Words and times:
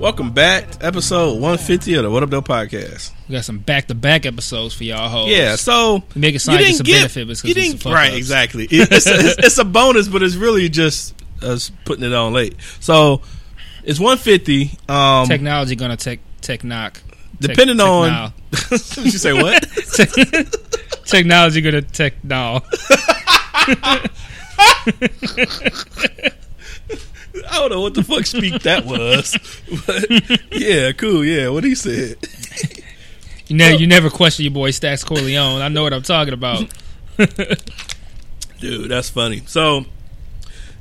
Welcome 0.00 0.32
back 0.32 0.70
to 0.72 0.86
episode 0.86 1.34
150 1.34 1.94
of 1.94 2.04
the 2.04 2.10
What 2.10 2.22
Up, 2.22 2.30
Though 2.30 2.40
podcast. 2.40 3.12
We 3.28 3.34
got 3.34 3.44
some 3.44 3.58
back 3.58 3.86
to 3.88 3.94
back 3.94 4.24
episodes 4.24 4.74
for 4.74 4.84
y'all 4.84 5.10
hoes. 5.10 5.28
Yeah, 5.28 5.56
so 5.56 6.02
We 6.14 6.20
make 6.22 6.34
it 6.34 6.38
sound 6.40 6.58
like 6.60 6.70
it's 6.70 6.80
a 6.80 6.82
get- 6.84 6.96
benefit 7.00 7.26
because 7.28 7.44
you 7.44 7.50
it's 7.50 7.74
didn't 7.82 7.92
right 7.92 8.08
ups. 8.08 8.16
exactly. 8.16 8.66
It's 8.70 9.06
a, 9.06 9.14
it's, 9.14 9.38
it's 9.46 9.58
a 9.58 9.64
bonus, 9.64 10.08
but 10.08 10.22
it's 10.22 10.36
really 10.36 10.70
just 10.70 11.14
us 11.42 11.70
putting 11.84 12.04
it 12.04 12.14
on 12.14 12.32
late. 12.32 12.56
So 12.80 13.20
it's 13.84 14.00
150. 14.00 14.70
Um, 14.88 15.26
Technology 15.28 15.76
gonna 15.76 15.98
tech 15.98 16.20
tech 16.40 16.64
knock. 16.64 16.98
Depending 17.38 17.76
tech 17.76 17.86
on 17.86 18.32
you 18.70 18.78
say 19.10 19.34
what? 19.34 19.62
technology 21.04 21.60
gonna 21.60 21.82
tech 21.82 22.24
now. 22.24 22.62
I 27.48 27.58
don't 27.58 27.70
know 27.70 27.80
what 27.80 27.94
the 27.94 28.02
fuck 28.02 28.26
speak 28.26 28.62
that 28.62 28.84
was, 28.84 29.36
but 29.86 30.50
yeah, 30.52 30.92
cool. 30.92 31.24
Yeah, 31.24 31.48
what 31.48 31.64
he 31.64 31.74
said. 31.74 32.16
You 33.46 33.56
never 33.56 33.76
you 33.76 33.86
never 33.86 34.10
question 34.10 34.44
your 34.44 34.52
boy 34.52 34.70
Stacks 34.70 35.02
Corleone. 35.02 35.60
I 35.60 35.68
know 35.68 35.82
what 35.82 35.92
I'm 35.92 36.02
talking 36.02 36.34
about. 36.34 36.64
Dude, 38.60 38.90
that's 38.90 39.10
funny. 39.10 39.42
So, 39.46 39.84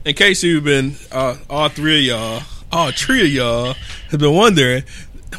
in 0.06 0.16
case 0.16 0.44
you've 0.44 0.64
been, 0.64 0.96
uh, 1.12 1.38
all 1.50 1.70
three 1.70 2.00
of 2.00 2.06
y'all, 2.06 2.44
all 2.72 2.92
three 2.92 3.22
of 3.22 3.28
y'all 3.28 3.76
have 4.12 4.20
been 4.20 4.36
wondering, 4.36 4.84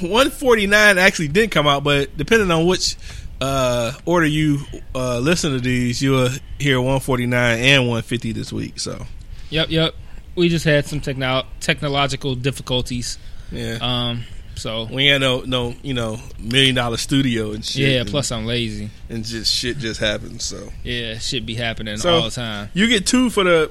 149 0.01 0.99
actually 0.99 1.29
did 1.29 1.51
come 1.51 1.67
out, 1.67 1.85
but 1.85 2.17
depending 2.17 2.51
on 2.51 2.67
which 2.67 2.97
uh, 3.41 3.93
order 4.05 4.27
you 4.27 4.61
uh, 4.95 5.19
listen 5.19 5.53
to 5.53 5.61
these, 5.61 6.03
you'll 6.03 6.31
hear 6.59 6.79
149 6.79 7.59
and 7.59 7.83
150 7.83 8.33
this 8.33 8.53
week. 8.53 8.81
So, 8.81 9.07
Yep, 9.51 9.71
yep. 9.71 9.95
We 10.41 10.49
just 10.49 10.65
had 10.65 10.87
some 10.87 11.01
techno- 11.01 11.45
technological 11.61 12.35
difficulties. 12.35 13.19
yeah. 13.53 13.79
Um, 13.81 14.25
so 14.57 14.85
we 14.91 15.05
ain't 15.09 15.13
had 15.13 15.21
no, 15.23 15.41
no, 15.43 15.75
you 15.83 15.95
know, 15.95 16.19
million 16.39 16.75
dollar 16.75 16.97
studio 16.99 17.53
and 17.53 17.65
shit. 17.65 17.89
yeah. 17.89 18.01
and, 18.01 18.09
Plus, 18.11 18.31
I'm 18.33 18.45
lazy. 18.47 18.91
and 19.09 19.25
just 19.25 19.53
shit 19.55 19.79
just 19.79 20.01
happens. 20.01 20.45
So, 20.45 20.71
Yeah, 20.85 21.19
shit 21.19 21.47
be 21.47 21.55
happening 21.55 21.97
So- 21.99 22.15
all 22.17 22.23
the 22.25 22.31
time. 22.31 22.69
you 22.75 22.87
get 22.89 23.07
two 23.07 23.31
for 23.31 23.45
the 23.45 23.71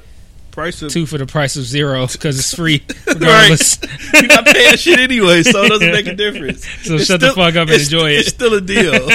price 0.51 0.81
of 0.81 0.91
Two 0.91 1.05
for 1.05 1.17
the 1.19 1.27
price 1.27 1.55
of 1.57 1.63
zero 1.63 2.07
because 2.07 2.39
it's 2.39 2.53
free 2.55 2.83
regardless. 3.07 3.77
You're 4.13 4.27
not 4.27 4.45
paying 4.47 4.77
shit 4.77 4.99
anyway, 4.99 5.43
so 5.43 5.63
it 5.63 5.69
doesn't 5.69 5.91
make 5.91 6.07
a 6.07 6.15
difference. 6.15 6.65
So 6.83 6.97
shut 6.97 7.19
the 7.19 7.27
fuck 7.33 7.55
up 7.55 7.69
and 7.69 7.79
enjoy 7.81 8.11
it. 8.13 8.19
It's 8.21 8.29
still 8.29 8.53
a 8.55 8.61
deal. 8.61 9.09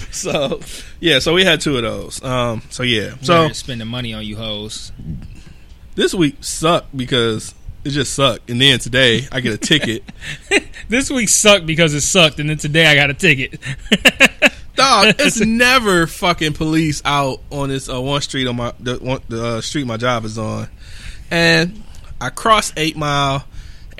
so 0.10 0.60
yeah, 0.98 1.20
so 1.20 1.32
we 1.34 1.44
had 1.44 1.60
two 1.60 1.76
of 1.76 1.82
those. 1.82 2.22
Um, 2.24 2.62
so 2.70 2.82
yeah, 2.82 3.10
so 3.22 3.48
so 3.48 3.52
spending 3.52 3.86
money 3.88 4.12
on 4.14 4.24
you 4.24 4.36
hoes. 4.36 4.90
This 6.00 6.14
week 6.14 6.36
sucked 6.40 6.96
because 6.96 7.54
it 7.84 7.90
just 7.90 8.14
sucked, 8.14 8.48
and 8.48 8.58
then 8.58 8.78
today 8.78 9.28
I 9.30 9.40
get 9.40 9.52
a 9.52 9.58
ticket. 9.58 10.02
This 10.88 11.08
week 11.08 11.28
sucked 11.28 11.66
because 11.66 11.94
it 11.94 12.00
sucked, 12.00 12.40
and 12.40 12.50
then 12.50 12.56
today 12.56 12.84
I 12.84 12.96
got 12.96 13.10
a 13.10 13.14
ticket. 13.14 13.60
Dog, 14.74 15.14
it's 15.20 15.38
never 15.38 16.08
fucking 16.08 16.54
police 16.54 17.00
out 17.04 17.38
on 17.50 17.68
this 17.68 17.88
uh, 17.88 18.00
one 18.00 18.20
street 18.22 18.48
on 18.48 18.56
my 18.56 18.72
the, 18.80 18.96
one, 18.96 19.20
the 19.28 19.44
uh, 19.44 19.60
street 19.60 19.86
my 19.86 19.96
job 19.96 20.24
is 20.24 20.36
on, 20.36 20.66
and 21.30 21.80
I 22.20 22.30
cross 22.30 22.72
Eight 22.76 22.96
Mile, 22.96 23.44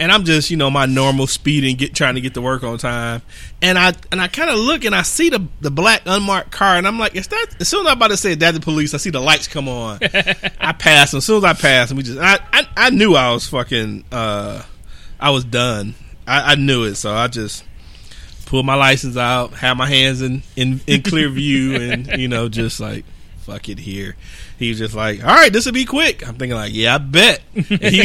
and 0.01 0.11
I'm 0.11 0.25
just 0.25 0.51
you 0.51 0.57
know 0.57 0.71
my 0.71 0.87
normal 0.87 1.27
speeding, 1.29 1.77
get 1.77 1.95
trying 1.95 2.17
to 2.17 2.21
get 2.21 2.35
to 2.35 2.41
work 2.41 2.65
on 2.65 2.79
time, 2.79 3.23
and 3.63 3.79
I 3.79 3.93
and 4.11 4.21
I 4.21 4.27
kind 4.27 4.51
of 4.51 4.59
look 4.59 4.85
and 4.85 4.95
I 4.95 5.03
see 5.03 5.29
the 5.29 5.47
the 5.61 5.71
black 5.71 6.03
unmarked 6.07 6.51
car, 6.51 6.77
and 6.77 6.89
I'm 6.89 6.99
like, 6.99 7.15
is 7.15 7.29
that? 7.29 7.47
As 7.61 7.69
soon 7.69 7.87
as 7.87 7.93
I'm 7.93 7.99
about 7.99 8.09
to 8.09 8.17
say 8.17 8.35
that 8.35 8.55
the 8.55 8.61
police, 8.61 8.95
I 8.95 8.97
see 8.97 9.11
the 9.11 9.21
lights 9.21 9.47
come 9.47 9.69
on. 9.69 9.99
I 10.61 10.73
pass, 10.73 11.13
and 11.13 11.19
as 11.19 11.27
soon 11.27 11.37
as 11.37 11.45
I 11.45 11.53
pass, 11.53 11.91
and 11.91 11.99
we 11.99 12.03
just 12.03 12.19
I 12.19 12.39
I, 12.53 12.67
I 12.77 12.91
knew 12.91 13.15
I 13.15 13.31
was 13.31 13.47
fucking 13.47 14.05
uh 14.11 14.63
I 15.21 15.31
was 15.31 15.45
done. 15.45 15.95
I, 16.27 16.53
I 16.53 16.55
knew 16.55 16.85
it, 16.85 16.95
so 16.95 17.13
I 17.13 17.29
just 17.29 17.65
pull 18.47 18.63
my 18.63 18.75
license 18.75 19.17
out, 19.17 19.53
have 19.55 19.77
my 19.77 19.87
hands 19.87 20.23
in, 20.23 20.43
in, 20.57 20.81
in 20.87 21.03
clear 21.03 21.29
view, 21.29 21.77
and 21.77 22.07
you 22.19 22.27
know, 22.27 22.49
just 22.49 22.81
like 22.81 23.05
fuck 23.39 23.69
it 23.69 23.79
here. 23.79 24.17
He 24.61 24.69
was 24.69 24.79
just 24.79 24.95
like, 24.95 25.25
"All 25.25 25.35
right, 25.35 25.51
this 25.51 25.65
will 25.65 25.73
be 25.73 25.87
quick." 25.87 26.29
I'm 26.29 26.35
thinking 26.35 26.55
like, 26.55 26.75
"Yeah, 26.75 26.97
I 26.97 26.99
bet." 26.99 27.41
And 27.55 27.67
he 27.67 28.01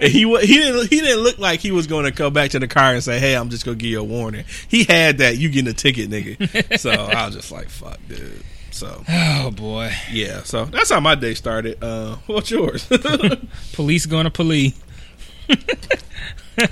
and 0.00 0.10
he 0.10 0.20
he 0.46 0.54
didn't 0.54 0.88
he 0.88 1.00
didn't 1.02 1.22
look 1.22 1.38
like 1.38 1.60
he 1.60 1.70
was 1.70 1.86
going 1.86 2.06
to 2.06 2.12
come 2.12 2.32
back 2.32 2.52
to 2.52 2.58
the 2.58 2.66
car 2.66 2.94
and 2.94 3.04
say, 3.04 3.18
"Hey, 3.18 3.36
I'm 3.36 3.50
just 3.50 3.66
gonna 3.66 3.76
give 3.76 3.90
you 3.90 4.00
a 4.00 4.04
warning." 4.04 4.46
He 4.68 4.84
had 4.84 5.18
that 5.18 5.36
you 5.36 5.50
getting 5.50 5.68
a 5.68 5.74
ticket, 5.74 6.08
nigga. 6.08 6.78
So 6.78 6.90
I 6.90 7.26
was 7.26 7.34
just 7.34 7.52
like, 7.52 7.68
"Fuck, 7.68 7.98
dude." 8.08 8.42
So 8.70 9.04
Oh 9.06 9.50
boy, 9.50 9.92
yeah, 10.10 10.44
so 10.44 10.64
that's 10.64 10.90
how 10.90 11.00
my 11.00 11.14
day 11.14 11.34
started. 11.34 11.84
Uh, 11.84 12.16
what's 12.26 12.50
yours? 12.50 12.88
police 13.74 14.06
gonna 14.06 14.30
police. 14.30 14.80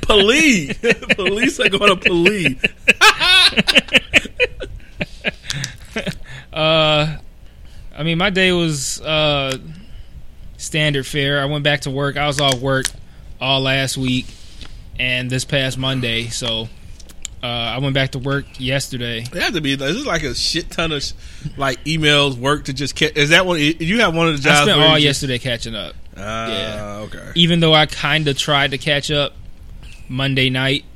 police, 0.01 0.79
police 1.15 1.61
are 1.61 1.69
going 1.69 1.95
to 1.95 2.09
police. 2.09 2.63
Uh, 6.53 7.19
I 7.97 8.03
mean, 8.03 8.19
my 8.19 8.31
day 8.31 8.53
was 8.53 9.01
uh 9.01 9.57
standard 10.59 11.07
fare. 11.07 11.41
I 11.41 11.47
went 11.47 11.65
back 11.65 11.83
to 11.83 11.91
work. 11.91 12.17
I 12.17 12.27
was 12.27 12.41
off 12.41 12.61
work 12.61 12.87
all 13.41 13.61
last 13.61 13.97
week 13.97 14.27
and 14.99 15.31
this 15.31 15.45
past 15.45 15.79
Monday, 15.79 16.27
so. 16.29 16.69
Uh, 17.43 17.49
I 17.49 17.79
went 17.79 17.95
back 17.95 18.13
to 18.13 18.19
work 18.19 18.47
yesterday. 18.59 19.19
It 19.21 19.29
has 19.35 19.53
to 19.53 19.61
be. 19.61 19.77
This 19.77 19.95
is 19.95 20.07
like 20.07 20.25
a 20.25 20.35
shit 20.35 20.69
ton 20.71 20.91
of 20.91 21.05
like 21.57 21.85
emails, 21.85 22.37
work 22.37 22.65
to 22.65 22.73
just. 22.73 22.97
catch. 22.97 23.15
is 23.15 23.29
that 23.29 23.47
one? 23.47 23.61
You 23.61 24.01
have 24.01 24.17
one 24.17 24.27
of 24.27 24.37
the 24.37 24.43
jobs. 24.43 24.61
I 24.61 24.63
spent 24.65 24.81
all 24.81 24.99
you 24.99 25.07
just- 25.07 25.23
yesterday 25.23 25.39
catching 25.39 25.75
up. 25.77 25.95
Ah, 26.17 26.49
Yeah. 26.49 26.97
okay. 27.05 27.33
even 27.37 27.61
though 27.61 27.75
I 27.75 27.87
kind 27.87 28.27
of 28.27 28.37
tried 28.39 28.73
to 28.73 28.79
catch 28.79 29.11
up 29.13 29.35
Monday 30.09 30.49
night 30.51 30.87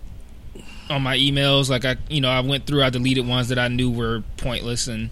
on 0.88 1.02
my 1.02 1.16
emails, 1.18 1.68
like 1.68 1.84
I, 1.84 1.96
you 2.08 2.20
know, 2.22 2.30
I 2.30 2.40
went 2.40 2.66
through, 2.66 2.82
I 2.82 2.90
deleted 2.90 3.28
ones 3.28 3.48
that 3.50 3.58
I 3.58 3.68
knew 3.68 3.90
were 3.90 4.24
pointless, 4.38 4.88
and 4.88 5.10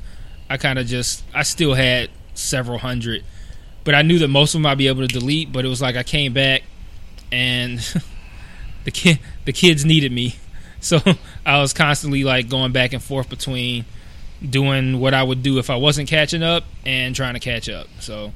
I 0.51 0.57
kind 0.57 0.79
of 0.79 0.87
just, 0.87 1.25
I 1.35 1.43
still 1.43 1.75
had 1.75 2.11
several 2.35 2.79
hundred, 2.79 3.25
but 3.85 3.95
I 3.95 4.03
knew 4.03 4.19
that 4.21 4.29
most 4.29 4.55
of 4.55 4.61
them 4.61 4.67
I'd 4.67 4.79
be 4.79 4.89
able 4.89 5.07
to 5.07 5.09
delete. 5.09 5.53
But 5.53 5.65
it 5.65 5.69
was 5.69 5.81
like 5.83 5.97
I 5.97 6.03
came 6.03 6.33
back, 6.33 6.63
and 7.31 7.79
the 8.85 8.91
kid, 8.91 9.19
the 9.45 9.53
kids 9.53 9.85
needed 9.85 10.13
me, 10.13 10.37
so 10.81 10.99
I 11.45 11.61
was 11.61 11.73
constantly 11.73 12.25
like 12.25 12.49
going 12.49 12.73
back 12.73 12.93
and 12.93 13.03
forth 13.03 13.29
between 13.29 13.85
doing 14.49 15.01
what 15.01 15.15
I 15.15 15.23
would 15.23 15.43
do 15.43 15.59
if 15.59 15.69
I 15.71 15.77
wasn't 15.77 16.09
catching 16.09 16.43
up 16.43 16.65
and 16.87 17.15
trying 17.15 17.35
to 17.35 17.41
catch 17.41 17.69
up. 17.69 17.89
So. 18.01 18.33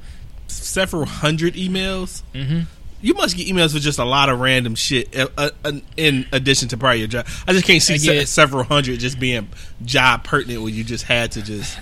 Several 0.47 1.05
hundred 1.05 1.55
emails. 1.55 2.21
mhm. 2.33 2.65
You 3.03 3.13
must 3.15 3.35
get 3.35 3.47
emails 3.47 3.73
with 3.73 3.83
just 3.83 3.99
a 3.99 4.05
lot 4.05 4.29
of 4.29 4.39
random 4.39 4.75
shit. 4.75 5.13
Uh, 5.13 5.27
uh, 5.37 5.49
uh, 5.65 5.71
in 5.97 6.25
addition 6.31 6.69
to 6.69 6.77
probably 6.77 6.99
your 6.99 7.09
job, 7.09 7.27
I 7.45 7.51
just 7.51 7.65
can't 7.65 7.81
see 7.81 7.97
get- 7.97 8.29
several 8.29 8.63
hundred 8.63 8.99
just 9.01 9.19
being 9.19 9.49
job 9.83 10.23
pertinent 10.23 10.61
where 10.61 10.71
you 10.71 10.85
just 10.85 11.03
had 11.03 11.33
to 11.33 11.41
just. 11.41 11.77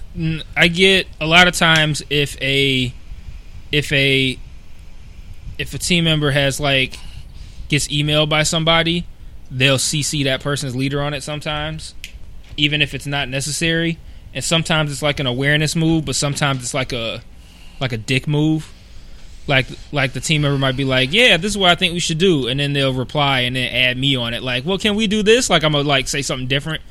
I 0.58 0.68
get 0.68 1.06
a 1.22 1.28
lot 1.28 1.48
of 1.48 1.54
times 1.56 2.02
if 2.09 2.42
a 2.42 2.92
if 3.72 3.92
a 3.92 4.40
if 5.59 5.76
a 5.76 5.78
team 5.78 6.06
member 6.06 6.32
has 6.32 6.59
like 6.59 6.98
gets 7.70 7.88
emailed 7.90 8.28
by 8.28 8.42
somebody, 8.42 9.06
they'll 9.52 9.78
CC 9.78 10.24
that 10.24 10.42
person's 10.42 10.76
leader 10.76 11.03
on 11.03 11.14
it 11.14 11.22
sometimes, 11.22 11.94
even 12.58 12.82
if 12.82 12.96
it's 12.96 13.06
not 13.06 13.30
necessary. 13.30 14.00
And 14.34 14.44
sometimes 14.44 14.91
it's 14.91 15.03
like 15.03 15.20
an 15.20 15.28
awareness 15.28 15.76
move, 15.76 16.06
but 16.06 16.16
sometimes 16.16 16.64
it's 16.64 16.74
like 16.74 16.91
a 16.94 17.22
like 17.79 17.91
a 17.91 17.97
dick 17.97 18.28
move. 18.28 18.74
Like 19.52 19.68
like 19.92 20.14
the 20.14 20.22
team 20.22 20.42
member 20.42 20.58
might 20.58 20.78
be 20.78 20.86
like, 20.86 21.12
"Yeah, 21.12 21.38
this 21.38 21.52
is 21.52 21.58
what 21.58 21.70
I 21.70 21.76
think 21.76 21.94
we 21.94 22.00
should 22.00 22.18
do," 22.18 22.48
and 22.48 22.59
then 22.59 22.74
they'll 22.74 22.94
reply 22.94 23.42
and 23.42 23.56
then 23.56 23.72
add 23.72 23.98
me 23.98 24.16
on 24.16 24.34
it. 24.34 24.42
Like, 24.42 24.66
"Well, 24.66 24.78
can 24.78 24.96
we 24.96 25.08
do 25.08 25.22
this?" 25.24 25.50
Like 25.50 25.64
I'm 25.64 25.74
gonna 25.74 25.88
like 25.88 26.08
say 26.08 26.22
something 26.22 26.48
different 26.48 26.82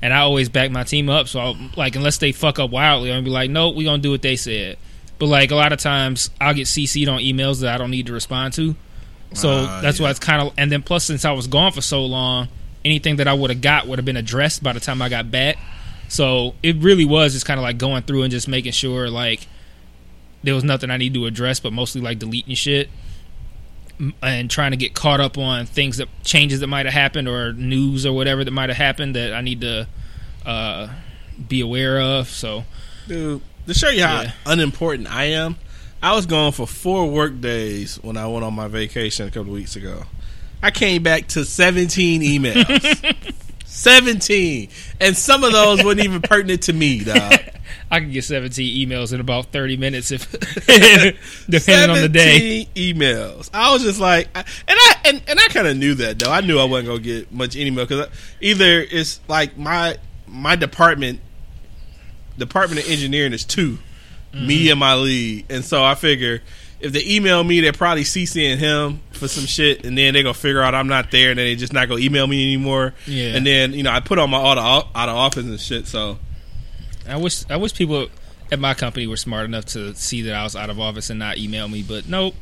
and 0.00 0.12
I 0.12 0.18
always 0.18 0.48
back 0.48 0.70
my 0.70 0.84
team 0.84 1.08
up. 1.08 1.28
So, 1.28 1.40
I'll, 1.40 1.56
like, 1.76 1.96
unless 1.96 2.18
they 2.18 2.32
fuck 2.32 2.58
up 2.58 2.70
wildly, 2.70 3.10
I'm 3.10 3.16
gonna 3.16 3.24
be 3.24 3.30
like, 3.30 3.50
nope, 3.50 3.74
we 3.74 3.84
gonna 3.84 3.98
do 3.98 4.12
what 4.12 4.22
they 4.22 4.36
said. 4.36 4.78
But 5.18 5.26
like 5.26 5.50
a 5.50 5.56
lot 5.56 5.72
of 5.72 5.80
times, 5.80 6.30
I'll 6.40 6.54
get 6.54 6.66
CC'd 6.66 7.08
on 7.08 7.18
emails 7.20 7.60
that 7.60 7.74
I 7.74 7.78
don't 7.78 7.90
need 7.90 8.06
to 8.06 8.12
respond 8.12 8.54
to. 8.54 8.76
So 9.34 9.66
Ah, 9.68 9.80
that's 9.82 9.98
why 9.98 10.10
it's 10.10 10.20
kind 10.20 10.40
of. 10.40 10.54
And 10.56 10.70
then 10.70 10.82
plus, 10.82 11.04
since 11.04 11.24
I 11.24 11.32
was 11.32 11.48
gone 11.48 11.72
for 11.72 11.80
so 11.80 12.04
long, 12.04 12.48
anything 12.84 13.16
that 13.16 13.26
I 13.26 13.34
would 13.34 13.50
have 13.50 13.60
got 13.60 13.88
would 13.88 13.98
have 13.98 14.06
been 14.06 14.16
addressed 14.16 14.62
by 14.62 14.72
the 14.72 14.80
time 14.80 15.02
I 15.02 15.08
got 15.08 15.30
back. 15.30 15.58
So 16.08 16.54
it 16.62 16.76
really 16.76 17.04
was 17.04 17.32
just 17.32 17.44
kind 17.44 17.58
of 17.58 17.62
like 17.64 17.78
going 17.78 18.02
through 18.04 18.22
and 18.22 18.30
just 18.30 18.48
making 18.48 18.72
sure 18.72 19.10
like 19.10 19.46
there 20.42 20.54
was 20.54 20.64
nothing 20.64 20.90
I 20.90 20.96
need 20.96 21.14
to 21.14 21.26
address, 21.26 21.60
but 21.60 21.72
mostly 21.72 22.00
like 22.00 22.18
deleting 22.18 22.54
shit 22.54 22.88
and 24.22 24.48
trying 24.48 24.70
to 24.70 24.76
get 24.76 24.94
caught 24.94 25.20
up 25.20 25.36
on 25.36 25.66
things 25.66 25.96
that 25.96 26.08
changes 26.22 26.60
that 26.60 26.68
might 26.68 26.86
have 26.86 26.94
happened 26.94 27.26
or 27.26 27.52
news 27.52 28.06
or 28.06 28.12
whatever 28.12 28.44
that 28.44 28.50
might 28.52 28.68
have 28.68 28.76
happened 28.76 29.16
that 29.16 29.32
I 29.34 29.40
need 29.40 29.60
to 29.62 29.88
uh, 30.46 30.88
be 31.48 31.60
aware 31.60 32.00
of. 32.00 32.28
So 32.28 32.64
Dude, 33.08 33.42
to 33.66 33.74
show 33.74 33.88
you 33.88 34.04
how 34.04 34.22
Yeah. 34.22 34.32
unimportant 34.46 35.08
I 35.12 35.24
am, 35.24 35.56
I 36.00 36.14
was 36.14 36.26
gone 36.26 36.52
for 36.52 36.66
four 36.66 37.10
work 37.10 37.40
days 37.40 37.96
when 38.02 38.16
I 38.16 38.28
went 38.28 38.44
on 38.44 38.54
my 38.54 38.68
vacation 38.68 39.26
a 39.26 39.30
couple 39.30 39.50
of 39.52 39.58
weeks 39.58 39.74
ago. 39.74 40.04
I 40.62 40.70
came 40.70 41.02
back 41.02 41.26
to 41.28 41.44
17 41.44 42.20
emails. 42.22 43.14
17. 43.78 44.68
And 45.00 45.16
some 45.16 45.44
of 45.44 45.52
those 45.52 45.84
weren't 45.84 46.00
even 46.00 46.20
pertinent 46.22 46.62
to 46.62 46.72
me, 46.72 47.04
dog. 47.04 47.34
I 47.90 48.00
can 48.00 48.10
get 48.10 48.24
17 48.24 48.88
emails 48.88 49.12
in 49.14 49.20
about 49.20 49.46
30 49.46 49.76
minutes 49.78 50.10
if 50.10 50.30
depending 51.48 51.90
on 51.96 52.00
the 52.02 52.08
day. 52.10 52.64
17 52.74 52.94
emails. 52.96 53.48
I 53.54 53.72
was 53.72 53.82
just 53.82 53.98
like, 54.00 54.28
I- 54.34 54.40
and 54.40 54.78
I 54.78 54.94
and, 55.06 55.22
and 55.26 55.40
I 55.40 55.48
kind 55.48 55.66
of 55.66 55.76
knew 55.76 55.94
that 55.94 56.18
though. 56.18 56.30
I 56.30 56.40
knew 56.42 56.58
I 56.58 56.64
wasn't 56.64 56.88
gonna 56.88 57.00
get 57.00 57.32
much 57.32 57.56
email 57.56 57.86
because 57.86 58.08
either 58.40 58.80
it's 58.82 59.20
like 59.28 59.56
my 59.56 59.96
my 60.26 60.54
department, 60.56 61.20
department 62.36 62.84
of 62.84 62.90
engineering 62.90 63.32
is 63.32 63.44
2 63.44 63.78
Mm-hmm. 64.30 64.46
me 64.46 64.70
and 64.70 64.78
my 64.78 64.94
lead, 64.94 65.46
and 65.48 65.64
so 65.64 65.82
I 65.82 65.94
figure 65.94 66.42
if 66.80 66.92
they 66.92 67.04
email 67.04 67.42
me, 67.42 67.60
they're 67.60 67.72
probably 67.72 68.04
CCing 68.04 68.56
him 68.58 69.00
for 69.12 69.26
some 69.28 69.46
shit, 69.46 69.84
and 69.84 69.96
then 69.98 70.14
they're 70.14 70.22
gonna 70.22 70.34
figure 70.34 70.62
out 70.62 70.74
I'm 70.74 70.88
not 70.88 71.10
there, 71.10 71.30
and 71.30 71.38
then 71.38 71.46
they 71.46 71.56
just 71.56 71.72
not 71.72 71.88
gonna 71.88 72.00
email 72.00 72.26
me 72.26 72.42
anymore. 72.44 72.94
Yeah. 73.06 73.34
and 73.36 73.46
then 73.46 73.72
you 73.72 73.82
know 73.82 73.90
I 73.90 74.00
put 74.00 74.18
on 74.18 74.30
my 74.30 74.38
auto 74.38 74.88
out 74.94 75.08
of 75.08 75.16
office 75.16 75.44
and 75.44 75.60
shit, 75.60 75.86
so. 75.86 76.18
I 77.08 77.16
wish 77.16 77.44
I 77.50 77.56
wish 77.56 77.72
people 77.74 78.08
at 78.52 78.58
my 78.58 78.74
company 78.74 79.06
were 79.06 79.16
smart 79.16 79.46
enough 79.46 79.64
to 79.66 79.94
see 79.94 80.22
that 80.22 80.34
I 80.34 80.42
was 80.44 80.54
out 80.54 80.68
of 80.70 80.78
office 80.78 81.08
and 81.10 81.18
not 81.18 81.38
email 81.38 81.66
me, 81.68 81.82
but 81.82 82.06
nope. 82.08 82.34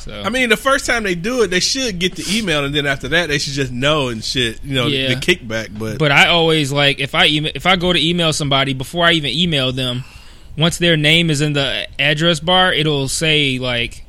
So 0.00 0.20
I 0.20 0.30
mean, 0.30 0.48
the 0.48 0.56
first 0.56 0.84
time 0.84 1.04
they 1.04 1.14
do 1.14 1.42
it, 1.42 1.48
they 1.48 1.60
should 1.60 2.00
get 2.00 2.16
the 2.16 2.36
email, 2.36 2.64
and 2.64 2.74
then 2.74 2.86
after 2.86 3.06
that, 3.08 3.28
they 3.28 3.38
should 3.38 3.52
just 3.52 3.70
know 3.70 4.08
and 4.08 4.22
shit. 4.24 4.62
You 4.64 4.74
know, 4.74 4.86
Yeah. 4.88 5.14
the 5.14 5.20
kickback. 5.20 5.78
But, 5.78 5.98
But 5.98 6.10
I 6.10 6.26
always 6.28 6.72
like 6.72 6.98
if 6.98 7.14
I 7.14 7.26
email 7.26 7.52
if 7.54 7.64
I 7.66 7.76
go 7.76 7.92
to 7.92 8.04
email 8.04 8.32
somebody 8.32 8.72
before 8.74 9.06
I 9.06 9.12
even 9.12 9.30
email 9.30 9.70
them, 9.70 10.02
once 10.56 10.78
their 10.78 10.96
name 10.96 11.30
is 11.30 11.40
in 11.40 11.52
the 11.52 11.86
address 11.98 12.40
bar, 12.40 12.72
it'll 12.72 13.08
say 13.08 13.58
like 13.58 14.04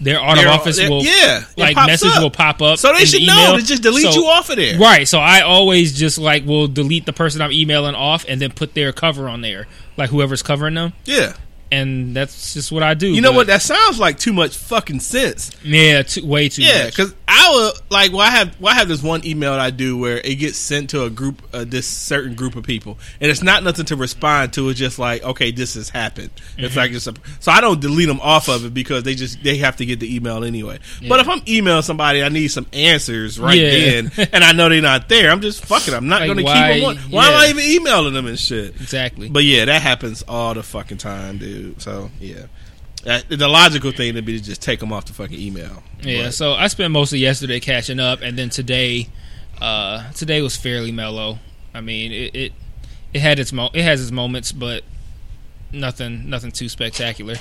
their 0.00 0.20
auto 0.20 0.46
office 0.48 0.78
will 0.78 1.02
yeah, 1.02 1.44
like 1.56 1.74
message 1.74 2.10
up. 2.10 2.22
will 2.22 2.30
pop 2.30 2.60
up. 2.60 2.78
so 2.78 2.92
they 2.92 3.00
the 3.00 3.06
should 3.06 3.22
email. 3.22 3.52
know 3.52 3.58
to 3.58 3.64
just 3.64 3.82
delete 3.82 4.02
So- 4.12 4.12
you 4.20 4.26
off 4.26 4.50
of 4.50 4.56
there. 4.56 4.78
Right. 4.78 5.08
So 5.08 5.18
I 5.18 5.40
always 5.40 5.98
just 5.98 6.18
like 6.18 6.44
will 6.44 6.68
delete 6.68 7.06
the 7.06 7.12
person 7.14 7.40
I'm 7.40 7.52
emailing 7.52 7.94
off 7.94 8.24
and 8.28 8.40
then 8.40 8.50
put 8.52 8.74
their 8.74 8.92
cover 8.92 9.28
on 9.28 9.40
there, 9.40 9.66
like 9.96 10.10
whoever's 10.10 10.42
covering 10.42 10.74
them, 10.74 10.92
Yeah, 11.06 11.32
and 11.72 12.14
that's 12.14 12.52
just 12.54 12.70
what 12.70 12.82
I 12.82 12.92
do. 12.94 13.08
you 13.08 13.22
know 13.22 13.32
what? 13.32 13.46
That 13.46 13.62
sounds 13.62 13.98
like 13.98 14.18
too 14.18 14.34
much 14.34 14.56
fucking 14.56 15.00
sense. 15.00 15.50
Yeah, 15.64 16.02
too, 16.02 16.26
way 16.26 16.50
too 16.50 16.62
Yeah, 16.62 16.86
because 16.86 17.14
I 17.36 17.50
will 17.50 17.72
like. 17.90 18.12
Well, 18.12 18.20
I 18.22 18.30
have. 18.30 18.60
Well, 18.60 18.72
I 18.72 18.76
have 18.76 18.88
this 18.88 19.02
one 19.02 19.24
email 19.26 19.52
that 19.52 19.60
I 19.60 19.70
do 19.70 19.96
where 19.98 20.18
it 20.18 20.36
gets 20.36 20.56
sent 20.58 20.90
to 20.90 21.04
a 21.04 21.10
group, 21.10 21.42
uh, 21.52 21.64
this 21.64 21.86
certain 21.86 22.34
group 22.34 22.56
of 22.56 22.64
people, 22.64 22.98
and 23.20 23.30
it's 23.30 23.42
not 23.42 23.62
nothing 23.62 23.84
to 23.86 23.96
respond 23.96 24.52
to. 24.54 24.68
It's 24.70 24.78
just 24.78 24.98
like, 24.98 25.22
okay, 25.22 25.50
this 25.50 25.74
has 25.74 25.88
happened. 25.88 26.30
It's 26.56 26.70
Mm-hmm. 26.70 26.78
like 26.78 26.90
just 26.92 27.06
a, 27.08 27.14
so 27.40 27.52
I 27.52 27.60
don't 27.60 27.80
delete 27.80 28.08
them 28.08 28.20
off 28.20 28.48
of 28.48 28.64
it 28.64 28.74
because 28.74 29.02
they 29.04 29.14
just 29.14 29.42
they 29.42 29.58
have 29.58 29.76
to 29.76 29.86
get 29.86 30.00
the 30.00 30.14
email 30.14 30.44
anyway. 30.44 30.78
But 31.08 31.20
if 31.20 31.28
I'm 31.28 31.42
emailing 31.46 31.82
somebody, 31.82 32.22
I 32.22 32.28
need 32.28 32.48
some 32.48 32.66
answers 32.72 33.38
right 33.38 33.58
Yeah. 33.58 33.70
then, 34.02 34.10
and 34.32 34.42
I 34.44 34.52
know 34.52 34.68
they're 34.68 34.80
not 34.82 35.08
there. 35.08 35.30
I'm 35.30 35.40
just 35.40 35.64
fucking. 35.64 35.94
I'm 35.94 36.08
not 36.08 36.20
Like, 36.22 36.28
going 36.28 36.38
to 36.38 36.44
why- 36.44 36.72
keep 36.74 36.82
them. 36.82 36.90
On. 36.90 37.10
Why 37.10 37.26
am. 37.28 37.34
I 37.34 37.46
even 37.50 37.64
emailing 37.64 38.14
them 38.14 38.26
and 38.26 38.38
shit? 38.38 38.74
exactly. 38.76 39.28
But 39.28 39.44
yeah, 39.44 39.64
that 39.66 39.82
happens 39.82 40.22
all 40.26 40.54
the 40.54 40.62
fucking 40.62 40.98
time, 40.98 41.38
dude. 41.38 41.80
So 41.82 42.10
yeah, 42.20 42.46
that, 43.06 43.28
the 43.28 43.48
logical 43.48 43.90
thing 43.92 44.14
to 44.14 44.22
be 44.22 44.38
to 44.38 44.44
just 44.44 44.60
take 44.62 44.80
them 44.80 44.92
off 44.92 45.06
the 45.06 45.12
fucking 45.14 45.38
email. 45.40 45.82
Yeah, 46.02 46.24
But- 46.24 46.34
so 46.34 46.52
I 46.52 46.68
spent 46.68 46.90
most 46.92 47.12
of 47.12 47.18
yesterday 47.18 47.58
catching 47.60 47.98
up, 47.98 48.20
and 48.20 48.36
then 48.38 48.50
today, 48.50 49.08
uh, 49.60 50.10
today 50.12 50.42
was 50.42 50.56
fairly 50.56 50.92
mellow. 50.92 51.38
I 51.72 51.80
mean, 51.80 52.12
it 52.12 52.34
it, 52.34 52.52
it 53.14 53.20
had 53.20 53.38
its 53.38 53.52
mo- 53.52 53.70
it 53.72 53.82
has 53.82 54.02
its 54.02 54.10
moments, 54.10 54.52
but 54.52 54.84
nothing 55.72 56.28
nothing 56.28 56.50
too 56.52 56.68
spectacular. 56.68 57.36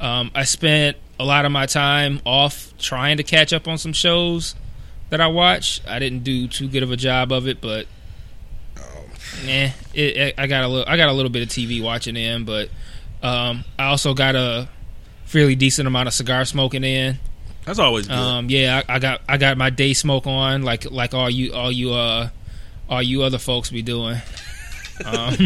Um, 0.00 0.30
I 0.34 0.44
spent 0.44 0.96
a 1.18 1.24
lot 1.24 1.44
of 1.46 1.52
my 1.52 1.66
time 1.66 2.20
off 2.26 2.72
trying 2.78 3.16
to 3.16 3.22
catch 3.22 3.52
up 3.52 3.66
on 3.66 3.78
some 3.78 3.92
shows 3.94 4.54
that 5.10 5.20
I 5.20 5.26
watched. 5.28 5.86
I 5.88 5.98
didn't 5.98 6.24
do 6.24 6.46
too 6.48 6.68
good 6.68 6.82
of 6.82 6.90
a 6.90 6.96
job 6.96 7.32
of 7.32 7.46
it, 7.48 7.60
but 7.60 7.86
nah, 9.44 9.50
it, 9.52 9.72
it, 9.94 10.34
I 10.38 10.46
got 10.46 10.64
a 10.64 10.68
little 10.68 10.84
I 10.86 10.96
got 10.96 11.08
a 11.08 11.12
little 11.12 11.30
bit 11.30 11.42
of 11.42 11.48
TV 11.48 11.82
watching 11.82 12.16
in, 12.16 12.44
but 12.44 12.68
um, 13.22 13.64
I 13.78 13.86
also 13.86 14.14
got 14.14 14.34
a 14.36 14.68
fairly 15.26 15.54
decent 15.54 15.86
amount 15.86 16.08
of 16.08 16.14
cigar 16.14 16.44
smoking 16.46 16.82
in. 16.84 17.18
that's 17.64 17.78
always 17.78 18.08
good. 18.08 18.16
Um, 18.16 18.48
yeah, 18.48 18.82
I, 18.88 18.94
I 18.94 18.98
got 18.98 19.20
I 19.28 19.36
got 19.36 19.58
my 19.58 19.70
day 19.70 19.92
smoke 19.92 20.26
on, 20.26 20.62
like 20.62 20.90
like 20.90 21.12
all 21.14 21.28
you 21.28 21.52
all 21.52 21.70
you 21.70 21.92
uh 21.92 22.30
all 22.88 23.02
you 23.02 23.22
other 23.22 23.38
folks 23.38 23.70
be 23.70 23.82
doing. 23.82 24.16
Um, 25.04 25.36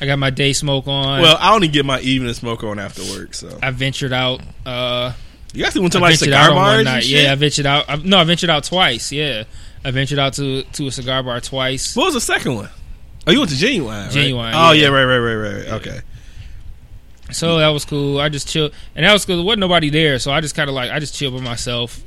I 0.00 0.06
got 0.06 0.18
my 0.18 0.30
day 0.30 0.54
smoke 0.54 0.88
on. 0.88 1.20
well, 1.20 1.36
I 1.38 1.54
only 1.54 1.68
get 1.68 1.84
my 1.84 2.00
evening 2.00 2.32
smoke 2.32 2.64
on 2.64 2.78
after 2.78 3.02
work, 3.12 3.34
so 3.34 3.58
I 3.62 3.72
ventured 3.72 4.14
out. 4.14 4.40
Uh, 4.64 5.12
you 5.52 5.66
actually 5.66 5.82
went 5.82 5.92
to 5.92 5.98
I 5.98 6.00
like 6.00 6.16
cigar 6.16 6.48
on 6.48 6.54
bars. 6.56 6.84
night. 6.86 7.04
Yeah, 7.06 7.30
I 7.30 7.34
ventured 7.34 7.66
out. 7.66 7.84
I, 7.90 7.96
no, 7.96 8.16
I 8.16 8.24
ventured 8.24 8.48
out 8.48 8.64
twice. 8.64 9.12
Yeah, 9.12 9.44
I 9.84 9.90
ventured 9.90 10.18
out 10.18 10.32
to 10.34 10.62
to 10.62 10.86
a 10.86 10.90
cigar 10.90 11.22
bar 11.22 11.42
twice. 11.42 11.94
What 11.94 12.06
was 12.06 12.14
the 12.14 12.22
second 12.22 12.54
one? 12.54 12.70
Oh, 13.26 13.32
you 13.32 13.40
went 13.40 13.50
to 13.50 13.56
Genuine. 13.58 14.04
right? 14.04 14.10
Genuine, 14.10 14.54
Oh 14.54 14.72
yeah. 14.72 14.84
yeah, 14.84 14.88
right, 14.88 15.04
right, 15.04 15.18
right, 15.18 15.34
right. 15.34 15.54
right. 15.56 15.68
Okay. 15.74 16.00
So 17.32 17.58
that 17.58 17.68
was 17.68 17.84
cool. 17.84 18.18
I 18.20 18.28
just 18.28 18.48
chilled, 18.48 18.72
and 18.94 19.04
that 19.06 19.12
was 19.12 19.24
cool. 19.24 19.36
There 19.36 19.44
wasn't 19.44 19.60
nobody 19.60 19.90
there, 19.90 20.18
so 20.18 20.32
I 20.32 20.40
just 20.40 20.54
kind 20.54 20.68
of 20.68 20.74
like 20.74 20.90
I 20.90 20.98
just 20.98 21.14
chilled 21.14 21.34
by 21.34 21.40
myself. 21.40 22.02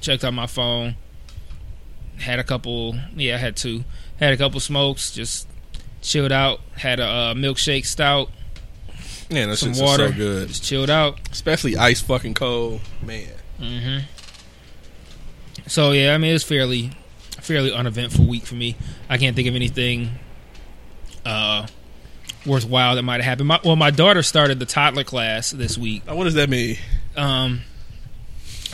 Checked 0.00 0.24
out 0.24 0.32
my 0.34 0.46
phone. 0.46 0.96
Had 2.18 2.38
a 2.38 2.44
couple. 2.44 2.96
Yeah, 3.16 3.34
I 3.34 3.38
had 3.38 3.56
two. 3.56 3.84
Had 4.18 4.32
a 4.32 4.36
couple 4.36 4.60
smokes. 4.60 5.12
Just 5.12 5.48
chilled 6.02 6.32
out. 6.32 6.60
Had 6.76 7.00
a 7.00 7.04
uh, 7.06 7.34
milkshake 7.34 7.86
stout. 7.86 8.30
Yeah, 9.28 9.46
that 9.46 9.56
Some 9.58 9.72
water. 9.78 10.08
so 10.08 10.12
good, 10.12 10.48
Just 10.48 10.64
chilled 10.64 10.90
out. 10.90 11.18
especially 11.30 11.76
ice 11.76 12.00
fucking 12.00 12.34
cold. 12.34 12.80
Man, 13.02 13.28
hmm 13.58 13.98
So 15.68 15.92
yeah, 15.92 16.14
I 16.14 16.18
mean 16.18 16.34
it's 16.34 16.42
fairly, 16.44 16.90
fairly 17.40 17.72
uneventful 17.72 18.26
week 18.26 18.42
for 18.44 18.56
me. 18.56 18.76
I 19.08 19.18
can't 19.18 19.36
think 19.36 19.46
of 19.48 19.54
anything 19.54 20.10
uh, 21.24 21.66
worthwhile 22.46 22.96
that 22.96 23.02
might 23.02 23.16
have 23.16 23.24
happened. 23.24 23.48
My, 23.48 23.60
well, 23.64 23.76
my 23.76 23.90
daughter 23.90 24.22
started 24.22 24.58
the 24.58 24.66
toddler 24.66 25.04
class 25.04 25.50
this 25.50 25.76
week. 25.76 26.02
What 26.06 26.24
does 26.24 26.34
that 26.34 26.48
mean? 26.48 26.76
um, 27.16 27.62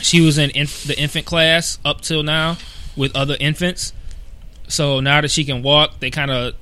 she 0.01 0.21
was 0.21 0.37
in 0.37 0.51
inf- 0.51 0.83
the 0.83 0.97
infant 0.99 1.25
class 1.25 1.79
up 1.83 2.01
till 2.01 2.23
now 2.23 2.57
with 2.95 3.15
other 3.15 3.35
infants. 3.39 3.93
So 4.67 4.99
now 4.99 5.21
that 5.21 5.31
she 5.31 5.43
can 5.43 5.63
walk, 5.63 5.99
they 5.99 6.11
kind 6.11 6.29
of, 6.31 6.53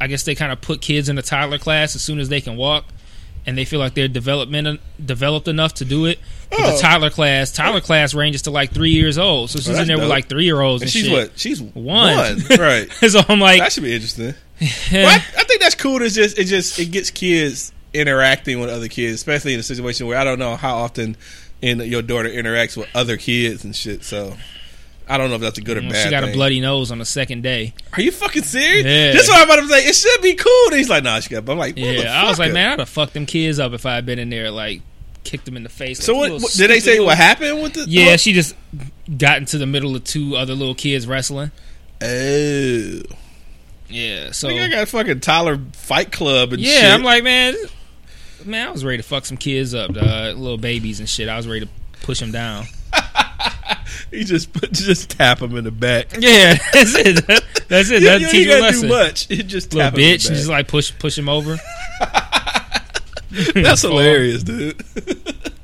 I 0.00 0.06
guess 0.06 0.24
they 0.24 0.34
kind 0.34 0.52
of 0.52 0.60
put 0.60 0.80
kids 0.80 1.08
in 1.08 1.16
the 1.16 1.22
toddler 1.22 1.58
class 1.58 1.94
as 1.96 2.02
soon 2.02 2.18
as 2.20 2.28
they 2.28 2.40
can 2.40 2.56
walk, 2.56 2.84
and 3.46 3.56
they 3.56 3.64
feel 3.64 3.80
like 3.80 3.94
they're 3.94 4.08
development 4.08 4.80
developed 5.04 5.48
enough 5.48 5.74
to 5.74 5.84
do 5.84 6.06
it. 6.06 6.18
But 6.50 6.60
Oh. 6.60 6.76
the 6.76 6.78
toddler 6.82 7.10
class, 7.10 7.50
Tyler 7.52 7.80
class 7.80 8.14
ranges 8.14 8.42
to 8.42 8.50
like 8.50 8.70
three 8.72 8.90
years 8.92 9.18
old, 9.18 9.50
so 9.50 9.58
she's 9.58 9.66
that's 9.66 9.80
in 9.80 9.88
there 9.88 9.98
with 9.98 10.08
like 10.08 10.28
three 10.28 10.44
year 10.44 10.60
olds 10.60 10.82
And 10.82 10.86
and 10.88 10.92
she's 10.92 11.04
shit. 11.06 11.12
what? 11.12 11.38
She's 11.38 11.60
One. 11.60 11.74
one. 12.16 12.42
right. 12.58 12.90
so 13.08 13.20
I'm 13.28 13.40
like, 13.40 13.58
That 13.60 13.72
should 13.72 13.82
be 13.82 13.94
interesting. 13.94 14.28
eh, 14.60 14.66
Well, 14.92 15.08
I, 15.08 15.16
I 15.16 15.44
think 15.44 15.60
that's 15.60 15.74
cool. 15.74 16.00
It's 16.02 16.14
just 16.14 16.38
it 16.38 16.44
just 16.44 16.78
it 16.78 16.86
gets 16.92 17.10
kids 17.10 17.72
interacting 17.92 18.60
with 18.60 18.70
other 18.70 18.88
kids, 18.88 19.14
especially 19.14 19.54
in 19.54 19.60
a 19.60 19.62
situation 19.64 20.06
where 20.06 20.18
I 20.18 20.24
don't 20.24 20.38
know 20.38 20.54
how 20.56 20.76
often 20.76 21.16
in 21.62 21.80
your 21.80 22.02
daughter 22.02 22.28
interacts 22.28 22.76
with 22.76 22.88
other 22.94 23.16
kids 23.16 23.64
and 23.64 23.74
shit. 23.74 24.04
So 24.04 24.36
I 25.08 25.18
don't 25.18 25.30
know 25.30 25.36
if 25.36 25.40
that's 25.40 25.58
a 25.58 25.62
good 25.62 25.78
or 25.78 25.82
bad. 25.82 26.04
she 26.04 26.10
got 26.10 26.22
thing. 26.22 26.30
a 26.30 26.34
bloody 26.34 26.60
nose 26.60 26.90
on 26.90 26.98
the 26.98 27.04
second 27.04 27.42
day. 27.42 27.74
Are 27.94 28.02
you 28.02 28.12
fucking 28.12 28.42
serious? 28.42 28.84
Yeah. 28.86 29.12
That's 29.12 29.28
what 29.28 29.38
I'm 29.38 29.44
about 29.50 29.62
to 29.62 29.68
say. 29.68 29.88
It 29.88 29.94
should 29.94 30.20
be 30.22 30.34
cool. 30.34 30.66
And 30.66 30.76
he's 30.76 30.88
like, 30.88 31.02
Nah, 31.04 31.20
she 31.20 31.30
got. 31.30 31.44
But 31.44 31.52
I'm 31.52 31.58
like, 31.58 31.76
Yeah, 31.76 32.22
I 32.24 32.28
was 32.28 32.38
like, 32.38 32.52
man, 32.52 32.72
I'd 32.72 32.78
have 32.80 32.88
fucked 32.88 33.14
them 33.14 33.24
kids 33.26 33.58
up 33.58 33.72
if 33.72 33.84
I 33.86 33.94
had 33.96 34.04
been 34.06 34.18
in 34.18 34.30
there, 34.30 34.50
like 34.50 34.82
kicked 35.26 35.46
him 35.46 35.56
in 35.56 35.62
the 35.62 35.68
face. 35.68 36.02
So 36.02 36.16
like, 36.16 36.32
what, 36.32 36.42
what 36.42 36.52
did 36.52 36.70
they 36.70 36.80
say? 36.80 36.92
little 36.92 37.06
What 37.06 37.18
happened 37.18 37.62
with 37.62 37.74
the? 37.74 37.84
Yeah, 37.88 38.14
uh? 38.14 38.16
she 38.16 38.32
just 38.32 38.54
got 39.18 39.38
into 39.38 39.58
the 39.58 39.66
middle 39.66 39.94
of 39.94 40.04
two 40.04 40.36
other 40.36 40.54
little 40.54 40.74
kids 40.74 41.06
wrestling. 41.06 41.50
Oh, 42.00 43.00
Yeah, 43.88 44.32
so 44.32 44.48
I 44.48 44.50
think 44.50 44.60
I 44.60 44.68
got 44.68 44.82
a 44.82 44.86
fucking 44.86 45.20
Tyler 45.20 45.58
Fight 45.72 46.12
Club 46.12 46.52
and 46.52 46.62
shit. 46.62 46.72
yeah, 46.72 46.80
shit. 46.80 46.92
I'm 46.92 47.02
like, 47.02 47.24
man, 47.24 47.54
man, 48.44 48.68
I 48.68 48.70
was 48.70 48.84
ready 48.84 48.98
to 48.98 49.02
fuck 49.02 49.26
some 49.26 49.36
kids 49.36 49.74
up, 49.74 49.92
dog. 49.92 50.36
little 50.36 50.58
babies 50.58 51.00
and 51.00 51.08
shit. 51.08 51.28
I 51.28 51.36
was 51.36 51.48
ready 51.48 51.66
to 51.66 51.68
push 52.02 52.20
them 52.20 52.32
down. 52.32 52.66
he 54.10 54.24
just 54.24 54.52
just 54.72 55.10
tap 55.10 55.40
him 55.40 55.56
in 55.56 55.64
the 55.64 55.70
back. 55.70 56.12
Yeah, 56.18 56.54
that's 56.72 56.94
it. 56.94 57.26
That's 57.68 57.90
it. 57.90 58.02
That's 58.02 58.32
you 58.32 58.40
ain't 58.40 58.48
them 58.48 58.60
gotta 58.60 58.80
do 58.80 58.88
much. 58.88 59.30
You 59.30 59.42
just 59.42 59.74
Little 59.74 59.90
tap 59.90 59.98
him 59.98 60.04
in 60.04 60.16
bitch, 60.16 60.28
just 60.28 60.48
like 60.48 60.68
push 60.68 60.92
push 60.98 61.18
him 61.18 61.28
over. 61.28 61.58
That's 63.54 63.82
hilarious, 63.82 64.42
dude. 64.42 64.82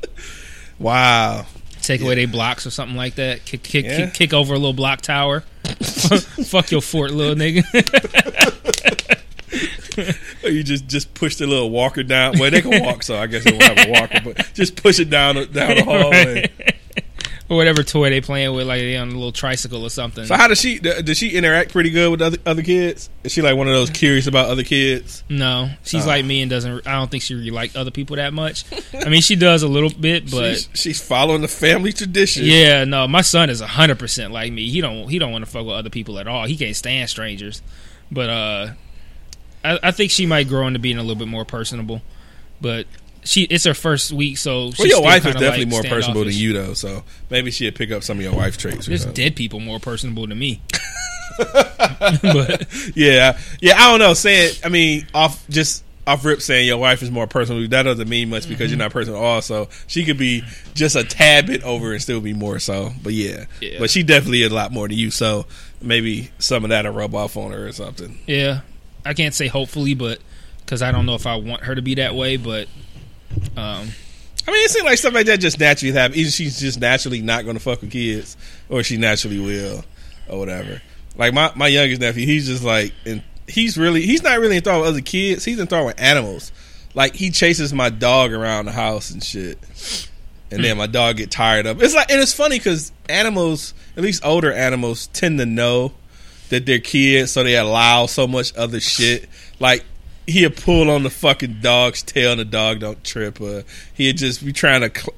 wow. 0.78 1.46
Take 1.82 2.00
away 2.00 2.14
their 2.14 2.28
blocks 2.28 2.66
or 2.66 2.70
something 2.70 2.96
like 2.96 3.16
that. 3.16 3.44
Kick 3.44 3.62
kick 3.62 3.84
Yeah. 3.84 3.96
kick, 4.06 4.14
kick 4.14 4.32
over 4.34 4.54
a 4.54 4.56
little 4.58 4.72
block 4.72 5.00
tower. 5.00 5.40
Fuck 6.46 6.70
your 6.70 6.80
fort, 6.82 7.10
little 7.10 7.34
nigga. 7.34 7.62
Or 10.42 10.48
you 10.48 10.62
just 10.62 10.86
just 10.88 11.12
push 11.14 11.36
the 11.36 11.46
little 11.46 11.70
walker 11.70 12.02
down. 12.02 12.38
Well, 12.38 12.50
they 12.50 12.62
can 12.62 12.82
walk, 12.82 13.02
so 13.02 13.16
I 13.16 13.26
guess 13.26 13.44
they 13.44 13.50
won't 13.52 13.62
have 13.64 13.86
a 13.88 13.90
walker, 13.90 14.20
but 14.24 14.50
just 14.54 14.76
push 14.82 14.98
it 14.98 15.10
down 15.10 15.34
the- 15.34 15.46
down 15.46 15.76
the 15.76 15.84
hallway. 15.84 16.50
Or 17.52 17.56
whatever 17.56 17.82
toy 17.82 18.08
they 18.10 18.20
playing 18.20 18.54
with, 18.54 18.66
like 18.66 18.80
they 18.80 18.96
on 18.96 19.08
a 19.08 19.12
little 19.12 19.30
tricycle 19.32 19.84
or 19.84 19.90
something. 19.90 20.24
So 20.24 20.34
how 20.34 20.48
does 20.48 20.58
she? 20.60 20.78
Does 20.78 21.18
she 21.18 21.30
interact 21.36 21.70
pretty 21.72 21.90
good 21.90 22.10
with 22.10 22.22
other 22.22 22.38
other 22.46 22.62
kids? 22.62 23.10
Is 23.24 23.32
she 23.32 23.42
like 23.42 23.56
one 23.56 23.68
of 23.68 23.74
those 23.74 23.90
curious 23.90 24.26
about 24.26 24.48
other 24.48 24.64
kids? 24.64 25.22
No, 25.28 25.70
she's 25.84 26.04
Oh. 26.04 26.08
like 26.08 26.24
me 26.24 26.40
and 26.42 26.50
doesn't. 26.50 26.86
I 26.86 26.92
don't 26.92 27.10
think 27.10 27.22
she 27.22 27.34
really 27.34 27.50
like 27.50 27.76
other 27.76 27.90
people 27.90 28.16
that 28.16 28.32
much. 28.32 28.64
I 28.94 29.08
mean, 29.10 29.20
she 29.20 29.36
does 29.36 29.62
a 29.62 29.68
little 29.68 29.90
bit, 29.90 30.30
but 30.30 30.54
she's, 30.54 30.68
she's 30.74 31.00
following 31.06 31.42
the 31.42 31.48
family 31.48 31.92
tradition. 31.92 32.44
yeah, 32.46 32.84
no. 32.84 33.06
My 33.06 33.20
son 33.22 33.50
is 33.50 33.60
hundred 33.60 33.98
percent 33.98 34.32
like 34.32 34.52
me. 34.52 34.70
He 34.70 34.80
don't. 34.80 35.08
He 35.08 35.18
don't 35.18 35.30
want 35.32 35.44
to 35.44 35.50
fuck 35.50 35.66
with 35.66 35.76
other 35.76 35.90
people 35.90 36.18
at 36.18 36.26
all. 36.26 36.46
He 36.46 36.56
can't 36.56 36.74
stand 36.74 37.10
strangers. 37.10 37.60
But 38.10 38.30
uh, 38.30 38.68
I, 39.64 39.78
I 39.82 39.90
think 39.90 40.10
she 40.10 40.26
might 40.26 40.48
grow 40.48 40.66
into 40.66 40.78
being 40.78 40.96
a 40.98 41.02
little 41.02 41.16
bit 41.16 41.28
more 41.28 41.44
personable. 41.44 42.02
But 42.60 42.86
she, 43.24 43.42
it's 43.44 43.64
her 43.64 43.74
first 43.74 44.12
week, 44.12 44.38
so 44.38 44.70
she's 44.70 44.78
Well, 44.78 44.88
your 44.88 45.02
wife 45.02 45.26
is 45.26 45.34
definitely 45.34 45.66
like, 45.66 45.68
more 45.68 45.82
personable 45.82 46.24
than 46.24 46.34
you, 46.34 46.52
though. 46.52 46.74
So 46.74 47.04
maybe 47.30 47.50
she'd 47.50 47.74
pick 47.74 47.90
up 47.90 48.02
some 48.02 48.18
of 48.18 48.24
your 48.24 48.34
wife 48.34 48.58
traits. 48.58 48.86
There's 48.86 49.04
dead 49.06 49.36
people 49.36 49.60
more 49.60 49.78
personable 49.78 50.26
than 50.26 50.38
me. 50.38 50.60
but 51.38 52.66
Yeah, 52.94 53.38
yeah. 53.60 53.74
I 53.76 53.90
don't 53.90 54.00
know. 54.00 54.14
Saying, 54.14 54.54
I 54.64 54.68
mean, 54.68 55.06
off 55.14 55.46
just 55.48 55.84
off 56.06 56.24
rip 56.24 56.42
saying 56.42 56.66
your 56.66 56.78
wife 56.78 57.02
is 57.02 57.10
more 57.10 57.26
personal. 57.26 57.66
That 57.68 57.84
doesn't 57.84 58.08
mean 58.08 58.28
much 58.28 58.48
because 58.48 58.70
you're 58.70 58.76
mm-hmm. 58.76 58.78
not 58.78 58.92
personal 58.92 59.20
at 59.20 59.24
all. 59.24 59.42
So 59.42 59.68
she 59.86 60.04
could 60.04 60.18
be 60.18 60.42
just 60.74 60.96
a 60.96 61.04
tad 61.04 61.46
bit 61.46 61.62
over 61.62 61.92
and 61.92 62.02
still 62.02 62.20
be 62.20 62.32
more 62.32 62.58
so. 62.58 62.92
But 63.02 63.12
yeah, 63.12 63.44
Yeah. 63.60 63.78
but 63.78 63.90
she 63.90 64.02
definitely 64.02 64.42
is 64.42 64.50
a 64.50 64.54
lot 64.54 64.72
more 64.72 64.88
than 64.88 64.98
you. 64.98 65.10
So 65.10 65.46
maybe 65.80 66.30
some 66.38 66.64
of 66.64 66.70
that'll 66.70 66.92
rub 66.92 67.14
off 67.14 67.36
on 67.36 67.52
her 67.52 67.68
or 67.68 67.72
something. 67.72 68.18
yeah, 68.26 68.60
I 69.04 69.14
can't 69.14 69.34
say 69.34 69.46
hopefully, 69.46 69.94
but 69.94 70.18
because 70.64 70.82
I 70.82 70.90
don't 70.90 71.06
know 71.06 71.14
if 71.14 71.26
I 71.26 71.36
want 71.36 71.64
her 71.64 71.74
to 71.74 71.82
be 71.82 71.96
that 71.96 72.14
way. 72.14 72.36
But 72.36 72.68
um, 73.56 73.88
I 74.46 74.50
mean, 74.50 74.64
it 74.64 74.70
seems 74.70 74.84
like 74.84 74.98
stuff 74.98 75.14
like 75.14 75.26
that 75.26 75.40
just 75.40 75.60
naturally 75.60 75.92
happen. 75.92 76.16
Either 76.16 76.30
she's 76.30 76.58
just 76.58 76.80
naturally 76.80 77.22
not 77.22 77.44
going 77.44 77.56
to 77.56 77.62
fuck 77.62 77.80
with 77.80 77.92
kids, 77.92 78.36
or 78.68 78.82
she 78.82 78.96
naturally 78.96 79.38
will, 79.38 79.84
or 80.28 80.38
whatever. 80.38 80.82
Like 81.16 81.32
my 81.32 81.52
my 81.54 81.68
youngest 81.68 82.00
nephew, 82.00 82.26
he's 82.26 82.46
just 82.46 82.64
like, 82.64 82.92
and 83.04 83.22
he's 83.46 83.78
really 83.78 84.02
he's 84.02 84.22
not 84.22 84.40
really 84.40 84.56
enthralled 84.56 84.82
with 84.82 84.90
other 84.90 85.00
kids. 85.00 85.44
He's 85.44 85.60
enthralled 85.60 85.86
with 85.86 86.00
animals. 86.00 86.50
Like 86.94 87.14
he 87.14 87.30
chases 87.30 87.72
my 87.72 87.88
dog 87.88 88.32
around 88.32 88.66
the 88.66 88.72
house 88.72 89.10
and 89.10 89.22
shit, 89.22 89.58
and 90.50 90.64
then 90.64 90.76
my 90.76 90.86
dog 90.86 91.18
get 91.18 91.30
tired 91.30 91.66
of. 91.66 91.80
It. 91.80 91.84
It's 91.84 91.94
like 91.94 92.10
and 92.10 92.20
it's 92.20 92.34
funny 92.34 92.58
because 92.58 92.90
animals, 93.08 93.74
at 93.96 94.02
least 94.02 94.24
older 94.24 94.52
animals, 94.52 95.06
tend 95.08 95.38
to 95.38 95.46
know 95.46 95.92
that 96.48 96.66
they're 96.66 96.80
kids, 96.80 97.30
so 97.30 97.44
they 97.44 97.56
allow 97.56 98.06
so 98.06 98.26
much 98.26 98.54
other 98.56 98.80
shit. 98.80 99.28
Like 99.60 99.84
he'll 100.26 100.50
pull 100.50 100.90
on 100.90 101.02
the 101.02 101.10
fucking 101.10 101.60
dog's 101.60 102.02
tail 102.02 102.32
and 102.32 102.40
the 102.40 102.44
dog 102.44 102.80
don't 102.80 103.02
trip. 103.04 103.40
Or 103.40 103.64
he'll 103.94 104.14
just 104.14 104.44
be 104.44 104.52
trying 104.52 104.80
to 104.82 105.00
cl- 105.00 105.14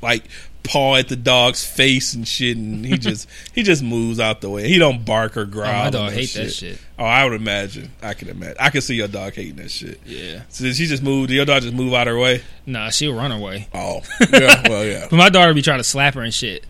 like 0.00 0.24
paw 0.62 0.96
at 0.96 1.08
the 1.08 1.16
dog's 1.16 1.64
face 1.64 2.14
and 2.14 2.26
shit, 2.26 2.56
and 2.56 2.84
he 2.84 2.98
just 2.98 3.28
he 3.54 3.62
just 3.62 3.82
moves 3.82 4.20
out 4.20 4.40
the 4.40 4.50
way. 4.50 4.68
He 4.68 4.78
don't 4.78 5.04
bark 5.04 5.36
or 5.36 5.40
oh, 5.40 5.46
growl. 5.46 5.84
my 5.84 5.90
dog 5.90 6.10
no 6.10 6.16
hate 6.16 6.32
that 6.34 6.50
shit. 6.52 6.78
Oh, 6.98 7.04
I 7.04 7.24
would 7.24 7.34
imagine. 7.34 7.90
I 8.02 8.14
can 8.14 8.28
imagine. 8.28 8.56
I 8.60 8.70
can 8.70 8.80
see 8.80 8.94
your 8.94 9.08
dog 9.08 9.34
hating 9.34 9.56
that 9.56 9.70
shit. 9.70 10.00
Yeah, 10.06 10.42
So 10.48 10.70
she 10.72 10.86
just 10.86 11.02
move? 11.02 11.28
Did 11.28 11.34
your 11.34 11.44
dog 11.44 11.62
just 11.62 11.74
move 11.74 11.92
out 11.94 12.06
of 12.08 12.14
her 12.14 12.20
way? 12.20 12.42
nah, 12.66 12.90
she'll 12.90 13.14
run 13.14 13.32
away. 13.32 13.68
Oh, 13.74 14.02
yeah. 14.32 14.62
Well, 14.68 14.84
yeah. 14.84 15.08
But 15.10 15.16
my 15.16 15.28
daughter 15.28 15.52
be 15.54 15.62
trying 15.62 15.80
to 15.80 15.84
slap 15.84 16.14
her 16.14 16.22
and 16.22 16.32
shit. 16.32 16.64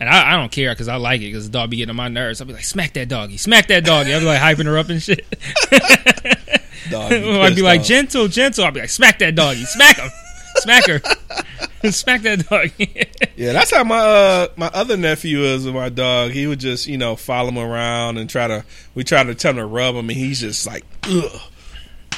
And 0.00 0.08
I, 0.08 0.32
I 0.32 0.36
don't 0.36 0.50
care 0.52 0.72
because 0.72 0.88
I 0.88 0.96
like 0.96 1.20
it 1.20 1.26
because 1.26 1.46
the 1.46 1.52
dog 1.52 1.70
be 1.70 1.76
getting 1.78 1.90
on 1.90 1.96
my 1.96 2.08
nerves. 2.08 2.40
I'll 2.40 2.46
be 2.46 2.52
like, 2.52 2.64
smack 2.64 2.94
that 2.94 3.08
doggy, 3.08 3.36
smack 3.36 3.68
that 3.68 3.84
doggy. 3.84 4.12
I'll 4.12 4.20
be 4.20 4.26
like 4.26 4.40
hyping 4.40 4.66
her 4.66 4.78
up 4.78 4.88
and 4.88 5.02
shit. 5.02 5.24
Dog, 6.90 7.12
I'd 7.12 7.56
be 7.56 7.62
like, 7.62 7.80
off. 7.80 7.86
gentle, 7.86 8.28
gentle. 8.28 8.64
I'd 8.64 8.74
be 8.74 8.80
like, 8.80 8.90
smack 8.90 9.18
that 9.20 9.34
doggy, 9.34 9.64
smack 9.64 9.96
him, 9.96 10.10
smack 10.56 10.86
her, 10.86 11.00
smack 11.90 12.22
that 12.22 12.48
doggy. 12.48 13.06
Yeah, 13.36 13.52
that's 13.52 13.70
how 13.70 13.84
my 13.84 13.98
uh, 13.98 14.48
my 14.56 14.70
other 14.72 14.96
nephew 14.96 15.40
is 15.40 15.66
with 15.66 15.74
my 15.74 15.90
dog. 15.90 16.30
He 16.30 16.46
would 16.46 16.58
just 16.58 16.86
you 16.86 16.96
know 16.96 17.16
follow 17.16 17.50
him 17.50 17.58
around 17.58 18.16
and 18.16 18.30
try 18.30 18.46
to 18.46 18.64
we 18.94 19.04
try 19.04 19.22
to 19.22 19.34
tell 19.34 19.50
him 19.50 19.58
to 19.58 19.66
rub 19.66 19.94
him, 19.94 20.08
and 20.08 20.16
he's 20.16 20.40
just 20.40 20.66
like 20.66 20.84
ugh, 21.04 21.40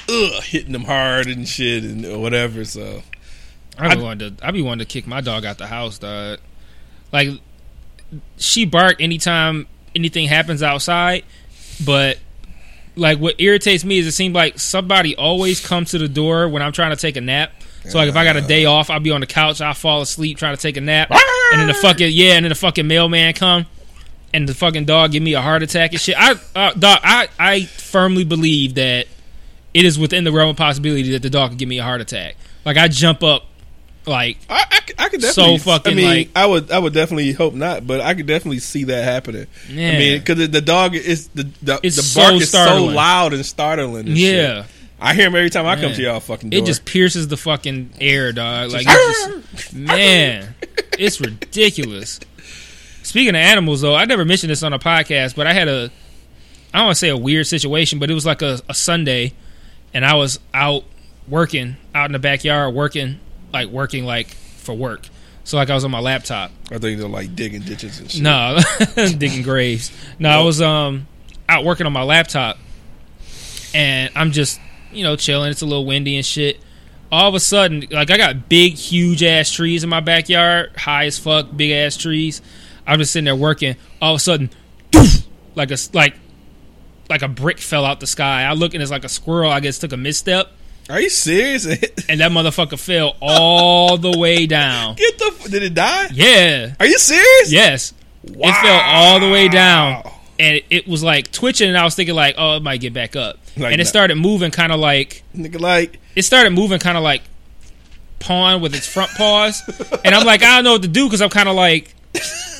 ugh, 0.08 0.42
hitting 0.44 0.76
him 0.76 0.84
hard 0.84 1.26
and 1.26 1.48
shit 1.48 1.82
and 1.82 2.22
whatever. 2.22 2.64
So 2.64 3.02
I 3.78 3.94
be 3.94 4.02
wanting 4.02 4.36
to, 4.36 4.46
I 4.46 4.50
be 4.50 4.62
wanting 4.62 4.86
to 4.86 4.92
kick 4.92 5.06
my 5.06 5.20
dog 5.20 5.44
out 5.44 5.58
the 5.58 5.66
house, 5.66 5.98
dog. 5.98 6.38
Like, 7.12 7.28
she 8.36 8.64
bark 8.64 9.00
anytime 9.00 9.66
anything 9.94 10.26
happens 10.26 10.62
outside, 10.62 11.24
but 11.84 12.18
like 12.98 13.18
what 13.18 13.40
irritates 13.40 13.84
me 13.84 13.98
is 13.98 14.06
it 14.06 14.12
seems 14.12 14.34
like 14.34 14.58
somebody 14.58 15.16
always 15.16 15.64
comes 15.64 15.92
to 15.92 15.98
the 15.98 16.08
door 16.08 16.48
when 16.48 16.62
I'm 16.62 16.72
trying 16.72 16.90
to 16.90 16.96
take 16.96 17.16
a 17.16 17.20
nap. 17.20 17.52
So 17.88 17.96
like 17.96 18.08
if 18.08 18.16
I 18.16 18.24
got 18.24 18.36
a 18.36 18.42
day 18.42 18.66
off, 18.66 18.90
I'll 18.90 19.00
be 19.00 19.10
on 19.10 19.20
the 19.20 19.26
couch, 19.26 19.60
I'll 19.62 19.72
fall 19.72 20.02
asleep 20.02 20.36
trying 20.36 20.54
to 20.54 20.60
take 20.60 20.76
a 20.76 20.80
nap, 20.80 21.10
and 21.10 21.60
then 21.60 21.68
the 21.68 21.74
fucking 21.74 22.10
yeah, 22.12 22.34
and 22.34 22.44
then 22.44 22.50
the 22.50 22.54
fucking 22.54 22.86
mailman 22.86 23.32
come, 23.32 23.64
and 24.34 24.46
the 24.48 24.54
fucking 24.54 24.84
dog 24.84 25.12
give 25.12 25.22
me 25.22 25.32
a 25.34 25.40
heart 25.40 25.62
attack 25.62 25.92
and 25.92 26.00
shit. 26.00 26.14
I 26.18 26.32
uh, 26.54 26.72
dog, 26.74 27.00
I 27.02 27.28
I 27.38 27.64
firmly 27.64 28.24
believe 28.24 28.74
that 28.74 29.06
it 29.72 29.84
is 29.84 29.98
within 29.98 30.24
the 30.24 30.32
realm 30.32 30.50
of 30.50 30.56
possibility 30.56 31.12
that 31.12 31.22
the 31.22 31.30
dog 31.30 31.50
could 31.50 31.58
give 31.58 31.68
me 31.68 31.78
a 31.78 31.82
heart 31.82 32.00
attack. 32.00 32.36
Like 32.64 32.76
I 32.76 32.88
jump 32.88 33.22
up, 33.22 33.46
like 34.08 34.38
I 34.98 35.08
could 35.08 35.20
definitely. 35.20 35.58
So 35.58 35.64
fucking, 35.64 35.92
I 35.92 35.96
mean, 35.96 36.06
like- 36.06 36.30
I 36.34 36.46
would 36.46 36.70
I 36.70 36.78
would 36.78 36.92
definitely 36.92 37.32
hope 37.32 37.54
not, 37.54 37.86
but 37.86 38.00
I 38.00 38.14
could 38.14 38.26
definitely 38.26 38.58
see 38.58 38.84
that 38.84 39.04
happening. 39.04 39.46
Yeah. 39.68 39.90
I 39.90 39.98
mean, 39.98 40.18
because 40.18 40.48
the, 40.48 40.60
dog 40.60 40.94
is 40.94 41.28
the 41.28 41.44
the, 41.62 41.80
It's 41.82 41.96
the 41.96 42.20
bark 42.20 42.32
so 42.32 42.36
is 42.36 42.50
so 42.50 42.84
loud 42.84 43.32
and 43.32 43.44
startling. 43.44 44.08
And 44.08 44.18
yeah. 44.18 44.62
shit. 44.62 44.72
I 45.00 45.14
hear 45.14 45.28
him 45.28 45.36
every 45.36 45.50
time 45.50 45.64
I 45.64 45.76
come 45.76 45.92
to 45.92 46.02
y'all 46.02 46.18
fucking 46.18 46.50
door. 46.50 46.60
It 46.60 46.66
just 46.66 46.84
pierces 46.84 47.28
the 47.28 47.36
fucking 47.36 47.90
air, 48.00 48.32
dog. 48.32 48.72
Like, 48.72 48.84
just, 48.86 49.72
man, 49.72 50.56
it's 50.98 51.20
ridiculous. 51.20 52.18
Speaking 53.04 53.30
of 53.30 53.36
animals, 53.36 53.80
though, 53.80 53.94
I 53.94 54.06
never 54.06 54.24
mentioned 54.24 54.50
this 54.50 54.64
on 54.64 54.72
a 54.72 54.78
podcast, 54.80 55.36
but 55.36 55.46
I 55.46 55.52
had 55.52 55.68
a, 55.68 55.92
I 56.74 56.78
don't 56.78 56.86
want 56.86 56.96
to 56.96 56.98
say 56.98 57.10
a 57.10 57.16
weird 57.16 57.46
situation, 57.46 58.00
but 58.00 58.10
it 58.10 58.14
was 58.14 58.26
like 58.26 58.42
a, 58.42 58.60
a 58.68 58.74
Sunday, 58.74 59.34
and 59.94 60.04
I 60.04 60.14
was 60.14 60.40
out 60.52 60.82
working 61.28 61.76
out 61.94 62.06
in 62.06 62.12
the 62.12 62.18
backyard, 62.18 62.74
working 62.74 63.20
like 63.52 63.68
working 63.68 64.04
like 64.04 64.28
for 64.28 64.74
work. 64.74 65.08
So 65.44 65.56
like 65.56 65.70
I 65.70 65.74
was 65.74 65.84
on 65.84 65.90
my 65.90 66.00
laptop. 66.00 66.50
I 66.70 66.78
think 66.78 66.98
they're 67.00 67.08
like 67.08 67.34
digging 67.34 67.62
ditches 67.62 68.00
and 68.00 68.10
shit. 68.10 68.22
No, 68.22 68.58
digging 68.94 69.42
graves. 69.42 69.90
No, 70.18 70.28
I 70.28 70.42
was 70.42 70.60
um 70.60 71.06
out 71.48 71.64
working 71.64 71.86
on 71.86 71.92
my 71.92 72.02
laptop, 72.02 72.58
and 73.74 74.12
I'm 74.14 74.32
just 74.32 74.60
you 74.92 75.02
know 75.02 75.16
chilling. 75.16 75.50
It's 75.50 75.62
a 75.62 75.66
little 75.66 75.86
windy 75.86 76.16
and 76.16 76.26
shit. 76.26 76.60
All 77.10 77.26
of 77.26 77.34
a 77.34 77.40
sudden, 77.40 77.86
like 77.90 78.10
I 78.10 78.18
got 78.18 78.50
big, 78.50 78.74
huge 78.74 79.22
ass 79.22 79.50
trees 79.50 79.82
in 79.82 79.88
my 79.88 80.00
backyard, 80.00 80.76
high 80.76 81.06
as 81.06 81.18
fuck, 81.18 81.56
big 81.56 81.70
ass 81.70 81.96
trees. 81.96 82.42
I'm 82.86 82.98
just 82.98 83.12
sitting 83.12 83.24
there 83.24 83.36
working. 83.36 83.76
All 84.02 84.12
of 84.12 84.16
a 84.16 84.20
sudden, 84.20 84.50
like 85.54 85.70
a 85.70 85.78
like 85.94 86.14
like 87.08 87.22
a 87.22 87.28
brick 87.28 87.58
fell 87.58 87.86
out 87.86 88.00
the 88.00 88.06
sky. 88.06 88.42
I 88.42 88.52
look 88.52 88.74
and 88.74 88.82
it's 88.82 88.92
like 88.92 89.04
a 89.04 89.08
squirrel. 89.08 89.50
I 89.50 89.60
guess 89.60 89.78
took 89.78 89.92
a 89.92 89.96
misstep, 89.96 90.52
Are 90.88 91.00
you 91.00 91.10
serious? 91.10 91.66
And 92.08 92.20
that 92.20 92.32
motherfucker 92.32 92.78
fell 92.78 93.16
all 93.20 93.98
the 93.98 94.16
way 94.16 94.46
down. 94.46 94.94
Get 94.94 95.18
the 95.18 95.48
did 95.50 95.62
it 95.62 95.74
die? 95.74 96.08
Yeah. 96.10 96.74
Are 96.80 96.86
you 96.86 96.98
serious? 96.98 97.52
Yes. 97.52 97.92
It 98.24 98.54
fell 98.62 98.80
all 98.80 99.20
the 99.20 99.30
way 99.30 99.48
down. 99.48 100.10
And 100.38 100.56
it, 100.56 100.64
it 100.70 100.88
was 100.88 101.02
like 101.02 101.30
twitching, 101.30 101.68
and 101.68 101.76
I 101.76 101.84
was 101.84 101.94
thinking 101.94 102.14
like, 102.14 102.36
oh, 102.38 102.56
it 102.56 102.62
might 102.62 102.80
get 102.80 102.94
back 102.94 103.14
up. 103.14 103.38
Like 103.58 103.72
and 103.72 103.80
it 103.80 103.86
started 103.86 104.14
moving, 104.14 104.50
kind 104.50 104.72
of 104.72 104.80
like 104.80 105.22
Nigga, 105.36 105.60
like 105.60 105.98
it 106.14 106.22
started 106.22 106.50
moving, 106.50 106.78
kind 106.78 106.96
of 106.96 107.02
like 107.02 107.22
pawn 108.20 108.62
with 108.62 108.74
its 108.74 108.86
front 108.86 109.10
paws. 109.10 109.62
and 110.04 110.14
I'm 110.14 110.24
like, 110.24 110.42
I 110.42 110.56
don't 110.56 110.64
know 110.64 110.72
what 110.72 110.82
to 110.82 110.88
do 110.88 111.06
because 111.06 111.20
I'm 111.20 111.30
kind 111.30 111.48
of 111.48 111.56
like, 111.56 111.94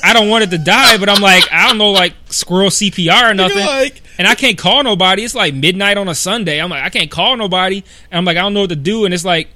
I 0.03 0.13
don't 0.13 0.29
want 0.29 0.43
it 0.45 0.51
to 0.51 0.57
die, 0.57 0.97
but 0.97 1.09
I'm 1.09 1.21
like, 1.21 1.43
I 1.51 1.67
don't 1.67 1.77
know, 1.77 1.91
like 1.91 2.13
squirrel 2.27 2.69
CPR 2.69 3.31
or 3.31 3.33
nothing. 3.33 3.57
like- 3.65 4.01
and 4.17 4.27
I 4.27 4.35
can't 4.35 4.57
call 4.57 4.83
nobody. 4.83 5.23
It's 5.23 5.33
like 5.35 5.53
midnight 5.53 5.97
on 5.97 6.07
a 6.09 6.15
Sunday. 6.15 6.59
I'm 6.61 6.69
like, 6.69 6.83
I 6.83 6.89
can't 6.89 7.09
call 7.09 7.37
nobody. 7.37 7.77
And 8.11 8.17
I'm 8.17 8.25
like, 8.25 8.35
I 8.37 8.41
don't 8.41 8.53
know 8.53 8.61
what 8.61 8.69
to 8.69 8.75
do. 8.75 9.05
And 9.05 9.13
it's 9.13 9.23
like, 9.23 9.47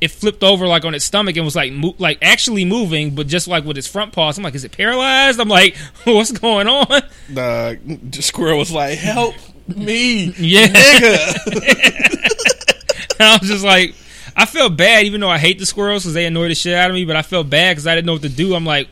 it 0.00 0.10
flipped 0.12 0.42
over 0.44 0.66
like 0.66 0.84
on 0.84 0.94
its 0.94 1.04
stomach 1.04 1.36
and 1.36 1.44
was 1.44 1.54
like, 1.56 1.72
mo- 1.72 1.94
like 1.98 2.18
actually 2.22 2.64
moving, 2.64 3.14
but 3.16 3.26
just 3.26 3.46
like 3.48 3.64
with 3.64 3.78
its 3.78 3.86
front 3.88 4.12
paws. 4.12 4.38
I'm 4.38 4.44
like, 4.44 4.54
is 4.54 4.64
it 4.64 4.72
paralyzed? 4.76 5.40
I'm 5.40 5.48
like, 5.48 5.76
what's 6.04 6.30
going 6.32 6.68
on? 6.68 7.02
the 7.28 7.78
squirrel 8.20 8.58
was 8.58 8.70
like, 8.72 8.98
"Help 8.98 9.34
me, 9.68 10.24
Yeah. 10.38 10.66
nigga." 10.68 12.28
And 13.18 13.28
I 13.28 13.38
was 13.40 13.48
just 13.48 13.64
like, 13.64 13.94
I 14.36 14.46
felt 14.46 14.76
bad, 14.76 15.04
even 15.04 15.20
though 15.20 15.28
I 15.30 15.38
hate 15.38 15.58
the 15.60 15.66
squirrels 15.66 16.02
because 16.02 16.14
they 16.14 16.26
annoy 16.26 16.48
the 16.48 16.54
shit 16.56 16.74
out 16.74 16.90
of 16.90 16.94
me. 16.94 17.04
But 17.04 17.14
I 17.14 17.22
felt 17.22 17.48
bad 17.48 17.72
because 17.72 17.86
I 17.86 17.94
didn't 17.94 18.06
know 18.06 18.14
what 18.14 18.22
to 18.22 18.28
do. 18.28 18.54
I'm 18.54 18.64
like, 18.66 18.88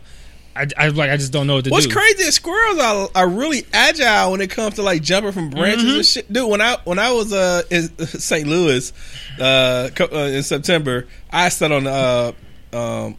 I, 0.56 0.66
I 0.76 0.88
like, 0.88 1.10
I 1.10 1.16
just 1.16 1.32
don't 1.32 1.46
know 1.46 1.54
what 1.56 1.64
to 1.64 1.70
What's 1.70 1.86
do. 1.86 1.92
crazy 1.94 2.24
is 2.24 2.34
squirrels 2.34 2.78
are, 2.80 3.08
are 3.14 3.28
really 3.28 3.64
agile 3.72 4.32
when 4.32 4.40
it 4.40 4.50
comes 4.50 4.74
to 4.74 4.82
like 4.82 5.00
jumping 5.02 5.32
from 5.32 5.50
branches 5.50 5.84
Mm-hmm. 5.84 5.96
and 5.96 6.06
shit. 6.06 6.32
Dude, 6.32 6.50
when 6.50 6.60
I 6.60 6.76
when 6.84 6.98
I 6.98 7.12
was 7.12 7.32
uh, 7.32 7.62
in 7.70 7.82
St. 8.06 8.46
Louis 8.48 8.92
uh, 9.40 9.88
uh, 10.00 10.16
in 10.16 10.42
September, 10.42 11.06
I 11.30 11.48
sat 11.50 11.70
on 11.72 11.86
uh, 11.86 12.32
um, 12.72 13.16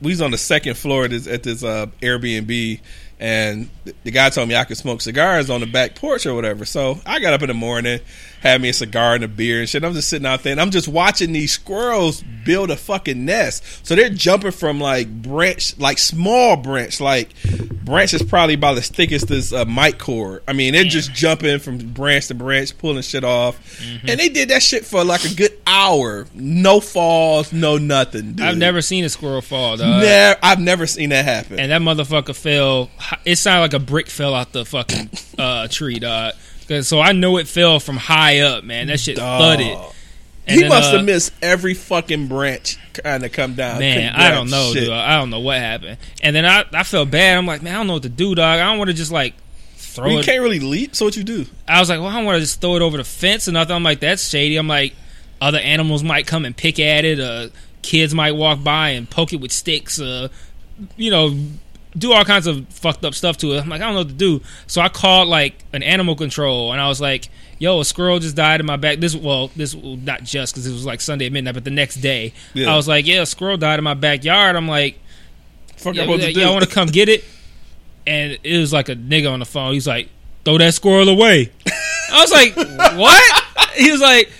we 0.00 0.10
was 0.12 0.22
on 0.22 0.30
the 0.30 0.38
second 0.38 0.76
floor 0.76 1.04
at 1.04 1.10
this, 1.10 1.26
at 1.26 1.42
this 1.42 1.64
uh, 1.64 1.86
Airbnb, 2.00 2.80
and 3.18 3.68
the 4.04 4.10
guy 4.12 4.30
told 4.30 4.48
me 4.48 4.54
I 4.54 4.62
could 4.62 4.76
smoke 4.76 5.00
cigars 5.00 5.50
on 5.50 5.60
the 5.60 5.66
back 5.66 5.96
porch 5.96 6.24
or 6.26 6.34
whatever. 6.34 6.64
So 6.64 7.00
I 7.04 7.18
got 7.18 7.32
up 7.32 7.42
in 7.42 7.48
the 7.48 7.54
morning, 7.54 7.98
had 8.40 8.60
me 8.62 8.68
a 8.68 8.72
cigar 8.72 9.14
and 9.14 9.24
a 9.24 9.28
beer 9.28 9.60
and 9.60 9.68
shit. 9.68 9.82
I'm 9.84 9.94
just 9.94 10.08
sitting 10.08 10.26
out 10.26 10.42
there 10.42 10.52
and 10.52 10.60
I'm 10.60 10.70
just 10.70 10.88
watching 10.88 11.32
these 11.32 11.52
squirrels 11.52 12.22
build 12.44 12.70
a 12.70 12.76
fucking 12.76 13.24
nest. 13.24 13.64
So 13.86 13.94
they're 13.94 14.08
jumping 14.10 14.52
from 14.52 14.80
like 14.80 15.08
branch, 15.22 15.78
like 15.78 15.98
small 15.98 16.56
branch, 16.56 17.00
like 17.00 17.30
branch 17.84 18.14
is 18.14 18.22
probably 18.22 18.54
about 18.54 18.76
as 18.78 18.88
thick 18.88 19.12
as 19.12 19.22
this 19.22 19.52
uh, 19.52 19.64
mic 19.64 19.98
cord. 19.98 20.42
I 20.46 20.52
mean, 20.52 20.72
they're 20.74 20.84
just 20.84 21.12
jumping 21.12 21.58
from 21.58 21.78
branch 21.92 22.28
to 22.28 22.34
branch, 22.34 22.76
pulling 22.78 23.02
shit 23.02 23.24
off, 23.24 23.56
Mm-hmm. 23.78 24.08
and 24.08 24.20
they 24.20 24.28
did 24.28 24.48
that 24.50 24.62
shit 24.62 24.84
for 24.84 25.04
like 25.04 25.24
a 25.24 25.34
good 25.34 25.52
hour. 25.66 26.26
No 26.34 26.80
falls, 26.80 27.52
no 27.52 27.78
nothing. 27.78 28.32
Dude. 28.34 28.40
I've 28.46 28.56
never 28.58 28.82
seen 28.82 29.04
a 29.04 29.08
squirrel 29.08 29.40
fall, 29.40 29.76
dog. 29.76 30.04
I've 30.42 30.60
never 30.60 30.86
seen 30.86 31.10
that 31.10 31.24
happen. 31.24 31.58
and 31.60 31.70
that 31.70 31.80
motherfucker 31.80 32.34
fell. 32.34 32.90
It 33.24 33.36
sounded 33.36 33.60
like 33.62 33.74
a 33.74 33.78
brick 33.84 34.08
fell 34.08 34.34
out 34.34 34.52
the 34.52 34.64
fucking 34.64 35.10
uh, 35.38 35.68
tree, 35.68 35.98
dog. 35.98 36.34
'Cause- 36.68 36.86
So 36.88 37.00
I 37.00 37.12
know 37.12 37.38
it 37.38 37.48
fell 37.48 37.80
from 37.80 37.96
high 37.96 38.40
up, 38.40 38.62
man. 38.64 38.86
That 38.88 39.00
shit 39.00 39.16
Dog. 39.16 39.40
thudded. 39.40 39.76
And 40.46 40.54
he 40.54 40.60
then, 40.62 40.68
must 40.70 40.92
uh, 40.92 40.96
have 40.96 41.04
missed 41.04 41.32
every 41.42 41.74
fucking 41.74 42.26
branch 42.28 42.78
kind 42.94 43.22
of 43.24 43.32
come 43.32 43.54
down. 43.54 43.80
Man, 43.80 44.12
Couldn't 44.12 44.14
I 44.26 44.30
don't 44.30 44.48
know, 44.50 44.72
shit. 44.72 44.84
dude. 44.84 44.92
I 44.92 45.18
don't 45.18 45.28
know 45.30 45.40
what 45.40 45.58
happened. 45.58 45.98
And 46.22 46.34
then 46.34 46.46
I, 46.46 46.64
I 46.72 46.84
felt 46.84 47.10
bad. 47.10 47.36
I'm 47.36 47.44
like, 47.46 47.62
man, 47.62 47.74
I 47.74 47.78
don't 47.78 47.86
know 47.86 47.92
what 47.94 48.02
to 48.04 48.08
do, 48.08 48.34
dog. 48.34 48.58
I 48.58 48.64
don't 48.64 48.78
want 48.78 48.88
to 48.88 48.94
just 48.94 49.12
like 49.12 49.34
throw 49.76 50.08
You 50.10 50.18
it. 50.20 50.24
can't 50.24 50.40
really 50.40 50.60
leap. 50.60 50.96
So 50.96 51.04
what 51.04 51.16
you 51.16 51.24
do? 51.24 51.44
I 51.66 51.80
was 51.80 51.90
like, 51.90 51.98
well, 51.98 52.08
I 52.08 52.14
don't 52.14 52.24
want 52.24 52.36
to 52.36 52.40
just 52.40 52.60
throw 52.62 52.76
it 52.76 52.82
over 52.82 52.96
the 52.96 53.04
fence 53.04 53.46
or 53.46 53.52
nothing. 53.52 53.76
I'm 53.76 53.82
like, 53.82 54.00
that's 54.00 54.26
shady. 54.26 54.56
I'm 54.56 54.68
like, 54.68 54.94
other 55.40 55.58
animals 55.58 56.02
might 56.02 56.26
come 56.26 56.46
and 56.46 56.56
pick 56.56 56.80
at 56.80 57.04
it. 57.04 57.20
Uh, 57.20 57.48
kids 57.82 58.14
might 58.14 58.32
walk 58.32 58.64
by 58.64 58.90
and 58.90 59.08
poke 59.08 59.34
it 59.34 59.40
with 59.40 59.52
sticks. 59.52 60.00
Uh, 60.00 60.28
you 60.96 61.10
know, 61.10 61.36
do 61.96 62.12
all 62.12 62.24
kinds 62.24 62.46
of 62.46 62.68
fucked 62.68 63.04
up 63.04 63.14
stuff 63.14 63.36
to 63.38 63.52
it. 63.52 63.60
I'm 63.60 63.68
like, 63.68 63.80
I 63.80 63.84
don't 63.86 63.94
know 63.94 64.00
what 64.00 64.08
to 64.08 64.14
do. 64.14 64.40
So 64.66 64.80
I 64.80 64.88
called 64.88 65.28
like 65.28 65.54
an 65.72 65.82
animal 65.82 66.14
control 66.16 66.72
and 66.72 66.80
I 66.80 66.88
was 66.88 67.00
like, 67.00 67.28
yo, 67.58 67.80
a 67.80 67.84
squirrel 67.84 68.18
just 68.18 68.36
died 68.36 68.60
in 68.60 68.66
my 68.66 68.76
back. 68.76 68.98
This, 68.98 69.16
well, 69.16 69.48
this 69.56 69.74
not 69.74 70.22
just 70.22 70.54
because 70.54 70.66
it 70.66 70.72
was 70.72 70.84
like 70.86 71.00
Sunday 71.00 71.26
at 71.26 71.32
midnight, 71.32 71.54
but 71.54 71.64
the 71.64 71.70
next 71.70 71.96
day, 71.96 72.32
Yeah. 72.54 72.72
I 72.72 72.76
was 72.76 72.86
like, 72.86 73.06
yeah, 73.06 73.22
a 73.22 73.26
squirrel 73.26 73.56
died 73.56 73.78
in 73.78 73.84
my 73.84 73.94
backyard. 73.94 74.54
I'm 74.56 74.68
like, 74.68 74.98
Fuck, 75.76 75.94
yeah, 75.94 76.04
I 76.04 76.06
to 76.06 76.32
do. 76.32 76.40
y'all 76.40 76.52
want 76.52 76.64
to 76.64 76.70
come 76.70 76.88
get 76.88 77.08
it? 77.08 77.24
And 78.06 78.38
it 78.42 78.58
was 78.58 78.72
like 78.72 78.88
a 78.88 78.96
nigga 78.96 79.30
on 79.32 79.38
the 79.38 79.44
phone. 79.46 79.72
He's 79.74 79.86
like, 79.86 80.08
throw 80.44 80.58
that 80.58 80.74
squirrel 80.74 81.08
away. 81.08 81.52
I 82.12 82.20
was 82.20 82.30
like, 82.32 82.56
what? 82.96 83.44
He 83.74 83.90
was 83.90 84.00
like, 84.00 84.30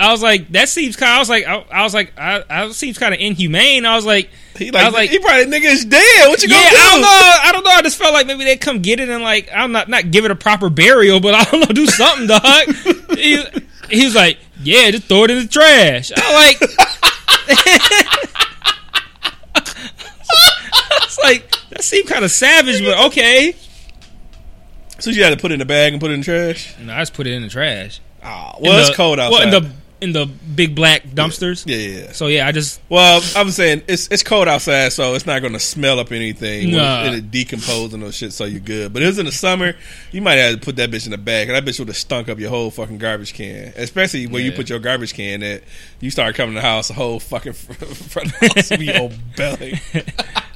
I 0.00 0.12
was 0.12 0.22
like, 0.22 0.48
that 0.52 0.68
seems 0.68 0.94
kind. 0.96 1.10
I 1.10 1.18
was 1.18 1.28
like, 1.28 1.46
I, 1.46 1.64
I 1.72 1.82
was 1.82 1.92
like, 1.92 2.12
I, 2.16 2.44
I 2.48 2.70
seems 2.70 2.98
kind 2.98 3.12
of 3.12 3.20
inhumane. 3.20 3.84
I 3.84 3.96
was 3.96 4.06
like, 4.06 4.30
He 4.56 4.70
I 4.72 4.84
was 4.84 4.94
like, 4.94 5.10
he 5.10 5.18
probably 5.18 5.46
nigga 5.46 5.64
is 5.64 5.84
dead. 5.84 6.28
What 6.28 6.40
you 6.40 6.48
yeah, 6.48 6.56
gonna 6.56 6.70
do? 6.70 6.76
I 6.76 6.90
don't 6.92 7.00
know. 7.00 7.08
I 7.42 7.52
don't 7.52 7.64
know. 7.64 7.70
I 7.70 7.82
just 7.82 7.96
felt 7.98 8.12
like 8.14 8.26
maybe 8.28 8.44
they'd 8.44 8.60
come 8.60 8.80
get 8.80 9.00
it 9.00 9.08
and 9.08 9.22
like, 9.24 9.48
I'm 9.52 9.72
not 9.72 9.88
not 9.88 10.10
give 10.12 10.24
it 10.24 10.30
a 10.30 10.36
proper 10.36 10.70
burial, 10.70 11.18
but 11.18 11.34
I 11.34 11.44
don't 11.44 11.60
know, 11.60 11.74
do 11.74 11.86
something, 11.86 12.28
dog. 12.28 12.74
he, 13.16 13.42
he 13.90 14.04
was 14.04 14.14
like, 14.14 14.38
yeah, 14.62 14.90
just 14.92 15.04
throw 15.08 15.24
it 15.24 15.30
in 15.32 15.38
the 15.38 15.48
trash. 15.48 16.12
I 16.16 16.34
like. 16.34 16.60
It's 21.02 21.18
like 21.22 21.50
that 21.70 21.82
seemed 21.82 22.08
kind 22.08 22.24
of 22.24 22.30
savage, 22.30 22.82
but 22.84 23.06
okay. 23.06 23.54
So 24.98 25.10
you 25.10 25.22
had 25.22 25.30
to 25.30 25.36
put 25.36 25.50
it 25.52 25.54
in 25.54 25.58
the 25.60 25.64
bag 25.64 25.92
and 25.92 26.00
put 26.00 26.10
it 26.10 26.14
in 26.14 26.20
the 26.20 26.24
trash. 26.24 26.74
No, 26.78 26.92
I 26.94 27.00
just 27.00 27.14
put 27.14 27.26
it 27.26 27.32
in 27.32 27.42
the 27.42 27.48
trash. 27.48 28.00
Ah, 28.22 28.56
in 28.56 28.64
well, 28.64 28.78
it's 28.78 28.90
the- 28.90 28.96
cold 28.96 29.18
outside. 29.18 29.32
Well, 29.32 29.42
in 29.42 29.50
the 29.62 29.70
in 30.00 30.12
the 30.12 30.26
big 30.26 30.74
black 30.74 31.02
dumpsters. 31.08 31.64
yeah, 31.66 31.76
yeah, 31.76 32.00
yeah. 32.06 32.12
So 32.12 32.26
yeah, 32.28 32.46
I 32.46 32.52
just 32.52 32.80
Well, 32.88 33.20
I'm 33.36 33.50
saying 33.50 33.82
it's 33.88 34.08
it's 34.10 34.22
cold 34.22 34.48
outside, 34.48 34.92
so 34.92 35.14
it's 35.14 35.26
not 35.26 35.40
going 35.40 35.52
to 35.54 35.60
smell 35.60 35.98
up 35.98 36.12
anything. 36.12 36.72
Nah. 36.72 37.04
It'll 37.04 37.20
decompose 37.20 37.92
and 37.94 38.02
those 38.02 38.14
shit, 38.16 38.32
so 38.32 38.44
you're 38.44 38.60
good. 38.60 38.92
But 38.92 39.02
it 39.02 39.06
was 39.06 39.18
in 39.18 39.26
the 39.26 39.32
summer, 39.32 39.74
you 40.12 40.22
might 40.22 40.34
have 40.36 40.54
to 40.54 40.60
put 40.60 40.76
that 40.76 40.90
bitch 40.90 41.04
in 41.06 41.10
the 41.12 41.18
bag, 41.18 41.48
and 41.48 41.56
that 41.56 41.64
bitch 41.64 41.78
would 41.78 41.88
have 41.88 41.96
stunk 41.96 42.28
up 42.28 42.38
your 42.38 42.50
whole 42.50 42.70
fucking 42.70 42.98
garbage 42.98 43.34
can. 43.34 43.72
Especially 43.76 44.26
where 44.26 44.42
you 44.42 44.52
put 44.52 44.68
your 44.68 44.78
garbage 44.78 45.14
can 45.14 45.40
That 45.40 45.62
You 46.00 46.10
start 46.10 46.34
coming 46.34 46.54
to 46.54 46.60
the 46.60 46.66
house, 46.66 46.88
the 46.88 46.94
whole 46.94 47.18
fucking 47.20 47.52
front 47.54 48.32
of 48.32 48.40
the 48.40 48.52
house 48.54 48.70
will 48.70 48.78
be 48.78 48.94
on 48.94 49.12
belly. 49.36 49.80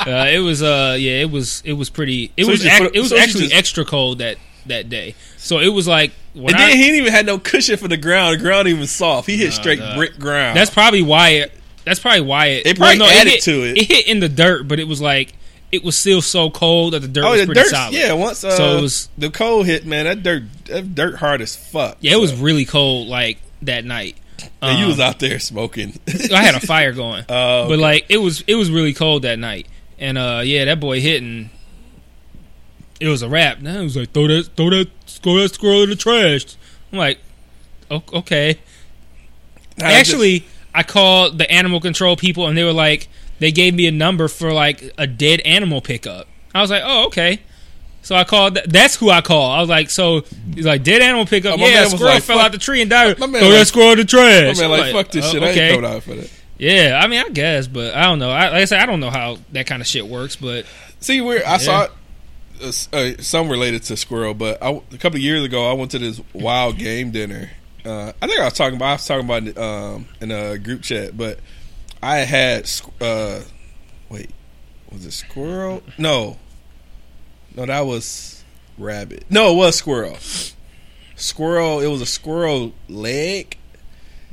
uh, 0.06 0.26
it 0.30 0.40
was 0.40 0.62
uh 0.62 0.96
yeah 0.98 1.20
it 1.20 1.30
was 1.30 1.62
it 1.64 1.72
was 1.74 1.90
pretty 1.90 2.32
it 2.36 2.44
So 2.44 2.50
was 2.50 2.60
just 2.62 2.74
ac- 2.74 2.84
put- 2.86 2.96
it 2.96 3.00
was 3.00 3.10
so 3.10 3.18
actually 3.18 3.44
just- 3.44 3.54
extra 3.54 3.84
cold 3.84 4.18
that 4.18 4.36
that 4.66 4.88
day. 4.88 5.14
So 5.42 5.58
it 5.58 5.68
was 5.68 5.86
like 5.88 6.12
And 6.34 6.48
I, 6.50 6.52
then 6.68 6.76
he 6.76 6.82
didn't 6.84 6.96
even 6.96 7.12
had 7.12 7.26
no 7.26 7.38
cushion 7.38 7.76
for 7.76 7.88
the 7.88 7.96
ground. 7.96 8.38
The 8.38 8.42
ground 8.42 8.68
even 8.68 8.86
soft. 8.86 9.28
He 9.28 9.36
hit 9.36 9.52
straight 9.52 9.78
nah. 9.80 9.96
brick 9.96 10.18
ground. 10.18 10.56
that's 10.56 10.70
probably 10.70 11.02
why 11.02 11.28
it 11.30 11.52
that's 11.84 11.98
probably 12.00 12.20
why 12.20 12.46
it 12.46 12.66
It 12.66 12.76
probably 12.78 13.04
added 13.06 13.32
hit, 13.32 13.42
to 13.42 13.64
it. 13.64 13.76
It 13.78 13.84
hit 13.88 14.06
in 14.06 14.20
the 14.20 14.28
dirt, 14.28 14.68
but 14.68 14.78
it 14.78 14.86
was 14.88 15.00
like 15.00 15.34
it 15.72 15.82
was 15.82 15.98
still 15.98 16.20
so 16.22 16.48
cold 16.50 16.92
that 16.92 17.00
the 17.00 17.08
dirt 17.08 17.24
oh, 17.24 17.30
was 17.32 17.40
the 17.40 17.46
pretty 17.46 17.62
dirt. 17.62 17.70
solid. 17.70 17.94
Yeah, 17.94 18.12
once 18.12 18.44
uh, 18.44 18.56
So 18.56 18.78
it 18.78 18.82
was- 18.82 19.08
the 19.18 19.30
cold 19.30 19.66
hit, 19.66 19.84
man. 19.86 20.04
That 20.04 20.22
dirt, 20.22 20.42
that 20.66 20.94
dirt 20.94 21.16
hard 21.16 21.40
as 21.40 21.56
fuck. 21.56 21.96
Yeah, 22.00 22.12
it 22.12 22.20
was 22.20 22.34
really 22.34 22.64
cold 22.66 23.08
like 23.08 23.38
that 23.62 23.84
night. 23.84 24.16
and 24.60 24.78
you 24.78 24.84
Um, 24.84 24.90
was 24.90 25.00
out 25.00 25.18
there 25.18 25.38
smoking. 25.38 25.98
I 26.32 26.42
had 26.42 26.54
a 26.54 26.60
fire 26.60 26.92
going. 26.92 27.24
Oh, 27.28 27.68
But 27.68 27.78
like 27.80 28.06
it 28.10 28.18
was 28.18 28.44
it 28.46 28.54
was 28.54 28.70
really 28.70 28.92
cold 28.94 29.22
that 29.22 29.38
night. 29.38 29.66
And 29.98 30.16
uh 30.18 30.42
yeah, 30.44 30.66
that 30.66 30.78
boy 30.78 31.00
hitting. 31.00 31.50
it 33.00 33.08
was 33.08 33.22
a 33.22 33.28
wrap. 33.28 33.60
Now 33.60 33.80
it 33.80 33.84
was 33.84 33.96
like 33.96 34.12
throw 34.12 34.28
that 34.28 34.50
throw 34.56 34.70
that 34.70 34.88
throw 35.22 35.36
that 35.38 35.54
squirrel 35.54 35.82
in 35.84 35.90
the 35.90 35.96
trash. 35.96 36.44
I'm 36.92 36.98
like, 36.98 37.18
"O- 37.90 38.02
okay. 38.12 38.58
I 39.78 39.80
just- 39.98 40.10
Actually, 40.10 40.44
I 40.74 40.82
called 40.82 41.38
the 41.38 41.50
animal 41.50 41.80
control 41.80 42.16
people 42.16 42.46
and 42.46 42.56
they 42.56 42.64
were 42.64 42.72
like 42.72 43.08
they 43.38 43.50
gave 43.50 43.74
me 43.74 43.86
a 43.86 43.92
number 43.92 44.28
for 44.28 44.52
like 44.52 44.92
a 44.98 45.06
dead 45.06 45.40
animal 45.40 45.80
pickup. 45.80 46.28
I 46.54 46.60
was 46.60 46.70
like, 46.70 46.82
"Oh, 46.84 47.06
okay." 47.06 47.40
So 48.02 48.14
I 48.16 48.24
called. 48.24 48.58
That's 48.66 48.96
who 48.96 49.10
I 49.10 49.20
called. 49.20 49.52
I 49.56 49.60
was 49.60 49.68
like, 49.68 49.90
"So 49.90 50.24
he's 50.54 50.66
like 50.66 50.82
dead 50.84 51.02
animal 51.02 51.24
pickup. 51.26 51.54
Oh, 51.58 51.66
yeah, 51.66 51.82
man 51.82 51.90
squirrel 51.90 52.14
like, 52.14 52.22
fell 52.22 52.38
out 52.38 52.52
the 52.52 52.58
tree 52.58 52.80
and 52.82 52.90
died. 52.90 53.18
My 53.18 53.26
Throw 53.26 53.40
man 53.40 53.50
that 53.50 53.66
squirrel 53.66 53.92
in 53.92 53.98
the 53.98 54.04
trash." 54.04 54.56
Mean, 54.58 54.64
I'm 54.64 54.70
like, 54.70 54.92
fuck 54.92 55.10
this 55.10 55.24
"Uh, 55.24 55.30
shit. 55.32 55.42
okay." 55.42 55.70
I 55.70 55.74
ain't 55.74 55.84
out 55.84 56.02
for 56.02 56.14
that. 56.14 56.30
Yeah, 56.58 57.00
I 57.02 57.08
mean, 57.08 57.24
I 57.24 57.28
guess, 57.30 57.66
but 57.66 57.94
I 57.94 58.02
don't 58.04 58.20
know. 58.20 58.30
I, 58.30 58.44
like 58.50 58.62
I 58.62 58.64
said, 58.66 58.80
I 58.80 58.86
don't 58.86 59.00
know 59.00 59.10
how 59.10 59.38
that 59.52 59.66
kind 59.66 59.82
of 59.82 59.88
shit 59.88 60.06
works, 60.06 60.36
but 60.36 60.64
See, 61.00 61.20
where 61.20 61.42
I 61.46 61.56
saw 61.56 61.82
it, 61.84 61.90
uh, 62.62 63.22
some 63.22 63.48
related 63.48 63.82
to 63.84 63.96
squirrel, 63.96 64.34
but 64.34 64.62
I, 64.62 64.70
a 64.70 64.98
couple 64.98 65.16
of 65.16 65.22
years 65.22 65.44
ago, 65.44 65.70
I 65.70 65.74
went 65.74 65.90
to 65.92 65.98
this 65.98 66.20
wild 66.32 66.78
game 66.78 67.10
dinner. 67.10 67.50
Uh, 67.84 68.12
I 68.22 68.26
think 68.26 68.40
I 68.40 68.44
was 68.44 68.52
talking 68.54 68.76
about 68.76 68.90
I 68.90 68.92
was 68.92 69.06
talking 69.06 69.24
about 69.24 69.58
um, 69.58 70.08
in 70.20 70.30
a 70.30 70.58
group 70.58 70.82
chat, 70.82 71.16
but 71.16 71.40
I 72.02 72.18
had 72.18 72.70
uh, 73.00 73.40
wait, 74.08 74.30
was 74.90 75.04
it 75.04 75.12
squirrel? 75.12 75.82
No, 75.98 76.36
no, 77.56 77.66
that 77.66 77.86
was 77.86 78.44
rabbit. 78.78 79.24
No, 79.30 79.52
it 79.52 79.56
was 79.56 79.76
squirrel. 79.76 80.16
Squirrel. 81.16 81.80
It 81.80 81.88
was 81.88 82.00
a 82.00 82.06
squirrel 82.06 82.72
leg. 82.88 83.56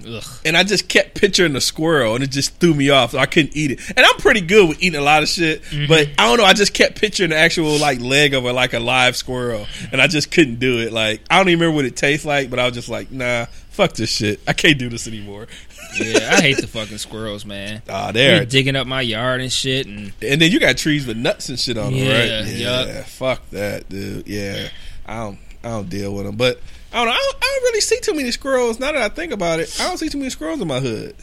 Ugh. 0.07 0.23
and 0.45 0.55
I 0.57 0.63
just 0.63 0.87
kept 0.89 1.15
picturing 1.15 1.53
the 1.53 1.61
squirrel, 1.61 2.15
and 2.15 2.23
it 2.23 2.31
just 2.31 2.55
threw 2.55 2.73
me 2.73 2.89
off. 2.89 3.11
So 3.11 3.19
I 3.19 3.25
couldn't 3.25 3.55
eat 3.55 3.71
it. 3.71 3.79
And 3.95 4.05
I'm 4.05 4.17
pretty 4.17 4.41
good 4.41 4.69
with 4.69 4.81
eating 4.83 4.99
a 4.99 5.03
lot 5.03 5.23
of 5.23 5.29
shit, 5.29 5.63
but 5.87 6.09
I 6.17 6.27
don't 6.27 6.37
know. 6.37 6.45
I 6.45 6.53
just 6.53 6.73
kept 6.73 6.99
picturing 6.99 7.29
the 7.31 7.37
actual 7.37 7.77
like 7.77 7.99
leg 8.01 8.33
of 8.33 8.45
a 8.45 8.53
like 8.53 8.73
a 8.73 8.79
live 8.79 9.15
squirrel, 9.15 9.67
and 9.91 10.01
I 10.01 10.07
just 10.07 10.31
couldn't 10.31 10.59
do 10.59 10.79
it. 10.79 10.93
Like 10.93 11.21
I 11.29 11.37
don't 11.37 11.49
even 11.49 11.59
remember 11.59 11.75
what 11.77 11.85
it 11.85 11.95
tastes 11.95 12.25
like, 12.25 12.49
but 12.49 12.59
I 12.59 12.65
was 12.65 12.73
just 12.73 12.89
like, 12.89 13.11
nah, 13.11 13.45
fuck 13.69 13.93
this 13.93 14.09
shit. 14.09 14.39
I 14.47 14.53
can't 14.53 14.77
do 14.77 14.89
this 14.89 15.07
anymore. 15.07 15.47
yeah, 15.99 16.35
I 16.37 16.41
hate 16.41 16.57
the 16.57 16.67
fucking 16.67 16.99
squirrels, 16.99 17.45
man. 17.45 17.81
Ah, 17.89 18.11
They're 18.11 18.45
digging 18.45 18.75
up 18.75 18.85
my 18.85 19.01
yard 19.01 19.41
and 19.41 19.51
shit, 19.51 19.87
and 19.87 20.13
And 20.21 20.39
then 20.39 20.51
you 20.51 20.59
got 20.59 20.77
trees 20.77 21.07
with 21.07 21.17
nuts 21.17 21.49
and 21.49 21.59
shit 21.59 21.77
on 21.79 21.93
them, 21.93 22.03
Yeah, 22.03 22.39
right? 22.41 22.47
Yeah, 22.47 23.03
fuck 23.03 23.49
that, 23.49 23.89
dude. 23.89 24.27
Yeah, 24.27 24.69
I 25.07 25.15
don't, 25.15 25.39
I 25.63 25.69
don't 25.69 25.89
deal 25.89 26.13
with 26.13 26.25
them, 26.25 26.35
but. 26.35 26.59
I 26.91 26.97
don't 26.97 27.05
know. 27.07 27.11
I 27.11 27.17
don't, 27.17 27.35
I 27.43 27.55
don't 27.55 27.63
really 27.65 27.81
see 27.81 27.99
too 27.99 28.13
many 28.13 28.31
squirrels. 28.31 28.79
Now 28.79 28.91
that 28.91 29.01
I 29.01 29.09
think 29.09 29.31
about 29.31 29.59
it, 29.59 29.75
I 29.79 29.87
don't 29.87 29.97
see 29.97 30.09
too 30.09 30.17
many 30.17 30.29
squirrels 30.29 30.59
in 30.61 30.67
my 30.67 30.79
hood. 30.79 31.15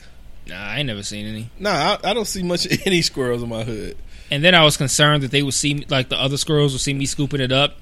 nah, 0.47 0.55
I 0.57 0.79
ain't 0.79 0.87
never 0.87 1.03
seen 1.03 1.27
any. 1.27 1.51
Nah, 1.59 1.99
I, 2.05 2.11
I 2.11 2.15
don't 2.15 2.25
see 2.27 2.43
much 2.43 2.67
any 2.87 3.03
squirrels 3.03 3.43
in 3.43 3.49
my 3.49 3.65
hood. 3.65 3.97
And 4.31 4.43
then 4.45 4.55
I 4.55 4.65
was 4.65 4.77
concerned 4.77 5.23
that 5.23 5.31
they 5.31 5.43
would 5.43 5.55
see, 5.55 5.75
me, 5.75 5.87
like 5.89 6.09
the 6.09 6.21
other 6.21 6.37
squirrels 6.37 6.73
would 6.73 6.81
see 6.81 6.95
me 6.95 7.07
scooping 7.07 7.41
it 7.41 7.53
up 7.53 7.77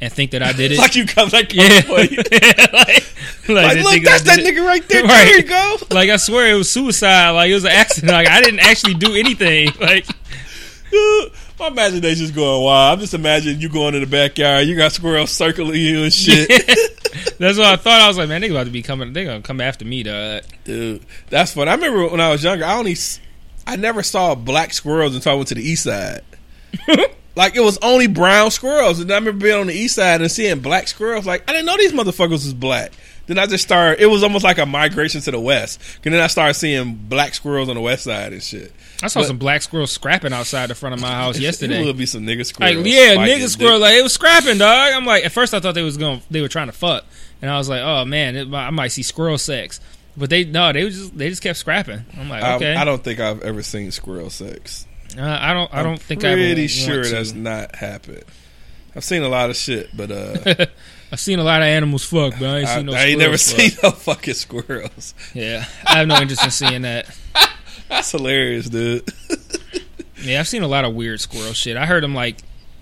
and 0.00 0.12
think 0.12 0.30
that 0.30 0.42
I 0.44 0.52
did 0.52 0.70
it. 0.72 0.78
like 0.78 0.94
you 0.96 1.06
come, 1.06 1.28
like 1.32 1.52
yeah, 1.54 1.80
for 1.82 2.00
you. 2.00 2.16
like, 2.18 2.32
like, 2.72 3.04
Like, 3.48 3.76
look, 3.82 4.02
that's 4.04 4.22
that 4.24 4.38
it. 4.40 4.46
nigga 4.46 4.64
right 4.64 4.86
there. 4.88 5.02
Right. 5.04 5.24
There 5.24 5.36
you 5.38 5.42
go. 5.44 5.76
Like 5.90 6.10
I 6.10 6.16
swear 6.16 6.52
it 6.52 6.54
was 6.58 6.70
suicide. 6.70 7.30
Like 7.30 7.50
it 7.50 7.54
was 7.54 7.64
an 7.64 7.70
accident. 7.72 8.12
Like 8.12 8.28
I 8.28 8.40
didn't 8.42 8.60
actually 8.60 8.94
do 8.94 9.14
anything. 9.16 9.70
Like 9.80 10.06
my 11.58 11.68
imagination's 11.68 12.30
going 12.30 12.62
wild. 12.62 12.94
I'm 12.94 13.00
just 13.00 13.14
imagining 13.14 13.60
you 13.60 13.68
going 13.68 13.94
in 13.94 14.00
the 14.00 14.06
backyard. 14.06 14.66
You 14.66 14.76
got 14.76 14.92
squirrels 14.92 15.30
circling 15.30 15.80
you 15.80 16.04
and 16.04 16.12
shit. 16.12 16.48
that's 17.38 17.58
what 17.58 17.66
I 17.66 17.76
thought. 17.76 18.00
I 18.00 18.08
was 18.08 18.18
like, 18.18 18.28
man, 18.28 18.40
they 18.40 18.50
about 18.50 18.64
to 18.64 18.70
be 18.70 18.82
coming. 18.82 19.12
They 19.12 19.24
gonna 19.24 19.42
come 19.42 19.60
after 19.60 19.84
me, 19.84 20.02
dog. 20.02 20.44
Dude, 20.64 21.04
that's 21.30 21.52
fun. 21.52 21.68
I 21.68 21.74
remember 21.74 22.08
when 22.08 22.20
I 22.20 22.30
was 22.30 22.44
younger, 22.44 22.64
I 22.64 22.78
only, 22.78 22.96
I 23.66 23.76
never 23.76 24.02
saw 24.02 24.34
black 24.34 24.72
squirrels 24.72 25.14
until 25.14 25.32
I 25.32 25.34
went 25.34 25.48
to 25.48 25.54
the 25.54 25.62
east 25.62 25.84
side. 25.84 26.22
like 27.36 27.56
it 27.56 27.60
was 27.60 27.78
only 27.78 28.06
brown 28.06 28.50
squirrels, 28.50 29.00
and 29.00 29.10
I 29.10 29.14
remember 29.16 29.44
being 29.44 29.60
on 29.60 29.66
the 29.68 29.74
east 29.74 29.96
side 29.96 30.20
and 30.20 30.30
seeing 30.30 30.60
black 30.60 30.88
squirrels. 30.88 31.26
Like 31.26 31.48
I 31.48 31.52
didn't 31.52 31.66
know 31.66 31.76
these 31.76 31.92
motherfuckers 31.92 32.30
was 32.30 32.54
black. 32.54 32.92
Then 33.28 33.38
I 33.38 33.46
just 33.46 33.62
started. 33.62 34.02
It 34.02 34.06
was 34.06 34.22
almost 34.24 34.42
like 34.44 34.58
a 34.58 34.66
migration 34.66 35.20
to 35.20 35.30
the 35.30 35.38
west. 35.38 35.80
And 36.04 36.12
then 36.12 36.20
I 36.20 36.26
started 36.26 36.54
seeing 36.54 36.94
black 36.94 37.34
squirrels 37.34 37.68
on 37.68 37.76
the 37.76 37.80
west 37.80 38.04
side 38.04 38.32
and 38.32 38.42
shit. 38.42 38.72
I 39.02 39.06
saw 39.06 39.20
But- 39.20 39.26
some 39.28 39.38
black 39.38 39.62
squirrels 39.62 39.92
scrapping 39.92 40.32
outside 40.32 40.68
the 40.70 40.74
front 40.74 40.94
of 40.94 41.00
my 41.00 41.12
house 41.12 41.38
yesterday. 41.38 41.82
It 41.82 41.86
would 41.86 41.96
be 41.96 42.06
some 42.06 42.22
nigga 42.26 42.44
squirrels. 42.44 42.76
Like 42.78 42.86
yeah, 42.86 43.14
nigga 43.16 43.48
squirrel. 43.48 43.78
Like 43.78 43.94
it 43.94 44.02
was 44.02 44.12
scrapping, 44.14 44.58
dog. 44.58 44.92
I'm 44.92 45.04
like, 45.06 45.24
at 45.24 45.30
first 45.32 45.54
I 45.54 45.60
thought 45.60 45.74
they 45.74 45.82
was 45.82 45.96
going, 45.96 46.22
they 46.30 46.40
were 46.40 46.48
trying 46.48 46.66
to 46.66 46.72
fuck, 46.72 47.04
and 47.40 47.50
I 47.50 47.58
was 47.58 47.68
like, 47.68 47.82
oh 47.82 48.04
man, 48.04 48.34
it, 48.34 48.52
I 48.52 48.70
might 48.70 48.88
see 48.88 49.02
squirrel 49.02 49.38
sex. 49.38 49.78
But 50.16 50.30
they 50.30 50.44
no, 50.44 50.72
they 50.72 50.84
was 50.84 50.96
just 50.98 51.16
they 51.16 51.28
just 51.28 51.42
kept 51.42 51.58
scrapping. 51.58 52.04
I'm 52.18 52.28
like, 52.28 52.42
okay, 52.42 52.74
I, 52.74 52.84
don't 52.84 53.04
think 53.04 53.20
I've 53.20 53.40
ever 53.42 53.62
seen 53.62 53.92
squirrel 53.92 54.30
sex. 54.30 54.84
Uh, 55.16 55.22
I 55.22 55.52
don't, 55.52 55.72
I 55.72 55.78
I'm 55.78 55.84
don't 55.84 56.00
think 56.00 56.24
I 56.24 56.30
would 56.30 56.36
pretty 56.38 56.66
sure 56.66 57.04
that's 57.04 57.34
not 57.34 57.76
happened. 57.76 58.24
I've 58.96 59.04
seen 59.04 59.22
a 59.22 59.28
lot 59.28 59.48
of 59.50 59.56
shit, 59.56 59.96
but 59.96 60.10
uh, 60.10 60.66
I've 61.10 61.20
seen 61.20 61.38
a 61.38 61.44
lot 61.44 61.62
of 61.62 61.66
animals 61.68 62.04
fuck, 62.04 62.34
but 62.38 62.48
I 62.48 62.58
ain't 62.58 62.68
I, 62.68 62.76
seen 62.76 62.86
no. 62.86 62.92
I 62.92 63.04
ain't 63.04 63.18
never 63.18 63.38
squirrels 63.38 63.72
seen 63.72 63.80
no 63.82 63.90
fucking 63.90 64.34
squirrels. 64.34 65.14
Yeah, 65.34 65.64
I 65.86 65.98
have 65.98 66.08
no 66.08 66.20
interest 66.20 66.44
in 66.44 66.50
seeing 66.50 66.82
that. 66.82 67.16
That's 67.88 68.10
hilarious, 68.10 68.68
dude. 68.68 69.08
Yeah, 70.22 70.40
I've 70.40 70.48
seen 70.48 70.62
a 70.62 70.68
lot 70.68 70.84
of 70.84 70.94
weird 70.94 71.20
squirrel 71.20 71.52
shit. 71.52 71.76
I 71.76 71.86
heard 71.86 72.02
them 72.02 72.14
like 72.14 72.38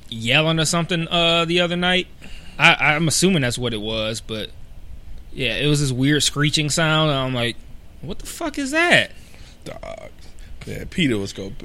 yelling 0.08 0.58
or 0.58 0.64
something 0.64 1.06
uh, 1.08 1.44
the 1.44 1.60
other 1.60 1.76
night. 1.76 2.06
I, 2.58 2.94
I'm 2.94 3.08
assuming 3.08 3.42
that's 3.42 3.58
what 3.58 3.74
it 3.74 3.80
was, 3.80 4.20
but 4.20 4.50
yeah, 5.32 5.56
it 5.56 5.66
was 5.66 5.80
this 5.80 5.92
weird 5.92 6.22
screeching 6.22 6.70
sound. 6.70 7.10
And 7.10 7.18
I'm 7.18 7.34
like, 7.34 7.56
what 8.00 8.18
the 8.18 8.26
fuck 8.26 8.58
is 8.58 8.70
that? 8.70 9.10
Dog. 9.64 10.10
Yeah, 10.64 10.84
Peter 10.88 11.18
was 11.18 11.32
going. 11.32 11.56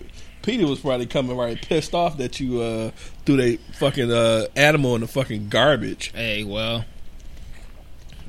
Peter 0.41 0.67
was 0.67 0.80
probably 0.80 1.06
coming 1.06 1.38
right 1.38 1.60
pissed 1.62 1.93
off 1.93 2.17
that 2.17 2.39
you 2.39 2.62
uh, 2.62 2.91
threw 3.32 3.58
that 3.58 3.60
fucking 3.76 4.12
uh, 4.12 4.48
animal 4.56 4.96
in 4.96 5.02
the 5.02 5.08
fucking 5.08 5.50
garbage. 5.50 6.12
Hey, 6.13 6.44
well, 6.44 6.86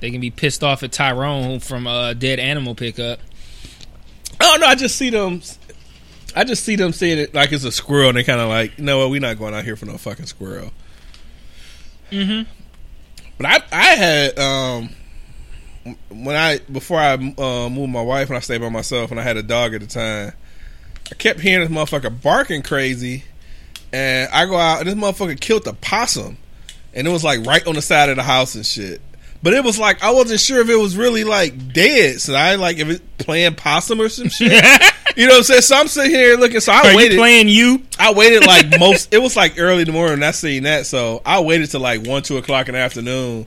they 0.00 0.10
can 0.10 0.20
be 0.20 0.30
pissed 0.30 0.62
off 0.62 0.82
at 0.82 0.92
Tyrone 0.92 1.60
from 1.60 1.86
uh, 1.86 2.14
Dead 2.14 2.38
Animal 2.38 2.74
Pickup. 2.74 3.20
Oh 4.40 4.56
no, 4.60 4.66
I 4.66 4.74
just 4.74 4.96
see 4.96 5.10
them. 5.10 5.42
I 6.34 6.44
just 6.44 6.64
see 6.64 6.76
them 6.76 6.92
saying 6.92 7.18
it 7.18 7.34
like 7.34 7.52
it's 7.52 7.64
a 7.64 7.72
squirrel, 7.72 8.08
and 8.08 8.16
they 8.16 8.24
kind 8.24 8.40
of 8.40 8.48
like, 8.48 8.78
no, 8.78 9.08
we're 9.08 9.20
not 9.20 9.38
going 9.38 9.54
out 9.54 9.64
here 9.64 9.76
for 9.76 9.86
no 9.86 9.98
fucking 9.98 10.26
squirrel. 10.26 10.72
Mm-hmm. 12.10 12.50
But 13.38 13.46
I, 13.46 13.62
I 13.72 13.94
had 13.94 14.38
um, 14.38 14.90
when 16.10 16.36
I 16.36 16.58
before 16.70 16.98
I 16.98 17.14
uh, 17.14 17.68
moved 17.68 17.92
my 17.92 18.02
wife 18.02 18.28
and 18.28 18.36
I 18.36 18.40
stayed 18.40 18.60
by 18.60 18.68
myself, 18.68 19.10
and 19.10 19.20
I 19.20 19.22
had 19.22 19.36
a 19.36 19.42
dog 19.42 19.74
at 19.74 19.80
the 19.80 19.86
time. 19.86 20.32
I 21.10 21.14
kept 21.14 21.40
hearing 21.40 21.68
this 21.68 21.76
motherfucker 21.76 22.22
barking 22.22 22.62
crazy, 22.62 23.24
and 23.92 24.30
I 24.32 24.46
go 24.46 24.56
out 24.56 24.80
and 24.80 24.88
this 24.88 24.94
motherfucker 24.94 25.38
killed 25.40 25.64
the 25.64 25.74
possum, 25.74 26.36
and 26.94 27.06
it 27.06 27.10
was 27.10 27.24
like 27.24 27.44
right 27.46 27.66
on 27.66 27.74
the 27.74 27.82
side 27.82 28.08
of 28.10 28.16
the 28.16 28.22
house 28.22 28.54
and 28.54 28.64
shit. 28.64 29.00
But 29.42 29.54
it 29.54 29.64
was 29.64 29.78
like 29.78 30.02
I 30.02 30.10
wasn't 30.12 30.40
sure 30.40 30.60
if 30.60 30.68
it 30.68 30.76
was 30.76 30.96
really 30.96 31.24
like 31.24 31.72
dead, 31.72 32.20
so 32.20 32.34
I 32.34 32.54
like 32.54 32.78
if 32.78 32.88
it 32.88 33.18
playing 33.18 33.54
possum 33.56 34.00
or 34.00 34.08
some 34.08 34.28
shit. 34.28 34.52
you 35.16 35.26
know 35.26 35.32
what 35.32 35.38
I'm 35.38 35.42
saying? 35.44 35.62
So 35.62 35.76
I'm 35.76 35.88
sitting 35.88 36.12
here 36.12 36.36
looking. 36.36 36.60
So 36.60 36.72
I 36.72 36.92
Are 36.92 36.96
waited. 36.96 37.12
you 37.14 37.18
playing 37.18 37.48
you? 37.48 37.82
I 37.98 38.12
waited 38.12 38.46
like 38.46 38.66
most. 38.78 39.12
It 39.12 39.18
was 39.18 39.36
like 39.36 39.58
early 39.58 39.80
in 39.82 39.86
the 39.86 39.92
morning. 39.92 40.14
And 40.14 40.24
I 40.24 40.30
seen 40.30 40.62
that, 40.62 40.86
so 40.86 41.22
I 41.26 41.40
waited 41.40 41.70
till 41.70 41.80
like 41.80 42.06
one, 42.06 42.22
two 42.22 42.36
o'clock 42.38 42.68
in 42.68 42.74
the 42.74 42.80
afternoon, 42.80 43.46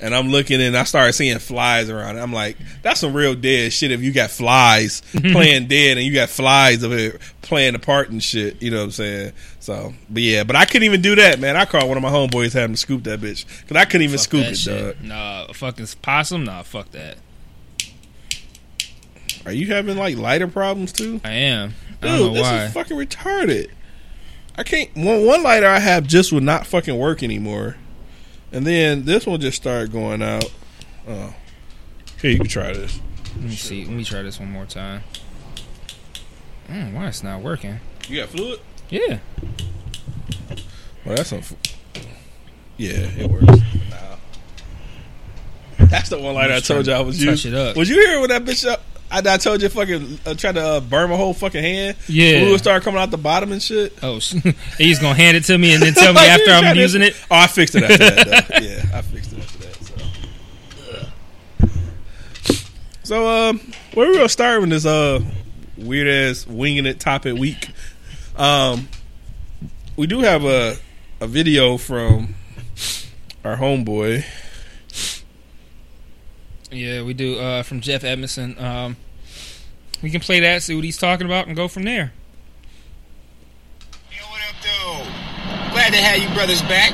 and 0.00 0.14
I'm 0.14 0.28
looking 0.28 0.60
and 0.60 0.76
I 0.76 0.84
started 0.84 1.12
seeing 1.14 1.38
flies 1.38 1.88
around. 1.88 2.18
I'm 2.18 2.32
like, 2.32 2.56
that's 2.82 3.00
some 3.00 3.14
real 3.14 3.34
dead 3.34 3.72
shit. 3.72 3.90
If 3.90 4.02
you 4.02 4.12
got 4.12 4.30
flies 4.30 5.00
playing 5.16 5.68
dead 5.68 5.96
and 5.96 6.06
you 6.06 6.12
got 6.12 6.28
flies 6.28 6.82
of 6.82 6.92
it 6.92 7.20
playing 7.42 7.74
a 7.74 7.78
part 7.78 8.10
and 8.10 8.22
shit, 8.22 8.60
you 8.62 8.70
know 8.70 8.78
what 8.78 8.84
I'm 8.84 8.90
saying? 8.92 9.32
So, 9.60 9.94
but 10.10 10.22
yeah, 10.22 10.44
but 10.44 10.56
I 10.56 10.64
couldn't 10.64 10.84
even 10.84 11.00
do 11.02 11.14
that, 11.16 11.38
man. 11.40 11.56
I 11.56 11.64
called 11.64 11.88
one 11.88 11.96
of 11.96 12.02
my 12.02 12.10
homeboys 12.10 12.52
having 12.52 12.74
to 12.74 12.80
scoop 12.80 13.04
that 13.04 13.20
bitch 13.20 13.46
because 13.62 13.76
I 13.76 13.84
couldn't 13.84 14.02
even 14.04 14.18
Fuck 14.18 14.24
scoop 14.24 14.44
it, 14.46 14.56
shit. 14.56 14.96
dog. 14.98 15.04
Nah, 15.04 15.52
fucking 15.52 15.86
possum. 16.02 16.44
Nah, 16.44 16.62
fuck 16.62 16.90
that. 16.90 17.16
Are 19.46 19.52
you 19.52 19.66
having 19.68 19.96
like 19.96 20.16
lighter 20.16 20.48
problems 20.48 20.92
too? 20.92 21.20
I 21.24 21.32
am. 21.32 21.74
I 22.02 22.06
Dude, 22.06 22.18
don't 22.18 22.18
know 22.18 22.32
this 22.34 22.42
why. 22.42 22.64
is 22.64 22.72
fucking 22.72 22.96
retarded. 22.96 23.70
I 24.56 24.62
can't. 24.62 24.94
One, 24.96 25.26
one 25.26 25.42
lighter 25.42 25.66
I 25.66 25.78
have 25.80 26.06
just 26.06 26.32
would 26.32 26.42
not 26.42 26.66
fucking 26.66 26.96
work 26.96 27.22
anymore, 27.22 27.76
and 28.54 28.66
then 28.66 29.04
this 29.04 29.26
one 29.26 29.40
just 29.40 29.56
started 29.56 29.92
going 29.92 30.22
out. 30.22 30.50
Oh, 31.08 31.34
here 32.22 32.30
you 32.30 32.38
can 32.38 32.46
try 32.48 32.72
this. 32.72 33.00
Let 33.34 33.44
me 33.44 33.54
see. 33.56 33.84
Let 33.84 33.94
me 33.94 34.04
try 34.04 34.22
this 34.22 34.38
one 34.40 34.50
more 34.50 34.64
time. 34.64 35.02
Mm, 36.68 36.94
why 36.94 37.08
it's 37.08 37.22
not 37.22 37.42
working? 37.42 37.78
You 38.08 38.20
got 38.20 38.30
fluid? 38.30 38.60
Yeah. 38.88 39.18
Well, 41.04 41.16
that's 41.16 41.28
some. 41.28 41.42
Yeah, 42.76 42.92
it 42.92 43.30
works. 43.30 43.44
Nah. 43.90 44.16
That's 45.86 46.08
the 46.08 46.18
one 46.18 46.34
lighter 46.34 46.54
I 46.54 46.60
told 46.60 46.86
you 46.86 46.92
I 46.92 47.00
was 47.00 47.18
touch 47.18 47.26
using. 47.26 47.52
it 47.52 47.58
up. 47.58 47.76
Was 47.76 47.88
you 47.90 47.96
here 47.96 48.20
when 48.20 48.30
that 48.30 48.44
bitch? 48.44 48.66
Uh, 48.66 48.78
I, 49.14 49.34
I 49.34 49.36
told 49.36 49.62
you 49.62 49.68
fucking 49.68 50.18
uh, 50.26 50.34
tried 50.34 50.56
to 50.56 50.60
uh, 50.64 50.80
burn 50.80 51.08
my 51.10 51.16
whole 51.16 51.34
fucking 51.34 51.62
hand. 51.62 51.96
Yeah. 52.08 52.40
fluid 52.40 52.58
started 52.58 52.84
coming 52.84 53.00
out 53.00 53.10
the 53.10 53.16
bottom 53.18 53.52
and 53.52 53.62
shit. 53.62 53.96
Oh, 54.02 54.14
he's 54.78 54.98
gonna 54.98 55.14
hand 55.14 55.36
it 55.36 55.44
to 55.44 55.56
me 55.58 55.72
and 55.74 55.82
then 55.82 55.94
tell 55.94 56.12
me 56.12 56.16
Like, 56.20 56.30
after 56.30 56.50
I'm 56.50 56.62
tried 56.62 56.74
to- 56.74 56.80
using 56.80 57.02
it. 57.02 57.14
Oh, 57.30 57.36
I 57.36 57.46
fixed 57.46 57.74
it 57.76 57.84
after 57.84 57.96
that. 57.98 58.48
Though. 58.48 58.58
yeah, 58.58 58.84
I 58.98 59.02
fixed 59.02 59.32
it 59.32 59.38
after 59.38 59.58
that. 59.58 59.74
So, 62.44 62.54
so 63.04 63.28
um, 63.50 63.60
where 63.94 64.08
we 64.08 64.16
gonna 64.16 64.28
start 64.28 64.60
with 64.60 64.70
this 64.70 64.86
uh 64.86 65.20
weird 65.76 66.08
ass 66.08 66.46
winging 66.46 66.86
it 66.86 66.98
topic 67.00 67.36
week? 67.36 67.68
Um, 68.36 68.88
we 69.96 70.06
do 70.06 70.20
have 70.20 70.44
a 70.44 70.76
a 71.20 71.26
video 71.28 71.76
from 71.78 72.34
our 73.44 73.56
homeboy. 73.56 74.24
Yeah, 76.70 77.02
we 77.02 77.14
do. 77.14 77.38
Uh, 77.38 77.62
from 77.62 77.80
Jeff 77.80 78.02
Edmondson. 78.02 78.58
Um, 78.58 78.96
we 80.04 80.12
can 80.12 80.20
play 80.20 80.44
that, 80.44 80.60
see 80.60 80.76
what 80.76 80.84
he's 80.84 81.00
talking 81.00 81.24
about, 81.24 81.48
and 81.48 81.56
go 81.56 81.64
from 81.64 81.88
there. 81.88 82.12
Yo, 84.12 84.20
what 84.28 84.44
up, 84.44 84.56
though? 84.60 85.00
Glad 85.72 85.96
to 85.96 86.00
have 86.04 86.20
you 86.20 86.28
brothers 86.36 86.60
back. 86.68 86.92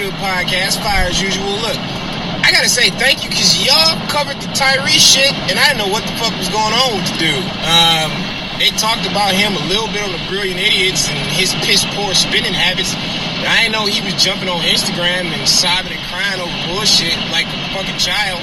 Good 0.00 0.16
podcast, 0.16 0.80
fire 0.80 1.12
as 1.12 1.20
usual. 1.20 1.44
Look, 1.60 1.76
I 1.76 2.48
gotta 2.48 2.72
say 2.72 2.88
thank 2.96 3.20
you 3.20 3.28
because 3.28 3.52
y'all 3.60 4.00
covered 4.08 4.40
the 4.40 4.48
Tyrese 4.56 4.96
shit, 4.96 5.28
and 5.52 5.60
I 5.60 5.68
didn't 5.68 5.84
know 5.84 5.92
what 5.92 6.08
the 6.08 6.16
fuck 6.16 6.32
was 6.40 6.48
going 6.48 6.72
on 6.72 6.96
with 6.96 7.04
the 7.12 7.28
dude. 7.28 7.48
Um, 7.68 8.16
they 8.56 8.72
talked 8.80 9.04
about 9.04 9.36
him 9.36 9.52
a 9.52 9.64
little 9.68 9.92
bit 9.92 10.00
on 10.00 10.16
the 10.16 10.24
Brilliant 10.32 10.56
Idiots 10.56 11.04
and 11.12 11.20
his 11.36 11.52
piss 11.68 11.84
poor 11.92 12.16
spending 12.16 12.56
habits. 12.56 12.96
I 13.44 13.68
didn't 13.68 13.76
know 13.76 13.84
he 13.84 14.00
was 14.00 14.16
jumping 14.16 14.48
on 14.48 14.64
Instagram 14.64 15.28
and 15.36 15.44
sobbing 15.44 15.92
and 15.92 16.04
crying 16.08 16.40
over 16.40 16.56
bullshit 16.64 17.12
like 17.28 17.44
a 17.44 17.60
fucking 17.76 18.00
child. 18.00 18.40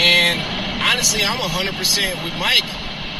And 0.00 0.40
honestly, 0.88 1.20
I'm 1.20 1.36
100% 1.36 1.76
with 2.24 2.32
Mike 2.40 2.64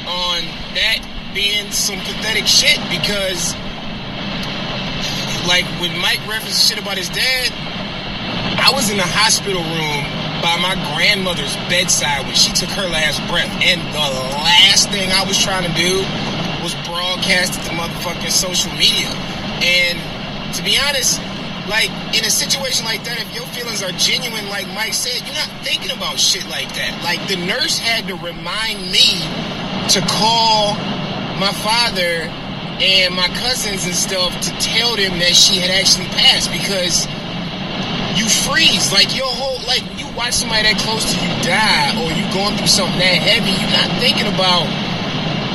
on 0.07 0.45
that 0.75 1.01
being 1.35 1.71
some 1.71 1.99
pathetic 2.01 2.47
shit 2.47 2.79
because 2.93 3.55
like 5.47 5.65
when 5.81 5.97
Mike 5.99 6.21
referenced 6.29 6.69
shit 6.69 6.79
about 6.79 6.97
his 6.97 7.09
dad, 7.09 7.51
I 8.62 8.71
was 8.73 8.91
in 8.91 8.97
the 8.97 9.07
hospital 9.07 9.62
room 9.62 10.03
by 10.43 10.59
my 10.59 10.75
grandmother's 10.95 11.55
bedside 11.71 12.27
when 12.27 12.35
she 12.35 12.53
took 12.53 12.69
her 12.71 12.87
last 12.88 13.23
breath, 13.31 13.51
and 13.62 13.79
the 13.95 14.07
last 14.43 14.91
thing 14.91 15.11
I 15.11 15.25
was 15.25 15.38
trying 15.38 15.67
to 15.67 15.75
do 15.79 16.03
was 16.62 16.75
broadcast 16.87 17.59
it 17.59 17.62
to 17.67 17.73
motherfucking 17.75 18.31
social 18.31 18.71
media. 18.75 19.11
And 19.62 19.99
to 20.55 20.62
be 20.62 20.79
honest, 20.79 21.19
like 21.68 21.90
in 22.11 22.25
a 22.25 22.31
situation 22.31 22.85
like 22.85 23.05
that, 23.05 23.20
if 23.22 23.35
your 23.35 23.46
feelings 23.55 23.83
are 23.83 23.92
genuine, 23.94 24.48
like 24.48 24.66
Mike 24.75 24.94
said, 24.94 25.22
you're 25.22 25.38
not 25.38 25.51
thinking 25.62 25.94
about 25.94 26.18
shit 26.18 26.42
like 26.51 26.68
that. 26.75 26.90
Like 27.05 27.22
the 27.29 27.37
nurse 27.37 27.79
had 27.79 28.09
to 28.09 28.14
remind 28.18 28.83
me 28.90 29.22
to 29.94 30.01
call 30.11 30.75
my 31.38 31.55
father 31.62 32.27
and 32.83 33.14
my 33.14 33.29
cousins 33.38 33.87
and 33.87 33.94
stuff 33.94 34.35
to 34.42 34.51
tell 34.59 34.96
them 34.96 35.18
that 35.22 35.38
she 35.38 35.62
had 35.62 35.70
actually 35.70 36.11
passed 36.18 36.51
because 36.51 37.07
you 38.18 38.27
freeze. 38.27 38.90
Like 38.90 39.14
your 39.14 39.31
whole 39.31 39.62
like 39.66 39.87
you 39.94 40.11
watch 40.18 40.35
somebody 40.35 40.66
that 40.66 40.83
close 40.83 41.07
to 41.07 41.16
you 41.16 41.31
die 41.46 41.94
or 42.03 42.11
you 42.11 42.27
going 42.35 42.59
through 42.59 42.70
something 42.70 42.98
that 42.98 43.22
heavy 43.22 43.55
you're 43.55 43.77
not 43.77 43.87
thinking 44.03 44.27
about 44.27 44.66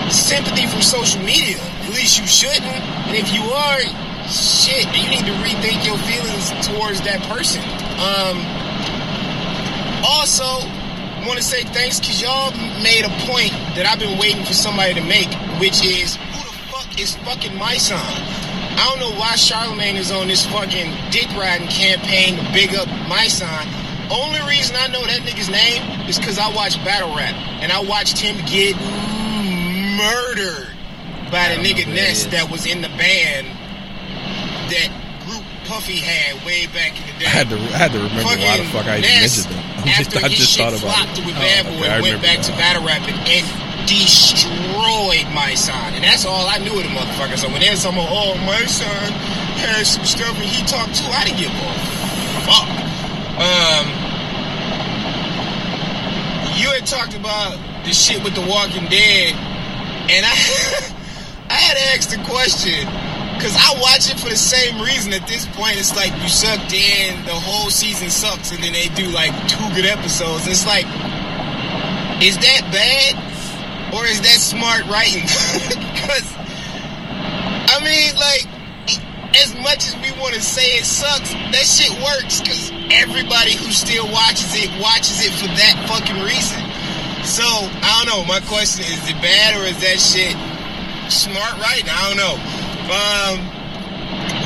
sympathy 0.08 0.72
from 0.72 0.80
social 0.80 1.20
media. 1.20 1.60
At 1.84 1.92
least 1.92 2.16
you 2.16 2.28
shouldn't. 2.28 2.80
And 3.12 3.16
if 3.20 3.28
you 3.36 3.44
are 3.44 4.07
shit 4.30 4.86
you 4.96 5.10
need 5.10 5.26
to 5.26 5.36
rethink 5.44 5.86
your 5.86 5.98
feelings 6.06 6.52
towards 6.68 7.02
that 7.02 7.22
person 7.30 7.62
um 8.00 8.68
also 10.04 10.68
want 11.28 11.38
to 11.38 11.44
say 11.44 11.64
thanks 11.76 12.00
because 12.00 12.22
y'all 12.22 12.52
made 12.82 13.04
a 13.04 13.12
point 13.28 13.52
that 13.76 13.84
I've 13.84 14.00
been 14.00 14.18
waiting 14.18 14.46
for 14.46 14.54
somebody 14.54 14.94
to 14.94 15.04
make, 15.04 15.28
which 15.60 15.84
is 15.84 16.16
who 16.16 16.40
the 16.40 16.56
fuck 16.72 17.00
is 17.00 17.16
fucking 17.28 17.58
my 17.58 17.76
son? 17.76 18.00
I 18.00 18.88
don't 18.88 19.00
know 19.00 19.20
why 19.20 19.36
Charlamagne 19.36 20.00
is 20.00 20.12
on 20.12 20.28
this 20.28 20.46
fucking 20.46 20.88
dick 21.12 21.28
riding 21.36 21.68
campaign 21.68 22.38
to 22.38 22.44
big 22.54 22.76
up 22.76 22.88
my 23.10 23.28
son. 23.28 23.68
Only 24.10 24.40
reason 24.48 24.78
I 24.80 24.88
know 24.88 25.04
that 25.04 25.28
nigga's 25.28 25.50
name 25.50 25.84
is 26.08 26.18
because 26.18 26.40
I 26.40 26.48
watched 26.56 26.78
battle 26.86 27.14
rap 27.14 27.36
and 27.60 27.72
I 27.72 27.84
watched 27.84 28.18
him 28.18 28.38
get 28.48 28.80
murdered 30.00 30.72
by 31.28 31.52
the 31.52 31.60
I 31.60 31.60
don't 31.60 31.64
know 31.64 31.70
nigga 31.70 31.88
Ness 31.92 32.24
that 32.32 32.50
was 32.50 32.66
in 32.66 32.82
the 32.82 32.90
band 32.96 33.52
that 34.70 34.90
group 35.26 35.44
Puffy 35.68 36.00
had 36.00 36.40
way 36.46 36.68
back 36.72 36.96
in 36.96 37.04
the 37.08 37.16
day. 37.20 37.26
I 37.28 37.44
had 37.44 37.50
to 37.50 37.58
I 37.60 37.78
had 37.78 37.92
to 37.92 38.00
remember 38.00 38.24
why 38.24 38.58
the 38.58 38.64
Fucking 38.64 38.72
fuck 38.72 38.86
I 38.88 38.98
even 39.00 39.10
Ness, 39.10 39.44
mentioned 39.44 39.52
them. 39.52 39.64
I'm 39.84 39.88
just, 40.00 40.12
I 40.16 40.28
just 40.30 40.58
thought 40.58 40.74
about 40.76 40.96
it. 41.18 41.26
with 41.26 41.36
Oh, 41.36 41.44
Bad 41.44 41.66
okay, 41.68 41.76
Boy 41.80 41.88
I 41.88 42.00
and 42.00 42.04
went 42.04 42.22
back 42.22 42.40
to 42.48 42.52
battle 42.56 42.84
rapping 42.88 43.16
and 43.28 43.44
destroyed 43.88 45.28
my 45.34 45.56
son. 45.56 45.94
And 45.96 46.04
that's 46.04 46.26
all 46.26 46.48
I 46.48 46.58
knew 46.60 46.76
of 46.76 46.84
the 46.84 46.92
motherfucker. 46.92 47.38
So 47.40 47.48
when 47.52 47.62
talking 47.84 48.00
about, 48.00 48.12
oh, 48.12 48.36
my 48.44 48.64
son 48.68 49.12
had 49.60 49.84
some 49.88 50.04
stuff 50.04 50.36
and 50.36 50.48
he 50.48 50.64
talked 50.68 50.96
too, 50.96 51.08
I 51.12 51.24
didn't 51.24 51.40
give 51.40 51.52
a 51.52 52.42
fuck. 52.48 52.68
Um, 53.40 53.86
you 56.60 56.68
had 56.74 56.86
talked 56.86 57.16
about 57.16 57.56
the 57.86 57.94
shit 57.94 58.24
with 58.24 58.36
The 58.36 58.42
Walking 58.42 58.86
Dead, 58.90 59.34
and 60.10 60.26
I 60.26 60.36
I 61.50 61.60
had 61.60 61.78
asked 61.96 62.10
ask 62.10 62.10
the 62.12 62.22
question 62.28 62.84
because 63.38 63.56
I 63.56 63.78
watch 63.80 64.10
it 64.10 64.20
for 64.20 64.30
the 64.30 64.36
same 64.36 64.82
reason. 64.82 65.14
At 65.14 65.28
this 65.28 65.46
point, 65.54 65.78
it's 65.78 65.96
like 65.96 66.12
you 66.22 66.28
sucked 66.28 66.74
in, 66.74 67.24
the 67.26 67.38
whole 67.38 67.70
season 67.70 68.10
sucks, 68.10 68.52
and 68.52 68.64
then 68.64 68.74
they 68.74 68.90
do 68.98 69.06
like 69.14 69.32
two 69.48 69.64
good 69.78 69.86
episodes. 69.86 70.48
It's 70.50 70.66
like, 70.66 70.86
is 72.18 72.36
that 72.42 72.66
bad 72.74 73.14
or 73.94 74.06
is 74.06 74.20
that 74.22 74.42
smart 74.42 74.86
writing? 74.90 75.26
Because 75.98 76.30
I 77.68 77.84
mean, 77.84 78.16
like, 78.16 78.46
as 79.36 79.54
much 79.60 79.86
as 79.86 79.94
we 80.00 80.14
want 80.22 80.34
to 80.36 80.42
say 80.42 80.78
it 80.78 80.86
sucks, 80.86 81.34
that 81.34 81.66
shit 81.68 81.92
works 82.00 82.40
because 82.40 82.72
everybody 82.94 83.54
who 83.54 83.70
still 83.74 84.06
watches 84.08 84.54
it 84.56 84.72
watches 84.80 85.26
it 85.26 85.34
for 85.36 85.50
that 85.58 85.76
fucking 85.90 86.22
reason. 86.24 86.62
So 87.26 87.44
I 87.44 88.02
don't 88.02 88.08
know. 88.08 88.24
My 88.24 88.40
question 88.48 88.86
is: 88.86 89.04
Is 89.04 89.10
it 89.10 89.20
bad 89.20 89.60
or 89.60 89.66
is 89.68 89.82
that 89.82 90.00
shit 90.00 90.32
smart 91.12 91.60
writing? 91.60 91.90
I 91.92 92.08
don't 92.08 92.18
know. 92.18 92.57
Um, 92.88 93.44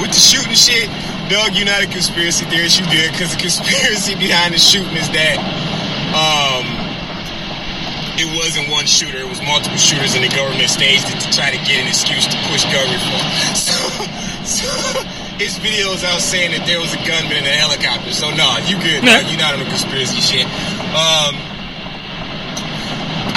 with 0.02 0.10
the 0.10 0.22
shooting 0.22 0.58
shit, 0.58 0.90
Doug, 1.30 1.54
you're 1.54 1.70
not 1.70 1.86
a 1.86 1.88
conspiracy 1.88 2.44
theorist. 2.50 2.82
You 2.82 2.90
did 2.90 3.14
because 3.14 3.32
the 3.32 3.42
conspiracy 3.42 4.16
behind 4.26 4.54
the 4.54 4.60
shooting 4.60 4.98
is 4.98 5.06
that 5.14 5.38
um, 6.12 6.66
it 8.18 8.26
wasn't 8.34 8.66
one 8.74 8.90
shooter; 8.90 9.22
it 9.22 9.30
was 9.30 9.40
multiple 9.46 9.78
shooters, 9.78 10.18
and 10.18 10.26
the 10.26 10.34
government 10.34 10.68
staged 10.74 11.06
it 11.14 11.22
to 11.22 11.30
try 11.30 11.54
to 11.54 11.62
get 11.70 11.86
an 11.86 11.88
excuse 11.88 12.26
to 12.26 12.38
push 12.50 12.66
gun 12.68 12.90
reform. 12.90 13.30
So, 13.62 13.78
so 14.42 14.68
his 15.38 15.62
videos 15.62 16.04
out 16.04 16.20
saying 16.20 16.52
that 16.58 16.66
there 16.66 16.82
was 16.82 16.92
a 16.98 17.02
gunman 17.06 17.38
in 17.38 17.46
a 17.46 17.56
helicopter. 17.56 18.12
So 18.12 18.34
no, 18.34 18.58
you 18.66 18.76
good? 18.82 19.06
Nah. 19.06 19.22
Doug. 19.22 19.30
You're 19.30 19.40
not 19.40 19.54
on 19.54 19.62
the 19.62 19.70
conspiracy 19.70 20.18
shit. 20.18 20.50
Um, 20.98 21.38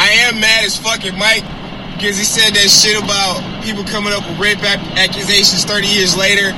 I 0.00 0.26
am 0.26 0.40
mad 0.40 0.64
as 0.64 0.76
fuck 0.76 1.04
at 1.04 1.12
Mike 1.14 1.44
because 1.94 2.16
he 2.16 2.24
said 2.24 2.56
that 2.56 2.72
shit 2.72 2.96
about 2.96 3.53
people 3.64 3.82
coming 3.84 4.12
up 4.12 4.22
with 4.28 4.38
rape 4.38 4.60
ac- 4.60 4.84
accusations 5.00 5.64
30 5.64 5.88
years 5.88 6.12
later. 6.16 6.52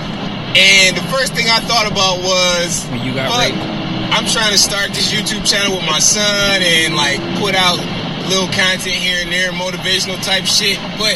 And 0.59 0.97
the 0.97 1.07
first 1.15 1.33
thing 1.35 1.47
I 1.47 1.61
thought 1.63 1.87
about 1.87 2.19
was, 2.21 2.85
When 2.91 3.05
you 3.07 3.15
got 3.15 3.31
fuck, 3.31 3.55
raped. 3.55 3.63
I'm 4.11 4.27
trying 4.27 4.53
to 4.53 4.59
start 4.59 4.91
this 4.91 5.13
YouTube 5.15 5.47
channel 5.47 5.77
with 5.79 5.87
my 5.87 6.01
son 6.01 6.63
and 6.63 6.97
like 6.97 7.21
put 7.39 7.55
out 7.55 7.79
little 8.27 8.51
content 8.51 8.99
here 8.99 9.23
and 9.23 9.31
there, 9.31 9.53
motivational 9.53 10.19
type 10.25 10.45
shit. 10.45 10.79
But 10.99 11.15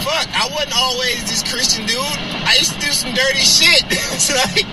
fuck, 0.00 0.28
I 0.32 0.48
wasn't 0.52 0.76
always 0.76 1.20
this 1.28 1.42
Christian 1.44 1.84
dude. 1.84 2.00
I 2.00 2.56
used 2.58 2.72
to 2.74 2.80
do 2.80 2.92
some 2.92 3.12
dirty 3.12 3.44
shit. 3.44 3.84
it's 4.16 4.30
like, 4.32 4.64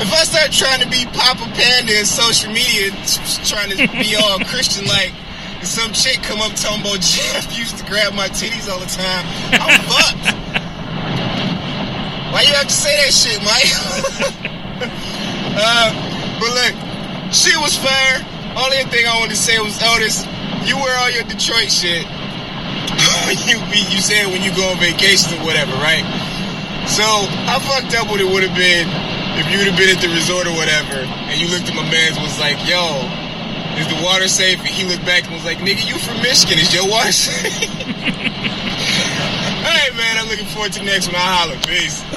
if 0.00 0.08
I 0.12 0.22
start 0.24 0.52
trying 0.52 0.80
to 0.80 0.88
be 0.88 1.04
Papa 1.12 1.44
Panda 1.52 1.98
in 1.98 2.06
social 2.06 2.52
media, 2.52 2.94
trying 3.44 3.74
to 3.74 3.88
be 3.98 4.16
all 4.16 4.38
Christian 4.46 4.86
like, 4.86 5.12
some 5.66 5.92
chick 5.92 6.22
come 6.22 6.40
up 6.40 6.52
talking 6.54 6.80
about 6.80 7.00
Jeff 7.04 7.56
used 7.56 7.78
to 7.78 7.84
grab 7.86 8.14
my 8.14 8.28
titties 8.28 8.68
all 8.70 8.80
the 8.80 8.86
time, 8.86 9.24
I'm 9.58 9.80
fucked. 9.90 10.34
Why 12.32 12.42
you 12.44 12.52
have 12.54 12.68
to 12.68 12.76
say 12.76 12.92
that 13.00 13.10
shit, 13.10 13.40
Mike? 13.40 13.72
uh, 15.56 15.88
but 16.38 16.50
look, 16.52 16.74
shit 17.32 17.56
was 17.56 17.74
fair. 17.74 18.20
Only 18.52 18.84
thing 18.92 19.06
I 19.08 19.16
wanted 19.16 19.32
to 19.32 19.40
say 19.40 19.58
was, 19.58 19.80
Otis, 19.80 20.26
you 20.68 20.76
wear 20.76 20.92
all 20.98 21.10
your 21.10 21.24
Detroit 21.24 21.72
shit. 21.72 22.04
you 23.48 23.56
you 23.72 24.00
said 24.04 24.28
when 24.28 24.42
you 24.42 24.52
go 24.54 24.68
on 24.68 24.78
vacation 24.78 25.40
or 25.40 25.44
whatever, 25.44 25.72
right? 25.80 26.04
So 26.86 27.04
how 27.48 27.60
fucked 27.60 27.96
up 27.96 28.10
would 28.12 28.20
it 28.20 28.28
would 28.28 28.42
have 28.42 28.56
been 28.56 28.88
if 29.40 29.48
you 29.52 29.58
would 29.58 29.68
have 29.68 29.78
been 29.78 29.94
at 29.94 30.02
the 30.02 30.08
resort 30.12 30.46
or 30.46 30.54
whatever, 30.56 31.04
and 31.30 31.40
you 31.40 31.48
looked 31.48 31.68
at 31.68 31.74
my 31.74 31.86
man's 31.88 32.16
and 32.16 32.24
was 32.24 32.38
like, 32.40 32.58
"Yo, 32.68 33.06
is 33.80 33.88
the 33.88 34.02
water 34.04 34.28
safe?" 34.28 34.58
And 34.58 34.68
he 34.68 34.84
looked 34.84 35.04
back 35.04 35.24
and 35.24 35.34
was 35.34 35.44
like, 35.44 35.58
"Nigga, 35.58 35.86
you 35.86 35.98
from 35.98 36.16
Michigan? 36.22 36.58
Is 36.58 36.72
your 36.74 36.88
water 36.88 37.12
safe?" 37.26 37.68
All 39.58 39.74
right, 39.74 39.94
man. 39.96 40.18
I'm 40.18 40.28
looking 40.28 40.46
forward 40.46 40.72
to 40.72 40.80
the 40.80 40.86
next 40.86 41.06
one. 41.06 41.16
I'll 41.16 41.48
holler. 41.48 41.56
Peace. 41.66 42.02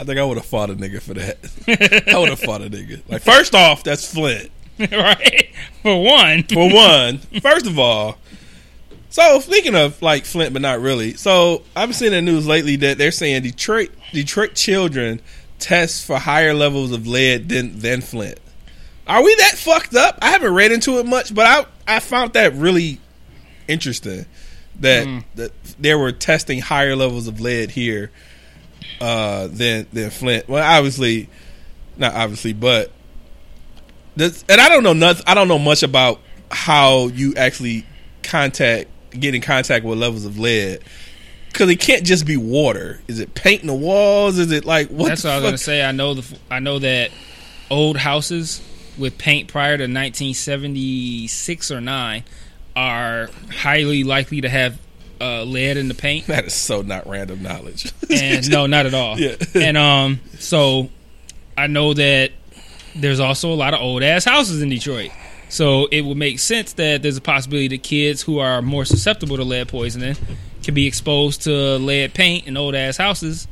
I 0.00 0.04
think 0.04 0.18
I 0.18 0.24
would 0.24 0.36
have 0.36 0.46
fought 0.46 0.70
a 0.70 0.74
nigga 0.74 1.00
for 1.00 1.14
that. 1.14 1.38
I 2.12 2.18
would 2.18 2.28
have 2.28 2.40
fought 2.40 2.62
a 2.62 2.68
nigga. 2.68 3.00
Like, 3.08 3.22
first 3.22 3.54
off, 3.54 3.84
that's 3.84 4.12
Flint. 4.12 4.50
right? 4.78 5.48
For 5.82 6.02
one. 6.02 6.42
For 6.44 6.72
one, 6.72 7.18
first 7.40 7.66
of 7.66 7.78
all, 7.78 8.18
so 9.08 9.38
speaking 9.38 9.76
of 9.76 10.02
like 10.02 10.24
Flint, 10.24 10.52
but 10.52 10.62
not 10.62 10.80
really. 10.80 11.14
So 11.14 11.62
I've 11.76 11.88
been 11.88 11.94
seeing 11.94 12.10
the 12.10 12.20
news 12.20 12.48
lately 12.48 12.74
that 12.76 12.98
they're 12.98 13.12
saying 13.12 13.42
Detroit 13.42 13.90
Detroit 14.12 14.54
children 14.54 15.20
test 15.60 16.04
for 16.04 16.18
higher 16.18 16.52
levels 16.52 16.90
of 16.90 17.06
lead 17.06 17.48
than 17.48 17.78
than 17.78 18.00
Flint. 18.00 18.40
Are 19.06 19.22
we 19.22 19.34
that 19.36 19.54
fucked 19.56 19.94
up? 19.94 20.18
I 20.22 20.30
haven't 20.30 20.54
read 20.54 20.72
into 20.72 20.98
it 20.98 21.06
much, 21.06 21.34
but 21.34 21.46
I 21.46 21.96
I 21.96 22.00
found 22.00 22.32
that 22.34 22.54
really 22.54 23.00
interesting 23.68 24.26
that 24.80 25.24
that 25.34 25.52
they 25.78 25.94
were 25.94 26.12
testing 26.12 26.60
higher 26.60 26.96
levels 26.96 27.28
of 27.28 27.40
lead 27.40 27.70
here 27.70 28.10
uh, 29.00 29.48
than 29.48 29.86
than 29.92 30.10
Flint. 30.10 30.48
Well, 30.48 30.64
obviously, 30.64 31.28
not 31.96 32.14
obviously, 32.14 32.52
but 32.52 32.90
this, 34.16 34.44
and 34.48 34.60
I 34.60 34.68
don't 34.68 34.82
know 34.82 34.92
nothing. 34.92 35.24
I 35.26 35.34
don't 35.34 35.48
know 35.48 35.58
much 35.58 35.82
about 35.82 36.20
how 36.50 37.08
you 37.08 37.34
actually 37.36 37.86
contact 38.22 38.88
get 39.10 39.34
in 39.34 39.42
contact 39.42 39.84
with 39.84 39.98
levels 39.98 40.24
of 40.24 40.38
lead 40.38 40.80
because 41.48 41.70
it 41.70 41.78
can't 41.78 42.04
just 42.04 42.26
be 42.26 42.36
water. 42.36 43.00
Is 43.06 43.20
it 43.20 43.34
painting 43.34 43.66
the 43.68 43.74
walls? 43.74 44.38
Is 44.38 44.50
it 44.50 44.64
like 44.64 44.88
what? 44.88 45.08
That's 45.08 45.24
what 45.24 45.34
I 45.34 45.36
was 45.36 45.44
gonna 45.44 45.58
say. 45.58 45.84
I 45.84 45.92
know 45.92 46.14
the 46.14 46.38
I 46.50 46.58
know 46.60 46.78
that 46.78 47.10
old 47.70 47.96
houses 47.96 48.60
with 48.98 49.18
paint 49.18 49.48
prior 49.48 49.76
to 49.76 49.84
1976 49.84 51.70
or 51.70 51.80
nine 51.80 52.24
are 52.76 53.28
highly 53.50 54.04
likely 54.04 54.40
to 54.40 54.48
have 54.48 54.78
uh, 55.20 55.44
lead 55.44 55.76
in 55.76 55.88
the 55.88 55.94
paint. 55.94 56.26
That 56.26 56.44
is 56.44 56.54
so 56.54 56.82
not 56.82 57.06
random 57.08 57.42
knowledge. 57.42 57.92
And 58.10 58.48
no, 58.50 58.66
not 58.66 58.86
at 58.86 58.94
all. 58.94 59.18
Yeah. 59.24 59.36
And 59.54 59.76
um, 59.76 60.20
so 60.38 60.90
I 61.56 61.66
know 61.68 61.94
that 61.94 62.32
there's 62.96 63.20
also 63.20 63.52
a 63.52 63.54
lot 63.54 63.74
of 63.74 63.80
old 63.80 64.02
ass 64.02 64.24
houses 64.24 64.60
in 64.62 64.68
Detroit. 64.68 65.10
So 65.48 65.86
it 65.92 66.00
would 66.02 66.16
make 66.16 66.40
sense 66.40 66.72
that 66.74 67.02
there's 67.02 67.16
a 67.16 67.20
possibility 67.20 67.68
that 67.68 67.82
kids 67.82 68.22
who 68.22 68.38
are 68.38 68.60
more 68.60 68.84
susceptible 68.84 69.36
to 69.36 69.44
lead 69.44 69.68
poisoning 69.68 70.16
can 70.64 70.74
be 70.74 70.86
exposed 70.86 71.42
to 71.42 71.76
lead 71.78 72.12
paint 72.14 72.46
in 72.46 72.56
old 72.56 72.74
ass 72.74 72.96
houses. 72.96 73.46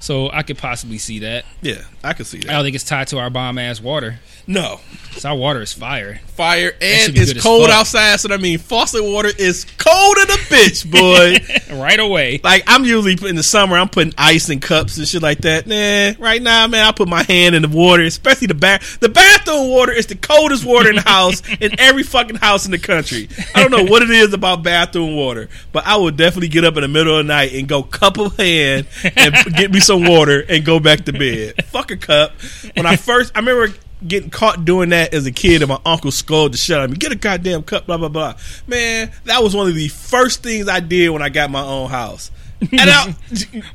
So 0.00 0.30
I 0.30 0.42
could 0.42 0.58
possibly 0.58 0.98
see 0.98 1.20
that. 1.20 1.46
yeah, 1.62 1.82
I 2.06 2.12
can 2.12 2.24
see 2.24 2.38
that. 2.40 2.50
I 2.50 2.52
don't 2.54 2.64
think 2.64 2.74
it's 2.76 2.84
tied 2.84 3.08
to 3.08 3.18
our 3.18 3.30
bomb 3.30 3.58
ass 3.58 3.80
water. 3.80 4.20
No, 4.48 4.78
So 5.16 5.30
our 5.30 5.36
water 5.36 5.60
is 5.60 5.72
fire. 5.72 6.20
fire 6.28 6.68
and 6.80 7.16
it's 7.16 7.42
cold 7.42 7.68
outside. 7.68 8.20
So 8.20 8.32
I 8.32 8.36
mean 8.36 8.58
faucet 8.58 9.02
water 9.02 9.30
is 9.36 9.66
cold 9.76 10.16
in 10.18 10.30
a 10.30 10.36
bitch, 10.46 10.88
boy. 10.88 11.74
right 11.82 11.98
away. 11.98 12.40
like 12.44 12.62
I'm 12.68 12.84
usually 12.84 13.16
in 13.28 13.34
the 13.34 13.42
summer, 13.42 13.76
I'm 13.76 13.88
putting 13.88 14.12
ice 14.16 14.48
in 14.48 14.60
cups 14.60 14.98
and 14.98 15.08
shit 15.08 15.20
like 15.20 15.38
that. 15.38 15.66
Nah, 15.66 16.22
right 16.24 16.40
now, 16.40 16.68
man, 16.68 16.84
I 16.86 16.92
put 16.92 17.08
my 17.08 17.24
hand 17.24 17.56
in 17.56 17.62
the 17.62 17.68
water, 17.68 18.04
especially 18.04 18.46
the 18.46 18.54
bath. 18.54 19.00
The 19.00 19.08
bathroom 19.08 19.68
water 19.68 19.90
is 19.90 20.06
the 20.06 20.14
coldest 20.14 20.64
water 20.64 20.90
in 20.90 20.96
the 20.96 21.02
house 21.02 21.42
in 21.60 21.80
every 21.80 22.04
fucking 22.04 22.36
house 22.36 22.66
in 22.66 22.70
the 22.70 22.78
country. 22.78 23.28
I 23.52 23.60
don't 23.66 23.72
know 23.72 23.90
what 23.90 24.02
it 24.02 24.10
is 24.10 24.32
about 24.32 24.62
bathroom 24.62 25.16
water, 25.16 25.48
but 25.72 25.84
I 25.88 25.96
would 25.96 26.16
definitely 26.16 26.48
get 26.48 26.62
up 26.62 26.76
in 26.76 26.82
the 26.82 26.88
middle 26.88 27.18
of 27.18 27.26
the 27.26 27.32
night 27.32 27.52
and 27.52 27.66
go 27.66 27.82
cup 27.82 28.16
of 28.18 28.36
hand 28.36 28.86
and 29.16 29.34
get 29.56 29.72
me 29.72 29.80
some 29.80 30.04
water 30.04 30.44
and 30.48 30.64
go 30.64 30.78
back 30.78 31.04
to 31.06 31.12
bed. 31.12 31.64
Fuck 31.66 31.90
cup. 31.96 32.32
When 32.74 32.86
I 32.86 32.96
first, 32.96 33.32
I 33.34 33.40
remember 33.40 33.74
getting 34.06 34.30
caught 34.30 34.64
doing 34.64 34.90
that 34.90 35.14
as 35.14 35.26
a 35.26 35.32
kid, 35.32 35.62
and 35.62 35.68
my 35.68 35.80
uncle 35.84 36.10
scolded 36.10 36.54
the 36.54 36.58
shit 36.58 36.76
out 36.76 36.84
of 36.84 36.90
me. 36.90 36.96
Get 36.96 37.12
a 37.12 37.16
goddamn 37.16 37.62
cup, 37.62 37.86
blah 37.86 37.96
blah 37.96 38.08
blah. 38.08 38.34
Man, 38.66 39.10
that 39.24 39.42
was 39.42 39.54
one 39.54 39.68
of 39.68 39.74
the 39.74 39.88
first 39.88 40.42
things 40.42 40.68
I 40.68 40.80
did 40.80 41.10
when 41.10 41.22
I 41.22 41.28
got 41.28 41.50
my 41.50 41.62
own 41.62 41.90
house. 41.90 42.30
And 42.72 42.80
I, 42.90 43.14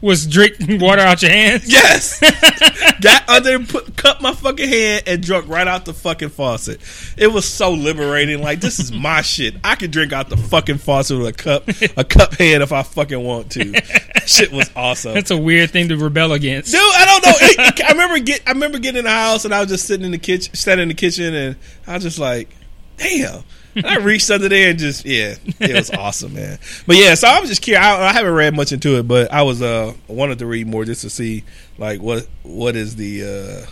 Was 0.01 0.25
drinking 0.25 0.79
water 0.79 1.01
out 1.01 1.21
your 1.21 1.29
hands? 1.31 1.71
yes, 1.71 2.19
got 3.01 3.29
under, 3.29 3.59
put, 3.59 3.95
cut 3.95 4.21
my 4.21 4.33
fucking 4.33 4.67
hand, 4.67 5.03
and 5.05 5.21
drunk 5.23 5.47
right 5.47 5.67
out 5.67 5.85
the 5.85 5.93
fucking 5.93 6.29
faucet. 6.29 6.81
It 7.15 7.27
was 7.27 7.45
so 7.45 7.73
liberating. 7.73 8.41
Like 8.41 8.59
this 8.59 8.79
is 8.79 8.91
my 8.91 9.21
shit. 9.21 9.55
I 9.63 9.75
could 9.75 9.91
drink 9.91 10.13
out 10.13 10.29
the 10.29 10.37
fucking 10.37 10.79
faucet 10.79 11.17
with 11.19 11.27
a 11.27 11.33
cup, 11.33 11.67
a 11.97 12.03
cup 12.03 12.33
hand 12.35 12.63
if 12.63 12.71
I 12.71 12.81
fucking 12.83 13.23
want 13.23 13.51
to. 13.51 13.65
That 13.65 14.23
shit 14.25 14.51
was 14.51 14.69
awesome. 14.75 15.13
That's 15.13 15.31
a 15.31 15.37
weird 15.37 15.69
thing 15.69 15.89
to 15.89 15.97
rebel 15.97 16.33
against. 16.33 16.71
Dude, 16.71 16.81
I 16.81 17.05
don't 17.05 17.25
know. 17.25 17.33
It- 17.35 17.79
it- 17.79 17.85
I 17.85 17.91
remember 17.91 18.19
get. 18.19 18.41
I 18.47 18.51
remember 18.51 18.79
getting 18.79 18.99
in 18.99 19.05
the 19.05 19.11
house 19.11 19.45
and 19.45 19.53
I 19.53 19.59
was 19.59 19.69
just 19.69 19.85
sitting 19.85 20.05
in 20.05 20.11
the 20.11 20.17
kitchen, 20.17 20.53
standing 20.55 20.83
in 20.83 20.87
the 20.87 20.93
kitchen, 20.95 21.33
and 21.35 21.55
I 21.85 21.93
was 21.95 22.03
just 22.03 22.17
like, 22.19 22.49
"Damn." 22.97 23.43
I 23.83 23.97
reached 23.97 24.29
under 24.29 24.49
there 24.49 24.69
and 24.71 24.79
just 24.79 25.05
yeah, 25.05 25.35
it 25.59 25.73
was 25.75 25.89
awesome, 25.91 26.33
man. 26.33 26.59
But 26.87 26.97
yeah, 26.97 27.13
so 27.15 27.27
I 27.27 27.39
was 27.39 27.49
just 27.49 27.61
curious. 27.61 27.83
I, 27.85 28.09
I 28.09 28.13
haven't 28.13 28.33
read 28.33 28.55
much 28.55 28.71
into 28.71 28.97
it, 28.97 29.07
but 29.07 29.31
I 29.31 29.41
was 29.43 29.61
uh 29.61 29.93
wanted 30.07 30.39
to 30.39 30.45
read 30.45 30.67
more 30.67 30.85
just 30.85 31.01
to 31.01 31.09
see 31.09 31.43
like 31.77 32.01
what 32.01 32.27
what 32.43 32.75
is 32.75 32.95
the 32.95 33.23
uh 33.23 33.69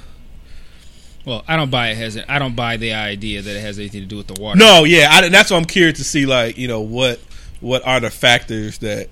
Well, 1.26 1.44
I 1.48 1.56
don't 1.56 1.70
buy 1.70 1.90
it 1.90 1.98
has 1.98 2.18
I 2.30 2.40
don't 2.40 2.56
buy 2.56 2.78
the 2.78 2.94
idea 2.94 3.42
that 3.42 3.56
it 3.56 3.62
has 3.62 3.78
anything 3.80 4.02
to 4.02 4.08
do 4.08 4.18
with 4.18 4.28
the 4.28 4.40
water. 4.42 4.58
no 4.58 4.84
yeah. 4.84 5.10
I, 5.12 5.28
that's 5.30 5.52
what 5.52 5.58
I'm 5.58 5.66
curious 5.66 5.98
to 5.98 6.04
see 6.04 6.26
like 6.26 6.58
you 6.58 6.68
know 6.68 6.82
what 6.82 7.20
what 7.60 7.86
are 7.86 8.00
the 8.00 8.10
factors 8.10 8.78
that 8.80 9.10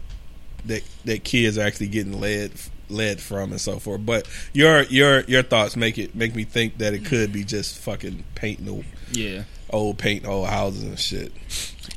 that 0.65 0.84
that 1.06 1.23
kids 1.23 1.58
are 1.58 1.62
actually 1.63 1.88
getting 1.88 2.19
led 2.19 2.52
led 2.89 3.19
from 3.19 3.52
and 3.52 3.60
so 3.60 3.80
forth. 3.80 4.06
But 4.06 4.28
your 4.54 4.84
your 4.84 5.21
your 5.21 5.43
thoughts 5.43 5.76
make 5.76 5.97
it 5.97 6.15
make 6.15 6.34
me 6.36 6.45
think 6.45 6.78
that 6.78 6.93
it 6.93 7.04
could 7.06 7.34
be 7.34 7.43
just 7.43 7.78
fucking 7.80 8.23
painting 8.36 8.69
old, 8.69 8.86
Yeah. 9.12 9.43
Old 9.69 9.97
paint 9.97 10.25
old 10.25 10.47
houses 10.47 10.84
and 10.84 10.99
shit. 10.99 11.32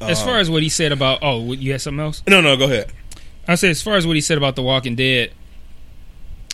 As 0.00 0.22
far 0.22 0.35
um, 0.35 0.40
as 0.40 0.50
what 0.50 0.62
he 0.62 0.68
said 0.68 0.92
about 0.92 1.18
oh, 1.22 1.52
you 1.52 1.72
had 1.72 1.80
something 1.80 2.00
else? 2.00 2.22
No, 2.28 2.40
no, 2.40 2.56
go 2.56 2.64
ahead. 2.64 2.92
I 3.46 3.54
said 3.56 3.70
as 3.70 3.83
far 3.83 3.96
as 3.96 4.06
what 4.06 4.16
he 4.16 4.20
said 4.22 4.38
about 4.38 4.56
The 4.56 4.62
Walking 4.62 4.96
Dead, 4.96 5.33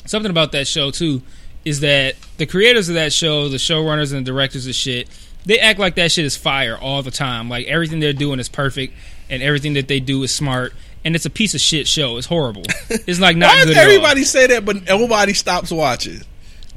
something 0.06 0.30
about 0.30 0.52
that 0.52 0.66
show 0.66 0.90
too 0.90 1.22
is 1.64 1.80
that 1.80 2.14
the 2.38 2.46
creators 2.46 2.88
of 2.88 2.94
that 2.94 3.12
show, 3.12 3.48
the 3.48 3.56
showrunners 3.56 4.14
and 4.14 4.24
the 4.24 4.30
directors 4.30 4.66
of 4.66 4.74
shit, 4.74 5.08
they 5.44 5.58
act 5.58 5.78
like 5.78 5.96
that 5.96 6.12
shit 6.12 6.24
is 6.24 6.36
fire 6.36 6.76
all 6.76 7.02
the 7.02 7.10
time. 7.10 7.48
Like 7.48 7.66
everything 7.66 8.00
they're 8.00 8.12
doing 8.12 8.38
is 8.38 8.48
perfect 8.48 8.94
and 9.28 9.42
everything 9.42 9.74
that 9.74 9.88
they 9.88 10.00
do 10.00 10.22
is 10.22 10.34
smart. 10.34 10.72
And 11.04 11.14
it's 11.14 11.26
a 11.26 11.30
piece 11.30 11.54
of 11.54 11.60
shit 11.60 11.86
show. 11.86 12.16
It's 12.18 12.26
horrible. 12.26 12.62
It's 12.88 13.20
like 13.20 13.36
not 13.36 13.48
Why 13.48 13.64
good 13.64 13.68
does 13.68 13.76
at 13.76 13.84
all. 13.84 13.90
everybody 13.90 14.24
say 14.24 14.46
that, 14.48 14.64
but 14.64 14.84
nobody 14.84 15.34
stops 15.34 15.70
watching? 15.70 16.22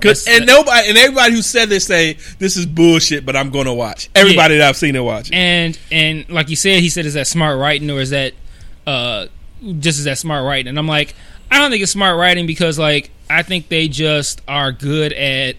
Cause, 0.01 0.27
and 0.27 0.45
nobody 0.45 0.89
and 0.89 0.97
everybody 0.97 1.33
who 1.33 1.41
said 1.41 1.69
this 1.69 1.85
say 1.85 2.13
this 2.39 2.55
is 2.57 2.65
bullshit, 2.65 3.25
but 3.25 3.35
I'm 3.35 3.49
gonna 3.49 3.73
watch. 3.73 4.09
Everybody 4.15 4.57
that 4.57 4.69
I've 4.69 4.77
seen 4.77 4.95
it 4.95 5.01
watch. 5.01 5.29
it. 5.29 5.35
and 5.35 5.79
and 5.91 6.29
like 6.29 6.49
you 6.49 6.55
said, 6.55 6.81
he 6.81 6.89
said, 6.89 7.05
"Is 7.05 7.15
that 7.15 7.27
smart 7.27 7.59
writing 7.59 7.89
or 7.91 7.99
is 7.99 8.11
that 8.11 8.33
uh, 8.87 9.27
just 9.79 9.99
is 9.99 10.05
that 10.05 10.17
smart 10.17 10.45
writing?" 10.45 10.69
And 10.69 10.79
I'm 10.79 10.87
like, 10.87 11.15
I 11.51 11.59
don't 11.59 11.71
think 11.71 11.83
it's 11.83 11.91
smart 11.91 12.17
writing 12.17 12.47
because 12.47 12.79
like 12.79 13.11
I 13.29 13.43
think 13.43 13.69
they 13.69 13.87
just 13.87 14.41
are 14.47 14.71
good 14.71 15.13
at 15.13 15.55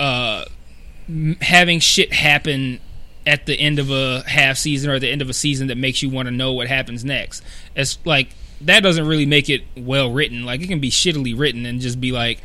uh, 0.00 0.44
having 1.40 1.80
shit 1.80 2.12
happen 2.12 2.80
at 3.26 3.46
the 3.46 3.54
end 3.54 3.78
of 3.78 3.90
a 3.90 4.22
half 4.26 4.56
season 4.56 4.90
or 4.90 4.98
the 4.98 5.08
end 5.08 5.22
of 5.22 5.30
a 5.30 5.34
season 5.34 5.68
that 5.68 5.76
makes 5.76 6.02
you 6.02 6.10
want 6.10 6.26
to 6.26 6.32
know 6.32 6.52
what 6.52 6.66
happens 6.66 7.04
next. 7.04 7.42
It's 7.76 7.98
like 8.04 8.30
that 8.62 8.80
doesn't 8.80 9.06
really 9.06 9.26
make 9.26 9.48
it 9.48 9.62
well 9.76 10.12
written. 10.12 10.44
Like 10.44 10.60
it 10.60 10.68
can 10.68 10.80
be 10.80 10.90
shittily 10.90 11.38
written 11.38 11.66
and 11.66 11.80
just 11.80 12.00
be 12.00 12.12
like 12.12 12.40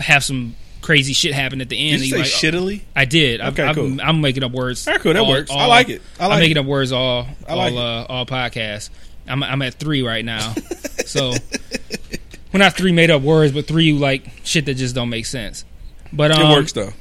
have 0.00 0.24
some 0.24 0.56
crazy 0.82 1.12
shit 1.12 1.32
happen 1.32 1.60
at 1.60 1.68
the 1.68 1.76
end. 1.90 2.00
Did 2.00 2.08
you 2.08 2.12
say 2.12 2.18
like, 2.18 2.26
shittily? 2.26 2.82
I 2.94 3.04
did. 3.06 3.40
I'm- 3.40 3.52
Okay, 3.52 3.62
I'm, 3.62 3.74
cool. 3.74 3.96
I'm 4.02 4.20
making 4.20 4.42
up 4.44 4.52
words. 4.52 4.86
All 4.86 4.94
right, 4.94 5.00
cool. 5.00 5.14
That 5.14 5.26
works. 5.26 5.50
I 5.50 5.66
like 5.66 5.88
it. 5.88 6.02
I 6.20 6.26
like 6.26 6.36
am 6.36 6.38
it. 6.38 6.44
making 6.44 6.58
up 6.58 6.66
words 6.66 6.92
all 6.92 7.26
I 7.48 7.52
all 7.52 7.56
like 7.58 7.72
it. 7.72 7.78
uh, 7.78 8.06
all 8.08 8.26
podcasts. 8.26 8.90
I'm 9.26 9.42
I'm 9.42 9.62
at 9.62 9.74
three 9.74 10.02
right 10.02 10.24
now. 10.24 10.52
so 11.06 11.32
we're 12.52 12.58
not 12.58 12.74
three 12.76 12.92
made 12.92 13.10
up 13.10 13.22
words, 13.22 13.52
but 13.52 13.66
three 13.66 13.92
like 13.92 14.24
shit 14.44 14.66
that 14.66 14.74
just 14.74 14.94
don't 14.94 15.08
make 15.08 15.26
sense. 15.26 15.64
But 16.12 16.30
um, 16.30 16.50
it 16.52 16.54
works 16.54 16.72
though. 16.72 16.92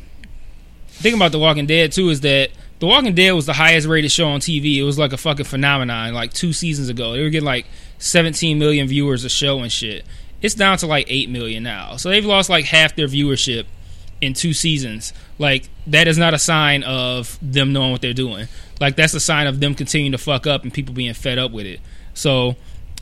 thing 0.87 1.13
about 1.15 1.31
The 1.31 1.39
Walking 1.39 1.65
Dead 1.65 1.91
too 1.91 2.09
is 2.09 2.21
that 2.21 2.49
The 2.79 2.85
Walking 2.87 3.13
Dead 3.13 3.31
was 3.33 3.45
the 3.45 3.53
highest 3.53 3.87
rated 3.87 4.11
show 4.11 4.27
on 4.29 4.39
TV. 4.39 4.77
It 4.77 4.83
was 4.83 4.97
like 4.97 5.11
a 5.13 5.17
fucking 5.17 5.45
phenomenon. 5.45 6.13
Like 6.13 6.31
two 6.33 6.53
seasons 6.53 6.89
ago, 6.89 7.11
they 7.13 7.21
were 7.21 7.29
getting 7.29 7.45
like 7.45 7.65
17 7.99 8.57
million 8.57 8.87
viewers 8.87 9.25
a 9.25 9.29
show 9.29 9.59
and 9.59 9.71
shit. 9.71 10.05
It's 10.43 10.53
down 10.53 10.77
to 10.79 10.87
like 10.87 11.07
8 11.09 11.29
million 11.29 11.63
now. 11.63 11.95
So 11.95 12.09
they've 12.09 12.25
lost 12.25 12.49
like 12.49 12.65
half 12.65 12.95
their 12.95 13.07
viewership 13.07 13.65
in 14.21 14.33
two 14.33 14.53
seasons. 14.53 15.13
Like 15.39 15.69
that 15.87 16.07
is 16.07 16.17
not 16.17 16.33
a 16.33 16.39
sign 16.39 16.83
of 16.83 17.39
them 17.41 17.73
knowing 17.73 17.91
what 17.91 18.01
they're 18.01 18.13
doing. 18.13 18.47
Like 18.79 18.95
that's 18.95 19.13
a 19.13 19.19
sign 19.19 19.47
of 19.47 19.59
them 19.59 19.73
continuing 19.73 20.11
to 20.11 20.17
fuck 20.17 20.45
up 20.45 20.63
and 20.63 20.73
people 20.73 20.93
being 20.93 21.13
fed 21.13 21.39
up 21.39 21.51
with 21.51 21.65
it. 21.65 21.79
So 22.13 22.55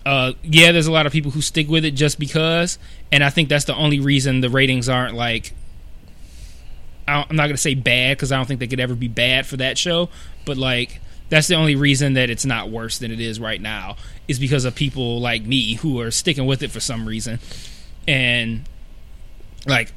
uh, 0.05 0.33
yeah, 0.43 0.71
there's 0.71 0.87
a 0.87 0.91
lot 0.91 1.05
of 1.05 1.11
people 1.11 1.31
who 1.31 1.41
stick 1.41 1.67
with 1.67 1.85
it 1.85 1.91
just 1.91 2.19
because, 2.19 2.79
and 3.11 3.23
I 3.23 3.29
think 3.29 3.49
that's 3.49 3.65
the 3.65 3.75
only 3.75 3.99
reason 3.99 4.41
the 4.41 4.49
ratings 4.49 4.89
aren't 4.89 5.15
like 5.15 5.53
I'm 7.07 7.35
not 7.35 7.47
gonna 7.47 7.57
say 7.57 7.75
bad 7.75 8.17
because 8.17 8.31
I 8.31 8.37
don't 8.37 8.45
think 8.45 8.59
they 8.59 8.67
could 8.67 8.79
ever 8.79 8.95
be 8.95 9.07
bad 9.07 9.45
for 9.45 9.57
that 9.57 9.77
show, 9.77 10.09
but 10.45 10.57
like 10.57 11.01
that's 11.29 11.47
the 11.47 11.55
only 11.55 11.75
reason 11.75 12.13
that 12.13 12.29
it's 12.29 12.45
not 12.45 12.69
worse 12.69 12.97
than 12.97 13.11
it 13.11 13.19
is 13.19 13.39
right 13.39 13.61
now 13.61 13.95
is 14.31 14.39
because 14.39 14.65
of 14.65 14.73
people 14.73 15.19
like 15.19 15.43
me 15.43 15.75
who 15.75 15.99
are 16.01 16.09
sticking 16.09 16.45
with 16.47 16.63
it 16.63 16.71
for 16.71 16.79
some 16.79 17.07
reason, 17.07 17.39
and 18.07 18.63
like 19.67 19.93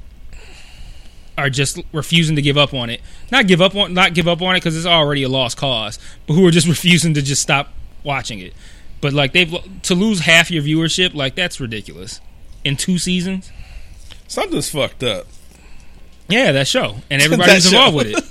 are 1.36 1.50
just 1.50 1.80
refusing 1.92 2.36
to 2.36 2.42
give 2.42 2.56
up 2.58 2.74
on 2.74 2.90
it. 2.90 3.00
Not 3.32 3.46
give 3.46 3.60
up 3.60 3.74
on 3.74 3.94
not 3.94 4.14
give 4.14 4.28
up 4.28 4.42
on 4.42 4.54
it 4.54 4.58
because 4.60 4.76
it's 4.76 4.86
already 4.86 5.22
a 5.22 5.28
lost 5.28 5.56
cause, 5.56 5.98
but 6.26 6.34
who 6.34 6.46
are 6.46 6.50
just 6.50 6.66
refusing 6.76 7.14
to 7.14 7.22
just 7.22 7.40
stop 7.42 7.70
watching 8.02 8.38
it. 8.40 8.52
But 9.00 9.12
like 9.12 9.32
they've 9.32 9.54
to 9.82 9.94
lose 9.94 10.20
half 10.20 10.50
your 10.50 10.62
viewership, 10.62 11.14
like 11.14 11.34
that's 11.34 11.60
ridiculous. 11.60 12.20
In 12.62 12.76
two 12.76 12.96
seasons, 12.98 13.50
Something's 14.26 14.70
fucked 14.70 15.02
up. 15.02 15.26
yeah, 16.28 16.52
that 16.52 16.66
show 16.68 16.96
and 17.10 17.20
everybody's 17.22 17.66
involved 17.66 17.96
with 17.96 18.06
it. 18.08 18.24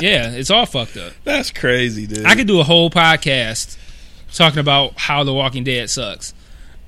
Yeah, 0.00 0.30
it's 0.30 0.50
all 0.50 0.66
fucked 0.66 0.98
up. 0.98 1.14
That's 1.24 1.50
crazy, 1.50 2.06
dude. 2.06 2.26
I 2.26 2.34
could 2.34 2.46
do 2.46 2.60
a 2.60 2.64
whole 2.64 2.90
podcast 2.90 3.78
talking 4.36 4.58
about 4.60 4.98
how 4.98 5.24
The 5.24 5.32
Walking 5.32 5.64
Dead 5.64 5.88
sucks. 5.90 6.34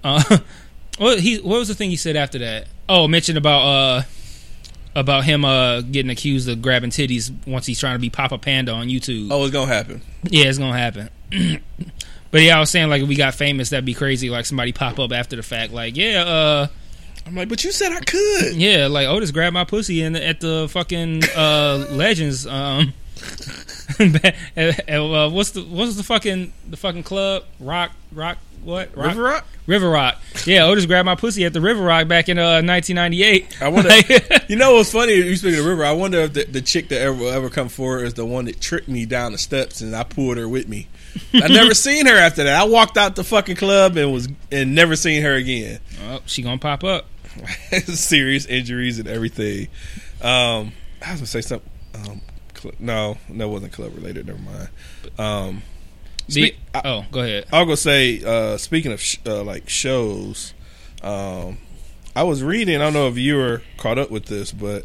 Uh, 0.04 0.38
what 0.98 1.20
he 1.20 1.38
what 1.38 1.58
was 1.58 1.68
the 1.68 1.74
thing 1.74 1.90
he 1.90 1.96
said 1.96 2.16
after 2.16 2.38
that? 2.38 2.68
Oh, 2.88 3.08
mentioned 3.08 3.38
about 3.38 3.61
uh 3.61 4.02
about 4.94 5.24
him 5.24 5.44
uh 5.44 5.80
getting 5.82 6.11
accused 6.11 6.48
of 6.48 6.62
grabbing 6.62 6.90
titties 6.90 7.32
once 7.46 7.66
he's 7.66 7.78
trying 7.80 7.94
to 7.94 8.00
be 8.00 8.11
Papa 8.11 8.38
Panda 8.38 8.72
on 8.72 8.88
YouTube. 8.88 9.28
oh, 9.30 9.44
it's 9.44 9.52
gonna 9.52 9.72
happen. 9.72 10.02
Yeah, 10.24 10.46
it's 10.46 10.58
gonna 10.58 10.78
happen. 10.78 11.11
but 12.30 12.42
yeah, 12.42 12.56
I 12.56 12.61
was 12.61 12.70
saying 12.70 12.88
like 12.88 13.02
if 13.02 13.08
we 13.08 13.16
got 13.16 13.34
famous, 13.34 13.70
that'd 13.70 13.84
be 13.84 13.94
crazy. 13.94 14.30
Like 14.30 14.46
somebody 14.46 14.72
pop 14.72 14.98
up 14.98 15.12
after 15.12 15.37
the 15.37 15.42
fact, 15.42 15.72
like 15.72 15.96
yeah, 15.96 16.22
uh, 16.22 16.66
I'm 17.26 17.34
like, 17.34 17.48
but 17.48 17.62
you 17.64 17.72
said 17.72 17.92
I 17.92 18.00
could. 18.00 18.56
yeah, 18.56 18.87
like 18.87 19.06
Otis 19.06 19.30
grabbed 19.30 19.54
my 19.54 19.64
pussy 19.64 20.02
in 20.02 20.16
at 20.16 20.40
the 20.40 20.68
fucking 20.70 21.22
uh 21.37 21.87
Legends. 21.90 22.46
Um, 22.46 22.94
uh, 23.98 25.31
what's 25.31 25.51
the 25.53 25.62
what's 25.62 25.96
the 25.96 26.03
fucking 26.03 26.53
the 26.68 26.77
fucking 26.77 27.03
club? 27.03 27.44
Rock, 27.59 27.92
rock, 28.12 28.38
what? 28.62 28.94
Rock? 28.96 29.07
River 29.09 29.22
Rock. 29.22 29.46
River 29.66 29.90
Rock. 29.90 30.20
Yeah, 30.46 30.64
Otis 30.64 30.87
grabbed 30.87 31.07
my 31.07 31.14
pussy 31.14 31.44
at 31.44 31.53
the 31.53 31.61
River 31.61 31.83
Rock 31.83 32.09
back 32.09 32.29
in 32.29 32.38
uh 32.38 32.62
1998. 32.62 33.62
I 33.62 33.68
wonder. 33.68 33.90
You 34.48 34.57
know 34.57 34.77
what's 34.77 34.90
funny? 34.90 35.12
You 35.12 35.37
speaking 35.37 35.59
of 35.59 35.64
the 35.64 35.70
River. 35.70 35.85
I 35.85 35.92
wonder 35.92 36.20
if 36.20 36.33
the, 36.33 36.44
the 36.44 36.62
chick 36.62 36.88
that 36.88 37.03
ever 37.03 37.14
will 37.14 37.29
ever 37.29 37.51
come 37.51 37.68
forward 37.68 38.07
is 38.07 38.14
the 38.14 38.24
one 38.24 38.46
that 38.46 38.62
tricked 38.62 38.88
me 38.88 39.05
down 39.05 39.33
the 39.33 39.38
steps 39.38 39.83
and 39.83 39.94
I 39.94 40.05
pulled 40.05 40.38
her 40.38 40.48
with 40.48 40.68
me. 40.68 40.88
I 41.35 41.48
never 41.48 41.74
seen 41.74 42.07
her 42.07 42.16
after 42.16 42.44
that. 42.44 42.59
I 42.59 42.64
walked 42.64 42.96
out 42.96 43.14
the 43.14 43.24
fucking 43.24 43.57
club 43.57 43.98
and 43.98 44.11
was 44.11 44.27
and 44.51 44.74
never 44.74 44.96
seen 44.96 45.22
her 45.22 45.35
again. 45.35 45.81
oh, 46.05 46.20
she 46.24 46.40
gonna 46.42 46.57
pop 46.57 46.83
up. 46.83 47.07
Serious 47.85 48.46
injuries 48.46 48.98
and 48.98 49.07
everything. 49.07 49.68
Um, 50.22 50.72
I 51.05 51.12
was 51.12 51.20
gonna 51.20 51.27
say 51.27 51.42
something. 51.42 51.70
Um, 51.94 52.20
cl- 52.59 52.75
no, 52.79 53.18
that 53.31 53.49
wasn't 53.49 53.73
club 53.73 53.94
related. 53.94 54.27
Never 54.27 54.38
mind. 54.38 54.68
Um, 55.18 55.62
The- 56.27 56.33
speak- 56.33 56.57
oh, 56.75 57.05
go 57.11 57.21
ahead. 57.21 57.47
I'll 57.53 57.64
go 57.66 57.75
say. 57.75 58.23
Uh, 58.25 58.57
speaking 58.59 58.92
of 58.92 59.01
sh- 59.01 59.18
uh, 59.27 59.42
like 59.44 59.68
shows, 59.68 60.53
um, 61.03 61.59
I 62.16 62.23
was 62.25 62.42
reading. 62.42 62.77
I 62.77 62.79
don't 62.85 62.92
know 62.94 63.09
if 63.09 63.16
you 63.16 63.37
were 63.37 63.62
caught 63.77 63.99
up 63.99 64.11
with 64.11 64.27
this, 64.27 64.53
but 64.53 64.85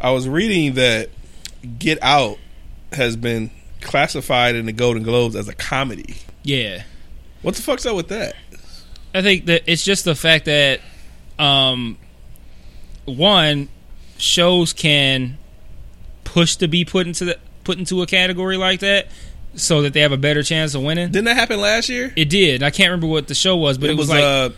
I 0.00 0.10
was 0.10 0.28
reading 0.28 0.74
that 0.74 1.10
Get 1.78 1.98
Out 2.02 2.38
has 2.92 3.16
been 3.16 3.50
classified 3.80 4.54
in 4.54 4.66
the 4.66 4.72
Golden 4.72 5.02
Globes 5.02 5.36
as 5.36 5.48
a 5.48 5.54
comedy. 5.54 6.16
Yeah. 6.42 6.82
What 7.42 7.54
the 7.54 7.62
fuck's 7.62 7.86
up 7.86 7.96
with 7.96 8.08
that? 8.08 8.34
I 9.14 9.22
think 9.22 9.46
that 9.46 9.62
it's 9.66 9.84
just 9.84 10.04
the 10.04 10.14
fact 10.14 10.44
that 10.46 10.80
um 11.38 11.98
one 13.04 13.68
shows 14.18 14.72
can 14.72 15.36
push 16.32 16.56
to 16.56 16.66
be 16.66 16.82
put 16.84 17.06
into 17.06 17.26
the 17.26 17.38
put 17.62 17.78
into 17.78 18.00
a 18.00 18.06
category 18.06 18.56
like 18.56 18.80
that 18.80 19.08
so 19.54 19.82
that 19.82 19.92
they 19.92 20.00
have 20.00 20.12
a 20.12 20.16
better 20.16 20.42
chance 20.42 20.74
of 20.74 20.82
winning. 20.82 21.12
Didn't 21.12 21.26
that 21.26 21.36
happen 21.36 21.60
last 21.60 21.90
year? 21.90 22.10
It 22.16 22.30
did. 22.30 22.62
I 22.62 22.70
can't 22.70 22.88
remember 22.88 23.06
what 23.06 23.28
the 23.28 23.34
show 23.34 23.54
was, 23.56 23.76
but 23.76 23.90
it, 23.90 23.96
was, 23.98 24.08
like 24.08 24.24
uh, 24.24 24.48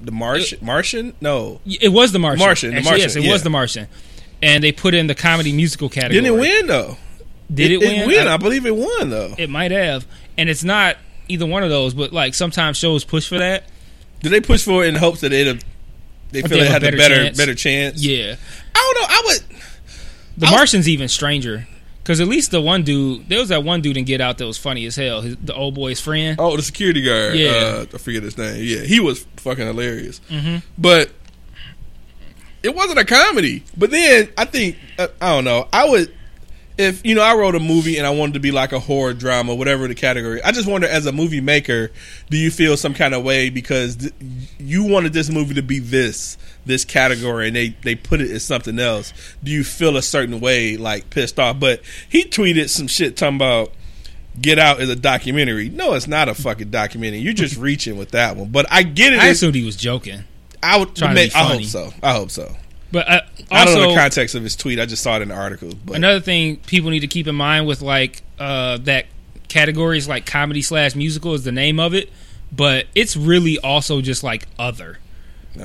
the 0.00 0.12
Martian. 0.12 0.64
Martian? 0.64 1.14
No, 1.20 1.60
it 1.66 1.92
was 1.92 2.12
the 2.12 2.18
Martian. 2.18 2.44
Martian, 2.46 2.70
the 2.70 2.76
Actually, 2.76 2.90
Martian, 2.90 3.02
yes, 3.02 3.16
it 3.16 3.22
yeah. 3.24 3.32
was 3.32 3.42
the 3.42 3.50
Martian. 3.50 3.86
And 4.42 4.64
they 4.64 4.72
put 4.72 4.94
in 4.94 5.06
the 5.06 5.14
comedy 5.14 5.52
musical 5.52 5.90
category. 5.90 6.22
didn't 6.22 6.38
it 6.38 6.40
win 6.40 6.66
though? 6.66 6.96
Did 7.52 7.70
it, 7.72 7.80
win? 7.80 8.26
I, 8.26 8.34
I- 8.34 8.36
believe 8.38 8.64
it 8.64 8.74
won 8.74 9.10
though. 9.10 9.34
it 9.36 9.50
might 9.50 9.72
have. 9.72 10.06
And 10.38 10.48
it's 10.48 10.64
not 10.64 10.96
either 11.28 11.44
one 11.44 11.62
of 11.62 11.68
those, 11.68 11.92
but 11.92 12.12
like 12.12 12.32
sometimes 12.34 12.78
shows 12.78 13.04
push 13.04 13.28
for 13.28 13.38
that. 13.38 13.64
Do 14.20 14.30
they 14.30 14.40
push 14.40 14.64
for 14.64 14.84
it 14.84 14.88
in 14.88 14.94
hopes 14.94 15.20
that 15.20 15.28
they'd 15.28 15.62
they 16.30 16.40
feel 16.40 16.48
they 16.48 16.60
they 16.60 16.70
have 16.70 16.82
had 16.82 16.94
a 16.94 16.96
a 16.96 16.96
better 16.96 16.96
better 16.96 17.24
chance. 17.24 17.36
better 17.36 17.54
chance? 17.54 18.02
Yeah. 18.04 18.36
I 18.74 18.92
don't 18.94 19.02
know. 19.02 19.06
I 19.08 19.22
would. 19.26 19.53
The 20.36 20.46
was- 20.46 20.50
Martian's 20.52 20.88
even 20.88 21.08
stranger 21.08 21.66
because 22.02 22.20
at 22.20 22.28
least 22.28 22.50
the 22.50 22.60
one 22.60 22.82
dude, 22.82 23.28
there 23.28 23.38
was 23.38 23.48
that 23.48 23.64
one 23.64 23.80
dude 23.80 23.96
in 23.96 24.04
Get 24.04 24.20
Out 24.20 24.38
that 24.38 24.46
was 24.46 24.58
funny 24.58 24.84
as 24.86 24.94
hell. 24.96 25.22
His, 25.22 25.36
the 25.36 25.54
old 25.54 25.74
boy's 25.74 26.00
friend. 26.00 26.36
Oh, 26.38 26.56
the 26.56 26.62
security 26.62 27.02
guard. 27.02 27.34
Yeah. 27.36 27.50
uh, 27.50 27.86
I 27.94 27.98
forget 27.98 28.22
his 28.22 28.36
name. 28.36 28.62
Yeah, 28.62 28.80
he 28.80 29.00
was 29.00 29.24
fucking 29.36 29.66
hilarious. 29.66 30.20
But 30.76 31.10
it 32.62 32.74
wasn't 32.74 32.98
a 32.98 33.04
comedy. 33.04 33.62
But 33.76 33.90
then 33.90 34.28
I 34.36 34.44
think 34.44 34.76
uh, 34.98 35.08
I 35.20 35.30
don't 35.30 35.44
know. 35.44 35.68
I 35.72 35.88
would 35.88 36.14
if 36.76 37.06
you 37.06 37.14
know 37.14 37.22
I 37.22 37.34
wrote 37.36 37.54
a 37.54 37.60
movie 37.60 37.96
and 37.98 38.06
I 38.06 38.10
wanted 38.10 38.34
to 38.34 38.40
be 38.40 38.50
like 38.50 38.72
a 38.72 38.80
horror 38.80 39.14
drama, 39.14 39.54
whatever 39.54 39.86
the 39.88 39.94
category. 39.94 40.42
I 40.42 40.50
just 40.52 40.68
wonder, 40.68 40.88
as 40.88 41.06
a 41.06 41.12
movie 41.12 41.40
maker, 41.40 41.90
do 42.30 42.36
you 42.36 42.50
feel 42.50 42.76
some 42.76 42.94
kind 42.94 43.14
of 43.14 43.22
way 43.22 43.48
because 43.50 43.96
th- 43.96 44.12
you 44.58 44.84
wanted 44.84 45.12
this 45.12 45.30
movie 45.30 45.54
to 45.54 45.62
be 45.62 45.78
this 45.78 46.36
this 46.66 46.84
category 46.84 47.48
and 47.48 47.56
they 47.56 47.70
they 47.82 47.94
put 47.94 48.20
it 48.20 48.30
as 48.30 48.44
something 48.44 48.78
else? 48.78 49.12
Do 49.42 49.50
you 49.50 49.64
feel 49.64 49.96
a 49.96 50.02
certain 50.02 50.40
way, 50.40 50.76
like 50.76 51.10
pissed 51.10 51.38
off? 51.38 51.60
But 51.60 51.82
he 52.08 52.24
tweeted 52.24 52.68
some 52.68 52.86
shit 52.86 53.16
talking 53.16 53.36
about. 53.36 53.72
Get 54.40 54.58
Out 54.58 54.80
is 54.80 54.88
a 54.88 54.96
documentary. 54.96 55.68
No, 55.68 55.94
it's 55.94 56.08
not 56.08 56.28
a 56.28 56.34
fucking 56.34 56.70
documentary. 56.70 57.20
You're 57.20 57.34
just 57.34 57.56
reaching 57.68 57.96
with 57.96 58.10
that 58.10 58.36
one. 58.36 58.48
But 58.48 58.66
I 58.68 58.82
get 58.82 59.12
it. 59.12 59.20
I 59.20 59.28
assumed 59.28 59.54
he 59.54 59.64
was 59.64 59.76
joking. 59.76 60.24
I 60.60 60.76
would. 60.76 61.00
Make, 61.00 61.36
I 61.36 61.44
hope 61.44 61.62
so. 61.62 61.92
I 62.02 62.14
hope 62.14 62.32
so. 62.32 62.56
But 62.94 63.08
uh, 63.08 63.20
I 63.50 63.64
don't 63.64 63.74
know 63.74 63.88
the 63.90 63.96
context 63.96 64.36
of 64.36 64.44
his 64.44 64.54
tweet. 64.54 64.78
I 64.78 64.86
just 64.86 65.02
saw 65.02 65.16
it 65.16 65.22
in 65.22 65.28
the 65.28 65.34
article. 65.34 65.72
But 65.84 65.96
another 65.96 66.20
thing 66.20 66.56
people 66.58 66.90
need 66.90 67.00
to 67.00 67.08
keep 67.08 67.26
in 67.26 67.34
mind 67.34 67.66
with 67.66 67.82
like 67.82 68.22
uh, 68.38 68.78
that 68.78 69.06
category 69.48 69.98
is 69.98 70.08
like 70.08 70.26
comedy 70.26 70.62
slash 70.62 70.94
musical 70.94 71.34
is 71.34 71.44
the 71.44 71.52
name 71.52 71.80
of 71.80 71.92
it, 71.92 72.10
but 72.52 72.86
it's 72.94 73.16
really 73.16 73.58
also 73.58 74.00
just 74.00 74.22
like 74.22 74.46
other. 74.58 74.98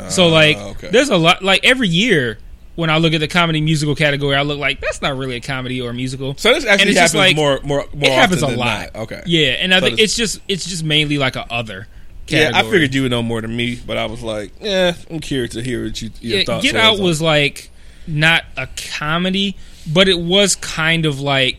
So 0.10 0.28
like, 0.28 0.58
Uh, 0.58 0.70
okay. 0.70 0.90
there's 0.92 1.10
a 1.10 1.18
lot. 1.18 1.44
Like 1.44 1.64
every 1.66 1.88
year, 1.88 2.38
when 2.76 2.90
I 2.90 2.98
look 2.98 3.14
at 3.14 3.20
the 3.20 3.28
comedy 3.28 3.60
musical 3.62 3.96
category, 3.96 4.36
I 4.36 4.44
look 4.44 4.60
like 4.60 4.80
that's 4.82 5.02
not 5.02 5.18
really 5.18 5.36
a 5.36 5.42
comedy 5.42 5.82
or 5.82 5.90
a 5.90 5.94
musical. 5.94 6.36
so 6.38 6.54
this 6.54 6.66
actually 6.66 6.94
happens 6.94 7.16
like- 7.16 7.36
more, 7.36 7.60
more, 7.64 7.86
more. 7.94 8.10
it 8.10 8.14
happens 8.14 8.42
a 8.42 8.48
lot. 8.48 8.94
not. 8.94 9.02
Okay. 9.04 9.22
Yeah, 9.26 9.48
and 9.60 9.74
I 9.74 9.80
So 9.80 9.86
think 9.88 10.00
it's 10.00 10.16
just 10.16 10.40
it's 10.48 10.66
just 10.66 10.84
mainly 10.84 11.18
like 11.18 11.36
a 11.36 11.46
other. 11.52 11.88
Yeah, 12.28 12.52
I 12.54 12.62
figured 12.62 12.94
you 12.94 13.02
would 13.02 13.12
know 13.12 13.24
more 13.24 13.42
than 13.42 13.56
me, 13.56 13.80
but 13.86 13.98
I 13.98 14.06
was 14.06 14.22
like, 14.22 14.52
yeah, 14.62 14.94
I'm 15.10 15.20
curious 15.20 15.54
to 15.54 15.64
hear 15.64 15.84
what 15.86 16.00
you 16.00 16.12
your 16.22 16.38
Yeah, 16.40 16.44
thoughts. 16.46 16.64
Get 16.64 16.76
Out 16.76 17.00
was 17.00 17.20
like 17.24 17.72
not 18.06 18.44
a 18.56 18.68
comedy, 18.92 19.56
but 19.92 20.08
it 20.08 20.20
was 20.20 20.56
kind 20.56 21.08
of 21.08 21.20
like 21.20 21.59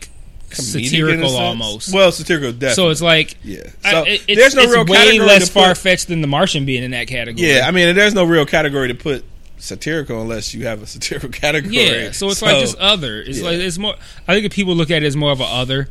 satirical 0.55 1.35
almost. 1.35 1.93
Well, 1.93 2.11
satirical, 2.11 2.51
definitely. 2.51 2.75
so 2.75 2.89
it's 2.89 3.01
like 3.01 3.35
yeah. 3.43 3.61
I- 3.83 4.01
it- 4.07 4.23
it's, 4.27 4.39
there's 4.41 4.55
no 4.55 4.63
it's 4.63 4.71
real 4.73 4.85
way 4.85 4.97
category 4.97 5.27
less 5.27 5.47
to 5.47 5.53
put- 5.53 5.59
far 5.63 5.75
fetched 5.75 6.07
than 6.07 6.21
The 6.21 6.27
Martian 6.27 6.65
being 6.65 6.83
in 6.83 6.91
that 6.91 7.07
category. 7.07 7.47
Yeah, 7.47 7.67
I 7.67 7.71
mean, 7.71 7.95
there's 7.95 8.13
no 8.13 8.23
real 8.23 8.45
category 8.45 8.87
to 8.89 8.95
put 8.95 9.25
satirical 9.57 10.21
unless 10.21 10.53
you 10.53 10.65
have 10.65 10.81
a 10.81 10.87
satirical 10.87 11.29
category. 11.31 11.75
yeah. 11.75 12.11
So 12.11 12.29
it's 12.29 12.41
like 12.41 12.59
just 12.59 12.77
other. 12.77 13.21
It's 13.21 13.39
yeah. 13.39 13.45
like 13.45 13.59
it's 13.59 13.77
more. 13.77 13.95
I 14.27 14.33
think 14.33 14.45
if 14.45 14.53
people 14.53 14.75
look 14.75 14.91
at 14.91 15.03
it 15.03 15.05
as 15.05 15.15
more 15.15 15.31
of 15.31 15.39
a 15.39 15.45
other, 15.45 15.87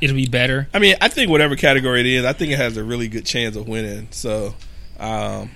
it'll 0.00 0.16
be 0.16 0.26
better. 0.26 0.68
I 0.74 0.78
mean, 0.78 0.96
I 1.00 1.08
think 1.08 1.30
whatever 1.30 1.56
category 1.56 2.00
it 2.00 2.06
is, 2.06 2.24
I 2.24 2.32
think 2.32 2.52
it 2.52 2.56
has 2.56 2.76
a 2.76 2.84
really 2.84 3.08
good 3.08 3.24
chance 3.26 3.56
of 3.56 3.68
winning. 3.68 4.08
So, 4.10 4.54
um, 4.98 5.50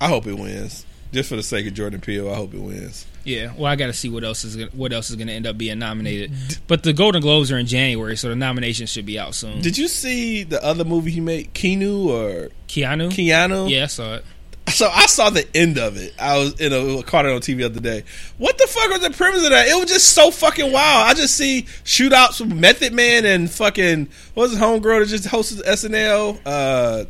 I 0.00 0.08
hope 0.08 0.26
it 0.26 0.34
wins. 0.38 0.84
Just 1.12 1.28
for 1.30 1.36
the 1.36 1.42
sake 1.42 1.66
of 1.66 1.74
Jordan 1.74 2.00
Peele, 2.00 2.30
I 2.30 2.34
hope 2.36 2.52
it 2.54 2.60
wins. 2.60 3.06
Yeah. 3.28 3.52
Well, 3.56 3.70
I 3.70 3.76
got 3.76 3.86
to 3.88 3.92
see 3.92 4.08
what 4.08 4.24
else 4.24 4.44
is 4.44 4.56
gonna, 4.56 4.70
what 4.72 4.92
else 4.92 5.10
is 5.10 5.16
going 5.16 5.28
to 5.28 5.34
end 5.34 5.46
up 5.46 5.58
being 5.58 5.78
nominated. 5.78 6.32
But 6.66 6.82
the 6.82 6.92
Golden 6.92 7.20
Globes 7.20 7.52
are 7.52 7.58
in 7.58 7.66
January, 7.66 8.16
so 8.16 8.28
the 8.28 8.36
nominations 8.36 8.90
should 8.90 9.06
be 9.06 9.18
out 9.18 9.34
soon. 9.34 9.60
Did 9.60 9.76
you 9.76 9.88
see 9.88 10.44
the 10.44 10.62
other 10.64 10.84
movie 10.84 11.10
he 11.10 11.20
made, 11.20 11.52
Keanu 11.52 12.06
or 12.06 12.48
Keanu? 12.68 13.10
Keanu? 13.10 13.68
Yeah, 13.70 13.84
I 13.84 13.86
saw 13.86 14.14
it. 14.14 14.24
So 14.68 14.88
I 14.92 15.06
saw 15.06 15.30
the 15.30 15.46
end 15.56 15.78
of 15.78 15.96
it. 15.96 16.14
I 16.18 16.38
was 16.38 16.60
in 16.60 16.72
a 16.72 17.02
caught 17.02 17.24
it 17.24 17.32
on 17.32 17.40
TV 17.40 17.58
the 17.58 17.64
other 17.64 17.80
day. 17.80 18.04
What 18.36 18.58
the 18.58 18.66
fuck 18.66 18.90
was 18.90 19.00
the 19.00 19.10
premise 19.10 19.42
of 19.44 19.50
that? 19.50 19.66
It 19.68 19.74
was 19.76 19.90
just 19.90 20.10
so 20.10 20.30
fucking 20.30 20.70
wild. 20.72 21.10
I 21.10 21.14
just 21.14 21.36
see 21.36 21.62
shootouts 21.84 22.40
with 22.40 22.52
Method 22.52 22.92
Man 22.92 23.24
and 23.24 23.50
fucking 23.50 24.08
what 24.34 24.44
was 24.44 24.52
his 24.52 24.60
homegirl 24.60 25.00
that 25.00 25.08
just 25.08 25.24
hosted 25.24 25.62
SNL? 25.64 26.40
Uh, 26.44 27.04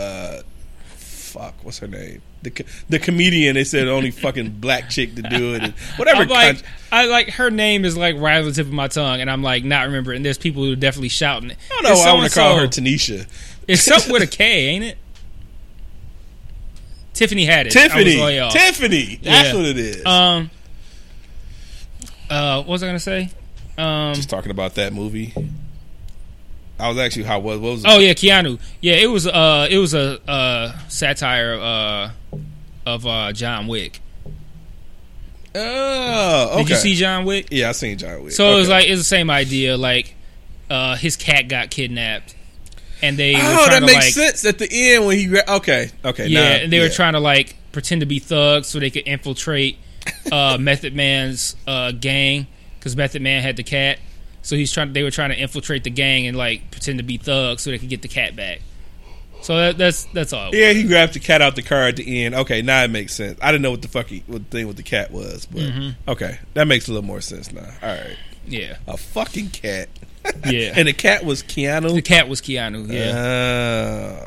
uh, 0.00 0.42
fuck, 0.86 1.54
what's 1.64 1.78
her 1.80 1.88
name? 1.88 2.22
The 2.42 2.64
the 2.88 2.98
comedian. 2.98 3.54
They 3.54 3.64
said 3.64 3.86
only 3.88 4.10
fucking 4.10 4.60
black 4.60 4.88
chick 4.88 5.14
to 5.16 5.22
do 5.22 5.54
it. 5.54 5.62
And 5.62 5.74
whatever. 5.96 6.22
I'm 6.22 6.28
like, 6.28 6.56
con- 6.62 6.70
I 6.90 7.06
like 7.06 7.28
her 7.32 7.50
name 7.50 7.84
is 7.84 7.96
like 7.98 8.16
right 8.16 8.38
on 8.38 8.46
the 8.46 8.52
tip 8.52 8.66
of 8.66 8.72
my 8.72 8.88
tongue, 8.88 9.20
and 9.20 9.30
I'm 9.30 9.42
like 9.42 9.62
not 9.64 9.86
remembering. 9.86 10.16
And 10.16 10.24
there's 10.24 10.38
people 10.38 10.64
who 10.64 10.72
are 10.72 10.76
definitely 10.76 11.10
shouting 11.10 11.50
it. 11.50 11.58
I 11.70 11.74
don't 11.82 11.92
know. 11.92 11.98
Why 11.98 12.08
I 12.10 12.14
want 12.14 12.32
to 12.32 12.38
call 12.38 12.56
her. 12.56 12.66
Tanisha. 12.66 13.26
It's 13.68 13.82
something 13.82 14.10
with 14.12 14.22
a 14.22 14.26
K, 14.38 14.66
ain't 14.68 14.84
it? 14.84 14.96
Tiffany 17.12 17.46
Haddish. 17.46 17.72
Tiffany. 17.72 18.14
Tiffany. 18.50 19.20
That's 19.22 19.48
Yeah. 19.50 19.54
what 19.54 19.66
it 19.66 19.76
is. 19.78 20.06
Um. 20.06 20.50
Uh, 22.30 22.58
what 22.58 22.68
was 22.68 22.82
I 22.82 22.86
gonna 22.86 23.00
say? 23.00 23.30
Um. 23.76 24.14
just 24.14 24.30
talking 24.30 24.50
about 24.50 24.76
that 24.76 24.92
movie. 24.92 25.34
I 26.80 26.88
was 26.88 26.98
actually 26.98 27.24
how 27.24 27.40
was 27.40 27.60
what 27.60 27.72
was 27.72 27.84
Oh 27.86 27.98
yeah, 27.98 28.12
Keanu. 28.14 28.60
Yeah, 28.80 28.94
it 28.94 29.06
was. 29.06 29.26
Uh, 29.26 29.68
it 29.70 29.78
was 29.78 29.94
a 29.94 30.20
uh 30.28 30.76
satire 30.88 31.54
uh 31.54 32.10
of 32.86 33.06
uh 33.06 33.32
John 33.32 33.66
Wick. 33.66 34.00
Oh, 35.54 36.48
okay. 36.52 36.62
Did 36.62 36.70
you 36.70 36.76
see 36.76 36.94
John 36.94 37.24
Wick? 37.24 37.48
Yeah, 37.50 37.70
I 37.70 37.72
seen 37.72 37.98
John 37.98 38.24
Wick. 38.24 38.32
So 38.32 38.52
it 38.52 38.56
was 38.56 38.68
like 38.68 38.86
it's 38.88 39.00
the 39.00 39.04
same 39.04 39.30
idea. 39.30 39.76
Like, 39.76 40.14
uh, 40.68 40.96
his 40.96 41.16
cat 41.16 41.48
got 41.48 41.70
kidnapped, 41.70 42.36
and 43.02 43.18
they 43.18 43.34
oh, 43.34 43.38
that 43.38 43.80
to 43.80 43.86
makes 43.86 43.94
like, 43.94 44.04
sense 44.14 44.44
at 44.44 44.58
the 44.58 44.68
end 44.70 45.06
when 45.06 45.18
he. 45.18 45.26
Gra- 45.26 45.44
okay, 45.48 45.90
okay, 46.04 46.28
yeah, 46.28 46.40
now- 46.40 46.64
and 46.64 46.72
they 46.72 46.78
were 46.78 46.88
trying 46.88 47.14
to 47.14 47.20
like 47.20 47.56
pretend 47.72 48.00
to 48.00 48.06
be 48.06 48.18
thugs 48.20 48.68
so 48.68 48.78
they 48.78 48.90
could 48.90 49.06
infiltrate 49.06 49.78
uh, 50.30 50.56
Method 50.60 50.94
Man's 50.94 51.56
uh, 51.66 51.92
gang 51.92 52.46
because 52.78 52.96
Method 52.96 53.22
Man 53.22 53.42
had 53.42 53.56
the 53.56 53.64
cat. 53.64 53.98
So 54.42 54.56
he's 54.56 54.72
trying. 54.72 54.92
They 54.92 55.02
were 55.02 55.10
trying 55.10 55.30
to 55.30 55.36
infiltrate 55.40 55.84
the 55.84 55.90
gang 55.90 56.26
and 56.26 56.36
like 56.36 56.70
pretend 56.70 56.98
to 56.98 57.04
be 57.04 57.16
thugs 57.18 57.62
so 57.62 57.70
they 57.70 57.78
could 57.78 57.88
get 57.90 58.02
the 58.02 58.08
cat 58.08 58.34
back. 58.36 58.60
So 59.42 59.56
that, 59.56 59.78
that's 59.78 60.04
that's 60.12 60.32
all. 60.34 60.54
Yeah, 60.54 60.72
he 60.72 60.84
grabbed 60.84 61.14
the 61.14 61.18
cat 61.20 61.40
out 61.42 61.56
the 61.56 61.62
car 61.62 61.88
at 61.88 61.96
the 61.96 62.24
end. 62.24 62.34
Okay, 62.34 62.60
now 62.62 62.82
it 62.84 62.90
makes 62.90 63.14
sense. 63.14 63.38
I 63.42 63.50
didn't 63.52 63.62
know 63.62 63.70
what 63.70 63.80
the 63.82 63.88
fuck 63.88 64.06
he, 64.08 64.22
what 64.26 64.50
the 64.50 64.56
thing 64.58 64.66
with 64.66 64.76
the 64.76 64.82
cat 64.82 65.10
was, 65.10 65.46
but 65.46 65.62
Mm-hmm. 65.62 66.10
okay, 66.10 66.38
that 66.54 66.66
makes 66.66 66.88
a 66.88 66.92
little 66.92 67.06
more 67.06 67.20
sense 67.22 67.50
now. 67.52 67.62
All 67.82 67.88
right, 67.88 68.16
Yeah, 68.46 68.76
a 68.86 68.96
fucking 68.98 69.48
cat. 69.50 69.88
yeah. 70.46 70.74
and 70.76 70.86
the 70.88 70.92
cat 70.92 71.24
was 71.24 71.42
Keanu. 71.42 71.94
the 71.94 72.02
cat 72.02 72.28
was 72.28 72.42
Keanu. 72.42 72.92
Yeah. 72.92 74.26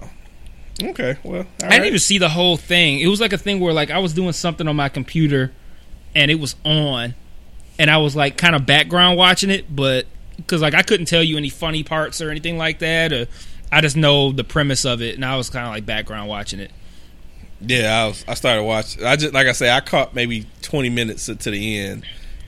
Oh. 0.82 0.88
okay, 0.90 1.18
well, 1.24 1.42
all 1.42 1.46
I 1.62 1.66
right. 1.66 1.72
didn't 1.74 1.86
even 1.88 2.00
see 2.00 2.18
the 2.18 2.30
whole 2.30 2.58
thing. 2.58 3.00
It 3.00 3.08
was 3.08 3.22
like 3.22 3.34
a 3.34 3.38
thing 3.38 3.60
where 3.60 3.74
like 3.74 3.92
I 3.92 4.00
was 4.00 4.14
doing 4.14 4.32
something 4.34 4.68
on 4.68 4.76
my 4.76 4.90
computer 4.90 5.52
and 6.16 6.32
it 6.32 6.40
was 6.40 6.56
on 6.66 7.14
and 7.80 7.90
I 7.90 7.98
was 7.98 8.16
like 8.16 8.38
kind 8.38 8.56
of 8.56 8.66
background 8.66 9.18
watching 9.18 9.50
it, 9.50 9.74
but 9.76 10.06
cuz 10.48 10.62
like 10.62 10.74
I 10.74 10.82
couldn't 10.82 11.06
tell 11.08 11.24
you 11.24 11.38
any 11.38 11.50
funny 11.50 11.84
parts 11.84 12.22
or 12.22 12.30
anything 12.30 12.58
like 12.58 12.80
that 12.80 13.14
or 13.14 13.28
I 13.72 13.82
just 13.82 13.96
know 13.96 14.32
the 14.32 14.44
premise 14.44 14.86
of 14.86 15.02
it 15.02 15.16
and 15.16 15.26
I 15.26 15.36
was 15.38 15.50
kind 15.50 15.66
of 15.66 15.72
like 15.74 15.86
background 15.86 16.30
watching 16.30 16.60
it. 16.60 16.72
Yeah, 17.66 18.04
I, 18.04 18.08
was, 18.08 18.26
I 18.28 18.34
started 18.34 18.64
watching. 18.64 19.06
I 19.06 19.16
just 19.16 19.34
like 19.34 19.48
I 19.48 19.54
say, 19.54 19.70
I 19.72 19.80
caught 19.80 20.14
maybe 20.14 20.46
twenty 20.62 20.90
minutes 20.90 21.26
to 21.28 21.36
the 21.36 21.80
end. 21.80 22.06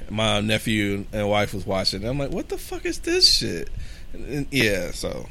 My 0.09 0.41
nephew 0.41 1.05
and 1.13 1.29
wife 1.29 1.53
was 1.53 1.65
watching. 1.65 2.01
And 2.01 2.09
I'm 2.09 2.19
like, 2.19 2.31
what 2.31 2.49
the 2.49 2.57
fuck 2.57 2.85
is 2.85 2.99
this 2.99 3.31
shit? 3.33 3.69
And, 4.13 4.25
and- 4.25 4.47
yeah, 4.51 4.91
so 4.91 5.27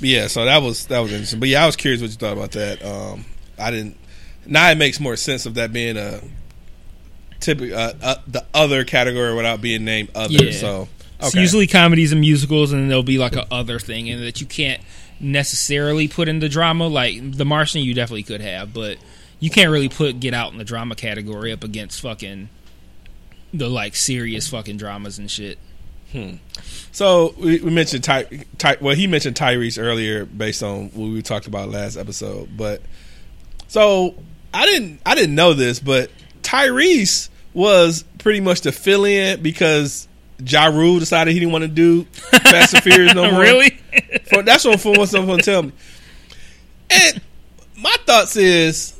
yeah, 0.00 0.26
so 0.26 0.44
that 0.44 0.62
was 0.62 0.86
that 0.86 1.00
was 1.00 1.12
interesting. 1.12 1.40
But 1.40 1.48
yeah, 1.48 1.62
I 1.62 1.66
was 1.66 1.76
curious 1.76 2.00
what 2.00 2.10
you 2.10 2.16
thought 2.16 2.34
about 2.34 2.52
that. 2.52 2.84
Um, 2.84 3.24
I 3.58 3.70
didn't. 3.70 3.96
Now 4.46 4.70
it 4.70 4.78
makes 4.78 5.00
more 5.00 5.16
sense 5.16 5.46
of 5.46 5.54
that 5.54 5.72
being 5.72 5.96
a 5.96 6.20
typical 7.40 7.76
uh, 7.76 7.92
uh, 8.02 8.16
the 8.26 8.44
other 8.54 8.84
category 8.84 9.34
without 9.34 9.60
being 9.60 9.84
named 9.84 10.10
other. 10.14 10.46
Yeah. 10.46 10.52
So 10.52 10.88
It's 11.18 11.28
okay, 11.28 11.40
usually 11.40 11.66
comedies 11.66 12.12
and 12.12 12.20
musicals 12.20 12.72
and 12.72 12.90
there'll 12.90 13.02
be 13.02 13.18
like 13.18 13.36
a 13.36 13.46
other 13.52 13.78
thing 13.78 14.08
and 14.10 14.22
that 14.22 14.40
you 14.40 14.46
can't 14.46 14.82
necessarily 15.20 16.08
put 16.08 16.28
in 16.28 16.38
the 16.38 16.48
drama 16.48 16.86
like 16.86 17.32
The 17.36 17.44
Martian 17.44 17.82
you 17.82 17.94
definitely 17.94 18.22
could 18.22 18.40
have, 18.40 18.72
but 18.72 18.98
you 19.40 19.50
can't 19.50 19.70
really 19.70 19.88
put 19.88 20.20
Get 20.20 20.34
Out 20.34 20.52
in 20.52 20.58
the 20.58 20.64
drama 20.64 20.94
category 20.94 21.52
up 21.52 21.64
against 21.64 22.00
fucking 22.00 22.48
the 23.52 23.68
like 23.68 23.96
serious 23.96 24.48
fucking 24.48 24.76
dramas 24.76 25.18
and 25.18 25.30
shit. 25.30 25.58
Hmm. 26.12 26.36
So 26.90 27.34
we, 27.38 27.60
we 27.60 27.70
mentioned 27.70 28.02
Ty, 28.04 28.44
Ty. 28.56 28.78
Well, 28.80 28.94
he 28.94 29.06
mentioned 29.06 29.36
Tyrese 29.36 29.82
earlier, 29.82 30.24
based 30.24 30.62
on 30.62 30.88
what 30.88 31.08
we 31.08 31.22
talked 31.22 31.46
about 31.46 31.68
last 31.68 31.96
episode. 31.96 32.56
But 32.56 32.80
so 33.68 34.14
I 34.52 34.64
didn't, 34.66 35.00
I 35.04 35.14
didn't 35.14 35.34
know 35.34 35.52
this, 35.52 35.80
but 35.80 36.10
Tyrese 36.48 37.28
was 37.52 38.04
pretty 38.18 38.40
much 38.40 38.62
the 38.62 38.72
fill-in 38.72 39.42
because 39.42 40.08
Ja 40.44 40.66
Rule 40.66 40.98
decided 40.98 41.34
he 41.34 41.40
didn't 41.40 41.52
want 41.52 41.62
to 41.62 41.68
do 41.68 42.04
Fast 42.30 42.72
and 42.74 42.82
Furious 42.82 43.14
no 43.14 43.30
more. 43.30 43.40
really? 43.40 43.70
For, 44.30 44.42
that's 44.42 44.64
what 44.64 44.80
for 44.80 44.92
what 44.92 45.10
someone 45.10 45.40
tell 45.40 45.62
me. 45.64 45.72
And 46.90 47.20
my 47.76 47.94
thoughts 48.06 48.36
is 48.36 48.98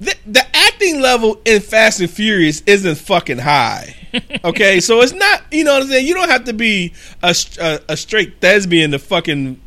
the, 0.00 0.14
the 0.26 0.44
acting 0.54 1.00
level 1.00 1.40
in 1.44 1.60
Fast 1.60 2.00
and 2.00 2.10
Furious 2.10 2.62
isn't 2.66 2.94
fucking 2.94 3.38
high. 3.38 3.96
Okay, 4.44 4.78
so 4.80 5.00
it's 5.02 5.12
not. 5.12 5.42
You 5.50 5.64
know 5.64 5.74
what 5.74 5.82
I'm 5.82 5.88
saying? 5.88 6.06
You 6.06 6.14
don't 6.14 6.28
have 6.30 6.44
to 6.44 6.52
be 6.52 6.94
a, 7.22 7.34
a, 7.60 7.80
a 7.88 7.96
straight 7.96 8.40
thespian 8.40 8.92
to 8.92 8.98
fucking 8.98 9.60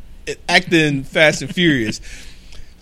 act 0.48 0.72
in 0.72 1.04
Fast 1.04 1.42
and 1.42 1.54
Furious. 1.54 2.00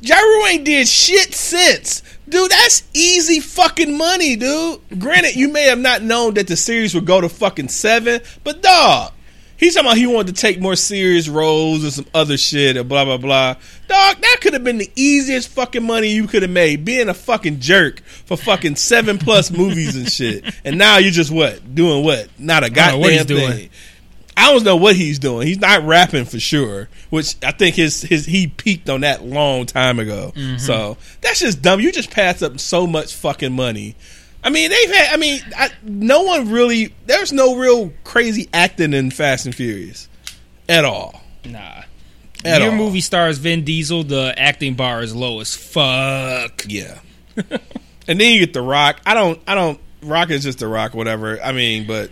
Ja 0.00 0.16
Rule 0.16 0.46
ain't 0.46 0.64
did 0.64 0.88
shit 0.88 1.34
since. 1.34 2.02
Dude, 2.30 2.50
that's 2.50 2.84
easy 2.94 3.40
fucking 3.40 3.96
money, 3.98 4.36
dude. 4.36 4.80
Granted, 4.98 5.34
you 5.34 5.48
may 5.48 5.64
have 5.64 5.80
not 5.80 6.02
known 6.02 6.34
that 6.34 6.46
the 6.46 6.56
series 6.56 6.94
would 6.94 7.04
go 7.04 7.20
to 7.20 7.28
fucking 7.28 7.68
seven, 7.68 8.20
but 8.44 8.62
dog, 8.62 9.12
he's 9.56 9.74
talking 9.74 9.88
about 9.88 9.98
he 9.98 10.06
wanted 10.06 10.34
to 10.34 10.40
take 10.40 10.60
more 10.60 10.76
serious 10.76 11.28
roles 11.28 11.82
and 11.82 11.92
some 11.92 12.06
other 12.14 12.36
shit 12.36 12.76
and 12.76 12.88
blah 12.88 13.04
blah 13.04 13.16
blah. 13.16 13.54
Dog, 13.88 14.20
that 14.20 14.38
could 14.40 14.52
have 14.52 14.62
been 14.62 14.78
the 14.78 14.90
easiest 14.94 15.48
fucking 15.48 15.84
money 15.84 16.08
you 16.08 16.28
could 16.28 16.42
have 16.42 16.52
made 16.52 16.84
being 16.84 17.08
a 17.08 17.14
fucking 17.14 17.58
jerk 17.58 18.00
for 18.04 18.36
fucking 18.36 18.76
seven 18.76 19.18
plus 19.18 19.50
movies 19.50 19.96
and 19.96 20.10
shit. 20.10 20.44
And 20.64 20.78
now 20.78 20.98
you're 20.98 21.10
just 21.10 21.32
what? 21.32 21.74
Doing 21.74 22.04
what? 22.04 22.28
Not 22.38 22.62
a 22.62 22.70
goddamn 22.70 23.00
what 23.00 23.10
he's 23.12 23.24
thing. 23.24 23.36
doing. 23.36 23.70
I 24.40 24.52
don't 24.52 24.64
know 24.64 24.76
what 24.76 24.96
he's 24.96 25.18
doing. 25.18 25.46
He's 25.46 25.58
not 25.60 25.84
rapping 25.84 26.24
for 26.24 26.40
sure, 26.40 26.88
which 27.10 27.36
I 27.44 27.50
think 27.52 27.76
his 27.76 28.00
his 28.00 28.24
he 28.24 28.46
peaked 28.46 28.88
on 28.88 29.02
that 29.02 29.22
long 29.22 29.66
time 29.66 29.98
ago. 29.98 30.32
Mm-hmm. 30.34 30.56
So 30.56 30.96
that's 31.20 31.40
just 31.40 31.60
dumb. 31.60 31.80
You 31.80 31.92
just 31.92 32.10
pass 32.10 32.40
up 32.40 32.58
so 32.58 32.86
much 32.86 33.14
fucking 33.14 33.52
money. 33.52 33.96
I 34.42 34.48
mean, 34.48 34.70
they've 34.70 34.90
had. 34.94 35.12
I 35.12 35.16
mean, 35.18 35.40
I, 35.54 35.70
no 35.82 36.22
one 36.22 36.50
really. 36.50 36.94
There's 37.04 37.32
no 37.32 37.56
real 37.56 37.92
crazy 38.04 38.48
acting 38.54 38.94
in 38.94 39.10
Fast 39.10 39.44
and 39.44 39.54
Furious 39.54 40.08
at 40.70 40.86
all. 40.86 41.20
Nah. 41.44 41.82
At 42.42 42.62
Your 42.62 42.70
all. 42.70 42.76
movie 42.78 43.02
stars 43.02 43.36
Vin 43.36 43.64
Diesel, 43.64 44.04
the 44.04 44.32
acting 44.38 44.74
bar 44.74 45.02
is 45.02 45.14
low 45.14 45.40
as 45.40 45.54
fuck. 45.54 46.64
Yeah. 46.68 46.98
and 48.08 48.18
then 48.20 48.32
you 48.32 48.40
get 48.40 48.54
the 48.54 48.62
Rock. 48.62 49.00
I 49.04 49.12
don't. 49.12 49.38
I 49.46 49.54
don't. 49.54 49.78
Rock 50.02 50.30
is 50.30 50.42
just 50.44 50.58
the 50.60 50.68
Rock. 50.68 50.94
Whatever. 50.94 51.40
I 51.42 51.52
mean, 51.52 51.86
but 51.86 52.10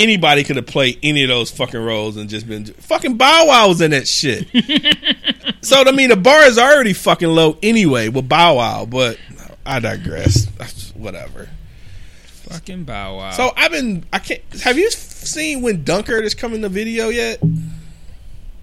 anybody 0.00 0.42
could 0.42 0.56
have 0.56 0.66
played 0.66 0.98
any 1.02 1.22
of 1.22 1.28
those 1.28 1.50
fucking 1.50 1.80
roles 1.80 2.16
and 2.16 2.28
just 2.28 2.48
been 2.48 2.64
fucking 2.64 3.16
Bow 3.16 3.44
Wow 3.46 3.68
was 3.68 3.80
in 3.80 3.92
that 3.92 4.08
shit. 4.08 4.48
so 5.62 5.82
I 5.86 5.92
mean, 5.92 6.08
the 6.08 6.16
bar 6.16 6.42
is 6.44 6.58
already 6.58 6.92
fucking 6.92 7.28
low 7.28 7.56
anyway 7.62 8.08
with 8.08 8.28
Bow 8.28 8.56
Wow. 8.56 8.86
But 8.86 9.18
I 9.64 9.78
digress. 9.78 10.46
Whatever. 10.94 11.48
Fucking 12.48 12.84
Bow 12.84 13.18
Wow. 13.18 13.30
So 13.32 13.52
I've 13.56 13.70
been. 13.70 14.04
I 14.12 14.18
can't. 14.18 14.40
Have 14.62 14.76
you 14.78 14.90
seen 14.90 15.62
when 15.62 15.84
Dunkirk 15.84 16.24
is 16.24 16.34
coming 16.34 16.62
to 16.62 16.68
video 16.68 17.08
yet? 17.10 17.40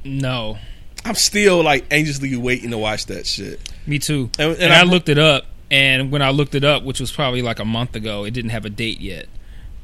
no, 0.04 0.58
I'm 1.06 1.16
still 1.16 1.64
like 1.64 1.86
anxiously 1.92 2.36
waiting 2.36 2.72
to 2.72 2.78
watch 2.78 3.06
that 3.08 3.26
shit. 3.28 3.60
me 3.86 4.00
too. 4.00 4.30
And- 4.40 4.52
And, 4.54 4.62
and 4.64 4.74
I 4.74 4.78
I'm- 4.80 4.90
looked 4.90 5.10
it 5.10 5.18
up, 5.18 5.46
and 5.72 6.12
when 6.12 6.22
I 6.22 6.30
looked 6.32 6.56
it 6.56 6.64
up, 6.64 6.84
which 6.84 7.00
was 7.00 7.12
probably 7.12 7.42
like 7.42 7.60
a 7.60 7.66
month 7.66 7.96
ago, 7.96 8.24
it 8.24 8.32
didn't 8.32 8.52
have 8.52 8.66
a 8.66 8.70
date 8.70 9.00
yet. 9.02 9.28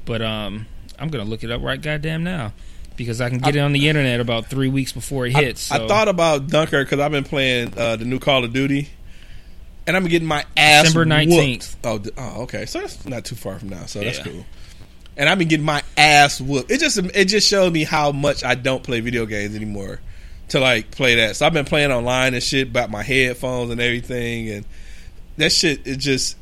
But 0.05 0.21
um, 0.21 0.65
I'm 0.99 1.09
gonna 1.09 1.25
look 1.25 1.43
it 1.43 1.51
up 1.51 1.61
right 1.61 1.81
goddamn 1.81 2.23
now 2.23 2.53
because 2.95 3.19
I 3.21 3.29
can 3.29 3.39
get 3.39 3.55
it 3.55 3.59
on 3.59 3.73
the 3.73 3.87
internet 3.89 4.19
about 4.19 4.47
three 4.47 4.67
weeks 4.69 4.91
before 4.91 5.25
it 5.25 5.35
hits. 5.35 5.71
I, 5.71 5.77
so- 5.79 5.87
thought 5.87 6.07
about 6.07 6.47
Dunkirk 6.47 6.87
because 6.87 6.99
I've 6.99 7.11
been 7.11 7.23
playing 7.23 7.77
uh, 7.77 7.95
the 7.95 8.05
new 8.05 8.19
Call 8.19 8.43
of 8.43 8.53
Duty, 8.53 8.89
and 9.87 9.97
I'm 9.97 10.05
getting 10.05 10.27
my 10.27 10.45
ass 10.55 10.85
December 10.85 11.05
19th. 11.05 11.75
Oh, 11.83 12.01
oh, 12.17 12.41
okay. 12.43 12.65
So 12.65 12.79
that's 12.81 13.05
not 13.05 13.25
too 13.25 13.35
far 13.35 13.59
from 13.59 13.69
now. 13.69 13.85
So 13.85 13.99
that's 13.99 14.19
Yeah. 14.19 14.23
cool. 14.25 14.45
And 15.15 15.29
I've 15.29 15.37
been 15.37 15.47
getting 15.47 15.65
my 15.65 15.83
ass 15.97 16.41
whooped. 16.41 16.71
It 16.71 16.79
just 16.79 16.97
it 16.97 17.25
just 17.25 17.47
showed 17.47 17.71
me 17.73 17.83
how 17.83 18.11
much 18.11 18.43
I 18.43 18.55
don't 18.55 18.81
play 18.83 18.99
video 18.99 19.25
games 19.25 19.55
anymore 19.55 19.99
to 20.49 20.59
like 20.59 20.91
play 20.91 21.15
that. 21.15 21.35
So 21.35 21.45
I've 21.45 21.53
been 21.53 21.65
playing 21.65 21.91
online 21.91 22.33
and 22.33 22.41
shit 22.41 22.69
about 22.69 22.89
my 22.89 23.03
headphones 23.03 23.69
and 23.71 23.79
everything, 23.79 24.49
and 24.49 24.65
that 25.37 25.51
shit 25.51 25.85
is 25.85 25.97
just. 25.97 26.37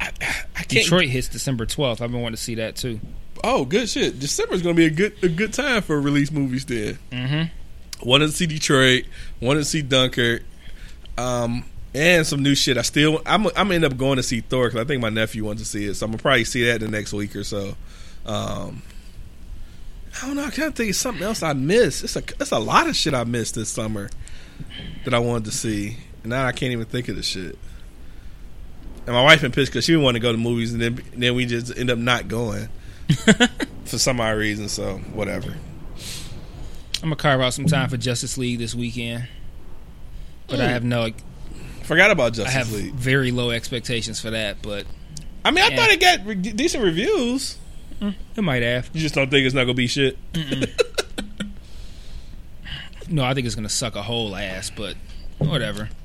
I, 0.00 0.08
I 0.54 0.62
can't. 0.62 0.68
Detroit 0.84 1.08
hits 1.08 1.28
December 1.28 1.64
12th. 1.66 2.00
I've 2.02 2.10
been 2.12 2.20
wanting 2.20 2.36
to 2.36 2.42
see 2.42 2.56
that 2.56 2.76
too. 2.76 3.00
Oh, 3.44 3.64
good 3.64 3.88
shit. 3.88 4.18
December's 4.18 4.62
gonna 4.62 4.74
be 4.74 4.86
a 4.86 4.90
good 4.90 5.14
a 5.22 5.28
good 5.28 5.52
time 5.52 5.82
for 5.82 6.00
release 6.00 6.30
movies. 6.30 6.64
Then 6.64 6.98
Mm-hmm. 7.12 8.08
wanted 8.08 8.26
to 8.26 8.32
see 8.32 8.46
Detroit, 8.46 9.04
wanted 9.40 9.60
to 9.60 9.64
see 9.64 9.82
Dunkirk, 9.82 10.42
um, 11.18 11.64
and 11.94 12.26
some 12.26 12.42
new 12.42 12.54
shit. 12.54 12.76
I 12.78 12.82
still 12.82 13.22
I'm 13.26 13.46
I'm 13.48 13.52
gonna 13.54 13.74
end 13.76 13.84
up 13.84 13.96
going 13.96 14.16
to 14.16 14.22
see 14.22 14.40
Thor 14.40 14.68
because 14.68 14.80
I 14.80 14.84
think 14.84 15.00
my 15.02 15.08
nephew 15.08 15.44
wants 15.44 15.62
to 15.62 15.68
see 15.68 15.86
it, 15.86 15.94
so 15.94 16.06
I'm 16.06 16.12
gonna 16.12 16.22
probably 16.22 16.44
see 16.44 16.64
that 16.64 16.80
the 16.80 16.88
next 16.88 17.12
week 17.12 17.34
or 17.36 17.44
so. 17.44 17.76
Um, 18.24 18.82
I 20.22 20.26
don't 20.26 20.36
know. 20.36 20.44
I 20.44 20.50
can't 20.50 20.74
think 20.74 20.90
of 20.90 20.96
something 20.96 21.22
else 21.22 21.42
I 21.42 21.52
missed. 21.52 22.02
It's 22.04 22.16
a 22.16 22.22
it's 22.40 22.52
a 22.52 22.58
lot 22.58 22.88
of 22.88 22.96
shit 22.96 23.14
I 23.14 23.24
missed 23.24 23.54
this 23.54 23.68
summer 23.68 24.10
that 25.04 25.12
I 25.14 25.18
wanted 25.18 25.44
to 25.46 25.52
see, 25.52 25.96
and 26.22 26.30
now 26.30 26.46
I 26.46 26.52
can't 26.52 26.72
even 26.72 26.86
think 26.86 27.08
of 27.08 27.16
the 27.16 27.22
shit. 27.22 27.58
And 29.06 29.14
my 29.14 29.22
wife 29.22 29.42
been 29.42 29.52
pissed 29.52 29.70
because 29.70 29.84
she 29.84 29.92
didn't 29.92 30.04
want 30.04 30.16
to 30.16 30.20
go 30.20 30.32
to 30.32 30.38
movies, 30.38 30.72
and 30.72 30.82
then 30.82 30.98
and 31.12 31.22
then 31.22 31.34
we 31.36 31.46
just 31.46 31.76
end 31.78 31.90
up 31.90 31.98
not 31.98 32.26
going 32.28 32.68
for 33.84 33.98
some 33.98 34.20
odd 34.20 34.36
reason. 34.36 34.68
So 34.68 34.98
whatever. 35.12 35.54
I'm 37.02 37.10
gonna 37.10 37.16
carve 37.16 37.40
out 37.40 37.54
some 37.54 37.66
time 37.66 37.88
for 37.88 37.96
Justice 37.96 38.36
League 38.38 38.58
this 38.58 38.74
weekend, 38.74 39.28
but 40.48 40.60
I 40.60 40.64
Mm. 40.64 40.68
have 40.70 40.84
no. 40.84 41.10
Forgot 41.84 42.10
about 42.10 42.32
Justice 42.32 42.54
I 42.54 42.58
have 42.58 42.72
League. 42.72 42.94
very 42.94 43.30
low 43.30 43.50
expectations 43.50 44.18
for 44.20 44.30
that, 44.30 44.60
but 44.62 44.86
I 45.44 45.50
mean, 45.52 45.62
I 45.64 45.68
Yeah. 45.68 45.76
thought 45.76 45.90
it 45.90 46.00
got 46.00 46.26
re- 46.26 46.34
decent 46.34 46.82
reviews. 46.82 47.56
it 48.00 48.42
might 48.42 48.62
have. 48.62 48.90
You 48.92 49.00
just 49.00 49.14
don't 49.14 49.30
think 49.30 49.46
it's 49.46 49.54
not 49.54 49.62
gonna 49.64 49.74
be 49.74 49.86
shit. 49.86 50.18
No, 53.08 53.22
I 53.24 53.34
think 53.34 53.46
it's 53.46 53.54
gonna 53.54 53.68
suck 53.68 53.94
a 53.94 54.02
whole 54.02 54.34
ass, 54.34 54.68
but 54.74 54.96
whatever. 55.38 55.88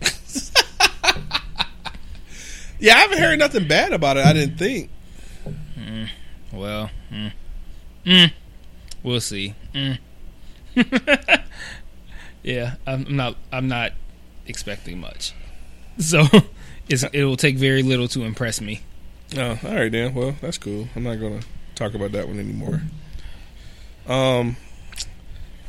Yeah, 2.79 2.95
I 2.95 2.99
haven't 3.01 3.19
heard 3.19 3.37
nothing 3.37 3.67
bad 3.67 3.93
about 3.93 4.17
it. 4.17 4.25
I 4.25 4.33
didn't 4.33 4.57
think. 4.57 4.89
Well, 6.53 6.89
mm. 7.11 7.31
Mm. 8.05 8.31
we'll 9.03 9.21
see. 9.21 9.55
Mm. 9.73 9.99
yeah, 12.43 12.75
I'm 12.85 13.15
not. 13.15 13.37
I'm 13.51 13.67
not 13.67 13.93
expecting 14.45 14.99
much, 14.99 15.33
so 15.97 16.25
it 16.89 17.25
will 17.25 17.37
take 17.37 17.57
very 17.57 17.83
little 17.83 18.07
to 18.09 18.23
impress 18.23 18.59
me. 18.59 18.81
Oh, 19.37 19.59
all 19.63 19.75
right 19.75 19.91
then. 19.91 20.13
Well, 20.13 20.35
that's 20.41 20.57
cool. 20.57 20.87
I'm 20.95 21.03
not 21.03 21.15
gonna 21.15 21.41
talk 21.75 21.93
about 21.93 22.11
that 22.13 22.27
one 22.27 22.39
anymore. 22.39 22.81
Um, 24.07 24.57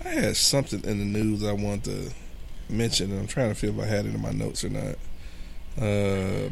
I 0.05 0.09
had 0.09 0.37
something 0.37 0.83
in 0.85 0.99
the 0.99 1.05
news 1.05 1.45
I 1.45 1.53
want 1.53 1.85
to 1.85 2.11
mention, 2.69 3.11
and 3.13 3.21
I'm 3.21 3.27
trying 3.27 3.51
to 3.51 3.55
feel 3.55 3.79
if 3.79 3.85
I 3.85 3.87
had 3.87 4.07
it 4.07 4.15
in 4.15 4.21
my 4.21 4.33
notes 4.33 4.65
or 4.65 4.71
not. 4.71 4.97
Uh. 5.81 6.51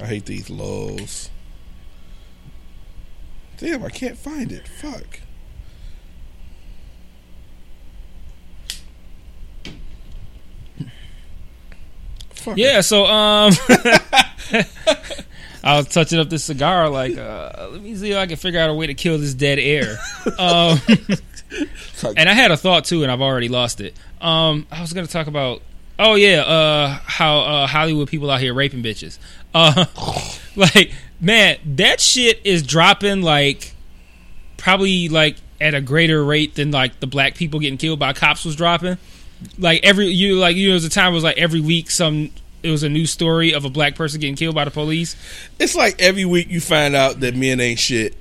I 0.00 0.06
hate 0.06 0.26
these 0.26 0.48
lulls. 0.48 1.30
Damn, 3.58 3.84
I 3.84 3.90
can't 3.90 4.16
find 4.16 4.50
it. 4.50 4.66
Fuck. 4.66 5.20
Fuck. 12.30 12.56
Yeah, 12.56 12.80
so 12.80 13.04
um, 13.04 13.52
I 15.62 15.76
was 15.76 15.88
touching 15.88 16.18
up 16.18 16.30
this 16.30 16.44
cigar. 16.44 16.88
Like, 16.88 17.18
uh, 17.18 17.68
let 17.72 17.82
me 17.82 17.94
see 17.94 18.12
if 18.12 18.16
I 18.16 18.26
can 18.26 18.36
figure 18.36 18.60
out 18.60 18.70
a 18.70 18.74
way 18.74 18.86
to 18.86 18.94
kill 18.94 19.18
this 19.18 19.34
dead 19.34 19.58
air. 19.58 19.98
Um, 20.38 20.78
and 22.16 22.28
I 22.28 22.34
had 22.34 22.50
a 22.50 22.56
thought 22.56 22.84
too, 22.84 23.02
and 23.02 23.10
I've 23.10 23.20
already 23.20 23.48
lost 23.48 23.80
it. 23.80 23.94
Um, 24.20 24.66
I 24.70 24.80
was 24.80 24.92
gonna 24.92 25.06
talk 25.06 25.26
about. 25.26 25.62
Oh 26.02 26.14
yeah, 26.14 26.40
uh, 26.40 26.98
how 27.04 27.40
uh, 27.40 27.66
Hollywood 27.66 28.08
people 28.08 28.30
out 28.30 28.40
here 28.40 28.54
raping 28.54 28.82
bitches. 28.82 29.18
Uh, 29.54 29.84
like, 30.56 30.92
man, 31.20 31.58
that 31.76 32.00
shit 32.00 32.40
is 32.42 32.62
dropping 32.62 33.20
like 33.20 33.74
probably 34.56 35.10
like 35.10 35.36
at 35.60 35.74
a 35.74 35.80
greater 35.82 36.24
rate 36.24 36.54
than 36.54 36.70
like 36.70 37.00
the 37.00 37.06
black 37.06 37.34
people 37.34 37.60
getting 37.60 37.76
killed 37.76 37.98
by 37.98 38.14
cops 38.14 38.46
was 38.46 38.56
dropping. 38.56 38.96
Like 39.58 39.84
every 39.84 40.06
you 40.06 40.38
like 40.38 40.56
you 40.56 40.70
know, 40.70 40.76
a 40.76 40.88
time 40.88 41.12
it 41.12 41.14
was 41.14 41.24
like 41.24 41.36
every 41.36 41.60
week 41.60 41.90
some 41.90 42.30
it 42.62 42.70
was 42.70 42.82
a 42.82 42.88
new 42.88 43.04
story 43.04 43.52
of 43.52 43.66
a 43.66 43.70
black 43.70 43.94
person 43.94 44.20
getting 44.20 44.36
killed 44.36 44.54
by 44.54 44.64
the 44.64 44.70
police. 44.70 45.16
It's 45.58 45.74
like 45.74 46.00
every 46.00 46.24
week 46.24 46.48
you 46.48 46.62
find 46.62 46.96
out 46.96 47.20
that 47.20 47.36
men 47.36 47.60
ain't 47.60 47.78
shit, 47.78 48.16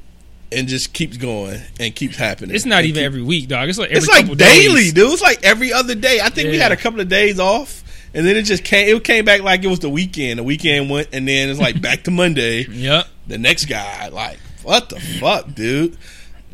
and 0.51 0.67
just 0.67 0.93
keeps 0.93 1.17
going 1.17 1.61
and 1.79 1.95
keeps 1.95 2.15
happening. 2.15 2.55
It's 2.55 2.65
not 2.65 2.83
even 2.83 2.95
keep- 2.95 3.03
every 3.05 3.21
week, 3.21 3.47
dog. 3.47 3.69
It's 3.69 3.77
like 3.77 3.89
every 3.91 3.97
It's 3.99 4.07
like 4.07 4.25
daily, 4.37 4.75
days. 4.83 4.93
dude. 4.93 5.11
It's 5.13 5.21
like 5.21 5.43
every 5.43 5.71
other 5.73 5.95
day. 5.95 6.19
I 6.21 6.29
think 6.29 6.49
we 6.49 6.57
had 6.57 6.71
a 6.71 6.77
couple 6.77 6.99
of 7.01 7.07
days 7.09 7.39
off, 7.39 7.83
and 8.13 8.25
then 8.25 8.35
it 8.37 8.43
just 8.43 8.63
came. 8.63 8.95
It 8.95 9.03
came 9.03 9.25
back 9.25 9.41
like 9.41 9.63
it 9.63 9.67
was 9.67 9.79
the 9.79 9.89
weekend. 9.89 10.39
The 10.39 10.43
weekend 10.43 10.89
went, 10.89 11.09
and 11.13 11.27
then 11.27 11.49
it's 11.49 11.59
like 11.59 11.81
back 11.81 12.03
to 12.05 12.11
Monday. 12.11 12.63
Yep. 12.69 13.07
The 13.27 13.37
next 13.37 13.65
guy, 13.65 14.07
like, 14.07 14.39
what 14.63 14.89
the 14.89 14.99
fuck, 14.99 15.53
dude? 15.53 15.95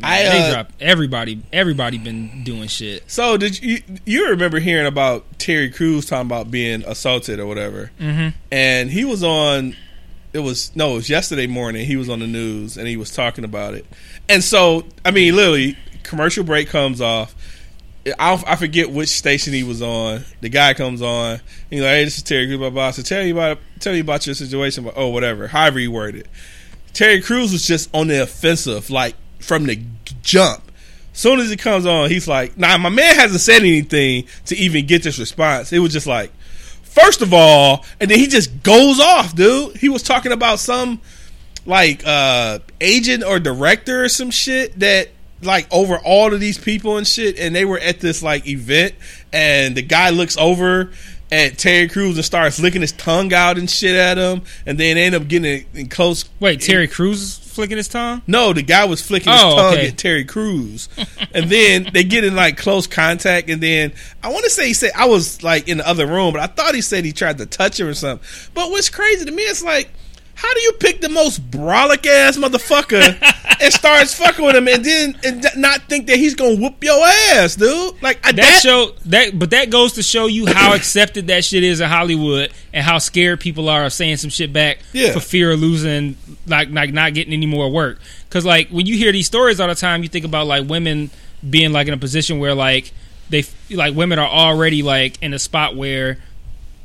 I 0.04 0.24
they 0.24 0.50
uh, 0.50 0.54
dropped 0.54 0.82
everybody. 0.82 1.41
Everybody 1.54 1.98
been 1.98 2.43
doing 2.43 2.68
shit. 2.68 3.10
so 3.10 3.38
did 3.38 3.62
you? 3.64 3.80
You 4.06 4.32
remember 4.32 4.60
hearing 4.60 4.88
about 4.88 5.24
Terry 5.39 5.70
Crews 5.70 6.06
talking 6.08 6.28
about 6.28 6.52
being 6.52 6.84
assaulted 6.86 7.39
or 7.39 7.46
whatever? 7.46 7.91
Mm-hmm. 7.98 8.36
and 8.52 8.91
he 8.91 9.06
was 9.06 9.24
on 9.24 9.78
it 10.36 10.40
was 10.40 10.76
no 10.76 10.92
it 10.92 10.96
was 10.96 11.10
yesterday 11.10 11.48
morning. 11.48 11.86
He 11.86 11.96
was 11.96 12.10
on 12.10 12.20
the 12.20 12.28
news 12.28 12.78
and 12.78 12.88
he 12.88 12.98
was 12.98 13.10
talking 13.12 13.46
about 13.46 13.74
it. 13.74 13.86
And 14.28 14.44
so 14.44 14.84
i 15.06 15.12
mean 15.12 15.36
literally 15.36 15.78
commercial 16.04 16.44
break 16.44 16.68
comes 16.68 17.00
off. 17.02 17.34
I, 18.20 18.44
I 18.46 18.56
forget 18.56 18.92
which 18.92 19.10
station 19.10 19.54
he 19.54 19.64
was 19.64 19.82
on. 19.82 20.24
The 20.42 20.50
guy 20.50 20.74
comes 20.76 21.02
on. 21.02 21.40
He's 21.70 21.82
like 21.82 21.90
hey 21.90 22.04
this 22.04 22.18
is 22.18 22.24
terry 22.24 22.48
Crews, 22.48 22.60
blah 22.60 22.70
blah. 22.70 22.92
So 22.92 23.02
tell 23.02 23.24
you 23.24 23.34
about 23.34 23.60
tell 23.80 23.96
you 23.96 24.02
about 24.02 24.26
your 24.26 24.36
situation 24.36 24.84
but 24.84 24.96
oh 24.98 25.08
whatever 25.08 25.48
however 25.48 25.80
he 25.80 25.88
worded 25.88 26.22
it. 26.22 26.28
Terry 26.94 27.22
Crews 27.22 27.54
was 27.54 27.66
just 27.66 27.90
on 27.96 28.08
the 28.08 28.22
offensive 28.22 28.90
like 28.90 29.16
from 29.40 29.66
the 29.66 29.82
jump. 30.22 30.64
Soon 31.14 31.40
as 31.40 31.50
he 31.50 31.56
comes 31.56 31.86
on 31.86 32.10
he's 32.10 32.28
like 32.28 32.58
nah 32.58 32.78
my 32.78 32.90
man 32.90 33.16
hasn't 33.16 33.40
said 33.40 33.62
anything 33.62 34.26
to 34.48 34.56
even 34.58 34.86
get 34.86 35.02
this 35.02 35.18
response. 35.18 35.72
It 35.72 35.80
was 35.80 35.94
just 35.94 36.08
like 36.08 36.34
First 36.96 37.22
of 37.22 37.34
all, 37.34 37.86
and 38.00 38.10
then 38.10 38.18
he 38.18 38.28
just 38.28 38.64
goes 38.64 39.02
off, 39.02 39.36
dude. 39.36 39.76
He 39.76 39.89
was 39.89 40.02
talking 40.02 40.32
about 40.32 40.60
some 40.60 41.02
like 41.66 42.04
uh 42.06 42.60
agent 42.80 43.24
or 43.24 43.39
director 43.39 44.06
or 44.06 44.10
some 44.10 44.32
shit 44.32 44.80
that 44.80 45.10
like 45.41 45.68
over 45.74 45.98
all 45.98 46.34
of 46.34 46.39
these 46.39 46.58
people 46.58 46.98
and 46.98 47.06
shit 47.06 47.38
and 47.38 47.56
they 47.56 47.66
were 47.66 47.80
at 47.80 48.00
this 48.00 48.24
like 48.24 48.48
event 48.48 48.93
and 49.34 49.76
the 49.76 49.82
guy 49.82 50.10
looks 50.12 50.38
over 50.38 50.91
at 51.32 51.58
Terry 51.58 51.89
Crews 51.89 52.16
and 52.16 52.24
starts 52.24 52.60
licking 52.60 52.82
his 52.82 52.91
tongue 52.91 53.34
out 53.34 53.58
and 53.58 53.70
shit 53.70 53.96
at 53.96 54.18
him 54.18 54.43
and 54.66 54.78
then 54.78 54.98
end 54.98 55.16
up 55.16 55.28
getting 55.28 55.66
in 55.74 55.89
close 55.89 56.30
Wait, 56.39 56.62
Terry 56.62 56.88
Crews 56.88 57.39
flicking 57.56 57.78
his 57.78 57.88
tongue? 57.88 58.22
no, 58.28 58.53
the 58.53 58.62
guy 58.62 58.86
was 58.86 59.01
flicking 59.01 59.32
his 59.32 59.41
Oh, 59.43 59.56
tongue 59.56 59.74
okay. 59.76 59.88
at 59.88 59.97
Terry 59.97 60.26
Crews. 60.26 60.89
and 61.34 61.49
then 61.49 61.88
they 61.93 62.03
get 62.03 62.24
in 62.24 62.36
like 62.36 62.58
close 62.58 62.86
contact 62.88 63.49
and 63.49 63.62
then 63.64 63.93
I 64.22 64.30
want 64.32 64.43
to 64.43 64.49
say 64.51 64.68
he 64.68 64.74
said 64.74 64.91
I 64.95 65.08
was 65.08 65.41
like 65.41 65.68
in 65.68 65.78
the 65.80 65.88
other 65.88 66.06
room, 66.06 66.34
but 66.34 66.41
I 66.41 66.47
thought 66.47 66.76
he 66.76 66.82
said 66.82 67.06
he 67.06 67.12
tried 67.14 67.38
to 67.39 67.45
touch 67.45 67.80
him 67.80 67.88
or 67.88 67.93
something. 67.93 68.28
But 68.53 68.70
what's 68.70 68.89
crazy 68.89 69.26
to 69.26 69.32
me 69.32 69.43
is 69.43 69.64
like 69.64 69.89
how 70.38 70.54
do 70.54 70.60
you 70.60 70.74
pick 70.74 71.02
the 71.02 71.10
most 71.10 71.50
brolic 71.50 72.06
ass 72.06 72.38
motherfucker 72.38 73.18
and 73.62 73.74
starts 73.74 74.14
fucking 74.14 74.44
with 74.46 74.56
him 74.56 74.68
and 74.68 74.84
then 74.86 75.18
and 75.24 75.46
not 75.56 75.84
think 75.84 76.08
that 76.08 76.18
he's 76.18 76.36
gonna 76.36 76.56
whoop 76.56 76.84
your 76.84 76.98
ass, 77.34 77.56
dude? 77.56 78.02
Like 78.02 78.18
I, 78.24 78.32
that, 78.32 78.36
that 78.36 78.60
show 78.62 78.92
that 79.06 79.40
but 79.40 79.52
that 79.52 79.70
goes 79.70 79.94
to 79.94 80.04
show 80.04 80.26
you 80.28 80.46
how 80.46 80.74
accepted 80.76 81.28
that 81.28 81.44
shit 81.46 81.64
is 81.64 81.80
in 81.80 81.90
Hollywood 81.90 82.52
and 82.74 82.84
how 82.84 82.98
scared 82.98 83.40
people 83.40 83.70
are 83.70 83.86
of 83.86 83.94
saying 83.94 84.18
some 84.18 84.30
shit 84.30 84.52
back 84.52 84.80
Yeah. 84.94 85.14
for 85.14 85.20
fear 85.22 85.52
of 85.52 85.60
losing 85.60 86.18
like 86.48 86.70
like 86.70 86.92
not 86.94 87.14
getting 87.14 87.34
any 87.34 87.46
more 87.46 87.70
work 87.72 88.00
cuz 88.30 88.46
like 88.46 88.68
when 88.70 88.86
you 88.86 88.98
hear 88.98 89.12
these 89.12 89.26
stories 89.28 89.60
all 89.60 89.68
the 89.70 89.76
time 89.76 90.04
you 90.04 90.10
think 90.10 90.26
about 90.26 90.48
like 90.48 90.68
women 90.68 91.10
being 91.50 91.72
like 91.72 91.88
in 91.88 91.94
a 91.94 91.98
position 91.98 92.40
where 92.40 92.54
like 92.54 92.92
they 93.30 93.44
like 93.72 93.96
women 93.96 94.20
are 94.20 94.28
already 94.30 94.84
like 94.84 95.18
in 95.22 95.34
a 95.34 95.40
spot 95.40 95.76
where 95.76 96.18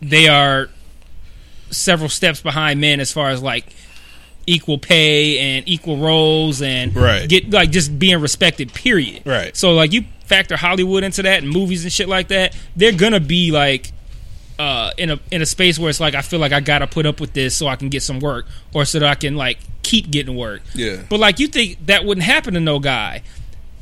they 0.01 0.29
are 0.29 0.69
several 1.71 2.09
steps 2.09 2.41
behind 2.41 2.81
men 2.81 3.01
as 3.01 3.13
far 3.13 3.31
as 3.31 3.43
like 3.43 3.67
equal 4.47 4.79
pay 4.79 5.39
and 5.39 5.69
equal 5.69 5.97
roles 5.99 6.61
and 6.63 6.95
Right. 6.97 7.29
get 7.29 7.51
like 7.51 7.71
just 7.71 7.99
being 7.99 8.21
respected 8.21 8.73
period 8.73 9.23
Right. 9.25 9.57
so 9.57 9.73
like 9.75 9.93
you 9.93 10.05
factor 10.25 10.57
hollywood 10.57 11.05
into 11.05 11.23
that 11.23 11.43
and 11.43 11.53
movies 11.53 11.85
and 11.85 11.93
shit 11.93 12.09
like 12.09 12.29
that 12.29 12.57
they're 12.75 12.93
gonna 12.93 13.21
be 13.21 13.51
like 13.53 13.93
uh, 14.59 14.91
in 14.99 15.09
a 15.11 15.19
in 15.31 15.41
a 15.41 15.47
space 15.47 15.79
where 15.79 15.89
it's 15.89 16.01
like 16.01 16.15
I 16.15 16.21
feel 16.21 16.39
like 16.39 16.53
I 16.53 16.61
gotta 16.61 16.87
put 16.87 17.07
up 17.07 17.19
with 17.19 17.33
this 17.33 17.57
so 17.57 17.67
I 17.67 17.77
can 17.77 17.89
get 17.89 18.03
some 18.03 18.21
work 18.21 18.45
or 18.75 18.85
so 18.85 18.99
that 18.99 19.09
I 19.09 19.15
can 19.15 19.35
like 19.35 19.59
keep 19.83 20.11
getting 20.11 20.37
work. 20.37 20.61
Yeah. 20.75 20.99
But 21.09 21.19
like 21.19 21.39
you 21.39 21.47
think 21.47 21.87
that 21.87 22.05
wouldn't 22.05 22.27
happen 22.27 22.53
to 22.53 22.61
no 22.61 22.79
guy. 22.79 23.23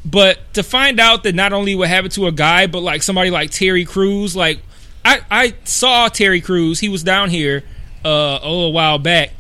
But 0.05 0.39
to 0.55 0.63
find 0.63 1.01
out 1.01 1.25
that 1.25 1.35
not 1.35 1.53
only 1.53 1.75
what 1.75 1.89
happened 1.89 2.13
to 2.13 2.29
a 2.29 2.33
guy, 2.33 2.69
but 2.69 2.81
like 2.85 3.03
somebody 3.03 3.31
like 3.31 3.51
Terry 3.51 3.85
Crews, 3.85 4.37
like 4.37 4.61
I, 5.05 5.19
I 5.29 5.55
saw 5.65 6.07
Terry 6.09 6.41
Crews. 6.41 6.79
He 6.79 6.89
was 6.89 7.03
down 7.03 7.29
here 7.31 7.65
uh, 8.05 8.39
a 8.43 8.49
little 8.49 8.73
while 8.73 8.99
back, 8.99 9.33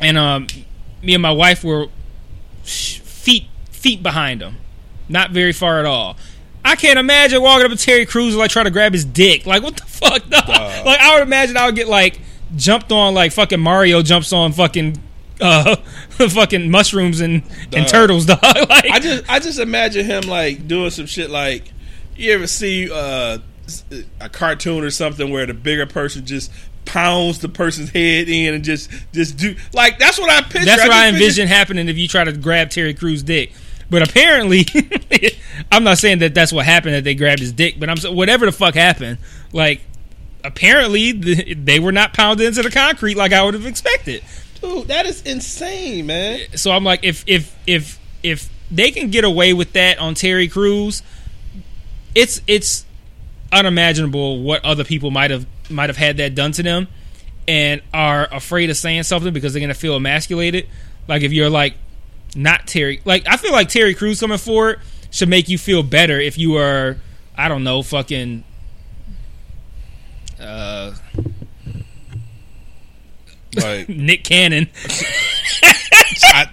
and 0.00 0.16
um, 0.16 0.46
me 1.02 1.14
and 1.14 1.22
my 1.22 1.30
wife 1.30 1.64
were 1.64 1.86
feet 2.62 3.46
feet 3.70 4.02
behind 4.02 4.42
him, 4.42 4.56
not 5.08 5.30
very 5.30 5.52
far 5.52 5.78
at 5.78 5.86
all. 5.86 6.16
I 6.64 6.74
can't 6.74 6.98
imagine 6.98 7.40
walking 7.42 7.70
up 7.70 7.78
to 7.78 7.84
Terry 7.84 8.06
Crews 8.06 8.34
and 8.34 8.38
like 8.38 8.50
trying 8.50 8.64
to 8.64 8.72
grab 8.72 8.92
his 8.92 9.04
dick. 9.04 9.46
Like 9.46 9.62
what 9.62 9.76
the 9.76 9.84
fuck? 9.84 10.28
dog? 10.28 10.48
Like 10.48 11.00
I 11.00 11.14
would 11.14 11.22
imagine 11.22 11.56
I 11.56 11.66
would 11.66 11.76
get 11.76 11.88
like 11.88 12.20
jumped 12.56 12.90
on 12.92 13.14
like 13.14 13.32
fucking 13.32 13.60
Mario 13.60 14.02
jumps 14.02 14.32
on 14.32 14.52
fucking 14.52 15.00
uh 15.40 15.76
fucking 16.10 16.70
mushrooms 16.70 17.20
and 17.20 17.42
and 17.72 17.86
turtles, 17.86 18.26
dog. 18.26 18.42
like 18.42 18.90
I 18.90 18.98
just 18.98 19.30
I 19.30 19.38
just 19.38 19.58
imagine 19.58 20.04
him 20.06 20.22
like 20.22 20.66
doing 20.66 20.90
some 20.90 21.06
shit 21.06 21.30
like 21.30 21.72
you 22.16 22.32
ever 22.32 22.46
see 22.46 22.90
uh, 22.90 23.38
a 24.20 24.28
cartoon 24.28 24.82
or 24.82 24.90
something 24.90 25.30
where 25.30 25.46
the 25.46 25.54
bigger 25.54 25.86
person 25.86 26.24
just 26.24 26.50
pounds 26.86 27.40
the 27.40 27.48
person's 27.48 27.90
head 27.90 28.28
in 28.28 28.54
and 28.54 28.64
just 28.64 28.90
just 29.12 29.36
do 29.36 29.54
like 29.72 29.98
that's 29.98 30.18
what 30.18 30.30
I 30.30 30.40
picture. 30.42 30.64
That's 30.64 30.82
what 30.82 30.92
I 30.92 31.10
picture- 31.10 31.22
envision 31.22 31.48
happening 31.48 31.88
if 31.88 31.98
you 31.98 32.08
try 32.08 32.24
to 32.24 32.32
grab 32.32 32.70
Terry 32.70 32.94
Crews' 32.94 33.22
dick. 33.22 33.52
But 33.88 34.08
apparently, 34.08 34.66
I'm 35.72 35.84
not 35.84 35.98
saying 35.98 36.18
that 36.20 36.34
that's 36.34 36.52
what 36.52 36.64
happened 36.64 36.94
that 36.94 37.04
they 37.04 37.14
grabbed 37.14 37.40
his 37.40 37.52
dick, 37.52 37.78
but 37.78 37.88
I'm 37.88 37.98
whatever 38.14 38.46
the 38.46 38.52
fuck 38.52 38.74
happened, 38.74 39.18
like 39.52 39.80
apparently 40.42 41.12
the, 41.12 41.54
they 41.54 41.78
were 41.78 41.92
not 41.92 42.12
pounded 42.12 42.46
into 42.46 42.62
the 42.62 42.70
concrete 42.70 43.16
like 43.16 43.32
I 43.32 43.42
would 43.44 43.54
have 43.54 43.66
expected. 43.66 44.24
Dude, 44.60 44.88
that 44.88 45.06
is 45.06 45.22
insane, 45.22 46.06
man. 46.06 46.40
So 46.56 46.72
I'm 46.72 46.82
like, 46.82 47.04
if 47.04 47.22
if 47.26 47.54
if 47.66 48.00
if 48.22 48.48
they 48.70 48.90
can 48.90 49.10
get 49.10 49.22
away 49.24 49.52
with 49.52 49.72
that 49.74 49.98
on 49.98 50.14
Terry 50.14 50.48
Crews, 50.48 51.02
it's 52.14 52.40
it's 52.46 52.84
unimaginable 53.52 54.42
what 54.42 54.64
other 54.64 54.82
people 54.84 55.10
might 55.10 55.30
have 55.30 55.46
might 55.70 55.88
have 55.88 55.96
had 55.96 56.16
that 56.18 56.34
done 56.34 56.52
to 56.52 56.62
them 56.62 56.88
and 57.48 57.80
are 57.92 58.28
afraid 58.32 58.70
of 58.70 58.76
saying 58.76 59.04
something 59.04 59.32
because 59.32 59.52
they're 59.52 59.60
gonna 59.60 59.74
feel 59.74 59.96
emasculated. 59.96 60.68
Like 61.08 61.22
if 61.22 61.32
you're 61.32 61.50
like 61.50 61.74
not 62.34 62.66
Terry, 62.66 63.00
like 63.04 63.26
I 63.28 63.36
feel 63.36 63.52
like 63.52 63.68
Terry 63.68 63.94
Crews 63.94 64.20
coming 64.20 64.38
forward 64.38 64.80
should 65.10 65.28
make 65.28 65.48
you 65.48 65.58
feel 65.58 65.82
better 65.82 66.18
if 66.20 66.38
you 66.38 66.56
are 66.56 66.96
I 67.36 67.48
don't 67.48 67.64
know 67.64 67.82
fucking 67.82 68.44
uh 70.40 70.94
Like, 73.56 73.88
Nick 73.88 74.24
Cannon. 74.24 74.68
I, 76.22 76.46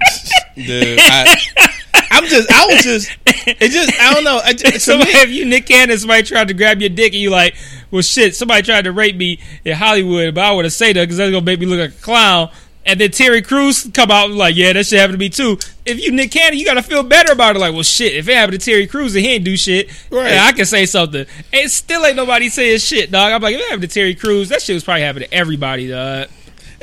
dude, 0.55 0.99
I, 1.01 1.73
I'm 1.93 2.25
just, 2.25 2.51
I 2.51 2.65
was 2.67 2.83
just, 2.83 3.11
it 3.25 3.69
just, 3.71 3.99
I 4.01 4.13
don't 4.13 4.23
know. 4.23 4.39
I, 4.43 4.53
just- 4.53 4.85
somebody, 4.85 5.13
me, 5.13 5.19
if 5.21 5.29
you 5.29 5.45
Nick 5.45 5.65
Cannon, 5.67 5.97
somebody 5.97 6.23
tried 6.23 6.47
to 6.47 6.53
grab 6.53 6.79
your 6.79 6.89
dick 6.89 7.13
and 7.13 7.21
you 7.21 7.29
like, 7.29 7.55
well, 7.91 8.01
shit, 8.01 8.35
somebody 8.35 8.63
tried 8.63 8.83
to 8.85 8.91
rape 8.91 9.15
me 9.15 9.39
in 9.65 9.75
Hollywood, 9.75 10.33
but 10.35 10.43
I 10.43 10.51
would 10.51 10.65
have 10.65 10.73
say 10.73 10.93
that 10.93 11.01
because 11.01 11.17
that's 11.17 11.31
gonna 11.31 11.45
make 11.45 11.59
me 11.59 11.65
look 11.65 11.79
like 11.79 11.91
a 11.99 12.01
clown. 12.03 12.49
And 12.85 12.99
then 12.99 13.11
Terry 13.11 13.41
Crews 13.41 13.89
come 13.93 14.11
out 14.11 14.25
and 14.25 14.37
like, 14.37 14.57
yeah, 14.57 14.73
that 14.73 14.85
shit 14.85 14.99
happened 14.99 15.13
to 15.13 15.19
me 15.19 15.29
too. 15.29 15.57
If 15.85 15.99
you 16.01 16.11
Nick 16.11 16.31
Cannon, 16.31 16.59
you 16.59 16.65
gotta 16.65 16.83
feel 16.83 17.01
better 17.03 17.31
about 17.31 17.55
it. 17.55 17.59
Like, 17.59 17.73
well, 17.73 17.83
shit, 17.83 18.13
if 18.15 18.27
it 18.27 18.35
happened 18.35 18.59
to 18.59 18.65
Terry 18.65 18.87
Crews 18.87 19.15
and 19.15 19.23
he 19.23 19.31
ain't 19.35 19.45
do 19.45 19.55
shit, 19.55 19.89
Right. 20.11 20.33
I 20.37 20.51
can 20.51 20.65
say 20.65 20.85
something. 20.85 21.25
And 21.53 21.71
still 21.71 22.05
ain't 22.05 22.17
nobody 22.17 22.49
saying 22.49 22.79
shit, 22.79 23.09
dog. 23.11 23.31
I'm 23.31 23.41
like, 23.41 23.55
if 23.55 23.61
it 23.61 23.65
happened 23.69 23.83
to 23.83 23.87
Terry 23.87 24.15
Crews, 24.15 24.49
that 24.49 24.61
shit 24.61 24.73
was 24.73 24.83
probably 24.83 25.03
happening 25.03 25.29
to 25.29 25.33
everybody, 25.33 25.87
dog. 25.87 26.27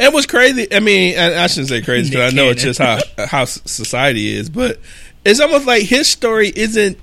It 0.01 0.13
was 0.13 0.27
crazy. 0.27 0.73
I 0.75 0.81
mean, 0.81 1.19
I, 1.19 1.45
I 1.45 1.47
shouldn't 1.47 1.69
say 1.69 1.83
crazy 1.83 2.11
because 2.11 2.33
I 2.33 2.37
know 2.37 2.49
it's 2.49 2.63
just 2.63 2.79
how 2.79 2.99
how 3.19 3.45
society 3.45 4.35
is, 4.35 4.49
but 4.49 4.81
it's 5.25 5.41
almost 5.41 5.67
like 5.67 5.83
his 5.83 6.09
story 6.09 6.51
isn't 6.55 6.99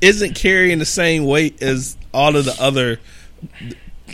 isn't 0.00 0.34
carrying 0.36 0.78
the 0.78 0.84
same 0.86 1.24
weight 1.24 1.60
as 1.62 1.96
all 2.14 2.36
of 2.36 2.44
the 2.44 2.56
other 2.60 3.00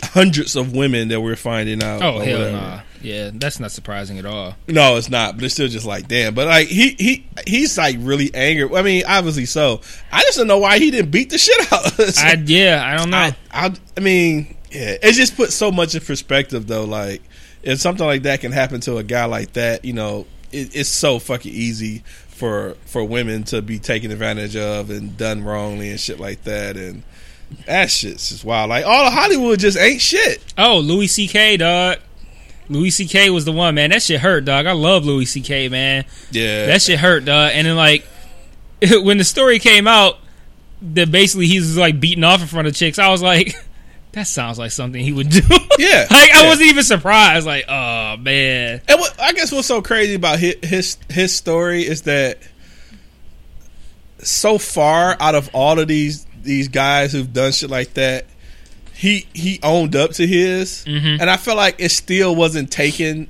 hundreds 0.03 0.55
of 0.55 0.73
women 0.75 1.09
that 1.09 1.21
we're 1.21 1.35
finding 1.35 1.83
out. 1.83 2.01
Oh 2.01 2.19
hell 2.19 2.39
whatever. 2.39 2.51
nah. 2.51 2.81
Yeah, 3.01 3.29
that's 3.31 3.59
not 3.59 3.71
surprising 3.71 4.17
at 4.17 4.25
all. 4.25 4.55
No, 4.67 4.95
it's 4.97 5.11
not. 5.11 5.35
But 5.35 5.43
it's 5.43 5.53
still 5.53 5.67
just 5.67 5.85
like 5.85 6.07
damn. 6.07 6.33
But 6.33 6.47
like 6.47 6.67
he 6.67 6.95
he 6.97 7.27
he's 7.45 7.77
like 7.77 7.97
really 7.99 8.33
angry. 8.33 8.75
I 8.75 8.81
mean, 8.81 9.03
obviously 9.07 9.45
so. 9.45 9.81
I 10.11 10.21
just 10.21 10.39
don't 10.39 10.47
know 10.47 10.57
why 10.57 10.79
he 10.79 10.89
didn't 10.89 11.11
beat 11.11 11.29
the 11.29 11.37
shit 11.37 11.71
out. 11.71 11.85
of 11.85 11.99
us. 11.99 12.17
I 12.17 12.33
yeah, 12.43 12.81
I 12.83 12.97
don't 12.97 13.11
know. 13.11 13.17
I, 13.17 13.35
I, 13.51 13.75
I 13.95 13.99
mean, 13.99 14.55
yeah, 14.71 14.97
it 15.03 15.13
just 15.13 15.35
puts 15.37 15.53
so 15.53 15.71
much 15.71 15.93
in 15.93 16.01
perspective, 16.01 16.65
though. 16.65 16.85
Like, 16.85 17.21
if 17.65 17.79
something 17.79 18.05
like 18.05 18.23
that 18.23 18.41
can 18.41 18.51
happen 18.51 18.79
to 18.81 18.97
a 18.97 19.03
guy 19.03 19.25
like 19.25 19.53
that, 19.53 19.83
you 19.83 19.93
know, 19.93 20.25
it, 20.51 20.75
it's 20.75 20.89
so 20.89 21.19
fucking 21.19 21.51
easy 21.53 22.03
for 22.27 22.75
for 22.85 23.03
women 23.03 23.43
to 23.45 23.61
be 23.61 23.79
taken 23.79 24.11
advantage 24.11 24.55
of 24.55 24.89
and 24.89 25.17
done 25.17 25.43
wrongly 25.43 25.89
and 25.89 25.99
shit 25.99 26.19
like 26.19 26.43
that. 26.43 26.77
And 26.77 27.03
that 27.65 27.89
shit's 27.91 28.29
just 28.29 28.45
wild. 28.45 28.69
Like, 28.69 28.85
all 28.85 29.07
of 29.07 29.13
Hollywood 29.13 29.59
just 29.59 29.77
ain't 29.77 30.01
shit. 30.01 30.43
Oh, 30.57 30.79
Louis 30.79 31.07
C.K. 31.07 31.57
dog. 31.57 31.97
Louis 32.67 32.89
C.K. 32.89 33.29
was 33.29 33.45
the 33.45 33.51
one, 33.51 33.75
man. 33.75 33.91
That 33.91 34.01
shit 34.01 34.19
hurt, 34.21 34.45
dog. 34.45 34.65
I 34.65 34.71
love 34.71 35.05
Louis 35.05 35.25
C.K. 35.25 35.69
man. 35.69 36.05
Yeah, 36.31 36.65
That 36.67 36.81
shit 36.81 36.99
hurt, 36.99 37.25
dog. 37.25 37.51
And 37.53 37.67
then 37.67 37.75
like 37.75 38.05
when 38.91 39.17
the 39.17 39.23
story 39.23 39.59
came 39.59 39.87
out, 39.87 40.17
that 40.81 41.11
basically 41.11 41.47
he's 41.47 41.77
like 41.77 41.99
beating 41.99 42.23
off 42.23 42.41
in 42.41 42.47
front 42.47 42.67
of 42.67 42.75
chicks. 42.75 42.99
I 42.99 43.09
was 43.09 43.21
like, 43.21 43.55
that 44.15 44.27
sounds 44.27 44.57
like 44.57 44.71
something 44.71 45.01
he 45.03 45.13
would 45.13 45.29
do. 45.29 45.41
Yeah, 45.77 46.07
like 46.09 46.31
I 46.31 46.47
wasn't 46.47 46.69
even 46.69 46.83
surprised. 46.85 47.45
Like, 47.45 47.65
oh 47.67 48.15
man. 48.17 48.81
And 48.87 48.99
what, 48.99 49.19
I 49.21 49.33
guess 49.33 49.51
what's 49.51 49.67
so 49.67 49.81
crazy 49.81 50.13
about 50.15 50.39
his, 50.39 50.55
his 50.63 50.97
his 51.09 51.35
story 51.35 51.85
is 51.85 52.03
that 52.03 52.39
so 54.19 54.57
far 54.57 55.17
out 55.19 55.35
of 55.35 55.49
all 55.53 55.79
of 55.79 55.87
these 55.87 56.25
these 56.43 56.67
guys 56.69 57.11
who've 57.11 57.31
done 57.33 57.51
shit 57.51 57.69
like 57.69 57.93
that, 57.95 58.25
he 58.93 59.27
he 59.33 59.59
owned 59.63 59.95
up 59.95 60.11
to 60.11 60.25
his, 60.25 60.85
Mhm. 60.85 61.19
and 61.19 61.29
I 61.29 61.37
feel 61.37 61.55
like 61.55 61.75
it 61.79 61.89
still 61.89 62.35
wasn't 62.35 62.71
taken 62.71 63.27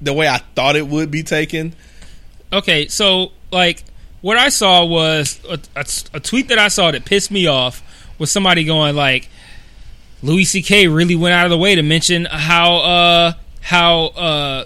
the 0.00 0.12
way 0.12 0.28
I 0.28 0.38
thought 0.56 0.74
it 0.76 0.86
would 0.86 1.10
be 1.10 1.22
taken. 1.22 1.74
Okay, 2.52 2.88
so 2.88 3.32
like 3.52 3.84
what 4.22 4.36
I 4.36 4.48
saw 4.48 4.84
was 4.84 5.38
a, 5.48 5.58
a, 5.76 5.84
a 6.14 6.20
tweet 6.20 6.48
that 6.48 6.58
I 6.58 6.68
saw 6.68 6.90
that 6.90 7.04
pissed 7.04 7.30
me 7.30 7.46
off 7.46 7.82
was 8.18 8.30
somebody 8.30 8.64
going 8.64 8.96
like 8.96 9.28
Louis 10.22 10.44
C.K. 10.44 10.88
really 10.88 11.14
went 11.14 11.34
out 11.34 11.46
of 11.46 11.50
the 11.50 11.58
way 11.58 11.74
to 11.74 11.82
mention 11.82 12.26
how 12.26 12.76
uh 12.76 13.32
how 13.60 14.06
uh 14.06 14.64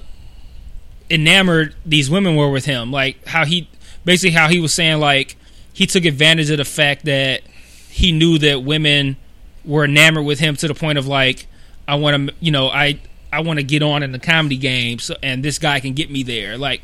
enamored 1.11 1.75
these 1.85 2.09
women 2.09 2.37
were 2.37 2.51
with 2.51 2.65
him, 2.65 2.91
like 2.91 3.27
how 3.27 3.45
he 3.45 3.69
basically 4.05 4.33
how 4.33 4.49
he 4.49 4.59
was 4.59 4.73
saying 4.73 4.99
like 4.99 5.37
he 5.73 5.87
took 5.87 6.05
advantage 6.05 6.51
of 6.51 6.59
the 6.59 6.65
fact 6.65 7.05
that 7.05 7.43
he 7.91 8.13
knew 8.13 8.39
that 8.39 8.63
women 8.63 9.17
were 9.65 9.85
enamored 9.85 10.25
with 10.25 10.41
him 10.41 10.57
to 10.57 10.69
the 10.69 10.75
point 10.75 10.99
of 10.99 11.07
like 11.07 11.47
I 11.87 11.97
want 11.97 12.29
to 12.29 12.35
you 12.41 12.51
know 12.51 12.69
I 12.69 12.99
I 13.33 13.41
want 13.41 13.59
to 13.59 13.63
get 13.63 13.83
on 13.83 14.03
in 14.03 14.13
the 14.13 14.19
comedy 14.19 14.57
game 14.57 14.99
so, 14.99 15.17
and 15.23 15.45
this 15.45 15.59
guy 15.59 15.81
can 15.81 15.93
get 15.93 16.11
me 16.11 16.23
there. 16.23 16.57
Like 16.57 16.83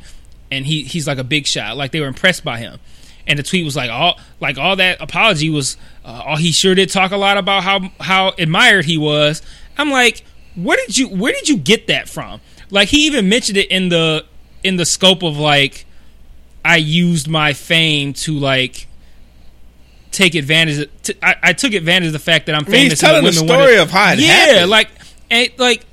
and 0.50 0.66
he 0.66 0.82
he's 0.82 1.06
like 1.06 1.18
a 1.18 1.24
big 1.24 1.46
shot. 1.46 1.76
Like 1.76 1.92
they 1.92 2.00
were 2.00 2.06
impressed 2.06 2.44
by 2.44 2.58
him 2.58 2.80
and 3.28 3.38
the 3.38 3.42
tweet 3.42 3.64
was 3.64 3.76
like 3.76 3.90
all 3.90 4.18
like 4.40 4.58
all 4.58 4.74
that 4.76 5.00
apology 5.00 5.50
was 5.50 5.76
uh, 6.04 6.22
all 6.26 6.36
he 6.36 6.50
sure 6.50 6.74
did 6.74 6.90
talk 6.90 7.12
a 7.12 7.16
lot 7.16 7.36
about 7.36 7.62
how 7.62 7.90
how 8.00 8.32
admired 8.38 8.84
he 8.86 8.98
was 8.98 9.42
I'm 9.76 9.90
like 9.90 10.24
where 10.56 10.76
did 10.76 10.98
you 10.98 11.08
where 11.08 11.32
did 11.32 11.48
you 11.48 11.56
get 11.56 11.86
that 11.86 12.08
from 12.08 12.40
like 12.70 12.88
he 12.88 13.06
even 13.06 13.28
mentioned 13.28 13.58
it 13.58 13.70
in 13.70 13.88
the 13.90 14.24
in 14.64 14.76
the 14.76 14.84
scope 14.84 15.22
of 15.22 15.38
like 15.38 15.84
I 16.64 16.76
used 16.76 17.28
my 17.28 17.52
fame 17.52 18.12
to 18.14 18.32
like 18.38 18.88
take 20.10 20.34
advantage. 20.34 20.78
Of, 20.80 21.02
to, 21.02 21.24
I, 21.24 21.34
I 21.42 21.52
took 21.52 21.72
advantage 21.72 22.08
of 22.08 22.12
the 22.12 22.18
fact 22.18 22.46
that 22.46 22.54
I'm 22.54 22.64
famous. 22.64 22.92
he's 22.92 23.00
telling 23.00 23.22
the 23.22 23.30
women 23.30 23.48
story 23.48 23.60
wanted- 23.60 23.78
of 23.80 23.90
how 23.90 24.12
it 24.12 24.18
yeah, 24.18 24.26
happened. 24.32 24.70
like 24.70 24.88
and 25.30 25.50
like 25.58 25.86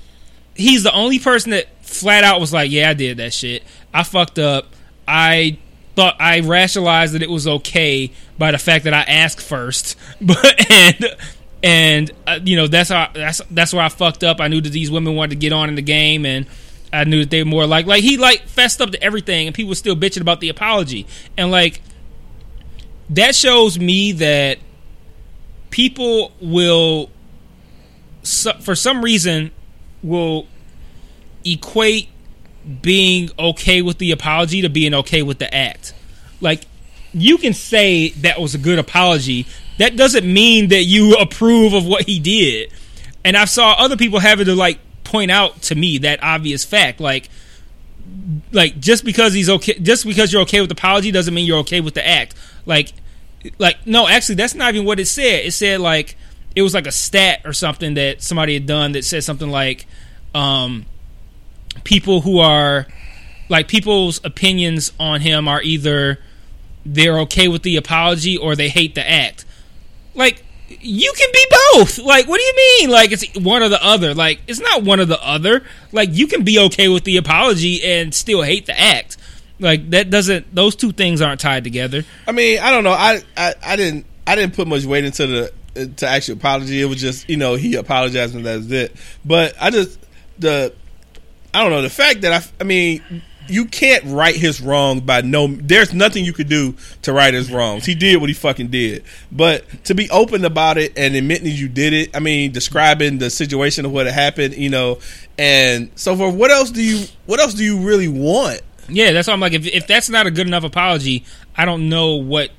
he's 0.56 0.84
the 0.84 0.94
only 0.94 1.20
person 1.20 1.52
that 1.52 1.68
flat 1.82 2.24
out 2.24 2.40
was 2.40 2.52
like, 2.52 2.72
"Yeah, 2.72 2.90
I 2.90 2.94
did 2.94 3.18
that 3.18 3.34
shit. 3.34 3.64
I 3.94 4.04
fucked 4.04 4.40
up. 4.40 4.68
I 5.08 5.58
thought 5.96 6.16
I 6.20 6.42
rationalized 6.42 7.14
that 7.14 7.24
it 7.24 7.30
was 7.30 7.48
okay 7.48 8.12
by 8.38 8.52
the 8.52 8.58
fact 8.58 8.84
that 8.84 8.94
I 8.94 9.02
asked 9.02 9.42
first, 9.42 9.98
but 10.22 10.72
and 10.72 11.16
and 11.64 12.12
uh, 12.28 12.40
you 12.44 12.56
know 12.56 12.68
that's 12.68 12.90
how 12.90 13.10
that's 13.14 13.42
that's 13.52 13.74
where 13.74 13.84
I 13.84 13.90
fucked 13.90 14.24
up. 14.24 14.40
I 14.40 14.48
knew 14.48 14.62
that 14.62 14.70
these 14.70 14.92
women 14.92 15.16
wanted 15.16 15.32
to 15.32 15.36
get 15.38 15.54
on 15.54 15.70
in 15.70 15.76
the 15.76 15.82
game, 15.82 16.26
and 16.26 16.46
I 16.94 17.04
knew 17.06 17.22
that 17.22 17.30
they 17.30 17.42
were 17.42 17.50
more 17.50 17.66
like 17.66 17.86
like 17.86 18.04
he 18.04 18.18
like 18.18 18.48
fessed 18.48 18.82
up 18.82 18.92
to 18.92 19.02
everything, 19.02 19.48
and 19.48 19.56
people 19.56 19.70
were 19.70 19.76
still 19.76 19.96
bitching 19.96 20.22
about 20.22 20.42
the 20.42 20.50
apology, 20.50 21.08
and 21.38 21.52
like 21.52 21.82
that 23.10 23.36
shows 23.36 23.80
me 23.80 24.12
that 24.14 24.60
people 25.70 26.32
will 26.42 27.10
for 28.62 28.76
some 28.76 29.04
reason 29.04 29.52
will 30.02 30.48
equate 31.44 32.10
being 32.82 33.30
okay 33.38 33.82
with 33.82 33.98
the 33.98 34.12
apology 34.12 34.62
to 34.62 34.70
being 34.70 34.94
okay 34.94 35.22
with 35.22 35.40
the 35.40 35.54
act. 35.54 35.94
Like 36.42 36.66
you 37.14 37.38
can 37.38 37.54
say 37.54 38.10
that 38.10 38.40
was 38.42 38.56
a 38.56 38.58
good 38.58 38.80
apology. 38.80 39.46
That 39.78 39.96
doesn't 39.96 40.32
mean 40.32 40.70
that 40.70 40.84
you 40.84 41.16
approve 41.16 41.74
of 41.74 41.86
what 41.86 42.04
he 42.06 42.20
did. 42.20 42.72
And 43.24 43.38
I 43.38 43.46
saw 43.46 43.74
other 43.74 43.98
people 43.98 44.20
having 44.20 44.46
to 44.46 44.56
like 44.56 44.80
point 45.04 45.32
out 45.32 45.62
to 45.64 45.76
me 45.76 46.00
that 46.00 46.24
obvious 46.24 46.66
fact. 46.66 47.00
Like 47.00 47.30
like 48.52 48.80
just 48.80 49.04
because 49.04 49.34
he's 49.34 49.50
okay 49.50 49.80
just 49.80 50.06
because 50.06 50.32
you're 50.32 50.44
okay 50.44 50.62
with 50.62 50.70
the 50.70 50.76
apology 50.76 51.12
doesn't 51.12 51.34
mean 51.34 51.46
you're 51.46 51.60
okay 51.60 51.82
with 51.82 51.94
the 51.94 52.08
act. 52.08 52.36
Like 52.66 52.94
like 53.60 53.86
no, 53.86 54.08
actually 54.08 54.36
that's 54.36 54.56
not 54.56 54.74
even 54.74 54.86
what 54.86 55.00
it 55.00 55.06
said. 55.06 55.46
It 55.46 55.54
said 55.54 55.80
like 55.80 56.18
it 56.56 56.62
was 56.62 56.74
like 56.74 56.88
a 56.88 56.92
stat 56.92 57.42
or 57.46 57.54
something 57.54 57.96
that 57.96 58.22
somebody 58.22 58.54
had 58.54 58.66
done 58.66 58.94
that 58.94 59.06
said 59.06 59.24
something 59.24 59.50
like 59.50 59.86
um 60.34 60.86
people 61.84 62.22
who 62.22 62.40
are 62.40 62.88
like 63.50 63.68
people's 63.68 64.24
opinions 64.24 64.92
on 65.00 65.22
him 65.22 65.48
are 65.48 65.62
either 65.62 66.20
they're 66.86 67.20
okay 67.20 67.48
with 67.48 67.64
the 67.64 67.78
apology 67.78 68.38
or 68.38 68.56
they 68.56 68.70
hate 68.70 68.96
the 68.96 69.10
act. 69.10 69.46
Like 70.14 70.44
you 70.68 71.14
can 71.16 71.30
be 71.32 71.46
both. 71.74 71.98
Like 72.00 72.28
what 72.28 72.38
do 72.38 72.44
you 72.44 72.56
mean? 72.56 72.90
Like 72.90 73.12
it's 73.12 73.38
one 73.38 73.64
or 73.64 73.70
the 73.70 73.84
other. 73.84 74.14
Like 74.14 74.42
it's 74.48 74.60
not 74.60 74.84
one 74.84 75.00
or 75.00 75.06
the 75.06 75.22
other. 75.24 75.64
Like 75.92 76.10
you 76.12 76.28
can 76.28 76.44
be 76.44 76.60
okay 76.60 76.88
with 76.88 77.04
the 77.04 77.18
apology 77.18 77.84
and 77.84 78.14
still 78.14 78.42
hate 78.42 78.66
the 78.66 78.80
act. 78.80 79.18
Like 79.60 79.90
that 79.92 80.10
doesn't 80.10 80.54
those 80.54 80.76
two 80.76 80.92
things 80.92 81.22
aren't 81.22 81.40
tied 81.40 81.64
together. 81.64 82.04
I 82.28 82.32
mean, 82.32 82.60
I 82.60 82.72
don't 82.72 82.84
know. 82.84 82.92
I, 82.92 83.22
I, 83.38 83.54
I 83.66 83.76
didn't 83.76 84.06
I 84.28 84.36
didn't 84.36 84.56
put 84.56 84.68
much 84.68 84.86
weight 84.86 85.06
into 85.06 85.28
the 85.28 85.54
to 85.98 86.08
actual 86.08 86.36
apology. 86.36 86.82
It 86.82 86.86
was 86.86 87.00
just 87.00 87.30
you 87.30 87.38
know 87.38 87.56
he 87.56 87.76
apologized 87.76 88.36
and 88.36 88.46
that's 88.46 88.70
it. 88.72 88.96
But 89.24 89.56
I 89.62 89.70
just 89.70 90.00
the 90.40 90.74
I 91.56 91.64
don't 91.64 91.72
know 91.72 91.82
the 91.82 91.90
fact 91.90 92.22
that 92.22 92.34
I 92.34 92.46
I 92.62 92.64
mean 92.64 93.02
you 93.48 93.66
can't 93.66 94.04
right 94.06 94.36
his 94.36 94.62
wrong 94.62 95.00
by 95.02 95.22
no. 95.22 95.48
There's 95.48 95.94
nothing 95.94 96.26
you 96.26 96.34
could 96.34 96.50
do 96.50 96.76
to 97.04 97.14
right 97.14 97.34
his 97.34 97.52
wrongs. 97.52 97.86
He 97.86 97.96
did 97.96 98.18
what 98.18 98.30
he 98.30 98.34
fucking 98.34 98.68
did. 98.68 99.04
But 99.32 99.66
to 99.86 99.96
be 99.96 100.10
open 100.10 100.46
about 100.46 100.78
it 100.78 100.98
and 100.98 101.16
admitting 101.16 101.48
you 101.48 101.68
did 101.68 101.94
it, 101.94 102.16
I 102.16 102.20
mean, 102.20 102.52
describing 102.52 103.18
the 103.18 103.30
situation 103.30 103.86
of 103.86 103.92
what 103.92 104.08
happened, 104.08 104.56
you 104.56 104.70
know, 104.70 105.00
and 105.38 105.92
so 105.96 106.16
forth. 106.16 106.36
What 106.36 106.52
else 106.52 106.72
do 106.72 106.84
you? 106.84 107.06
What 107.26 107.40
else 107.40 107.54
do 107.54 107.64
you 107.64 107.80
really 107.80 108.08
want? 108.08 108.62
Yeah, 108.88 109.12
that's 109.12 109.28
why 109.28 109.34
I'm 109.34 109.40
like, 109.40 109.54
if 109.54 109.66
if 109.68 109.88
that's 109.88 110.10
not 110.10 110.28
a 110.28 110.32
good 110.32 110.48
enough 110.48 110.64
apology, 110.64 111.24
I 111.56 111.66
don't 111.66 111.90
know 111.90 112.16
what 112.16 112.52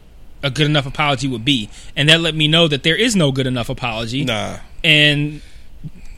a 0.42 0.50
good 0.50 0.66
enough 0.66 0.86
apology 0.86 1.28
would 1.28 1.44
be, 1.44 1.68
and 1.96 2.08
that 2.08 2.20
let 2.20 2.34
me 2.34 2.48
know 2.48 2.68
that 2.68 2.82
there 2.82 2.96
is 2.96 3.16
no 3.16 3.32
good 3.32 3.46
enough 3.46 3.68
apology. 3.68 4.24
Nah. 4.24 4.58
And 4.84 5.40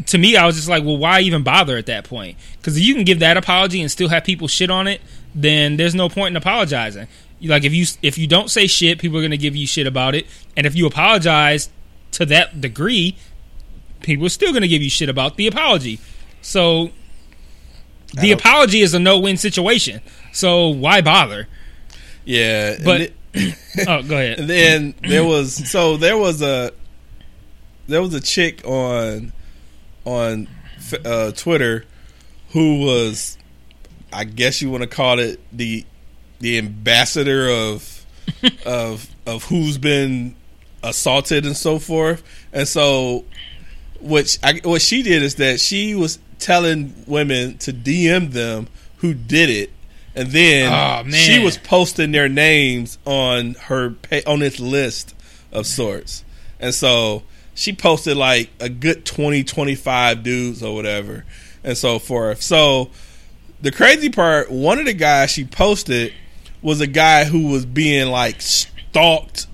to 0.08 0.18
me, 0.18 0.36
I 0.36 0.46
was 0.46 0.56
just 0.56 0.68
like, 0.68 0.84
well, 0.84 0.96
why 0.96 1.20
even 1.20 1.42
bother 1.42 1.76
at 1.76 1.86
that 1.86 2.04
point? 2.04 2.38
Because 2.56 2.76
if 2.76 2.82
you 2.82 2.94
can 2.94 3.04
give 3.04 3.20
that 3.20 3.36
apology 3.36 3.80
and 3.80 3.90
still 3.90 4.08
have 4.08 4.24
people 4.24 4.48
shit 4.48 4.70
on 4.70 4.86
it, 4.86 5.00
then 5.34 5.76
there's 5.76 5.94
no 5.94 6.08
point 6.08 6.32
in 6.32 6.36
apologizing. 6.36 7.06
Like 7.42 7.64
if 7.64 7.72
you 7.72 7.86
if 8.02 8.18
you 8.18 8.26
don't 8.26 8.50
say 8.50 8.66
shit, 8.66 8.98
people 8.98 9.18
are 9.18 9.22
gonna 9.22 9.36
give 9.36 9.54
you 9.54 9.66
shit 9.66 9.86
about 9.86 10.14
it, 10.14 10.26
and 10.56 10.66
if 10.66 10.74
you 10.74 10.86
apologize 10.86 11.70
to 12.12 12.26
that 12.26 12.60
degree, 12.60 13.16
people 14.00 14.26
are 14.26 14.30
still 14.30 14.52
gonna 14.52 14.66
give 14.66 14.82
you 14.82 14.90
shit 14.90 15.08
about 15.08 15.36
the 15.36 15.46
apology. 15.46 16.00
So 16.40 16.90
the 18.14 18.32
apology 18.32 18.80
is 18.80 18.94
a 18.94 18.98
no-win 18.98 19.36
situation. 19.36 20.00
So 20.32 20.68
why 20.68 21.00
bother? 21.00 21.46
Yeah, 22.24 22.76
But 22.82 23.12
oh, 23.86 24.02
go 24.02 24.16
ahead. 24.16 24.40
And 24.40 24.48
then 24.50 24.94
there 25.06 25.24
was 25.24 25.70
so 25.70 25.96
there 25.96 26.16
was 26.16 26.42
a 26.42 26.72
there 27.86 28.00
was 28.02 28.14
a 28.14 28.20
chick 28.20 28.62
on 28.64 29.32
on 30.08 30.48
uh, 31.04 31.32
Twitter 31.32 31.84
who 32.50 32.80
was 32.84 33.36
I 34.12 34.24
guess 34.24 34.62
you 34.62 34.70
want 34.70 34.82
to 34.82 34.88
call 34.88 35.18
it 35.18 35.38
the 35.52 35.84
the 36.40 36.56
ambassador 36.58 37.48
of 37.48 38.06
of 38.66 39.08
of 39.26 39.44
who's 39.44 39.76
been 39.78 40.34
assaulted 40.82 41.44
and 41.44 41.56
so 41.56 41.78
forth. 41.78 42.22
And 42.52 42.66
so 42.66 43.24
which 44.00 44.38
I, 44.42 44.60
what 44.64 44.80
she 44.80 45.02
did 45.02 45.22
is 45.22 45.34
that 45.36 45.60
she 45.60 45.94
was 45.94 46.18
telling 46.38 46.94
women 47.06 47.58
to 47.58 47.72
DM 47.72 48.30
them 48.32 48.68
who 48.98 49.12
did 49.12 49.50
it, 49.50 49.70
and 50.14 50.28
then 50.28 50.72
Oh, 51.06 51.10
she 51.10 51.38
was 51.44 51.58
posting 51.58 52.12
their 52.12 52.28
names 52.28 52.96
on 53.04 53.54
her 53.54 53.90
pa- 53.90 54.20
on 54.26 54.38
this 54.38 54.58
list 54.60 55.14
of 55.52 55.66
sorts, 55.66 56.24
and 56.60 56.72
so 56.74 57.24
she 57.58 57.72
posted 57.72 58.16
like 58.16 58.50
a 58.60 58.68
good 58.68 59.04
20, 59.04 59.42
25 59.44 60.22
dudes 60.22 60.62
or 60.62 60.74
whatever, 60.74 61.24
and 61.64 61.76
so 61.76 61.98
forth. 61.98 62.40
So 62.40 62.90
the 63.60 63.72
crazy 63.72 64.10
part, 64.10 64.50
one 64.50 64.78
of 64.78 64.86
the 64.86 64.92
guys 64.94 65.30
she 65.30 65.44
posted 65.44 66.12
was 66.62 66.80
a 66.80 66.86
guy 66.86 67.24
who 67.24 67.48
was 67.48 67.66
being 67.66 68.08
like 68.08 68.40
stalked 68.40 69.46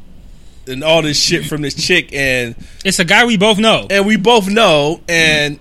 and 0.66 0.82
all 0.84 1.02
this 1.02 1.18
shit 1.22 1.46
from 1.46 1.62
this 1.62 1.74
chick, 1.74 2.12
and 2.12 2.55
It's 2.84 2.98
a 2.98 3.05
guy 3.05 3.24
we 3.26 3.36
both 3.36 3.59
know. 3.59 3.86
and 3.90 4.07
we 4.07 4.16
both 4.16 4.48
know, 4.48 5.00
and 5.09 5.59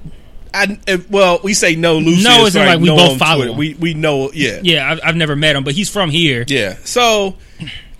I 0.53 0.77
if- 0.87 1.09
well, 1.09 1.39
we 1.43 1.53
say 1.53 1.75
no 1.75 1.97
Lucy. 1.97 2.23
No, 2.23 2.41
as 2.43 2.47
isn't 2.49 2.59
far 2.61 2.67
as 2.69 2.75
like 2.75 2.81
we 2.81 2.89
both 2.89 3.17
follow 3.19 3.51
him. 3.51 3.57
We 3.57 3.73
we 3.75 3.93
know, 3.93 4.31
yeah, 4.33 4.59
Yeah, 4.63 4.91
I've, 4.91 4.99
I've 5.03 5.15
never 5.15 5.35
met 5.35 5.55
him, 5.55 5.63
but 5.63 5.73
he's 5.75 5.89
from 5.89 6.09
here. 6.09 6.43
yeah. 6.47 6.75
So 6.83 7.35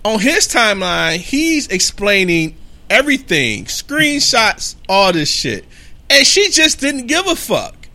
on 0.04 0.20
his 0.20 0.46
timeline, 0.48 1.16
he's 1.16 1.66
explaining 1.68 2.56
everything, 2.90 3.64
screenshots, 3.64 4.76
all 4.88 5.12
this 5.12 5.28
shit, 5.28 5.64
and 6.10 6.26
she 6.26 6.50
just 6.50 6.80
didn't 6.80 7.06
give 7.06 7.26
a 7.26 7.36
fuck. 7.36 7.88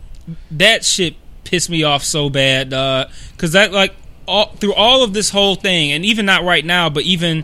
that 0.52 0.84
shit 0.86 1.16
pissed 1.44 1.70
me 1.70 1.84
off 1.84 2.04
so 2.04 2.30
bad 2.30 2.74
uh, 2.74 3.08
because 3.32 3.54
that 3.54 3.72
like 3.72 3.96
all 4.28 4.48
through 4.58 4.74
all 4.76 5.04
of 5.04 5.14
this 5.14 5.32
whole 5.32 5.56
thing 5.56 5.92
and 5.92 6.06
even 6.06 6.26
not 6.26 6.44
right 6.44 6.64
now 6.64 6.88
but 6.90 7.02
even 7.04 7.44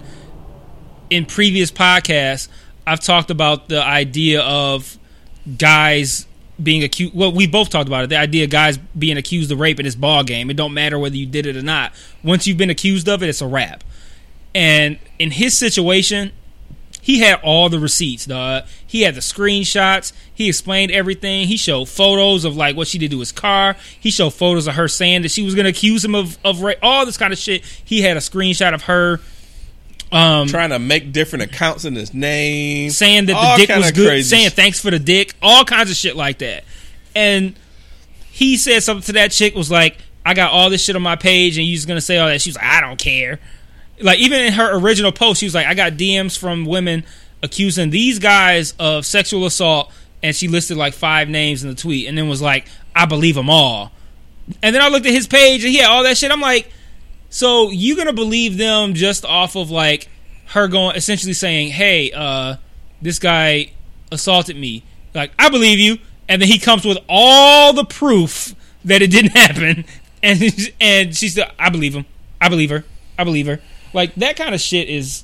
in 1.10 1.26
previous 1.26 1.72
podcasts 1.72 2.48
i've 2.86 3.00
talked 3.00 3.32
about 3.32 3.68
the 3.68 3.82
idea 3.84 4.42
of 4.42 5.00
guys 5.58 6.28
being 6.62 6.84
accused 6.84 7.14
well 7.16 7.32
we 7.32 7.48
both 7.48 7.70
talked 7.70 7.88
about 7.88 8.04
it 8.04 8.08
the 8.08 8.18
idea 8.18 8.44
of 8.44 8.50
guys 8.50 8.78
being 8.98 9.18
accused 9.18 9.52
of 9.52 9.60
rape 9.60 9.80
in 9.80 9.86
this 9.86 9.96
ball 9.96 10.24
game. 10.24 10.50
It 10.50 10.56
don't 10.56 10.74
matter 10.74 10.98
whether 10.98 11.16
you 11.16 11.26
did 11.26 11.46
it 11.46 11.58
or 11.58 11.62
not. 11.62 11.92
Once 12.24 12.48
you've 12.48 12.58
been 12.58 12.70
accused 12.70 13.10
of 13.10 13.22
it 13.24 13.30
it's 13.30 13.42
a 13.42 13.48
wrap. 13.48 13.84
And 14.54 15.00
in 15.20 15.32
his 15.32 15.58
situation 15.58 16.32
he 17.06 17.20
had 17.20 17.40
all 17.44 17.70
the 17.70 17.78
receipts, 17.78 18.26
dog. 18.26 18.64
He 18.88 19.04
had 19.04 19.14
the 19.14 19.20
screenshots. 19.22 20.12
He 20.34 20.50
explained 20.50 20.92
everything. 20.92 21.48
He 21.48 21.56
showed 21.56 21.88
photos 21.88 22.46
of 22.46 22.56
like 22.56 22.76
what 22.76 22.88
she 22.88 22.98
did 22.98 23.12
to 23.12 23.20
his 23.20 23.32
car. 23.32 23.76
He 24.00 24.10
showed 24.10 24.32
photos 24.32 24.66
of 24.66 24.74
her 24.74 24.88
saying 24.88 25.22
that 25.22 25.30
she 25.30 25.44
was 25.44 25.54
going 25.54 25.66
to 25.66 25.70
accuse 25.70 26.04
him 26.04 26.16
of 26.16 26.40
of 26.44 26.62
rape. 26.62 26.80
All 26.82 27.06
this 27.06 27.16
kind 27.16 27.32
of 27.32 27.38
shit. 27.38 27.64
He 27.64 28.02
had 28.02 28.18
a 28.18 28.22
screenshot 28.22 28.74
of 28.74 28.82
her 28.86 29.20
um, 30.12 30.48
Trying 30.48 30.72
to 30.72 30.80
make 30.80 31.12
different 31.12 31.44
accounts 31.44 31.86
in 31.86 31.94
his 31.94 32.12
name, 32.12 32.90
saying 32.90 33.28
that 33.28 33.36
All 33.36 33.56
the 33.56 33.68
dick 33.68 33.78
was 33.78 33.92
good, 33.92 34.08
crazy 34.08 34.36
saying 34.36 34.50
thanks 34.50 34.80
for 34.80 34.90
the 34.90 34.98
dick, 34.98 35.36
all 35.44 35.64
kinds 35.64 35.92
of 35.92 35.96
shit 35.96 36.16
like 36.16 36.40
that. 36.40 36.64
And 37.16 37.54
he 38.32 38.58
said 38.58 38.82
something 38.82 39.04
to 39.04 39.12
that 39.14 39.32
chick 39.32 39.54
was 39.54 39.70
like, 39.70 40.00
"I 40.26 40.34
got 40.34 40.52
all 40.52 40.72
this 40.72 40.84
shit 40.84 40.96
on 40.96 41.04
my 41.04 41.18
page, 41.18 41.60
and 41.60 41.68
you 41.68 41.76
just 41.76 41.88
gonna 41.88 42.02
say 42.02 42.18
all 42.18 42.30
that?" 42.30 42.42
She 42.42 42.50
was 42.50 42.56
like, 42.56 42.66
"I 42.66 42.82
don't 42.82 42.98
care." 42.98 43.40
Like 44.00 44.20
even 44.20 44.42
in 44.42 44.54
her 44.54 44.78
original 44.78 45.12
post, 45.12 45.40
she 45.40 45.46
was 45.46 45.56
like, 45.56 45.68
"I 45.68 45.74
got 45.74 45.94
DMs 45.94 46.38
from 46.38 46.66
women 46.66 47.06
accusing 47.42 47.90
these 47.90 48.20
guys 48.20 48.74
of 48.80 49.06
sexual 49.06 49.46
assault," 49.46 49.92
and 50.22 50.36
she 50.36 50.48
listed 50.48 50.78
like 50.78 50.94
five 50.94 51.30
names 51.30 51.64
in 51.64 51.70
the 51.70 51.76
tweet, 51.76 52.08
and 52.08 52.18
then 52.18 52.28
was 52.28 52.42
like, 52.42 52.68
"I 52.96 53.06
believe 53.06 53.36
them 53.36 53.50
all." 53.50 53.92
And 54.62 54.76
then 54.76 54.82
I 54.82 54.90
looked 54.90 55.06
at 55.06 55.14
his 55.14 55.28
page, 55.28 55.64
and 55.64 55.72
he 55.72 55.80
had 55.80 55.90
all 55.90 56.04
that 56.04 56.18
shit. 56.18 56.32
I'm 56.32 56.42
like, 56.42 56.70
so 57.30 57.70
you 57.70 57.96
gonna 57.98 58.14
believe 58.14 58.58
them 58.58 58.94
just 58.94 59.26
off 59.26 59.56
of 59.56 59.70
like 59.72 60.08
her 60.48 60.68
going 60.68 60.96
essentially 60.96 61.34
saying, 61.34 61.72
"Hey, 61.72 62.12
uh, 62.12 62.56
this 63.02 63.20
guy 63.20 63.72
assaulted 64.12 64.56
me." 64.56 64.84
Like, 65.14 65.32
I 65.40 65.50
believe 65.50 65.80
you, 65.80 65.98
and 66.28 66.42
then 66.42 66.50
he 66.50 66.60
comes 66.60 66.86
with 66.86 66.98
all 67.08 67.74
the 67.74 67.86
proof 67.86 68.56
that 68.84 69.02
it 69.02 69.08
didn't 69.12 69.32
happen, 69.36 69.86
and 70.22 70.74
and 70.80 71.16
she's 71.16 71.34
still, 71.34 71.48
I 71.58 71.70
believe 71.70 71.94
him. 71.94 72.06
I 72.40 72.50
believe 72.50 72.70
her. 72.70 72.84
I 73.18 73.24
believe 73.24 73.48
her. 73.48 73.62
Like 73.96 74.14
that 74.16 74.36
kind 74.36 74.54
of 74.54 74.60
shit 74.60 74.90
is, 74.90 75.24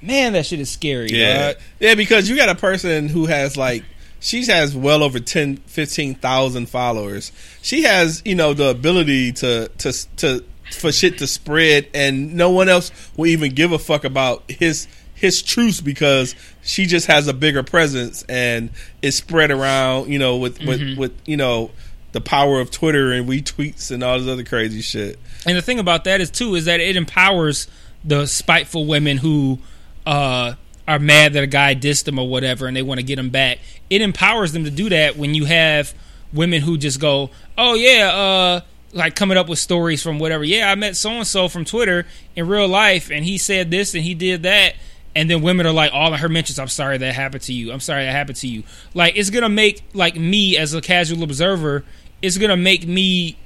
man, 0.00 0.34
that 0.34 0.46
shit 0.46 0.60
is 0.60 0.70
scary. 0.70 1.08
Yeah, 1.10 1.52
dog. 1.52 1.62
yeah, 1.80 1.94
because 1.96 2.28
you 2.28 2.36
got 2.36 2.48
a 2.48 2.54
person 2.54 3.08
who 3.08 3.26
has 3.26 3.56
like 3.56 3.82
she 4.20 4.46
has 4.46 4.74
well 4.76 5.02
over 5.02 5.18
10 5.18 5.56
15,000 5.56 6.68
followers. 6.68 7.32
She 7.62 7.82
has, 7.82 8.22
you 8.24 8.36
know, 8.36 8.54
the 8.54 8.68
ability 8.68 9.32
to 9.32 9.68
to 9.78 10.16
to 10.18 10.44
for 10.70 10.92
shit 10.92 11.18
to 11.18 11.26
spread 11.26 11.88
and 11.94 12.34
no 12.34 12.50
one 12.50 12.68
else 12.68 12.90
will 13.16 13.26
even 13.26 13.54
give 13.54 13.72
a 13.72 13.78
fuck 13.78 14.04
about 14.04 14.44
his 14.48 14.86
his 15.14 15.42
truths 15.42 15.80
because 15.80 16.34
she 16.62 16.86
just 16.86 17.06
has 17.08 17.26
a 17.26 17.34
bigger 17.34 17.62
presence 17.64 18.24
and 18.28 18.70
it's 19.02 19.16
spread 19.16 19.50
around, 19.50 20.12
you 20.12 20.20
know, 20.20 20.36
with 20.36 20.60
with 20.64 20.80
mm-hmm. 20.80 21.00
with 21.00 21.12
you 21.26 21.36
know 21.36 21.72
the 22.12 22.20
power 22.20 22.60
of 22.60 22.70
Twitter 22.70 23.12
and 23.12 23.28
retweets 23.28 23.90
and 23.90 24.04
all 24.04 24.18
this 24.18 24.28
other 24.28 24.44
crazy 24.44 24.80
shit. 24.80 25.18
And 25.44 25.56
the 25.56 25.62
thing 25.62 25.78
about 25.78 26.04
that 26.04 26.20
is 26.20 26.30
too 26.30 26.54
is 26.54 26.66
that 26.66 26.80
it 26.80 26.96
empowers 26.96 27.66
the 28.06 28.26
spiteful 28.26 28.86
women 28.86 29.18
who 29.18 29.58
uh, 30.06 30.54
are 30.86 30.98
mad 30.98 31.32
that 31.32 31.42
a 31.42 31.48
guy 31.48 31.74
dissed 31.74 32.04
them 32.04 32.18
or 32.18 32.28
whatever, 32.28 32.66
and 32.66 32.76
they 32.76 32.82
want 32.82 33.00
to 33.00 33.04
get 33.04 33.18
him 33.18 33.30
back. 33.30 33.58
It 33.90 34.00
empowers 34.00 34.52
them 34.52 34.64
to 34.64 34.70
do 34.70 34.88
that 34.88 35.16
when 35.16 35.34
you 35.34 35.44
have 35.46 35.94
women 36.32 36.62
who 36.62 36.78
just 36.78 37.00
go, 37.00 37.30
"Oh 37.58 37.74
yeah," 37.74 38.10
uh, 38.12 38.60
like 38.92 39.14
coming 39.14 39.36
up 39.36 39.48
with 39.48 39.58
stories 39.58 40.02
from 40.02 40.18
whatever. 40.18 40.44
Yeah, 40.44 40.70
I 40.70 40.74
met 40.74 40.96
so 40.96 41.10
and 41.10 41.26
so 41.26 41.48
from 41.48 41.64
Twitter 41.64 42.06
in 42.34 42.46
real 42.46 42.68
life, 42.68 43.10
and 43.10 43.24
he 43.24 43.38
said 43.38 43.70
this 43.70 43.94
and 43.94 44.04
he 44.04 44.14
did 44.14 44.44
that. 44.44 44.74
And 45.14 45.30
then 45.30 45.40
women 45.40 45.64
are 45.64 45.72
like, 45.72 45.94
all 45.94 46.12
of 46.12 46.20
her 46.20 46.28
mentions, 46.28 46.58
I'm 46.58 46.68
sorry 46.68 46.98
that 46.98 47.14
happened 47.14 47.42
to 47.44 47.52
you. 47.54 47.72
I'm 47.72 47.80
sorry 47.80 48.04
that 48.04 48.12
happened 48.12 48.36
to 48.36 48.48
you. 48.48 48.64
Like, 48.92 49.16
it's 49.16 49.30
gonna 49.30 49.48
make 49.48 49.82
like 49.94 50.16
me 50.16 50.58
as 50.58 50.74
a 50.74 50.80
casual 50.82 51.22
observer, 51.22 51.84
it's 52.20 52.38
gonna 52.38 52.56
make 52.56 52.86
me 52.86 53.38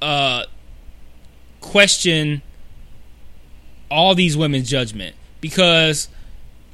uh 0.00 0.44
question 1.60 2.42
all 3.90 4.14
these 4.14 4.36
women's 4.36 4.68
judgment. 4.68 5.14
Because 5.40 6.08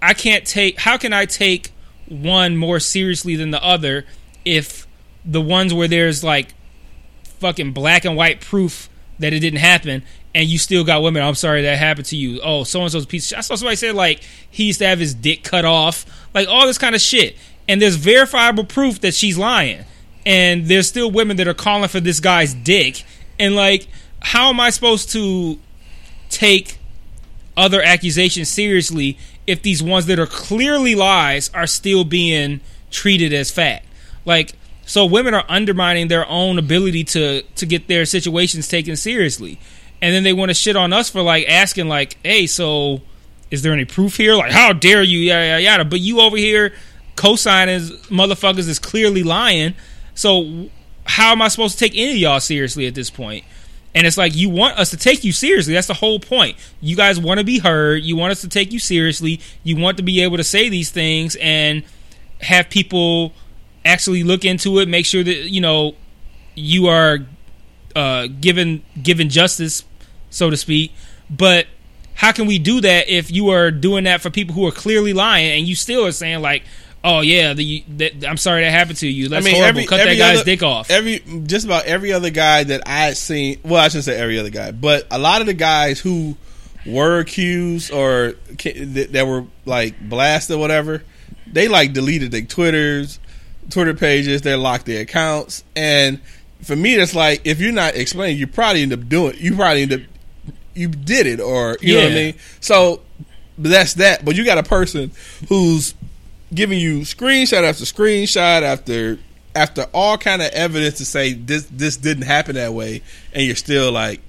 I 0.01 0.15
can't 0.15 0.45
take 0.45 0.79
how 0.81 0.97
can 0.97 1.13
I 1.13 1.27
take 1.27 1.73
one 2.09 2.57
more 2.57 2.81
seriously 2.81 3.37
than 3.37 3.53
the 3.53 3.63
other 3.65 4.05
if 4.45 4.87
the 5.25 5.41
ones 5.41 5.73
where 5.73 5.89
there's 5.89 6.25
like 6.25 6.55
fucking 7.25 7.73
black 7.73 8.05
and 8.05 8.17
white 8.17 8.41
proof 8.41 8.89
that 9.21 9.33
it 9.33 9.41
didn't 9.41 9.61
happen 9.61 10.03
and 10.35 10.49
you 10.49 10.59
still 10.59 10.85
got 10.85 11.03
women 11.03 11.23
I'm 11.23 11.35
sorry 11.37 11.63
that 11.63 11.79
happened 11.79 12.07
to 12.07 12.17
you. 12.17 12.41
Oh 12.43 12.65
so 12.65 12.83
and 12.83 12.91
so's 12.91 13.07
piece. 13.07 13.33
I 13.33 13.41
saw 13.41 13.55
somebody 13.55 13.77
say 13.77 13.93
like 13.93 14.23
he 14.51 14.65
used 14.65 14.81
to 14.81 14.87
have 14.87 14.99
his 14.99 15.15
dick 15.15 15.45
cut 15.45 15.65
off. 15.65 16.05
Like 16.35 16.49
all 16.49 16.67
this 16.67 16.79
kind 16.79 16.95
of 16.95 17.01
shit. 17.01 17.37
And 17.69 17.81
there's 17.81 17.95
verifiable 17.95 18.65
proof 18.65 19.01
that 19.03 19.15
she's 19.15 19.39
lying. 19.39 19.85
And 20.27 20.67
there's 20.67 20.89
still 20.89 21.11
women 21.11 21.37
that 21.37 21.47
are 21.47 21.55
calling 21.55 21.89
for 21.89 22.01
this 22.01 22.19
guy's 22.19 22.55
dick. 22.55 23.05
And 23.39 23.55
like 23.55 23.87
how 24.21 24.49
am 24.49 24.59
I 24.59 24.71
supposed 24.71 25.11
to 25.13 25.59
take 26.29 26.79
other 27.57 27.83
accusations 27.83 28.49
seriously 28.49 29.19
if 29.47 29.63
these 29.63 29.83
ones 29.83 30.07
that 30.07 30.19
are 30.19 30.27
clearly 30.27 30.95
lies 30.95 31.51
are 31.55 31.67
still 31.67 32.05
being 32.05 32.61
treated 32.91 33.33
as 33.33 33.51
fact. 33.51 33.87
Like 34.25 34.55
so 34.85 35.05
women 35.07 35.35
are 35.35 35.45
undermining 35.49 36.09
their 36.09 36.27
own 36.29 36.59
ability 36.59 37.05
to 37.05 37.43
to 37.43 37.67
get 37.67 37.89
their 37.89 38.05
situations 38.05 38.69
taken 38.69 38.97
seriously. 38.97 39.59
And 40.01 40.15
then 40.15 40.25
they 40.25 40.33
want 40.33 40.51
to 40.51 40.55
shit 40.55 40.77
on 40.77 40.93
us 40.93 41.09
for 41.09 41.23
like 41.23 41.47
asking 41.49 41.89
like, 41.89 42.17
"Hey, 42.25 42.47
so 42.47 43.03
is 43.51 43.63
there 43.63 43.73
any 43.73 43.85
proof 43.85 44.17
here? 44.17 44.35
Like, 44.35 44.53
how 44.53 44.73
dare 44.73 45.03
you? 45.03 45.19
Yada 45.21 45.47
yada 45.47 45.63
yada." 45.63 45.85
But 45.85 46.01
you 46.01 46.21
over 46.21 46.37
here 46.37 46.73
co-signing 47.15 47.81
motherfuckers 48.11 48.69
is 48.69 48.79
clearly 48.79 49.23
lying. 49.23 49.75
So 50.15 50.69
how 51.05 51.33
am 51.33 51.43
I 51.43 51.49
supposed 51.49 51.79
to 51.79 51.85
take 51.85 51.97
any 51.97 52.13
of 52.13 52.17
y'all 52.17 52.41
seriously 52.41 52.87
at 52.87 52.95
this 52.95 53.11
point? 53.11 53.45
And 53.95 54.07
it's 54.07 54.17
like 54.17 54.35
you 54.35 54.49
want 54.49 54.79
us 54.79 54.91
to 54.91 54.97
take 54.97 55.23
you 55.23 55.33
seriously. 55.33 55.75
That's 55.75 55.87
the 55.87 55.95
whole 55.95 56.19
point. 56.19 56.57
You 56.81 56.97
guys 56.97 57.21
want 57.21 57.39
to 57.39 57.45
be 57.45 57.59
heard. 57.59 58.03
You 58.03 58.17
want 58.17 58.33
us 58.33 58.41
to 58.41 58.49
take 58.49 58.73
you 58.73 58.79
seriously. 58.79 59.41
You 59.63 59.77
want 59.77 59.99
to 59.99 60.03
be 60.03 60.23
able 60.23 60.39
to 60.39 60.45
say 60.45 60.69
these 60.69 60.91
things 60.91 61.37
and 61.37 61.85
have 62.41 62.71
people 62.71 63.33
actually 63.85 64.23
look 64.23 64.45
into 64.45 64.79
it, 64.79 64.89
make 64.89 65.07
sure 65.07 65.23
that 65.23 65.51
you 65.51 65.61
know 65.61 65.95
you 66.55 66.87
are 66.87 67.19
uh, 67.95 68.29
given 68.41 68.83
given 69.03 69.29
justice, 69.29 69.85
so 70.31 70.51
to 70.51 70.57
speak. 70.57 70.93
But 71.29 71.67
how 72.15 72.33
can 72.33 72.47
we 72.47 72.59
do 72.59 72.81
that 72.81 73.09
if 73.09 73.31
you 73.31 73.51
are 73.51 73.71
doing 73.71 74.05
that 74.05 74.21
for 74.21 74.31
people 74.31 74.55
who 74.55 74.67
are 74.67 74.73
clearly 74.73 75.13
lying 75.13 75.59
and 75.59 75.67
you 75.67 75.75
still 75.75 76.07
are 76.07 76.13
saying 76.13 76.41
like, 76.41 76.63
oh 77.05 77.21
yeah, 77.21 77.55
the, 77.55 77.85
that, 77.97 78.25
I'm 78.27 78.37
sorry 78.37 78.63
that 78.63 78.71
happened 78.71 78.99
to 78.99 79.09
you. 79.09 79.29
That's 79.29 79.49
horrible. 79.49 79.85
Cut 79.85 79.99
that 79.99 80.17
guy's 80.17 80.39
other- 80.39 80.45
dick 80.45 80.63
off. 80.63 80.91
Every 80.91 81.21
just 81.45 81.65
about 81.65 81.85
every 81.85 82.13
other 82.13 82.31
guy 82.31 82.65
that 82.65 82.87
I 82.87 83.07
had 83.07 83.17
seen. 83.17 83.61
Well, 83.65 83.81
I 83.81 83.89
shouldn't 83.89 84.05
say 84.05 84.17
every 84.19 84.39
other 84.39 84.51
guy, 84.51 84.73
but 84.73 85.07
a 85.11 85.19
lot 85.19 85.41
of 85.41 85.47
the 85.47 85.55
guys 85.55 86.01
who 86.01 86.37
were 86.87 87.21
accused 87.21 87.93
or 87.93 88.35
that, 88.63 89.09
that 89.13 89.27
were 89.27 89.47
like 89.65 90.01
blasted 90.01 90.57
or 90.57 90.59
whatever, 90.59 91.03
they 91.47 91.69
like 91.69 91.93
deleted 91.93 92.31
their 92.31 92.43
twitters, 92.43 93.19
Twitter 93.71 93.95
pages. 93.95 94.43
They 94.43 94.55
locked 94.55 94.87
their 94.87 95.03
accounts, 95.03 95.65
and 95.77 96.21
for 96.63 96.77
me, 96.77 96.95
it's 96.95 97.15
like 97.15 97.43
if 97.45 97.61
you're 97.61 97.73
not 97.73 97.95
explaining, 97.95 98.39
you 98.39 98.47
probably 98.47 98.83
end 98.83 98.93
up 98.93 99.09
doing. 99.09 99.37
You 99.39 99.57
probably 99.57 99.83
end 99.83 99.93
up 99.93 100.01
you 100.75 100.89
did 100.89 101.27
it, 101.27 101.41
or 101.41 101.77
you 101.81 101.95
know 101.95 102.05
what 102.05 102.13
I 102.13 102.15
mean. 102.15 102.35
So 102.61 103.03
but 103.59 103.71
that's 103.71 103.95
that. 103.95 104.25
But 104.25 104.37
you 104.37 104.45
got 104.45 104.59
a 104.59 104.63
person 104.63 105.13
who's 105.49 105.95
giving 106.55 106.79
you 106.79 107.01
screenshot 107.01 107.65
after 107.65 107.85
screenshot 107.85 108.63
after 108.63 109.19
after 109.55 109.87
all 109.93 110.17
kind 110.19 110.41
of 110.43 110.51
evidence 110.53 110.99
to 110.99 111.05
say 111.05 111.33
this 111.35 111.65
this 111.67 111.97
didn't 111.97 112.25
happen 112.25 112.55
that 112.57 112.73
way, 112.73 113.03
and 113.33 113.45
you're 113.47 113.57
still 113.57 113.93
like, 113.93 114.21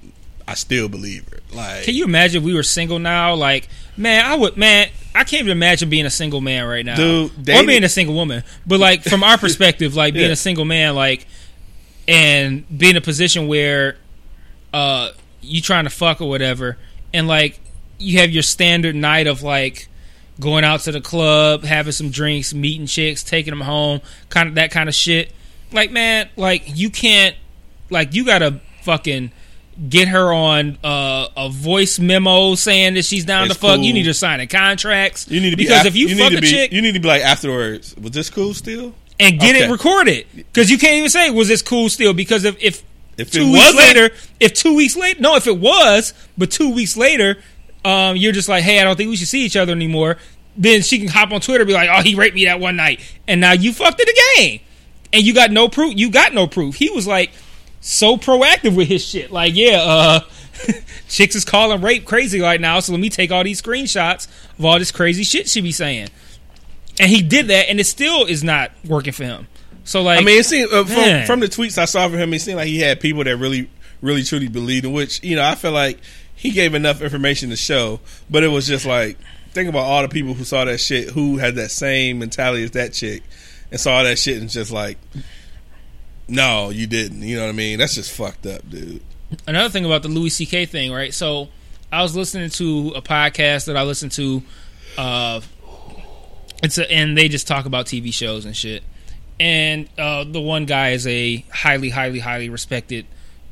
I 0.46 0.54
still 0.54 0.88
believe 0.88 1.28
her. 1.30 1.38
Like, 1.54 1.84
Can 1.84 1.94
you 1.94 2.04
imagine 2.04 2.42
if 2.42 2.44
we 2.44 2.52
were 2.54 2.62
single 2.62 2.98
now? 2.98 3.34
Like, 3.34 3.68
man, 3.96 4.24
I 4.26 4.34
would, 4.34 4.56
man, 4.56 4.88
I 5.14 5.24
can't 5.24 5.40
even 5.40 5.52
imagine 5.52 5.88
being 5.88 6.04
a 6.04 6.10
single 6.10 6.40
man 6.40 6.66
right 6.66 6.84
now, 6.84 6.96
Dude, 6.96 7.30
or 7.48 7.64
being 7.66 7.84
a 7.84 7.88
single 7.88 8.14
woman. 8.14 8.42
But 8.66 8.80
like, 8.80 9.02
from 9.04 9.22
our 9.22 9.38
perspective, 9.46 9.94
like 9.94 10.14
being 10.14 10.26
Yeah. 10.26 10.32
a 10.32 10.36
single 10.36 10.64
man, 10.64 10.94
like, 10.94 11.26
and 12.08 12.64
being 12.76 12.90
in 12.92 12.96
a 12.96 13.00
position 13.00 13.46
where, 13.48 13.96
uh, 14.72 15.10
you 15.40 15.60
trying 15.60 15.84
to 15.84 15.90
fuck 15.90 16.20
or 16.20 16.28
whatever, 16.28 16.76
and 17.12 17.28
like, 17.28 17.60
you 17.98 18.18
have 18.18 18.30
your 18.30 18.42
standard 18.42 18.94
night 18.96 19.26
of 19.28 19.42
like 19.42 19.88
going 20.40 20.64
out 20.64 20.80
to 20.80 20.92
the 20.92 21.00
club, 21.00 21.64
having 21.64 21.92
some 21.92 22.10
drinks, 22.10 22.52
meeting 22.54 22.86
chicks, 22.86 23.22
taking 23.22 23.52
them 23.52 23.60
home, 23.60 24.00
kind 24.28 24.48
of 24.48 24.54
that 24.56 24.70
kind 24.70 24.88
of 24.88 24.94
shit. 24.94 25.32
Like, 25.72 25.90
man, 25.90 26.28
like 26.36 26.62
you 26.66 26.90
can't, 26.90 27.36
like, 27.90 28.14
you 28.14 28.24
gotta 28.24 28.60
fucking 28.82 29.30
get 29.88 30.06
her 30.08 30.32
on 30.32 30.78
uh, 30.84 31.26
a 31.36 31.48
voice 31.48 31.98
memo 31.98 32.54
saying 32.54 32.94
that 32.94 33.04
she's 33.04 33.24
down 33.24 33.46
It's 33.46 33.54
to 33.54 33.60
fuck. 33.60 33.76
cool. 33.76 33.84
You 33.84 33.92
need 33.92 34.06
her 34.06 34.12
signing 34.12 34.46
contracts. 34.48 35.28
you 35.28 35.40
need 35.40 35.50
to 35.50 35.56
be 35.56 35.64
because 35.64 35.80
af- 35.80 35.86
if 35.86 35.96
you, 35.96 36.08
need 36.08 36.18
fuck 36.18 36.30
to 36.32 36.38
a 36.38 36.40
be, 36.40 36.46
chick 36.46 36.72
you 36.72 36.80
need 36.82 36.92
to 36.92 37.00
be 37.00 37.08
like 37.08 37.22
afterwards. 37.22 37.94
Was 37.96 38.12
this 38.12 38.30
cool 38.30 38.54
still? 38.54 38.94
and 39.20 39.38
get 39.38 39.54
Okay. 39.54 39.66
it 39.66 39.70
recorded, 39.70 40.26
because 40.34 40.70
you 40.70 40.76
can't 40.78 40.94
even 40.94 41.08
say 41.10 41.30
was 41.30 41.46
this 41.48 41.62
cool 41.62 41.88
still 41.88 42.12
because 42.12 42.44
if 42.44 42.56
if, 42.60 42.82
If 43.16 43.30
two 43.30 43.42
it 43.42 43.52
weeks 43.52 43.74
later, 43.74 44.10
if 44.40 44.54
two 44.54 44.74
weeks 44.74 44.96
later, 44.96 45.20
no, 45.20 45.36
if 45.36 45.46
it 45.46 45.56
was, 45.58 46.12
but 46.36 46.50
two 46.50 46.70
weeks 46.74 46.96
later, 46.96 47.36
um, 47.84 48.16
you're 48.16 48.32
just 48.32 48.48
like, 48.48 48.64
hey, 48.64 48.80
I 48.80 48.84
don't 48.84 48.96
think 48.96 49.10
we 49.10 49.16
should 49.16 49.28
see 49.28 49.44
each 49.44 49.56
other 49.56 49.72
anymore. 49.72 50.16
Then 50.56 50.82
she 50.82 50.98
can 50.98 51.08
hop 51.08 51.32
on 51.32 51.40
Twitter 51.40 51.62
and 51.62 51.68
be 51.68 51.74
like, 51.74 51.88
oh, 51.92 52.02
he 52.02 52.14
raped 52.14 52.34
me 52.34 52.44
that 52.46 52.60
one 52.60 52.76
night, 52.76 53.00
and 53.26 53.40
now 53.40 53.52
you 53.52 53.72
fucked 53.72 54.00
it 54.00 54.08
again, 54.08 54.60
and 55.12 55.22
you 55.22 55.34
got 55.34 55.50
no 55.50 55.68
proof. 55.68 55.94
You 55.96 56.10
got 56.10 56.32
no 56.32 56.46
proof. 56.46 56.76
He 56.76 56.90
was 56.90 57.06
like 57.06 57.32
so 57.80 58.16
proactive 58.16 58.76
with 58.76 58.88
his 58.88 59.04
shit. 59.04 59.30
Like, 59.30 59.54
yeah, 59.54 59.82
uh, 59.82 60.20
chicks 61.08 61.34
is 61.34 61.44
calling 61.44 61.80
rape 61.80 62.04
crazy 62.04 62.40
right 62.40 62.60
now, 62.60 62.80
so 62.80 62.92
let 62.92 63.00
me 63.00 63.10
take 63.10 63.30
all 63.30 63.44
these 63.44 63.60
screenshots 63.60 64.28
of 64.58 64.64
all 64.64 64.78
this 64.78 64.92
crazy 64.92 65.24
shit 65.24 65.48
she 65.48 65.60
be 65.60 65.72
saying. 65.72 66.08
And 67.00 67.10
he 67.10 67.22
did 67.22 67.48
that, 67.48 67.68
and 67.68 67.80
it 67.80 67.84
still 67.84 68.24
is 68.24 68.44
not 68.44 68.70
working 68.84 69.12
for 69.12 69.24
him. 69.24 69.48
So 69.84 70.02
like, 70.02 70.18
I 70.18 70.22
mean, 70.22 70.38
it 70.38 70.46
seemed 70.46 70.72
uh, 70.72 70.84
from 70.84 71.26
from 71.26 71.40
the 71.40 71.46
tweets 71.46 71.76
I 71.78 71.84
saw 71.84 72.08
from 72.08 72.18
him, 72.18 72.32
it 72.32 72.40
seemed 72.40 72.56
like 72.56 72.68
he 72.68 72.78
had 72.78 73.00
people 73.00 73.24
that 73.24 73.36
really, 73.36 73.68
really, 74.00 74.22
truly 74.22 74.48
believed 74.48 74.86
in. 74.86 74.92
Which 74.92 75.22
you 75.22 75.36
know, 75.36 75.44
I 75.44 75.56
feel 75.56 75.72
like 75.72 75.98
he 76.44 76.50
gave 76.50 76.74
enough 76.74 77.00
information 77.00 77.48
to 77.48 77.56
show, 77.56 78.00
but 78.28 78.44
it 78.44 78.48
was 78.48 78.66
just 78.66 78.84
like 78.84 79.16
think 79.52 79.66
about 79.66 79.84
all 79.84 80.02
the 80.02 80.08
people 80.08 80.34
who 80.34 80.44
saw 80.44 80.66
that 80.66 80.78
shit 80.78 81.08
who 81.08 81.38
had 81.38 81.54
that 81.54 81.70
same 81.70 82.18
mentality 82.18 82.64
as 82.64 82.72
that 82.72 82.92
chick 82.92 83.22
and 83.70 83.80
saw 83.80 84.02
that 84.02 84.18
shit 84.18 84.38
and 84.38 84.50
just 84.50 84.70
like, 84.70 84.98
no, 86.28 86.68
you 86.68 86.86
didn't. 86.86 87.22
You 87.22 87.36
know 87.36 87.44
what 87.44 87.48
I 87.48 87.52
mean? 87.52 87.78
That's 87.78 87.94
just 87.94 88.12
fucked 88.12 88.46
up, 88.46 88.68
dude. 88.68 89.00
another 89.46 89.70
thing 89.70 89.86
about 89.86 90.02
the 90.02 90.08
Louis 90.08 90.28
C.K. 90.28 90.66
thing, 90.66 90.92
right? 90.92 91.14
So 91.14 91.48
I 91.90 92.02
was 92.02 92.14
listening 92.14 92.50
to 92.50 92.92
a 92.94 93.00
podcast 93.00 93.64
that 93.66 93.76
I 93.76 93.84
listened 93.84 94.12
to. 94.12 94.42
Uh, 94.98 95.40
it's 96.62 96.76
a, 96.76 96.90
and 96.92 97.16
they 97.16 97.28
just 97.28 97.48
talk 97.48 97.64
about 97.64 97.86
TV 97.86 98.12
shows 98.12 98.44
and 98.44 98.54
shit. 98.54 98.82
And 99.40 99.88
uh, 99.96 100.24
the 100.24 100.42
one 100.42 100.66
guy 100.66 100.90
is 100.90 101.06
a 101.06 101.38
highly, 101.50 101.88
highly, 101.88 102.18
highly 102.18 102.50
respected 102.50 103.06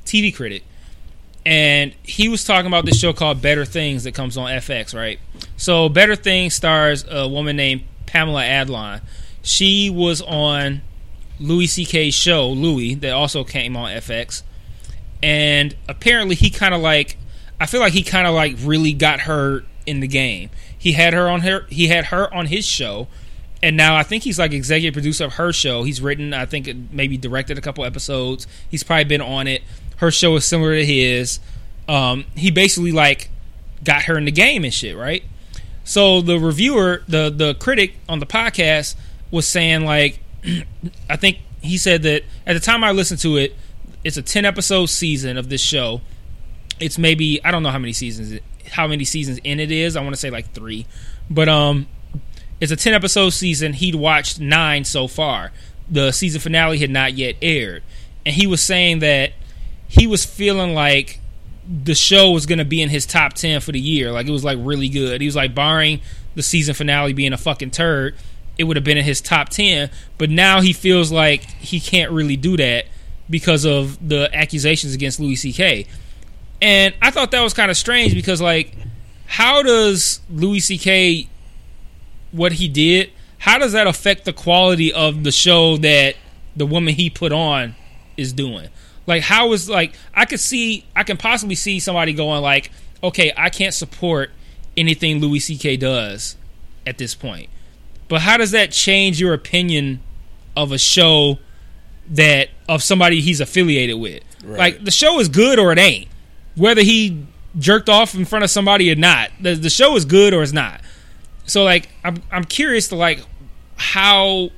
TV 0.04 0.34
critic, 0.34 0.62
and 1.44 1.94
he 2.02 2.28
was 2.28 2.44
talking 2.44 2.66
about 2.66 2.84
this 2.84 2.98
show 2.98 3.12
called 3.12 3.42
Better 3.42 3.64
Things 3.64 4.04
that 4.04 4.14
comes 4.14 4.36
on 4.36 4.50
FX, 4.50 4.94
right? 4.94 5.18
So 5.56 5.88
Better 5.88 6.16
Things 6.16 6.54
stars 6.54 7.04
a 7.08 7.28
woman 7.28 7.56
named 7.56 7.84
Pamela 8.06 8.42
Adlon. 8.42 9.00
She 9.42 9.90
was 9.90 10.22
on 10.22 10.82
Louis 11.40 11.66
C.K.'s 11.66 12.14
show, 12.14 12.48
Louie, 12.48 12.94
that 12.94 13.12
also 13.12 13.42
came 13.42 13.76
on 13.76 13.90
FX 13.90 14.42
and 15.22 15.76
apparently 15.88 16.34
he 16.34 16.50
kind 16.50 16.74
of 16.74 16.80
like 16.80 17.16
I 17.60 17.66
feel 17.66 17.80
like 17.80 17.92
he 17.92 18.02
kind 18.02 18.26
of 18.26 18.34
like 18.34 18.56
really 18.60 18.92
got 18.92 19.20
her 19.20 19.64
in 19.86 20.00
the 20.00 20.08
game. 20.08 20.50
He 20.76 20.92
had 20.92 21.14
her 21.14 21.28
on 21.28 21.40
her 21.40 21.66
he 21.68 21.88
had 21.88 22.06
her 22.06 22.32
on 22.34 22.46
his 22.46 22.66
show 22.66 23.06
and 23.62 23.76
now 23.76 23.94
I 23.94 24.02
think 24.02 24.24
he's 24.24 24.38
like 24.38 24.52
executive 24.52 24.94
producer 24.94 25.24
of 25.24 25.34
her 25.34 25.52
show. 25.52 25.84
He's 25.84 26.00
written, 26.00 26.34
I 26.34 26.46
think, 26.46 26.68
maybe 26.90 27.16
directed 27.16 27.58
a 27.58 27.60
couple 27.60 27.84
episodes. 27.84 28.48
He's 28.68 28.82
probably 28.82 29.04
been 29.04 29.20
on 29.20 29.46
it. 29.46 29.62
Her 30.02 30.10
show 30.10 30.34
is 30.34 30.44
similar 30.44 30.74
to 30.74 30.84
his. 30.84 31.38
Um, 31.86 32.24
he 32.34 32.50
basically 32.50 32.90
like 32.90 33.30
got 33.84 34.02
her 34.06 34.18
in 34.18 34.24
the 34.24 34.32
game 34.32 34.64
and 34.64 34.74
shit, 34.74 34.96
right? 34.96 35.22
So 35.84 36.20
the 36.20 36.40
reviewer, 36.40 37.04
the 37.06 37.30
the 37.30 37.54
critic 37.54 37.94
on 38.08 38.18
the 38.18 38.26
podcast 38.26 38.96
was 39.30 39.46
saying 39.46 39.84
like, 39.84 40.18
I 41.08 41.14
think 41.14 41.38
he 41.60 41.78
said 41.78 42.02
that 42.02 42.24
at 42.44 42.54
the 42.54 42.58
time 42.58 42.82
I 42.82 42.90
listened 42.90 43.20
to 43.20 43.36
it, 43.36 43.54
it's 44.02 44.16
a 44.16 44.22
ten 44.22 44.44
episode 44.44 44.86
season 44.86 45.36
of 45.36 45.48
this 45.48 45.60
show. 45.60 46.00
It's 46.80 46.98
maybe 46.98 47.40
I 47.44 47.52
don't 47.52 47.62
know 47.62 47.70
how 47.70 47.78
many 47.78 47.92
seasons 47.92 48.32
it, 48.32 48.42
how 48.72 48.88
many 48.88 49.04
seasons 49.04 49.38
in 49.44 49.60
it 49.60 49.70
is. 49.70 49.94
I 49.94 50.02
want 50.02 50.16
to 50.16 50.20
say 50.20 50.30
like 50.30 50.52
three, 50.52 50.84
but 51.30 51.48
um, 51.48 51.86
it's 52.60 52.72
a 52.72 52.76
ten 52.76 52.92
episode 52.92 53.30
season. 53.30 53.74
He'd 53.74 53.94
watched 53.94 54.40
nine 54.40 54.82
so 54.82 55.06
far. 55.06 55.52
The 55.88 56.10
season 56.10 56.40
finale 56.40 56.78
had 56.78 56.90
not 56.90 57.14
yet 57.14 57.36
aired, 57.40 57.84
and 58.26 58.34
he 58.34 58.48
was 58.48 58.60
saying 58.60 58.98
that 58.98 59.34
he 59.92 60.06
was 60.06 60.24
feeling 60.24 60.72
like 60.72 61.20
the 61.68 61.94
show 61.94 62.30
was 62.30 62.46
going 62.46 62.58
to 62.58 62.64
be 62.64 62.80
in 62.80 62.88
his 62.88 63.04
top 63.04 63.34
10 63.34 63.60
for 63.60 63.72
the 63.72 63.78
year. 63.78 64.10
Like 64.10 64.26
it 64.26 64.30
was 64.30 64.42
like 64.42 64.56
really 64.58 64.88
good. 64.88 65.20
He 65.20 65.26
was 65.26 65.36
like 65.36 65.54
barring 65.54 66.00
the 66.34 66.42
season 66.42 66.74
finale 66.74 67.12
being 67.12 67.34
a 67.34 67.36
fucking 67.36 67.72
turd, 67.72 68.14
it 68.56 68.64
would 68.64 68.78
have 68.78 68.84
been 68.84 68.96
in 68.96 69.04
his 69.04 69.20
top 69.20 69.50
10, 69.50 69.90
but 70.16 70.30
now 70.30 70.62
he 70.62 70.72
feels 70.72 71.12
like 71.12 71.42
he 71.42 71.78
can't 71.78 72.10
really 72.10 72.38
do 72.38 72.56
that 72.56 72.86
because 73.28 73.66
of 73.66 74.08
the 74.08 74.34
accusations 74.34 74.94
against 74.94 75.20
Louis 75.20 75.36
CK. 75.36 75.86
And 76.62 76.94
I 77.02 77.10
thought 77.10 77.30
that 77.32 77.42
was 77.42 77.52
kind 77.52 77.70
of 77.70 77.76
strange 77.76 78.14
because 78.14 78.40
like 78.40 78.74
how 79.26 79.62
does 79.62 80.20
Louis 80.30 80.62
CK 80.62 81.28
what 82.30 82.52
he 82.52 82.66
did, 82.66 83.10
how 83.36 83.58
does 83.58 83.72
that 83.72 83.86
affect 83.86 84.24
the 84.24 84.32
quality 84.32 84.90
of 84.90 85.22
the 85.22 85.32
show 85.32 85.76
that 85.76 86.16
the 86.56 86.64
woman 86.64 86.94
he 86.94 87.10
put 87.10 87.30
on 87.30 87.74
is 88.16 88.32
doing? 88.32 88.70
Like 89.06 89.22
how 89.22 89.52
is 89.52 89.68
like 89.68 89.94
I 90.14 90.24
could 90.24 90.40
see 90.40 90.84
I 90.94 91.02
can 91.02 91.16
possibly 91.16 91.54
see 91.54 91.80
somebody 91.80 92.12
going 92.12 92.42
like, 92.42 92.70
okay, 93.02 93.32
I 93.36 93.50
can't 93.50 93.74
support 93.74 94.30
anything 94.76 95.20
Louis 95.20 95.40
C.K. 95.40 95.76
does 95.76 96.36
at 96.86 96.98
this 96.98 97.14
point. 97.14 97.48
But 98.08 98.20
how 98.22 98.36
does 98.36 98.50
that 98.52 98.72
change 98.72 99.20
your 99.20 99.34
opinion 99.34 100.00
of 100.56 100.72
a 100.72 100.78
show 100.78 101.38
that 102.10 102.50
of 102.68 102.82
somebody 102.82 103.20
he's 103.20 103.40
affiliated 103.40 103.98
with? 103.98 104.22
Right. 104.44 104.58
Like 104.58 104.84
the 104.84 104.90
show 104.90 105.18
is 105.18 105.28
good 105.28 105.58
or 105.58 105.72
it 105.72 105.78
ain't. 105.78 106.08
Whether 106.54 106.82
he 106.82 107.24
jerked 107.58 107.88
off 107.88 108.14
in 108.14 108.24
front 108.24 108.44
of 108.44 108.50
somebody 108.50 108.90
or 108.92 108.96
not, 108.96 109.30
the, 109.40 109.54
the 109.54 109.70
show 109.70 109.96
is 109.96 110.04
good 110.04 110.34
or 110.34 110.42
it's 110.42 110.52
not. 110.52 110.80
So 111.44 111.64
like 111.64 111.88
I'm 112.04 112.22
I'm 112.30 112.44
curious 112.44 112.88
to 112.88 112.96
like 112.96 113.24
how 113.76 114.50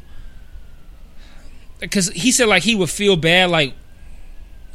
because 1.80 2.08
he 2.10 2.32
said 2.32 2.48
like 2.48 2.62
he 2.62 2.74
would 2.74 2.90
feel 2.90 3.16
bad 3.16 3.50
like 3.50 3.74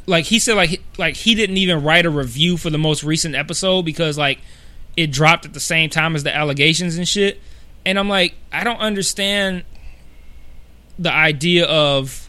like 0.06 0.24
he 0.24 0.38
said 0.38 0.54
like 0.54 0.82
like 0.98 1.16
he 1.16 1.34
didn't 1.34 1.56
even 1.56 1.82
write 1.82 2.06
a 2.06 2.10
review 2.10 2.56
for 2.56 2.70
the 2.70 2.78
most 2.78 3.04
recent 3.04 3.34
episode 3.34 3.82
because 3.84 4.18
like 4.18 4.40
it 4.96 5.10
dropped 5.10 5.44
at 5.44 5.52
the 5.52 5.60
same 5.60 5.90
time 5.90 6.14
as 6.16 6.22
the 6.22 6.34
allegations 6.34 6.96
and 6.96 7.08
shit. 7.08 7.40
And 7.86 7.98
i'm 7.98 8.08
like 8.08 8.34
i 8.52 8.64
don't 8.64 8.78
understand 8.78 9.64
the 10.98 11.12
idea 11.12 11.64
of 11.66 12.28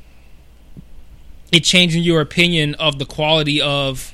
it 1.52 1.66
changing 1.66 2.04
your 2.04 2.22
opinion 2.22 2.76
of 2.76 3.00
the 3.00 3.06
quality 3.06 3.60
of 3.62 4.14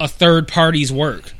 a 0.00 0.08
third 0.08 0.48
party's 0.48 0.92
work. 0.92 1.32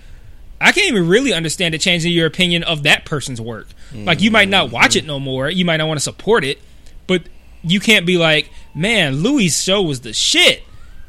I 0.60 0.70
can't 0.70 0.88
even 0.88 1.08
really 1.08 1.32
understand 1.32 1.74
it 1.74 1.80
changing 1.80 2.12
your 2.12 2.26
opinion 2.26 2.62
of 2.62 2.84
that 2.84 3.04
person's 3.04 3.40
work. 3.40 3.68
Like 3.92 4.20
you 4.20 4.30
might 4.30 4.48
not 4.48 4.66
mm-hmm. 4.66 4.74
watch 4.74 4.94
it 4.94 5.04
no 5.04 5.18
more. 5.18 5.50
You 5.50 5.64
might 5.64 5.78
not 5.78 5.88
want 5.88 5.98
to 5.98 6.04
support 6.04 6.44
it 6.44 6.60
but 7.08 7.22
you 7.64 7.80
can't 7.80 8.06
be 8.06 8.16
like 8.16 8.48
man 8.72 9.16
louis 9.16 9.60
show 9.60 9.82
was 9.82 10.02
the 10.02 10.12
shit 10.12 10.62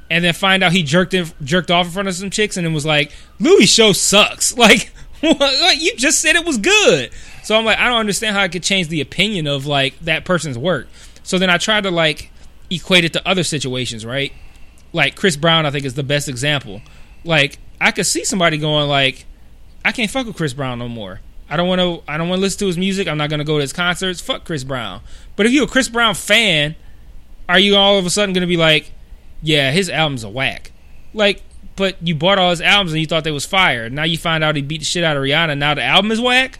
and 0.10 0.24
then 0.24 0.34
find 0.34 0.64
out 0.64 0.72
he 0.72 0.84
jerked 0.84 1.14
in, 1.14 1.28
jerked 1.43 1.72
off 1.72 1.86
in 1.86 1.91
front 1.91 2.07
of 2.07 2.16
some 2.16 2.30
chicks 2.30 2.57
and 2.57 2.66
then 2.66 2.74
was 2.74 2.86
like, 2.86 3.12
Louis' 3.39 3.66
show 3.66 3.91
sucks. 3.91 4.55
Like, 4.57 4.91
like 5.22 5.82
you 5.82 5.93
just 5.97 6.22
said 6.22 6.38
it 6.38 6.45
was 6.45 6.57
good. 6.57 7.12
So 7.43 7.57
I'm 7.57 7.66
like, 7.66 7.78
I 7.78 7.89
don't 7.89 7.99
understand 7.99 8.38
how 8.38 8.41
I 8.41 8.47
could 8.47 8.64
change 8.64 8.88
the 8.88 9.01
opinion 9.01 9.47
of 9.47 9.66
like 9.66 9.99
that 9.99 10.24
person's 10.24 10.57
work. 10.57 10.88
So 11.24 11.38
then 11.38 11.49
I 11.49 11.57
tried 11.57 11.84
to 11.84 11.91
like 11.91 12.32
equate 12.70 13.03
it 13.03 13.12
to 13.14 13.28
other 13.28 13.43
situations, 13.43 14.05
right? 14.05 14.32
Like 14.93 15.18
Chris 15.18 15.36
Brown, 15.36 15.66
I 15.66 15.72
think 15.72 15.84
is 15.84 15.95
the 15.95 16.03
best 16.03 16.30
example. 16.30 16.82
Like 17.26 17.60
I 17.82 17.91
could 17.91 18.05
see 18.05 18.24
somebody 18.24 18.57
going 18.57 18.88
like, 18.88 19.26
I 19.84 19.91
can't 19.91 20.10
fuck 20.10 20.26
with 20.26 20.38
Chris 20.38 20.53
Brown 20.53 20.80
no 20.80 20.88
more. 20.88 21.20
I 21.49 21.57
don't 21.57 21.68
want 21.68 21.82
to. 21.82 22.03
I 22.10 22.18
don't 22.18 22.30
want 22.30 22.39
to 22.39 22.43
listen 22.43 22.60
to 22.60 22.68
his 22.68 22.78
music. 22.78 23.07
I'm 23.07 23.18
not 23.18 23.30
going 23.30 23.39
to 23.39 23.45
go 23.45 23.57
to 23.57 23.62
his 23.62 23.74
concerts. 23.74 24.22
Fuck 24.22 24.45
Chris 24.45 24.64
Brown. 24.64 25.01
But 25.36 25.47
if 25.47 25.51
you're 25.51 25.66
a 25.66 25.68
Chris 25.68 25.89
Brown 25.89 26.14
fan, 26.14 26.76
are 27.47 27.60
you 27.60 27.76
all 27.76 27.97
of 27.97 28.05
a 28.05 28.10
sudden 28.10 28.34
going 28.34 28.41
to 28.41 28.47
be 28.47 28.57
like, 28.57 28.91
yeah, 29.42 29.72
his 29.72 29.90
albums 29.90 30.24
are 30.24 30.32
whack. 30.32 30.72
Like, 31.14 31.42
but 31.76 31.96
you 32.02 32.16
bought 32.16 32.40
all 32.40 32.50
his 32.50 32.62
albums 32.62 32.92
and 32.92 33.00
you 33.00 33.08
thought 33.08 33.24
they 33.24 33.32
was 33.32 33.46
fire. 33.46 33.90
Now 33.90 34.04
you 34.04 34.18
find 34.18 34.44
out 34.44 34.56
he 34.56 34.62
beat 34.62 34.80
the 34.80 34.86
shit 34.86 35.04
out 35.04 35.16
of 35.16 35.24
Rihanna. 35.24 35.58
Now 35.58 35.74
the 35.74 35.84
album 35.84 36.12
is 36.12 36.20
whack. 36.20 36.60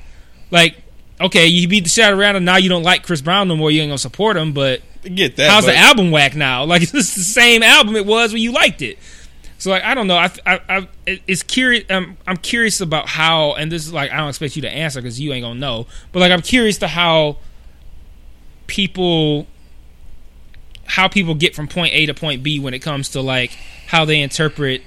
Like, 0.50 0.78
okay, 1.20 1.48
you 1.48 1.68
beat 1.68 1.84
the 1.84 1.90
shit 1.90 2.06
out 2.06 2.14
of 2.14 2.20
Rihanna. 2.20 2.42
Now 2.42 2.58
you 2.58 2.70
don't 2.70 2.84
like 2.84 3.04
Chris 3.04 3.22
Brown 3.22 3.48
no 3.48 3.56
more. 3.56 3.70
You 3.70 3.82
ain't 3.82 3.90
gonna 3.90 3.98
support 3.98 4.38
him. 4.38 4.54
But 4.54 4.82
Get 5.04 5.36
that. 5.36 5.50
how's 5.50 5.66
but 5.66 5.72
the 5.72 5.78
album 5.78 6.12
whack 6.12 6.36
now? 6.36 6.64
Like, 6.64 6.82
it's 6.94 6.94
the 6.94 7.04
same 7.04 7.64
album 7.64 7.96
it 7.96 8.06
was 8.06 8.34
when 8.34 8.42
you 8.42 8.52
liked 8.52 8.82
it. 8.82 8.98
So 9.58 9.72
like, 9.72 9.84
I 9.84 9.94
don't 9.94 10.08
know. 10.08 10.16
I, 10.16 10.32
I, 10.46 10.60
I 10.70 10.88
it's 11.06 11.44
curious. 11.44 11.84
Um, 11.90 12.16
I'm 12.26 12.38
curious 12.38 12.80
about 12.80 13.10
how, 13.10 13.54
and 13.56 13.70
this 13.70 13.86
is 13.86 13.92
like, 13.92 14.12
I 14.12 14.18
don't 14.18 14.30
expect 14.30 14.56
you 14.56 14.62
to 14.62 14.70
answer 14.70 15.02
because 15.02 15.20
you 15.20 15.34
ain't 15.34 15.44
gonna 15.44 15.60
know. 15.60 15.86
But 16.14 16.22
like, 16.22 16.32
I'm 16.32 16.42
curious 16.42 16.78
to 16.78 16.88
how 16.88 17.38
people 18.68 19.48
how 20.90 21.08
people 21.08 21.36
get 21.36 21.56
from 21.56 21.68
point 21.68 21.94
A 21.94 22.08
to 22.08 22.14
point 22.14 22.44
B 22.44 22.60
when 22.60 22.74
it 22.74 22.80
comes 22.80 23.10
to 23.10 23.22
like 23.22 23.52
how 23.88 24.06
they 24.06 24.22
interpret 24.22 24.82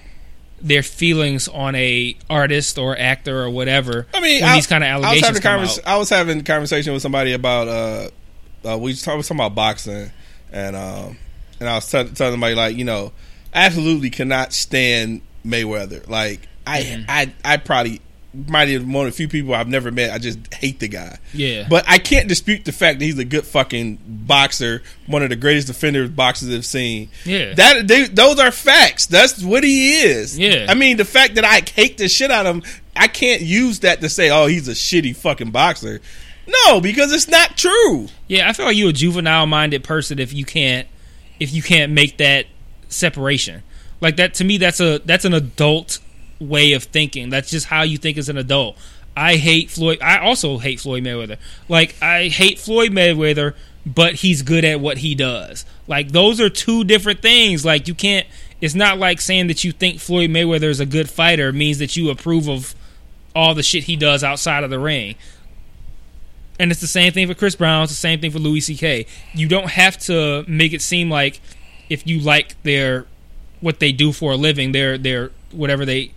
their 0.60 0.82
feelings 0.82 1.48
on 1.48 1.74
a 1.74 2.16
artist 2.28 2.76
or 2.78 2.98
actor 2.98 3.40
or 3.42 3.50
whatever. 3.50 4.06
I 4.12 4.20
mean, 4.20 4.44
I, 4.44 4.56
these 4.56 4.66
kind 4.66 4.84
of 4.84 4.88
allegations. 4.88 5.24
I 5.24 5.30
was 5.30 5.38
having 5.38 5.38
a 5.38 5.42
come 5.42 5.58
convers- 5.60 5.78
out. 5.78 5.86
I 5.86 5.98
was 5.98 6.10
having 6.10 6.44
conversation 6.44 6.92
with 6.92 7.02
somebody 7.02 7.32
about 7.32 7.68
uh, 7.68 8.08
uh 8.68 8.78
we 8.78 8.90
was 8.90 9.02
talking, 9.02 9.22
talking 9.22 9.36
about 9.36 9.54
boxing, 9.54 10.10
and 10.52 10.76
um, 10.76 11.16
and 11.60 11.68
I 11.68 11.76
was 11.76 11.86
t- 11.86 11.92
telling 11.92 12.32
somebody 12.32 12.54
like, 12.54 12.76
you 12.76 12.84
know, 12.84 13.12
I 13.54 13.66
absolutely 13.66 14.10
cannot 14.10 14.52
stand 14.52 15.22
Mayweather. 15.44 16.08
Like, 16.08 16.48
I, 16.66 16.82
Mm-hmm. 16.82 17.04
I, 17.08 17.32
I 17.44 17.56
probably 17.58 18.00
might 18.34 18.66
be 18.66 18.78
one 18.78 19.06
of 19.06 19.12
the 19.12 19.16
few 19.16 19.28
people 19.28 19.54
I've 19.54 19.68
never 19.68 19.90
met. 19.90 20.10
I 20.10 20.18
just 20.18 20.52
hate 20.54 20.80
the 20.80 20.88
guy. 20.88 21.18
Yeah. 21.34 21.66
But 21.68 21.84
I 21.86 21.98
can't 21.98 22.28
dispute 22.28 22.64
the 22.64 22.72
fact 22.72 22.98
that 22.98 23.04
he's 23.04 23.18
a 23.18 23.24
good 23.24 23.46
fucking 23.46 23.98
boxer, 24.06 24.82
one 25.06 25.22
of 25.22 25.28
the 25.28 25.36
greatest 25.36 25.66
defenders 25.66 26.10
boxers 26.10 26.52
have 26.52 26.64
seen. 26.64 27.10
Yeah. 27.24 27.54
That 27.54 27.88
they, 27.88 28.04
those 28.06 28.38
are 28.38 28.50
facts. 28.50 29.06
That's 29.06 29.42
what 29.42 29.64
he 29.64 30.02
is. 30.02 30.38
Yeah. 30.38 30.66
I 30.68 30.74
mean, 30.74 30.96
the 30.96 31.04
fact 31.04 31.34
that 31.34 31.44
I 31.44 31.62
hate 31.70 31.98
the 31.98 32.08
shit 32.08 32.30
out 32.30 32.46
of 32.46 32.56
him, 32.56 32.62
I 32.96 33.08
can't 33.08 33.42
use 33.42 33.80
that 33.80 34.00
to 34.00 34.08
say, 34.08 34.30
oh, 34.30 34.46
he's 34.46 34.68
a 34.68 34.72
shitty 34.72 35.14
fucking 35.16 35.50
boxer. 35.50 36.00
No, 36.46 36.80
because 36.80 37.12
it's 37.12 37.28
not 37.28 37.56
true. 37.56 38.08
Yeah, 38.28 38.48
I 38.48 38.52
feel 38.52 38.66
like 38.66 38.76
you're 38.76 38.90
a 38.90 38.94
juvenile 38.94 39.46
minded 39.46 39.84
person 39.84 40.18
if 40.18 40.32
you 40.32 40.44
can't 40.44 40.88
if 41.38 41.52
you 41.52 41.62
can't 41.62 41.92
make 41.92 42.18
that 42.18 42.46
separation. 42.88 43.62
Like 44.00 44.16
that 44.16 44.34
to 44.34 44.44
me 44.44 44.58
that's 44.58 44.80
a 44.80 44.98
that's 45.00 45.24
an 45.24 45.34
adult 45.34 45.98
way 46.42 46.72
of 46.72 46.84
thinking. 46.84 47.30
That's 47.30 47.50
just 47.50 47.66
how 47.66 47.82
you 47.82 47.98
think 47.98 48.18
as 48.18 48.28
an 48.28 48.38
adult. 48.38 48.76
I 49.16 49.36
hate 49.36 49.70
Floyd 49.70 49.98
I 50.00 50.18
also 50.18 50.58
hate 50.58 50.80
Floyd 50.80 51.04
Mayweather. 51.04 51.38
Like 51.68 51.94
I 52.02 52.28
hate 52.28 52.58
Floyd 52.58 52.92
Mayweather, 52.92 53.54
but 53.84 54.16
he's 54.16 54.42
good 54.42 54.64
at 54.64 54.80
what 54.80 54.98
he 54.98 55.14
does. 55.14 55.64
Like 55.86 56.12
those 56.12 56.40
are 56.40 56.48
two 56.48 56.84
different 56.84 57.20
things. 57.20 57.64
Like 57.64 57.88
you 57.88 57.94
can't 57.94 58.26
it's 58.60 58.74
not 58.74 58.98
like 58.98 59.20
saying 59.20 59.48
that 59.48 59.64
you 59.64 59.72
think 59.72 60.00
Floyd 60.00 60.30
Mayweather 60.30 60.70
is 60.70 60.80
a 60.80 60.86
good 60.86 61.10
fighter 61.10 61.52
means 61.52 61.78
that 61.78 61.96
you 61.96 62.10
approve 62.10 62.48
of 62.48 62.74
all 63.34 63.54
the 63.54 63.62
shit 63.62 63.84
he 63.84 63.96
does 63.96 64.22
outside 64.22 64.64
of 64.64 64.70
the 64.70 64.78
ring. 64.78 65.16
And 66.58 66.70
it's 66.70 66.80
the 66.80 66.86
same 66.86 67.12
thing 67.12 67.26
for 67.26 67.34
Chris 67.34 67.56
Brown. 67.56 67.82
It's 67.82 67.92
the 67.92 67.96
same 67.96 68.20
thing 68.20 68.30
for 68.30 68.38
Louis 68.38 68.60
C.K. 68.60 69.06
You 69.34 69.48
don't 69.48 69.70
have 69.70 69.98
to 70.00 70.44
make 70.46 70.72
it 70.72 70.80
seem 70.80 71.10
like 71.10 71.40
if 71.88 72.06
you 72.06 72.20
like 72.20 72.62
their 72.62 73.06
what 73.60 73.80
they 73.80 73.92
do 73.92 74.12
for 74.12 74.32
a 74.32 74.36
living, 74.36 74.72
their 74.72 74.96
their 74.96 75.30
whatever 75.50 75.84
they 75.84 76.12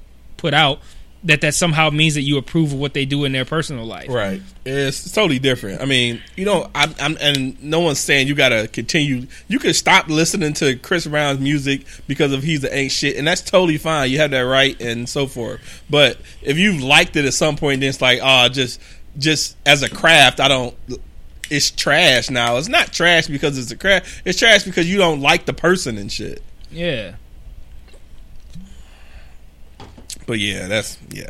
put 0.46 0.54
out, 0.54 0.80
that 1.24 1.42
that 1.42 1.56
somehow 1.56 1.90
means 1.90 2.14
that 2.14 2.22
you 2.22 2.38
approve 2.38 2.72
of 2.72 2.80
what 2.80 2.94
they 2.94 3.04
do 3.04 3.26
in 3.26 3.32
their 3.32 3.46
personal 3.46 3.84
life. 3.84 4.10
Right. 4.10 4.44
It's 4.64 5.12
totally 5.12 5.40
different. 5.40 5.82
I 5.82 5.86
mean, 5.86 6.22
you 6.36 6.46
know, 6.46 6.70
I'm, 6.76 6.94
I'm 7.00 7.18
and 7.20 7.62
no 7.64 7.80
one's 7.80 8.00
saying 8.00 8.28
you 8.28 8.36
got 8.36 8.50
to 8.50 8.68
continue. 8.68 9.26
You 9.48 9.58
can 9.58 9.74
stop 9.74 10.08
listening 10.08 10.54
to 10.54 10.76
Chris 10.76 11.08
Brown's 11.08 11.40
music 11.40 11.86
because 12.08 12.32
of 12.32 12.44
he's 12.44 12.62
the 12.62 12.74
ain't 12.76 12.92
shit, 12.92 13.18
and 13.18 13.28
that's 13.28 13.42
totally 13.42 13.80
fine. 13.80 14.12
You 14.12 14.20
have 14.20 14.32
that 14.32 14.42
right 14.42 14.80
and 14.80 15.10
so 15.10 15.26
forth. 15.26 15.84
But 15.90 16.20
if 16.44 16.60
you've 16.60 16.84
liked 16.84 17.16
it 17.16 17.26
at 17.26 17.34
some 17.34 17.56
point, 17.56 17.80
then 17.80 17.90
it's 17.90 18.02
like, 18.02 18.20
oh, 18.22 18.48
just 18.50 18.80
just 19.18 19.58
as 19.66 19.82
a 19.82 19.90
craft, 19.90 20.40
I 20.40 20.48
don't. 20.48 20.76
It's 21.50 21.72
trash 21.72 22.30
now. 22.30 22.58
It's 22.58 22.70
not 22.70 22.94
trash 22.94 23.28
because 23.28 23.58
it's 23.58 23.72
a 23.72 23.78
craft. 23.78 24.22
It's 24.26 24.38
trash 24.38 24.64
because 24.64 24.88
you 24.88 24.98
don't 24.98 25.22
like 25.22 25.46
the 25.46 25.54
person 25.54 25.98
and 25.98 26.12
shit. 26.12 26.44
Yeah. 26.72 27.16
But 30.28 30.40
yeah, 30.40 30.68
that's 30.68 30.98
yeah. 31.10 31.30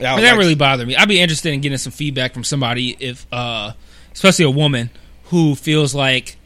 Yeah, 0.00 0.12
I 0.12 0.14
But 0.14 0.16
would 0.16 0.24
that 0.24 0.30
like- 0.32 0.38
really 0.38 0.54
bothered 0.54 0.86
me. 0.88 0.96
I'd 0.96 1.08
be 1.08 1.20
interested 1.20 1.52
in 1.52 1.60
getting 1.60 1.78
some 1.78 1.92
feedback 1.92 2.32
from 2.34 2.44
somebody 2.44 2.96
if 3.00 3.26
uh 3.32 3.72
especially 4.12 4.44
a 4.44 4.50
woman 4.50 4.90
who 5.24 5.54
feels 5.54 5.94
like 5.94 6.36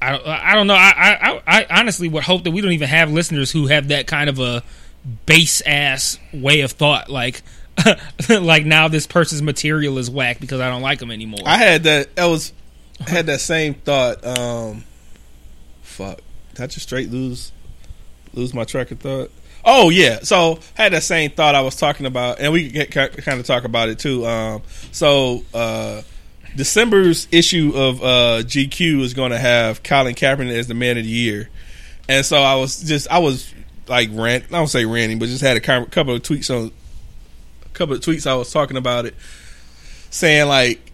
I 0.00 0.12
don't, 0.12 0.26
I 0.26 0.54
don't 0.54 0.66
know. 0.68 0.74
I, 0.74 1.18
I 1.20 1.42
I 1.46 1.66
honestly 1.80 2.08
would 2.08 2.22
hope 2.22 2.44
that 2.44 2.52
we 2.52 2.60
don't 2.60 2.72
even 2.72 2.88
have 2.88 3.10
listeners 3.10 3.50
who 3.50 3.66
have 3.66 3.88
that 3.88 4.06
kind 4.06 4.30
of 4.30 4.38
a 4.38 4.62
base 5.26 5.60
ass 5.62 6.18
way 6.32 6.60
of 6.60 6.70
thought. 6.72 7.08
Like 7.10 7.42
like 8.28 8.64
now 8.64 8.88
this 8.88 9.06
person's 9.06 9.42
material 9.42 9.98
is 9.98 10.08
whack 10.10 10.38
because 10.40 10.60
I 10.60 10.68
don't 10.70 10.82
like 10.82 10.98
them 11.00 11.10
anymore. 11.10 11.40
I 11.46 11.56
had 11.58 11.82
that. 11.84 12.08
I 12.16 12.26
was 12.26 12.52
I 13.06 13.10
had 13.10 13.26
that 13.26 13.40
same 13.40 13.74
thought. 13.74 14.24
Um, 14.24 14.84
fuck, 15.82 16.20
did 16.54 16.62
I 16.62 16.66
just 16.66 16.86
straight 16.86 17.10
lose 17.10 17.52
lose 18.34 18.54
my 18.54 18.64
track 18.64 18.90
of 18.92 19.00
thought? 19.00 19.30
Oh 19.70 19.90
yeah, 19.90 20.20
so 20.22 20.60
I 20.78 20.84
had 20.84 20.94
that 20.94 21.02
same 21.02 21.30
thought 21.30 21.54
I 21.54 21.60
was 21.60 21.76
talking 21.76 22.06
about, 22.06 22.40
and 22.40 22.54
we 22.54 22.70
get 22.70 22.90
kind 22.90 23.38
of 23.38 23.44
talk 23.44 23.64
about 23.64 23.90
it 23.90 23.98
too. 23.98 24.26
Um, 24.26 24.62
so 24.92 25.44
uh, 25.52 26.00
December's 26.56 27.28
issue 27.30 27.72
of 27.74 28.02
uh, 28.02 28.42
GQ 28.44 29.02
is 29.02 29.12
going 29.12 29.30
to 29.30 29.38
have 29.38 29.82
Colin 29.82 30.14
Kaepernick 30.14 30.56
as 30.56 30.68
the 30.68 30.74
Man 30.74 30.96
of 30.96 31.04
the 31.04 31.10
Year, 31.10 31.50
and 32.08 32.24
so 32.24 32.38
I 32.42 32.54
was 32.54 32.80
just 32.80 33.08
I 33.10 33.18
was 33.18 33.52
like 33.88 34.08
rant. 34.14 34.44
I 34.44 34.52
don't 34.52 34.68
say 34.68 34.86
ranting, 34.86 35.18
but 35.18 35.26
just 35.26 35.42
had 35.42 35.58
a 35.58 35.60
couple 35.60 36.14
of 36.14 36.22
tweets 36.22 36.48
on 36.48 36.72
a 37.66 37.68
couple 37.74 37.94
of 37.94 38.00
tweets. 38.00 38.26
I 38.26 38.36
was 38.36 38.50
talking 38.50 38.78
about 38.78 39.04
it, 39.04 39.14
saying 40.08 40.48
like 40.48 40.87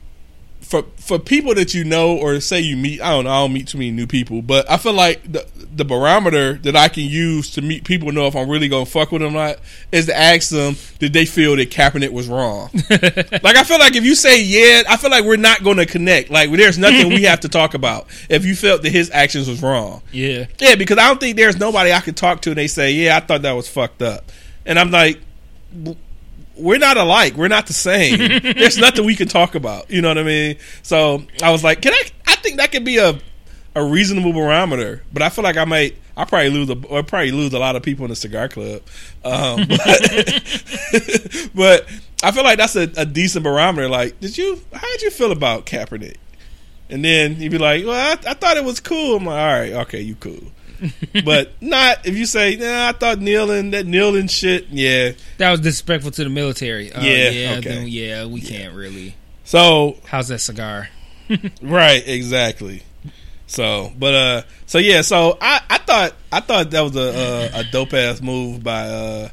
for 0.65 0.83
for 0.97 1.19
people 1.19 1.55
that 1.55 1.75
you 1.75 1.85
know 1.85 2.17
or 2.17 2.41
say 2.41 2.61
you 2.61 2.77
meet, 2.77 3.01
I 3.01 3.11
don't 3.11 3.25
know, 3.25 3.31
I 3.31 3.41
don't 3.43 3.53
meet 3.53 3.69
too 3.69 3.79
many 3.79 3.91
new 3.91 4.07
people, 4.07 4.43
but 4.43 4.69
I 4.71 4.79
feel 4.79 4.95
like 4.95 5.31
the 5.31 5.47
the 5.55 5.85
barometer 5.85 6.55
that 6.55 6.75
I 6.75 6.89
can 6.89 7.05
use 7.05 7.51
to 7.53 7.63
meet 7.63 7.85
people 7.85 8.13
know 8.13 8.27
if 8.27 8.35
I'm 8.35 8.49
really 8.49 8.69
gonna 8.69 8.87
fuck 8.87 9.13
with 9.13 9.23
them 9.23 9.33
or 9.35 9.49
not 9.49 9.59
is 9.93 10.07
to 10.07 10.17
ask 10.17 10.51
them 10.51 10.77
did 10.99 11.13
they 11.13 11.27
feel 11.27 11.57
that 11.57 11.71
Kaepernick 11.71 12.11
was 12.11 12.29
wrong. 12.29 12.71
like 12.91 13.57
I 13.57 13.65
feel 13.65 13.79
like 13.79 13.95
if 13.95 14.05
you 14.05 14.15
say 14.15 14.43
yeah, 14.43 14.83
I 14.89 14.97
feel 14.97 15.11
like 15.11 15.25
we're 15.25 15.37
not 15.37 15.63
gonna 15.63 15.87
connect. 15.87 16.31
Like 16.31 16.51
there's 16.51 16.79
nothing 16.79 17.09
we 17.09 17.23
have 17.25 17.41
to 17.41 17.49
talk 17.49 17.75
about 17.75 18.07
if 18.29 18.45
you 18.45 18.57
felt 18.57 18.83
that 18.83 18.91
his 18.91 19.11
actions 19.11 19.49
was 19.49 19.63
wrong. 19.63 20.03
yeah, 20.13 20.47
Yeah, 20.59 20.77
because 20.77 20.99
I 20.99 21.09
don't 21.09 21.21
think 21.21 21.37
there's 21.37 21.59
nobody 21.59 21.93
I 21.93 22.01
could 22.01 22.17
talk 22.17 22.41
to 22.43 22.51
and 22.51 22.59
they 22.59 22.69
say 22.69 22.93
yeah 22.93 23.17
I 23.17 23.21
thought 23.21 23.43
that 23.43 23.53
was 23.53 23.69
fucked 23.69 24.03
up, 24.03 24.31
and 24.65 24.79
I'm 24.79 24.91
like 24.91 25.21
we're 26.57 26.79
not 26.79 26.97
alike. 26.97 27.35
We're 27.35 27.49
not 27.49 27.67
the 27.67 27.73
same. 27.73 28.19
There's 28.43 28.79
nothing 28.79 29.05
we 29.05 29.17
can 29.17 29.29
talk 29.29 29.55
about. 29.55 29.91
You 29.91 30.03
know 30.03 30.09
what 30.09 30.19
I 30.19 30.23
mean? 30.23 30.57
So 30.83 31.25
I 31.43 31.51
was 31.51 31.65
like, 31.65 31.83
can 31.83 31.93
I? 31.93 32.03
I 32.27 32.37
think 32.37 32.57
that 32.57 32.73
could 32.73 32.85
be 32.85 32.99
a 32.99 33.19
a 33.75 33.85
reasonable 33.85 34.33
barometer. 34.33 35.03
But 35.13 35.23
I 35.23 35.29
feel 35.29 35.45
like 35.45 35.57
I 35.57 35.65
might. 35.65 35.97
I 36.17 36.25
probably 36.25 36.51
lose 36.51 36.71
a, 36.71 36.81
or 36.87 37.03
probably 37.03 37.33
lose 37.33 37.53
a 37.55 37.59
lot 37.59 37.75
of 37.75 37.83
people 37.83 38.05
in 38.05 38.11
the 38.11 38.17
cigar 38.17 38.49
club. 38.49 38.83
Um, 39.25 39.67
but, 39.69 41.51
but, 41.55 41.89
I 42.23 42.31
feel 42.31 42.45
like 42.45 42.57
that's 42.57 42.77
a, 42.77 42.89
a, 42.97 43.05
decent 43.05 43.43
barometer. 43.43 43.89
Like, 43.89 44.21
did 44.21 44.39
you? 44.39 44.61
How 44.73 44.87
did 44.93 45.03
you 45.03 45.11
feel 45.11 45.33
about 45.33 45.67
Kaepernick? 45.67 46.17
And 46.89 47.05
then 47.05 47.41
you'd 47.41 47.51
be 47.51 47.59
like, 47.59 47.85
well, 47.85 47.95
I, 47.95 48.31
I 48.31 48.35
thought 48.35 48.57
it 48.57 48.65
was 48.65 48.79
cool. 48.79 49.17
I'm 49.17 49.25
like, 49.25 49.39
all 49.39 49.47
right, 49.47 49.73
okay, 49.87 50.01
you 50.01 50.15
cool. 50.17 50.53
but 51.25 51.53
not 51.61 52.07
if 52.07 52.17
you 52.17 52.27
say, 52.27 52.57
nah, 52.57 52.89
I 52.89 52.93
thought 52.93 53.19
kneeling 53.21 53.71
that 53.71 53.87
kneeling 53.87 54.29
shit, 54.29 54.69
yeah. 54.71 55.13
That 55.39 55.51
was 55.51 55.61
disrespectful 55.61 56.11
to 56.13 56.25
the 56.25 56.31
military. 56.31 56.93
Uh, 56.93 57.03
Yeah, 57.03 57.31
yeah, 57.31 57.51
okay. 57.59 57.69
then, 57.69 57.89
yeah. 57.89 58.27
We 58.27 58.41
can't 58.41 58.75
really. 58.75 59.15
So 59.45 59.99
How's 60.07 60.29
that 60.29 60.39
cigar? 60.41 60.89
right, 61.63 62.07
exactly. 62.07 62.83
So, 63.47 63.93
but 63.99 64.15
uh, 64.15 64.43
so 64.67 64.79
yeah, 64.79 65.03
so 65.03 65.39
I, 65.41 65.61
I 65.69 65.79
thought 65.79 66.15
I 66.33 66.41
thought 66.41 66.71
that 66.71 66.81
was 66.81 66.97
a 66.97 67.51
a, 67.55 67.61
a 67.61 67.65
dope 67.65 67.93
ass 67.93 68.21
move 68.21 68.63
by 68.65 68.89
uh 68.89 69.29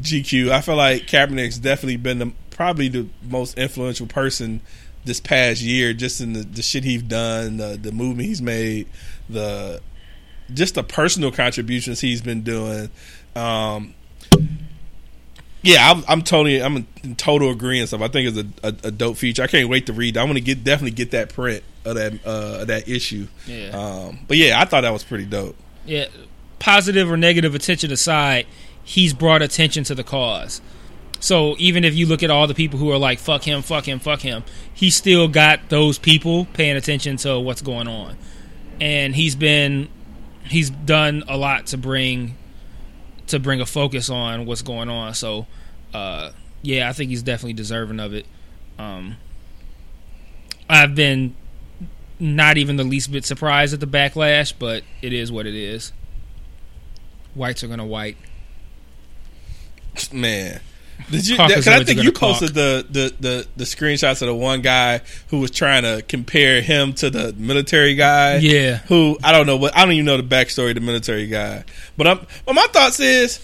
GQ. 0.00 0.50
I 0.50 0.60
feel 0.60 0.76
like 0.76 1.06
Kaepernick's 1.06 1.58
definitely 1.58 1.96
been 1.96 2.18
the, 2.18 2.32
probably 2.50 2.88
the 2.88 3.06
most 3.22 3.56
influential 3.58 4.06
person 4.06 4.60
this 5.04 5.20
past 5.20 5.60
year, 5.60 5.92
just 5.92 6.20
in 6.20 6.32
the, 6.32 6.40
the 6.40 6.62
shit 6.62 6.84
he's 6.84 7.02
done, 7.02 7.58
the, 7.58 7.78
the 7.80 7.92
movement 7.92 8.26
he's 8.28 8.42
made, 8.42 8.88
the 9.28 9.80
just 10.52 10.74
the 10.74 10.82
personal 10.82 11.30
contributions 11.30 12.00
he's 12.00 12.20
been 12.20 12.42
doing. 12.42 12.90
Um, 13.34 13.94
yeah, 15.62 15.90
I'm, 15.90 16.04
I'm 16.06 16.22
totally, 16.22 16.62
I'm 16.62 16.86
in 17.02 17.16
total 17.16 17.50
agreement. 17.50 17.88
Stuff. 17.88 18.02
I 18.02 18.08
think 18.08 18.36
it's 18.36 18.38
a, 18.62 18.68
a, 18.68 18.88
a 18.88 18.90
dope 18.90 19.16
feature. 19.16 19.42
I 19.42 19.46
can't 19.46 19.68
wait 19.68 19.86
to 19.86 19.94
read. 19.94 20.18
I 20.18 20.24
want 20.24 20.36
to 20.36 20.42
get 20.42 20.62
definitely 20.62 20.90
get 20.90 21.12
that 21.12 21.32
print 21.32 21.64
of 21.86 21.94
that 21.94 22.12
uh, 22.26 22.58
of 22.60 22.66
that 22.68 22.86
issue. 22.86 23.26
Yeah. 23.46 23.68
Um, 23.68 24.18
but 24.28 24.36
yeah, 24.36 24.60
I 24.60 24.66
thought 24.66 24.82
that 24.82 24.92
was 24.92 25.04
pretty 25.04 25.24
dope. 25.24 25.56
Yeah, 25.86 26.06
positive 26.58 27.10
or 27.10 27.16
negative 27.16 27.54
attention 27.54 27.90
aside, 27.92 28.46
he's 28.82 29.14
brought 29.14 29.40
attention 29.40 29.84
to 29.84 29.94
the 29.94 30.04
cause. 30.04 30.60
So 31.20 31.56
even 31.58 31.84
if 31.84 31.94
you 31.94 32.04
look 32.04 32.22
at 32.22 32.30
all 32.30 32.46
the 32.46 32.54
people 32.54 32.78
who 32.78 32.90
are 32.90 32.98
like 32.98 33.18
"fuck 33.18 33.42
him, 33.42 33.62
fuck 33.62 33.88
him, 33.88 34.00
fuck 34.00 34.20
him," 34.20 34.44
he 34.74 34.90
still 34.90 35.28
got 35.28 35.70
those 35.70 35.98
people 35.98 36.44
paying 36.52 36.76
attention 36.76 37.16
to 37.18 37.40
what's 37.40 37.62
going 37.62 37.88
on, 37.88 38.18
and 38.82 39.14
he's 39.14 39.34
been 39.34 39.88
he's 40.44 40.70
done 40.70 41.24
a 41.28 41.36
lot 41.36 41.66
to 41.66 41.78
bring 41.78 42.36
to 43.26 43.38
bring 43.38 43.60
a 43.60 43.66
focus 43.66 44.10
on 44.10 44.46
what's 44.46 44.62
going 44.62 44.88
on. 44.88 45.14
So 45.14 45.46
uh, 45.92 46.32
yeah, 46.62 46.88
I 46.88 46.92
think 46.92 47.10
he's 47.10 47.22
definitely 47.22 47.54
deserving 47.54 48.00
of 48.00 48.14
it. 48.14 48.26
Um, 48.78 49.16
I've 50.68 50.94
been 50.94 51.36
not 52.18 52.56
even 52.56 52.76
the 52.76 52.84
least 52.84 53.10
bit 53.12 53.24
surprised 53.24 53.74
at 53.74 53.80
the 53.80 53.86
backlash, 53.86 54.52
but 54.58 54.82
it 55.02 55.12
is 55.12 55.30
what 55.30 55.46
it 55.46 55.54
is. 55.54 55.92
Whites 57.34 57.64
are 57.64 57.68
gonna 57.68 57.86
white. 57.86 58.16
Man. 60.12 60.60
Did 61.10 61.28
you? 61.28 61.36
Because 61.36 61.68
I 61.68 61.84
think 61.84 62.02
you 62.02 62.12
posted 62.12 62.54
the, 62.54 62.86
the, 62.88 63.14
the, 63.20 63.46
the 63.56 63.64
screenshots 63.64 64.22
of 64.22 64.28
the 64.28 64.34
one 64.34 64.62
guy 64.62 65.00
who 65.28 65.40
was 65.40 65.50
trying 65.50 65.82
to 65.82 66.02
compare 66.06 66.62
him 66.62 66.92
to 66.94 67.10
the 67.10 67.32
military 67.34 67.94
guy. 67.94 68.36
Yeah. 68.36 68.78
Who 68.88 69.18
I 69.22 69.32
don't 69.32 69.46
know 69.46 69.56
what 69.56 69.76
I 69.76 69.84
don't 69.84 69.92
even 69.92 70.06
know 70.06 70.16
the 70.16 70.22
backstory 70.22 70.70
of 70.70 70.76
the 70.76 70.80
military 70.80 71.26
guy. 71.26 71.64
But 71.96 72.06
I'm 72.06 72.26
but 72.44 72.54
my 72.54 72.66
thoughts 72.72 73.00
is 73.00 73.40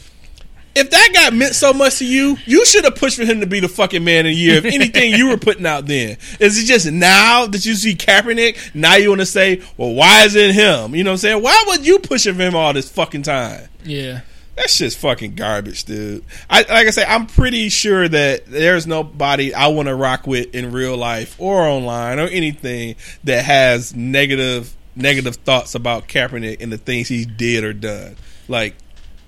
if 0.74 0.90
that 0.90 1.10
guy 1.12 1.30
meant 1.30 1.54
so 1.54 1.72
much 1.72 1.98
to 1.98 2.06
you, 2.06 2.36
you 2.46 2.64
should 2.64 2.84
have 2.84 2.94
pushed 2.94 3.16
for 3.16 3.24
him 3.24 3.40
to 3.40 3.46
be 3.46 3.60
the 3.60 3.68
fucking 3.68 4.04
man 4.04 4.26
of 4.26 4.30
the 4.30 4.34
year. 4.34 4.56
If 4.56 4.64
anything 4.72 5.12
you 5.14 5.28
were 5.28 5.36
putting 5.36 5.66
out 5.66 5.86
then. 5.86 6.16
Is 6.38 6.62
it 6.62 6.66
just 6.66 6.90
now 6.90 7.46
that 7.46 7.66
you 7.66 7.74
see 7.74 7.94
Kaepernick, 7.94 8.74
now 8.74 8.96
you 8.96 9.08
want 9.08 9.20
to 9.20 9.26
say, 9.26 9.62
well, 9.76 9.92
why 9.92 10.24
is 10.24 10.36
it 10.36 10.54
him? 10.54 10.94
You 10.94 11.04
know 11.04 11.10
what 11.10 11.14
I'm 11.14 11.18
saying? 11.18 11.42
Why 11.42 11.64
would 11.68 11.86
you 11.86 11.98
push 11.98 12.24
for 12.24 12.32
him 12.32 12.54
all 12.54 12.72
this 12.72 12.90
fucking 12.90 13.22
time? 13.22 13.68
Yeah. 13.84 14.20
That's 14.60 14.76
just 14.76 14.98
fucking 14.98 15.36
garbage, 15.36 15.84
dude. 15.84 16.22
I 16.50 16.58
like 16.58 16.86
I 16.86 16.90
say, 16.90 17.02
I'm 17.02 17.26
pretty 17.26 17.70
sure 17.70 18.06
that 18.06 18.44
there's 18.44 18.86
nobody 18.86 19.54
I 19.54 19.68
want 19.68 19.88
to 19.88 19.94
rock 19.94 20.26
with 20.26 20.54
in 20.54 20.70
real 20.70 20.98
life 20.98 21.34
or 21.38 21.62
online 21.62 22.18
or 22.18 22.26
anything 22.26 22.96
that 23.24 23.42
has 23.42 23.96
negative 23.96 24.76
negative 24.94 25.36
thoughts 25.36 25.74
about 25.74 26.08
Kaepernick 26.08 26.60
and 26.60 26.70
the 26.70 26.76
things 26.76 27.08
he 27.08 27.24
did 27.24 27.64
or 27.64 27.72
done. 27.72 28.16
Like, 28.48 28.74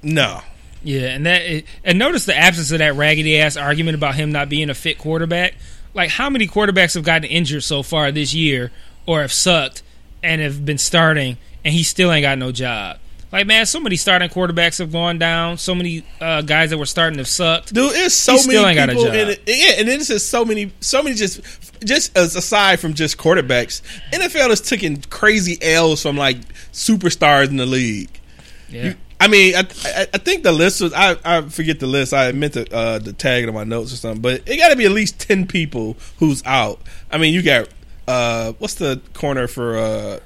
no. 0.02 0.42
Yeah, 0.82 1.14
and 1.14 1.24
that 1.24 1.64
and 1.82 1.98
notice 1.98 2.26
the 2.26 2.36
absence 2.36 2.70
of 2.70 2.80
that 2.80 2.94
raggedy 2.94 3.40
ass 3.40 3.56
argument 3.56 3.94
about 3.94 4.14
him 4.14 4.32
not 4.32 4.50
being 4.50 4.68
a 4.68 4.74
fit 4.74 4.98
quarterback. 4.98 5.54
Like 5.94 6.10
how 6.10 6.28
many 6.28 6.46
quarterbacks 6.46 6.92
have 6.92 7.04
gotten 7.04 7.24
injured 7.24 7.64
so 7.64 7.82
far 7.82 8.12
this 8.12 8.34
year 8.34 8.70
or 9.06 9.22
have 9.22 9.32
sucked 9.32 9.82
and 10.22 10.42
have 10.42 10.66
been 10.66 10.76
starting 10.76 11.38
and 11.64 11.72
he 11.72 11.84
still 11.84 12.12
ain't 12.12 12.22
got 12.22 12.36
no 12.36 12.52
job. 12.52 12.98
Like 13.32 13.46
man, 13.46 13.64
so 13.64 13.80
many 13.80 13.96
starting 13.96 14.28
quarterbacks 14.28 14.78
have 14.78 14.92
gone 14.92 15.18
down. 15.18 15.56
So 15.56 15.74
many 15.74 16.04
uh, 16.20 16.42
guys 16.42 16.68
that 16.68 16.76
were 16.76 16.86
starting 16.86 17.18
have 17.18 17.26
sucked. 17.26 17.72
Dude, 17.72 17.92
it's 17.94 18.14
so 18.14 18.32
He 18.32 18.38
still 18.38 18.62
many 18.62 18.68
ain't 18.68 18.76
got 18.76 18.90
a 18.90 18.92
people 18.92 19.10
it. 19.10 19.42
Yeah, 19.46 19.80
and 19.80 19.88
then 19.88 20.00
it's 20.00 20.08
just 20.08 20.28
so 20.28 20.44
many, 20.44 20.70
so 20.80 21.02
many 21.02 21.16
just, 21.16 21.40
just 21.82 22.16
as 22.16 22.36
aside 22.36 22.78
from 22.78 22.92
just 22.92 23.16
quarterbacks, 23.16 23.80
NFL 24.12 24.50
has 24.50 24.60
taken 24.60 25.00
crazy 25.00 25.56
L's 25.62 26.02
from 26.02 26.18
like 26.18 26.36
superstars 26.72 27.48
in 27.48 27.56
the 27.56 27.64
league. 27.64 28.20
Yeah. 28.68 28.94
I 29.18 29.28
mean, 29.28 29.54
I, 29.54 29.60
I, 29.60 30.06
I 30.12 30.18
think 30.18 30.42
the 30.42 30.52
list 30.52 30.80
was. 30.80 30.92
I, 30.92 31.16
I 31.24 31.42
forget 31.42 31.80
the 31.80 31.86
list. 31.86 32.12
I 32.12 32.32
meant 32.32 32.54
to 32.54 32.74
uh, 32.74 32.98
tag 32.98 33.44
it 33.44 33.48
on 33.48 33.54
my 33.54 33.64
notes 33.64 33.92
or 33.92 33.96
something. 33.96 34.20
But 34.20 34.46
it 34.46 34.56
got 34.58 34.70
to 34.70 34.76
be 34.76 34.84
at 34.84 34.90
least 34.90 35.20
ten 35.20 35.46
people 35.46 35.96
who's 36.18 36.42
out. 36.44 36.80
I 37.10 37.18
mean, 37.18 37.32
you 37.32 37.40
got 37.40 37.68
uh, 38.08 38.52
what's 38.58 38.74
the 38.74 39.00
corner 39.14 39.46
for 39.46 39.78
uh, 39.78 40.20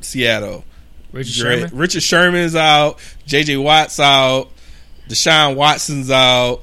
Seattle? 0.00 0.64
Richard 1.12 1.34
Dre- 1.34 1.60
Sherman. 1.60 1.78
Richard 1.78 2.02
Sherman's 2.02 2.56
out. 2.56 2.98
J.J. 3.26 3.56
Watt's 3.56 3.98
out. 3.98 4.48
Deshaun 5.08 5.56
Watson's 5.56 6.10
out. 6.10 6.62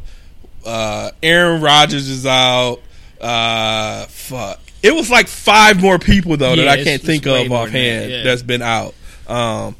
Uh, 0.65 1.11
Aaron 1.22 1.61
Rodgers 1.61 2.09
is 2.09 2.26
out. 2.26 2.80
Uh, 3.19 4.05
fuck. 4.05 4.59
It 4.84 4.93
was 4.93 5.09
like 5.09 5.27
five 5.27 5.81
more 5.81 5.97
people 5.97 6.38
though 6.38 6.55
that 6.55 6.67
I 6.67 6.84
can't 6.84 7.01
think 7.01 7.26
of 7.26 7.34
than 7.34 7.49
that, 7.49 7.55
offhand 7.55 8.11
yeah. 8.11 8.23
that's 8.23 8.43
been 8.43 8.61
out. 8.61 8.93
Um, 9.27 9.76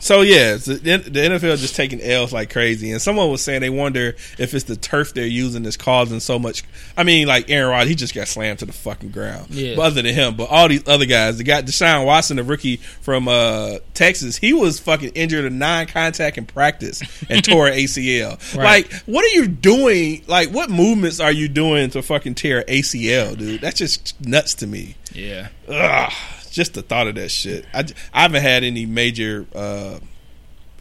so 0.00 0.22
yeah, 0.22 0.54
the, 0.54 0.74
the 0.78 1.20
NFL 1.20 1.58
just 1.58 1.76
taking 1.76 2.00
L's 2.00 2.32
like 2.32 2.50
crazy, 2.50 2.90
and 2.90 3.00
someone 3.00 3.30
was 3.30 3.42
saying 3.42 3.60
they 3.60 3.70
wonder 3.70 4.16
if 4.38 4.54
it's 4.54 4.64
the 4.64 4.76
turf 4.76 5.14
they're 5.14 5.26
using 5.26 5.62
that's 5.62 5.76
causing 5.76 6.20
so 6.20 6.38
much. 6.38 6.64
I 6.96 7.04
mean, 7.04 7.28
like 7.28 7.50
Aaron 7.50 7.70
Rodgers, 7.70 7.88
he 7.90 7.94
just 7.94 8.14
got 8.14 8.26
slammed 8.26 8.60
to 8.60 8.66
the 8.66 8.72
fucking 8.72 9.10
ground. 9.10 9.50
Yeah. 9.50 9.76
But 9.76 9.82
other 9.82 10.02
than 10.02 10.14
him, 10.14 10.36
but 10.36 10.48
all 10.50 10.68
these 10.68 10.86
other 10.88 11.04
guys, 11.06 11.38
they 11.38 11.44
got 11.44 11.64
Deshaun 11.64 12.06
Watson, 12.06 12.38
the 12.38 12.44
rookie 12.44 12.76
from 12.76 13.28
uh, 13.28 13.78
Texas. 13.94 14.36
He 14.36 14.52
was 14.52 14.80
fucking 14.80 15.10
injured 15.10 15.44
in 15.44 15.58
non-contact 15.58 16.38
in 16.38 16.46
practice 16.46 17.02
and 17.28 17.44
tore 17.44 17.68
an 17.68 17.74
ACL. 17.74 18.56
Right. 18.56 18.64
Like, 18.90 18.92
what 19.04 19.24
are 19.24 19.36
you 19.36 19.48
doing? 19.48 20.24
Like, 20.26 20.50
what 20.50 20.70
movements 20.70 21.20
are 21.20 21.32
you 21.32 21.48
doing 21.48 21.90
to 21.90 22.02
fucking 22.02 22.36
tear 22.36 22.64
ACL, 22.64 23.36
dude? 23.36 23.60
That's 23.60 23.78
just 23.78 24.18
nuts 24.24 24.54
to 24.54 24.66
me. 24.66 24.96
Yeah. 25.12 25.48
ugh, 25.68 26.12
just 26.50 26.74
the 26.74 26.82
thought 26.82 27.06
of 27.06 27.14
that 27.16 27.30
shit. 27.30 27.64
I, 27.72 27.84
I 28.12 28.22
haven't 28.22 28.42
had 28.42 28.64
any 28.64 28.86
major 28.86 29.46
uh, 29.54 29.98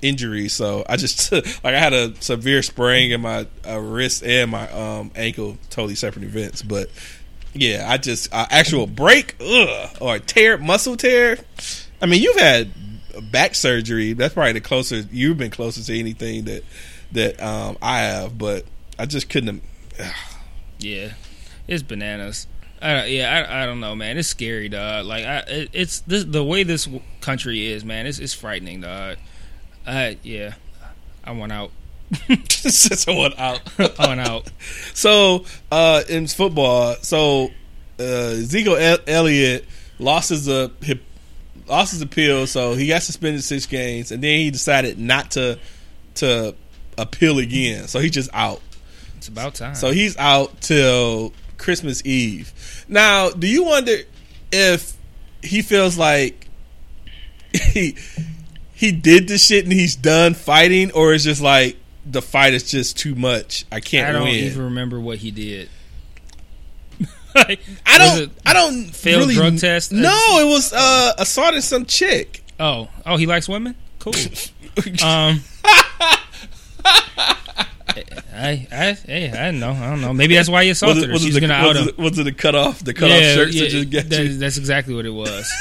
injuries, 0.01 0.53
so 0.53 0.83
I 0.87 0.97
just 0.97 1.31
like 1.63 1.65
I 1.65 1.79
had 1.79 1.93
a 1.93 2.15
severe 2.21 2.61
sprain 2.61 3.11
in 3.11 3.21
my 3.21 3.47
uh, 3.67 3.79
wrist 3.79 4.23
and 4.23 4.51
my 4.51 4.69
um, 4.71 5.11
ankle, 5.15 5.57
totally 5.69 5.95
separate 5.95 6.23
events. 6.23 6.61
But 6.61 6.89
yeah, 7.53 7.85
I 7.87 7.97
just 7.97 8.33
uh, 8.33 8.45
actual 8.49 8.87
break 8.87 9.35
ugh, 9.39 9.97
or 9.99 10.19
tear 10.19 10.57
muscle 10.57 10.97
tear. 10.97 11.37
I 12.01 12.05
mean, 12.05 12.21
you've 12.21 12.39
had 12.39 12.71
back 13.31 13.55
surgery. 13.55 14.13
That's 14.13 14.33
probably 14.33 14.53
the 14.53 14.61
closest 14.61 15.11
you've 15.11 15.37
been 15.37 15.51
closest 15.51 15.87
to 15.87 15.99
anything 15.99 16.45
that 16.45 16.63
that 17.11 17.41
um, 17.41 17.77
I 17.81 17.99
have, 17.99 18.37
but 18.37 18.65
I 18.97 19.05
just 19.05 19.29
couldn't. 19.29 19.63
Have, 19.97 20.13
Yeah, 20.79 21.13
it's 21.67 21.83
bananas. 21.83 22.47
I, 22.81 23.05
yeah, 23.05 23.45
I, 23.49 23.63
I 23.63 23.65
don't 23.65 23.79
know, 23.79 23.95
man. 23.95 24.17
It's 24.17 24.27
scary, 24.27 24.69
dog. 24.69 25.05
Like, 25.05 25.25
I, 25.25 25.37
it, 25.39 25.69
it's 25.73 25.99
this, 26.01 26.23
the 26.23 26.43
way 26.43 26.63
this 26.63 26.87
country 27.21 27.67
is, 27.67 27.83
man. 27.83 28.07
It's 28.07 28.19
it's 28.19 28.33
frightening, 28.33 28.81
dog. 28.81 29.17
I 29.85 30.17
yeah, 30.23 30.53
I 31.23 31.31
want 31.31 31.51
out. 31.51 31.71
just 32.27 33.07
one 33.07 33.33
out. 33.37 33.61
I 33.77 34.07
want 34.07 34.19
out. 34.19 34.51
So 34.93 35.45
uh, 35.71 36.03
in 36.09 36.27
football, 36.27 36.95
so 37.01 37.51
uh, 37.99 38.03
Ezekiel 38.03 38.97
Elliott 39.07 39.65
lost 39.97 40.29
his 40.29 40.49
uh, 40.49 40.69
hip, 40.81 41.01
lost 41.67 41.91
his 41.91 42.01
appeal, 42.01 42.47
so 42.47 42.73
he 42.73 42.87
got 42.87 43.01
suspended 43.03 43.43
six 43.43 43.65
games, 43.65 44.11
and 44.11 44.21
then 44.21 44.39
he 44.39 44.51
decided 44.51 44.99
not 44.99 45.31
to 45.31 45.57
to 46.15 46.55
appeal 46.97 47.39
again. 47.39 47.87
So 47.87 47.99
he's 47.99 48.11
just 48.11 48.29
out. 48.33 48.61
It's 49.17 49.27
about 49.27 49.55
time. 49.55 49.75
So 49.75 49.91
he's 49.91 50.17
out 50.17 50.59
till 50.61 51.33
Christmas 51.59 52.03
Eve. 52.05 52.85
Now, 52.87 53.29
do 53.29 53.45
you 53.47 53.63
wonder 53.65 53.97
if 54.51 54.93
he 55.43 55.61
feels 55.61 55.97
like 55.97 56.47
he 57.53 57.95
he 58.73 58.91
did 58.91 59.27
this 59.27 59.45
shit 59.45 59.65
and 59.65 59.73
he's 59.73 59.95
done 59.95 60.33
fighting, 60.33 60.91
or 60.91 61.13
is 61.13 61.25
just 61.25 61.41
like 61.41 61.77
the 62.05 62.21
fight 62.23 62.53
is 62.53 62.63
just 62.71 62.97
too 62.97 63.13
much? 63.13 63.65
I 63.71 63.79
can't 63.81 64.07
I 64.09 64.11
don't 64.13 64.23
win. 64.23 64.35
even 64.35 64.63
remember 64.63 64.99
what 64.99 65.19
he 65.19 65.29
did. 65.31 65.69
Like, 67.35 67.59
I 67.85 67.99
don't. 67.99 68.31
I 68.43 68.53
don't. 68.53 68.85
failed 68.85 69.21
really, 69.21 69.35
drug 69.35 69.59
test? 69.59 69.91
No, 69.91 70.09
it 70.39 70.45
was 70.49 70.73
uh, 70.73 71.13
assaulting 71.19 71.61
some 71.61 71.85
chick. 71.85 72.43
oh, 72.59 72.89
oh, 73.05 73.17
he 73.17 73.27
likes 73.27 73.47
women. 73.47 73.75
Cool. 73.99 74.13
Um. 75.03 75.41
I, 78.33 78.67
I, 78.71 78.93
hey, 79.05 79.31
I 79.31 79.45
don't 79.51 79.59
know. 79.59 79.71
I 79.71 79.89
don't 79.89 80.01
know. 80.01 80.13
Maybe 80.13 80.35
that's 80.35 80.49
why 80.49 80.63
was 80.63 80.77
assaulted 80.77 81.05
her. 81.07 81.13
was, 81.13 81.23
She's 81.23 81.33
the, 81.33 81.41
gonna 81.41 81.53
out 81.53 81.67
was, 81.75 81.77
him. 81.77 81.87
it, 81.89 81.97
was 81.97 82.19
it 82.19 82.23
the 82.23 82.31
cut 82.31 82.55
off 82.55 82.79
the 82.83 82.93
cut 82.93 83.11
off 83.11 83.17
shirts 83.21 83.59
that 83.59 83.69
just 83.69 83.89
get 83.89 84.09
that- 84.09 84.23
you? 84.23 84.37
That's 84.37 84.57
exactly 84.57 84.93
what 84.93 85.05
it 85.05 85.11
was. 85.11 85.51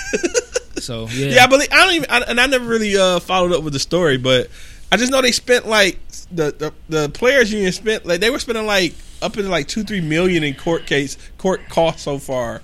so 0.79 1.09
yeah, 1.09 1.27
Yeah, 1.37 1.45
I 1.45 1.47
believe. 1.47 1.69
I 1.73 1.77
don't 1.85 1.95
even. 1.95 2.11
I, 2.11 2.19
and 2.29 2.41
I 2.41 2.47
never 2.47 2.67
really 2.67 2.97
uh, 2.97 3.21
followed 3.21 3.53
up 3.53 3.63
with 3.65 3.73
the 3.73 3.79
story, 3.79 4.17
but 4.19 4.49
I 4.93 4.97
just 4.97 5.11
know 5.11 5.21
they 5.23 5.33
spent 5.33 5.67
like 5.67 5.99
the, 6.31 6.53
the 6.53 6.75
the 6.89 7.09
players 7.11 7.53
union 7.53 7.73
spent 7.73 8.07
like 8.07 8.21
they 8.21 8.31
were 8.31 8.39
spending 8.39 8.67
like 8.67 8.95
up 9.23 9.37
in 9.37 9.49
like 9.51 9.67
two 9.69 9.83
three 9.83 10.01
million 10.01 10.45
in 10.45 10.55
court 10.55 10.87
case 10.87 11.17
court 11.39 11.69
costs 11.69 12.03
so 12.03 12.19
far, 12.19 12.61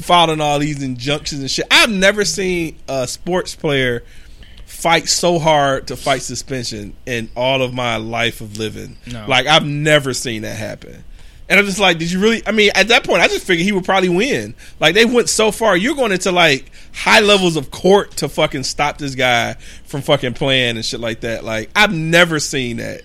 filing 0.00 0.40
all 0.40 0.58
these 0.58 0.82
injunctions 0.82 1.40
and 1.40 1.50
shit. 1.50 1.66
I've 1.70 1.90
never 1.90 2.24
seen 2.24 2.76
a 2.88 3.06
sports 3.08 3.54
player 3.54 4.04
fight 4.78 5.08
so 5.08 5.40
hard 5.40 5.88
to 5.88 5.96
fight 5.96 6.22
suspension 6.22 6.94
in 7.04 7.28
all 7.36 7.62
of 7.62 7.74
my 7.74 7.96
life 7.96 8.40
of 8.40 8.58
living. 8.58 8.96
No. 9.10 9.26
Like 9.26 9.46
I've 9.46 9.66
never 9.66 10.14
seen 10.14 10.42
that 10.42 10.56
happen. 10.56 11.04
And 11.48 11.58
I'm 11.58 11.66
just 11.66 11.78
like, 11.80 11.98
did 11.98 12.12
you 12.12 12.20
really? 12.20 12.42
I 12.46 12.52
mean, 12.52 12.70
at 12.74 12.88
that 12.88 13.04
point, 13.04 13.22
I 13.22 13.26
just 13.26 13.44
figured 13.44 13.64
he 13.64 13.72
would 13.72 13.84
probably 13.84 14.10
win. 14.10 14.54
Like 14.78 14.94
they 14.94 15.04
went 15.04 15.28
so 15.28 15.50
far, 15.50 15.76
you're 15.76 15.96
going 15.96 16.12
into 16.12 16.30
like 16.30 16.70
high 16.94 17.20
levels 17.20 17.56
of 17.56 17.70
court 17.70 18.12
to 18.18 18.28
fucking 18.28 18.62
stop 18.64 18.98
this 18.98 19.14
guy 19.14 19.54
from 19.84 20.02
fucking 20.02 20.34
playing 20.34 20.76
and 20.76 20.84
shit 20.84 21.00
like 21.00 21.20
that. 21.20 21.42
Like 21.44 21.70
I've 21.74 21.92
never 21.92 22.38
seen 22.38 22.76
that. 22.76 23.02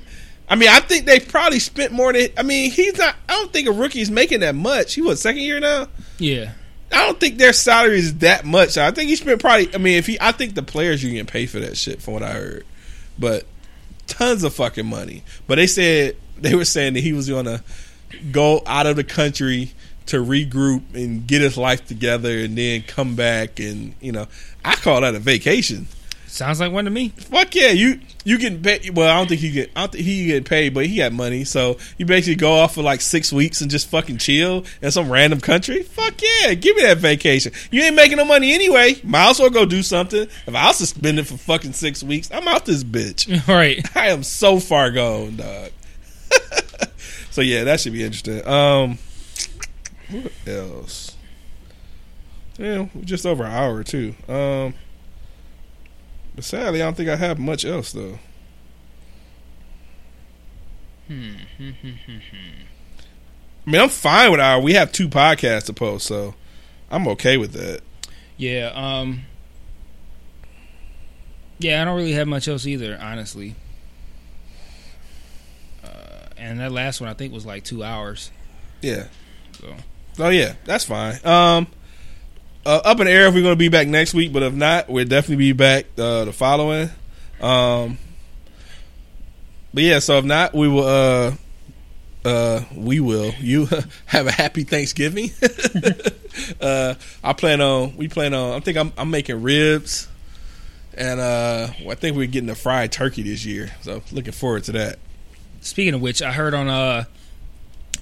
I 0.49 0.55
mean, 0.55 0.69
I 0.69 0.79
think 0.81 1.05
they 1.05 1.19
probably 1.19 1.59
spent 1.59 1.91
more 1.91 2.13
than. 2.13 2.27
I 2.37 2.43
mean, 2.43 2.69
he's 2.69 2.97
not. 2.97 3.15
I 3.27 3.33
don't 3.33 3.51
think 3.51 3.67
a 3.67 3.71
rookie's 3.71 4.11
making 4.11 4.41
that 4.41 4.53
much. 4.55 4.93
He 4.93 5.01
was 5.01 5.21
second 5.21 5.41
year 5.41 5.59
now. 5.59 5.87
yeah. 6.19 6.51
I 6.93 7.05
don't 7.05 7.19
think 7.19 7.37
their 7.37 7.53
salary 7.53 7.97
is 7.99 8.19
that 8.19 8.45
much. 8.45 8.77
I 8.77 8.91
think 8.91 9.09
he 9.09 9.15
spent 9.15 9.41
probably. 9.41 9.73
I 9.73 9.77
mean, 9.77 9.97
if 9.97 10.05
he, 10.05 10.17
I 10.21 10.31
think 10.31 10.55
the 10.55 10.63
players 10.63 11.03
you 11.03 11.09
union 11.09 11.25
pay 11.25 11.45
for 11.45 11.59
that 11.59 11.75
shit, 11.75 12.01
from 12.01 12.13
what 12.13 12.23
I 12.23 12.33
heard. 12.33 12.65
But 13.17 13.45
tons 14.07 14.43
of 14.43 14.53
fucking 14.53 14.85
money. 14.85 15.23
But 15.47 15.55
they 15.55 15.67
said 15.67 16.15
they 16.37 16.55
were 16.55 16.65
saying 16.65 16.93
that 16.93 17.01
he 17.01 17.13
was 17.13 17.27
to 17.27 17.63
go 18.31 18.61
out 18.65 18.85
of 18.85 18.95
the 18.95 19.03
country 19.03 19.71
to 20.05 20.17
regroup 20.17 20.93
and 20.93 21.25
get 21.25 21.41
his 21.41 21.57
life 21.57 21.85
together, 21.85 22.39
and 22.39 22.57
then 22.57 22.83
come 22.83 23.15
back. 23.15 23.59
And 23.59 23.95
you 23.99 24.11
know, 24.11 24.27
I 24.63 24.75
call 24.75 25.01
that 25.01 25.15
a 25.15 25.19
vacation. 25.19 25.87
Sounds 26.33 26.59
like 26.59 26.71
one 26.71 26.85
to 26.85 26.89
me. 26.89 27.09
Fuck 27.09 27.53
yeah, 27.53 27.69
you 27.69 27.99
you 28.25 28.39
get 28.39 28.63
paid. 28.63 28.89
Well, 28.97 29.07
I 29.07 29.19
don't 29.19 29.27
think 29.27 29.41
he 29.41 29.51
get. 29.51 29.69
I 29.75 29.81
don't 29.81 29.91
think 29.91 30.03
he 30.03 30.25
get 30.25 30.45
paid, 30.45 30.73
but 30.73 30.87
he 30.87 30.97
got 30.97 31.13
money. 31.13 31.43
So 31.43 31.77
you 31.99 32.07
basically 32.07 32.33
go 32.33 32.53
off 32.53 32.73
for 32.73 32.81
like 32.81 33.01
six 33.01 33.31
weeks 33.31 33.61
and 33.61 33.69
just 33.69 33.87
fucking 33.87 34.17
chill 34.17 34.65
in 34.81 34.89
some 34.89 35.11
random 35.11 35.39
country. 35.39 35.83
Fuck 35.83 36.15
yeah, 36.23 36.55
give 36.55 36.75
me 36.75 36.81
that 36.81 36.97
vacation. 36.97 37.51
You 37.69 37.83
ain't 37.83 37.95
making 37.95 38.17
no 38.17 38.25
money 38.25 38.51
anyway. 38.51 38.95
Might 39.03 39.29
as 39.29 39.39
well 39.39 39.51
go 39.51 39.67
do 39.67 39.83
something. 39.83 40.23
If 40.23 40.55
I 40.55 40.65
was 40.69 40.77
suspended 40.77 41.27
for 41.27 41.37
fucking 41.37 41.73
six 41.73 42.01
weeks, 42.01 42.31
I'm 42.33 42.47
out 42.47 42.65
this 42.65 42.83
bitch. 42.83 43.47
All 43.47 43.53
right. 43.55 43.95
I 43.95 44.07
am 44.07 44.23
so 44.23 44.59
far 44.59 44.89
gone, 44.89 45.35
dog. 45.35 45.69
so 47.29 47.41
yeah, 47.41 47.63
that 47.65 47.79
should 47.79 47.93
be 47.93 48.03
interesting. 48.03 48.43
Um, 48.47 48.97
what 50.09 50.31
else? 50.47 51.15
Yeah, 52.57 52.87
just 53.01 53.27
over 53.27 53.43
an 53.43 53.51
hour 53.51 53.83
too. 53.83 54.15
Um, 54.27 54.73
but 56.35 56.43
sadly, 56.43 56.81
I 56.81 56.85
don't 56.85 56.95
think 56.95 57.09
I 57.09 57.15
have 57.15 57.39
much 57.39 57.65
else 57.65 57.91
though. 57.91 58.19
Hmm. 61.07 61.33
I 63.65 63.69
mean, 63.69 63.81
I'm 63.81 63.89
fine 63.89 64.31
with 64.31 64.39
our. 64.39 64.59
We 64.59 64.73
have 64.73 64.91
two 64.91 65.07
podcasts 65.07 65.65
to 65.65 65.73
post, 65.73 66.05
so 66.05 66.35
I'm 66.91 67.07
okay 67.09 67.37
with 67.37 67.53
that. 67.53 67.81
Yeah. 68.37 68.71
Um. 68.75 69.21
Yeah, 71.59 71.81
I 71.81 71.85
don't 71.85 71.95
really 71.95 72.13
have 72.13 72.27
much 72.27 72.47
else 72.47 72.65
either, 72.65 72.97
honestly. 73.01 73.55
Uh, 75.83 76.27
and 76.35 76.59
that 76.59 76.71
last 76.71 76.99
one 76.99 77.09
I 77.09 77.13
think 77.13 77.31
was 77.33 77.45
like 77.45 77.63
two 77.63 77.83
hours. 77.83 78.31
Yeah. 78.81 79.07
So 79.53 79.73
Oh 80.19 80.29
yeah, 80.29 80.55
that's 80.65 80.85
fine. 80.85 81.19
Um, 81.25 81.67
uh, 82.65 82.81
up 82.83 82.99
in 82.99 83.05
the 83.05 83.11
air 83.11 83.27
if 83.27 83.33
we're 83.33 83.41
going 83.41 83.53
to 83.53 83.57
be 83.57 83.69
back 83.69 83.87
next 83.87 84.13
week, 84.13 84.31
but 84.31 84.43
if 84.43 84.53
not, 84.53 84.89
we'll 84.89 85.05
definitely 85.05 85.37
be 85.37 85.53
back 85.53 85.85
uh, 85.97 86.25
the 86.25 86.33
following. 86.33 86.89
Um, 87.41 87.97
but 89.73 89.83
yeah, 89.83 89.99
so 89.99 90.17
if 90.17 90.25
not, 90.25 90.53
we 90.53 90.67
will. 90.67 90.87
Uh, 90.87 91.33
uh, 92.25 92.61
we 92.73 93.01
will. 93.01 93.33
You 93.39 93.67
have 94.05 94.27
a 94.27 94.31
happy 94.31 94.63
Thanksgiving. 94.63 95.31
uh, 96.61 96.95
I 97.23 97.33
plan 97.33 97.59
on. 97.59 97.97
We 97.97 98.07
plan 98.07 98.33
on. 98.33 98.53
I 98.53 98.59
think 98.61 98.77
I'm. 98.77 98.93
I'm 98.97 99.11
making 99.11 99.41
ribs, 99.41 100.07
and 100.93 101.19
uh, 101.19 101.67
I 101.89 101.95
think 101.95 102.15
we're 102.15 102.27
getting 102.27 102.49
a 102.49 102.55
fried 102.55 102.91
turkey 102.91 103.23
this 103.23 103.45
year. 103.45 103.71
So 103.81 104.03
looking 104.11 104.31
forward 104.31 104.63
to 104.65 104.71
that. 104.73 104.99
speaking 105.61 105.95
of 105.95 106.01
which, 106.01 106.21
I 106.21 106.31
heard 106.31 106.53
on 106.53 106.69
uh 106.69 107.05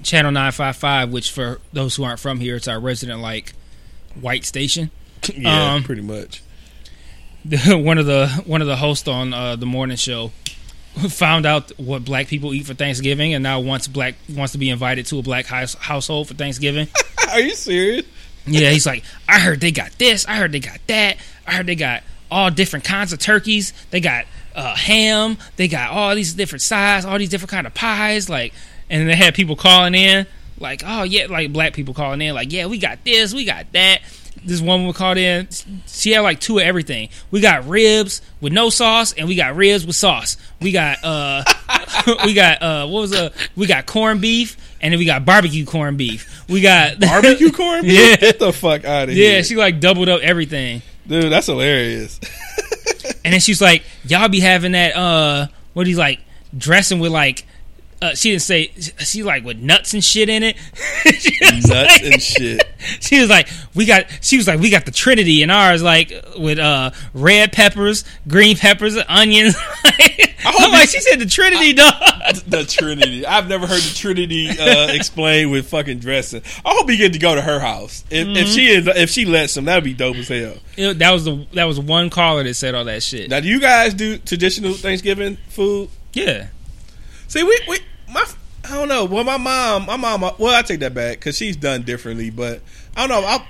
channel 0.03 0.31
nine 0.31 0.51
five 0.51 0.75
five, 0.75 1.11
which 1.11 1.31
for 1.31 1.59
those 1.73 1.95
who 1.95 2.03
aren't 2.03 2.19
from 2.19 2.39
here, 2.39 2.55
it's 2.57 2.67
our 2.67 2.79
resident 2.79 3.21
like 3.21 3.53
white 4.19 4.45
station. 4.45 4.91
yeah, 5.35 5.73
Um, 5.73 5.83
pretty 5.83 6.01
much. 6.01 6.41
one 7.67 7.97
of 7.97 8.05
the 8.05 8.27
one 8.45 8.61
of 8.61 8.67
the 8.67 8.75
hosts 8.75 9.07
on 9.07 9.33
uh, 9.33 9.55
the 9.55 9.65
morning 9.65 9.97
show 9.97 10.27
found 11.09 11.45
out 11.45 11.71
what 11.79 12.05
black 12.05 12.27
people 12.27 12.53
eat 12.53 12.65
for 12.65 12.73
Thanksgiving, 12.73 13.33
and 13.33 13.41
now 13.41 13.59
wants 13.59 13.87
black 13.87 14.15
wants 14.33 14.51
to 14.53 14.57
be 14.59 14.69
invited 14.69 15.05
to 15.07 15.19
a 15.19 15.21
black 15.23 15.45
house, 15.47 15.73
household 15.75 16.27
for 16.27 16.33
Thanksgiving. 16.35 16.87
Are 17.29 17.39
you 17.39 17.55
serious? 17.55 18.05
Yeah, 18.45 18.71
he's 18.71 18.85
like, 18.85 19.03
I 19.27 19.39
heard 19.39 19.59
they 19.59 19.71
got 19.71 19.91
this, 19.99 20.25
I 20.27 20.35
heard 20.35 20.51
they 20.51 20.59
got 20.59 20.79
that, 20.87 21.17
I 21.45 21.53
heard 21.53 21.67
they 21.67 21.75
got 21.75 22.03
all 22.29 22.49
different 22.49 22.85
kinds 22.85 23.13
of 23.13 23.19
turkeys, 23.19 23.71
they 23.91 23.99
got 23.99 24.25
uh, 24.55 24.75
ham, 24.75 25.37
they 25.57 25.67
got 25.67 25.91
all 25.91 26.15
these 26.15 26.33
different 26.33 26.61
size, 26.63 27.05
all 27.05 27.19
these 27.19 27.29
different 27.29 27.51
kind 27.51 27.67
of 27.67 27.73
pies, 27.73 28.29
like, 28.29 28.53
and 28.89 29.07
they 29.07 29.15
had 29.15 29.35
people 29.35 29.55
calling 29.55 29.93
in, 29.93 30.25
like, 30.61 30.83
oh 30.85 31.03
yeah, 31.03 31.27
like 31.27 31.51
black 31.51 31.73
people 31.73 31.93
calling 31.93 32.21
in, 32.21 32.33
like, 32.33 32.51
yeah, 32.51 32.67
we 32.67 32.77
got 32.77 33.03
this, 33.03 33.33
we 33.33 33.45
got 33.45 33.71
that. 33.73 34.01
This 34.43 34.61
woman 34.61 34.87
would 34.87 34.95
call 34.95 35.17
in. 35.17 35.49
She 35.85 36.11
had 36.13 36.21
like 36.21 36.39
two 36.39 36.57
of 36.57 36.63
everything. 36.63 37.09
We 37.29 37.41
got 37.41 37.67
ribs 37.67 38.21
with 38.39 38.53
no 38.53 38.69
sauce, 38.69 39.13
and 39.13 39.27
we 39.27 39.35
got 39.35 39.55
ribs 39.55 39.85
with 39.85 39.95
sauce. 39.95 40.37
We 40.61 40.71
got 40.71 41.03
uh, 41.03 41.43
we 42.25 42.33
got 42.33 42.61
uh, 42.61 42.87
what 42.87 43.01
was 43.01 43.11
the? 43.11 43.33
We 43.55 43.67
got 43.67 43.85
corned 43.85 44.21
beef, 44.21 44.57
and 44.81 44.91
then 44.93 44.99
we 44.99 45.05
got 45.05 45.25
barbecue 45.25 45.65
corned 45.65 45.97
beef. 45.97 46.43
We 46.47 46.61
got 46.61 46.99
Barbecue 46.99 47.51
corned 47.51 47.83
beef? 47.83 47.99
Yeah. 47.99 48.15
Get 48.15 48.39
the 48.39 48.51
fuck 48.51 48.83
out 48.83 49.09
of 49.09 49.15
here. 49.15 49.35
Yeah, 49.35 49.41
she 49.43 49.55
like 49.55 49.79
doubled 49.79 50.09
up 50.09 50.21
everything. 50.21 50.81
Dude, 51.07 51.31
that's 51.31 51.47
hilarious. 51.47 52.19
And 53.23 53.33
then 53.33 53.39
she's 53.39 53.61
like, 53.61 53.83
Y'all 54.05 54.27
be 54.29 54.39
having 54.39 54.71
that 54.71 54.95
uh 54.95 55.47
what 55.73 55.87
he's 55.87 55.97
like 55.97 56.19
dressing 56.57 56.99
with 56.99 57.11
like 57.11 57.45
Uh, 58.01 58.15
she 58.15 58.31
didn't 58.31 58.41
say 58.41 58.71
she 58.97 59.21
like 59.21 59.43
with 59.45 59.59
nuts 59.59 59.93
and 59.93 60.03
shit 60.03 60.27
in 60.27 60.41
it. 60.41 60.57
Nuts 61.41 61.69
like- 61.69 62.03
and 62.03 62.21
shit. 62.21 62.61
She 62.99 63.19
was 63.21 63.29
like, 63.29 63.47
we 63.75 63.85
got. 63.85 64.05
She 64.21 64.37
was 64.37 64.47
like, 64.47 64.59
we 64.59 64.71
got 64.71 64.85
the 64.85 64.91
Trinity 64.91 65.43
in 65.43 65.51
ours, 65.51 65.83
like 65.83 66.11
with 66.35 66.57
uh 66.57 66.89
red 67.13 67.51
peppers, 67.51 68.03
green 68.27 68.57
peppers, 68.57 68.97
onions. 69.07 69.55
I'm 70.43 70.71
like, 70.71 70.89
she 70.89 70.99
said 70.99 71.19
the 71.19 71.27
Trinity, 71.27 71.73
dog. 71.73 71.93
The 72.47 72.65
Trinity. 72.67 73.23
I've 73.23 73.47
never 73.47 73.67
heard 73.67 73.81
the 73.81 73.93
Trinity 73.95 74.49
uh, 74.49 74.87
explained 74.93 75.51
with 75.51 75.67
fucking 75.69 75.99
dressing. 75.99 76.41
I 76.65 76.73
hope 76.73 76.89
he 76.89 76.97
get 76.97 77.13
to 77.13 77.19
go 77.19 77.35
to 77.35 77.41
her 77.41 77.59
house. 77.59 78.03
If, 78.09 78.27
if 78.29 78.47
she 78.47 78.67
is, 78.69 78.87
if 78.87 79.11
she 79.11 79.25
lets 79.25 79.55
him, 79.55 79.65
that'd 79.65 79.83
be 79.83 79.93
dope 79.93 80.15
as 80.15 80.27
hell. 80.27 80.55
It- 80.75 80.97
that 80.97 81.11
was 81.11 81.25
the 81.25 81.45
that 81.53 81.65
was 81.65 81.79
one 81.79 82.09
caller 82.09 82.43
that 82.43 82.55
said 82.55 82.73
all 82.73 82.85
that 82.85 83.03
shit. 83.03 83.29
Now, 83.29 83.41
do 83.41 83.47
you 83.47 83.59
guys 83.59 83.93
do 83.93 84.17
traditional 84.17 84.73
Thanksgiving 84.73 85.37
food? 85.49 85.89
yeah, 86.13 86.47
See, 87.27 87.43
we, 87.43 87.59
we 87.69 87.77
my 88.13 88.25
I 88.65 88.75
don't 88.75 88.87
know. 88.87 89.05
Well, 89.05 89.23
my 89.23 89.37
mom, 89.37 89.85
my 89.87 89.97
mom. 89.97 90.21
Well, 90.37 90.55
I 90.55 90.61
take 90.61 90.81
that 90.81 90.93
back 90.93 91.19
because 91.19 91.35
she's 91.35 91.55
done 91.55 91.81
differently. 91.83 92.29
But 92.29 92.61
I 92.95 93.07
don't 93.07 93.21
know. 93.21 93.27
I 93.27 93.45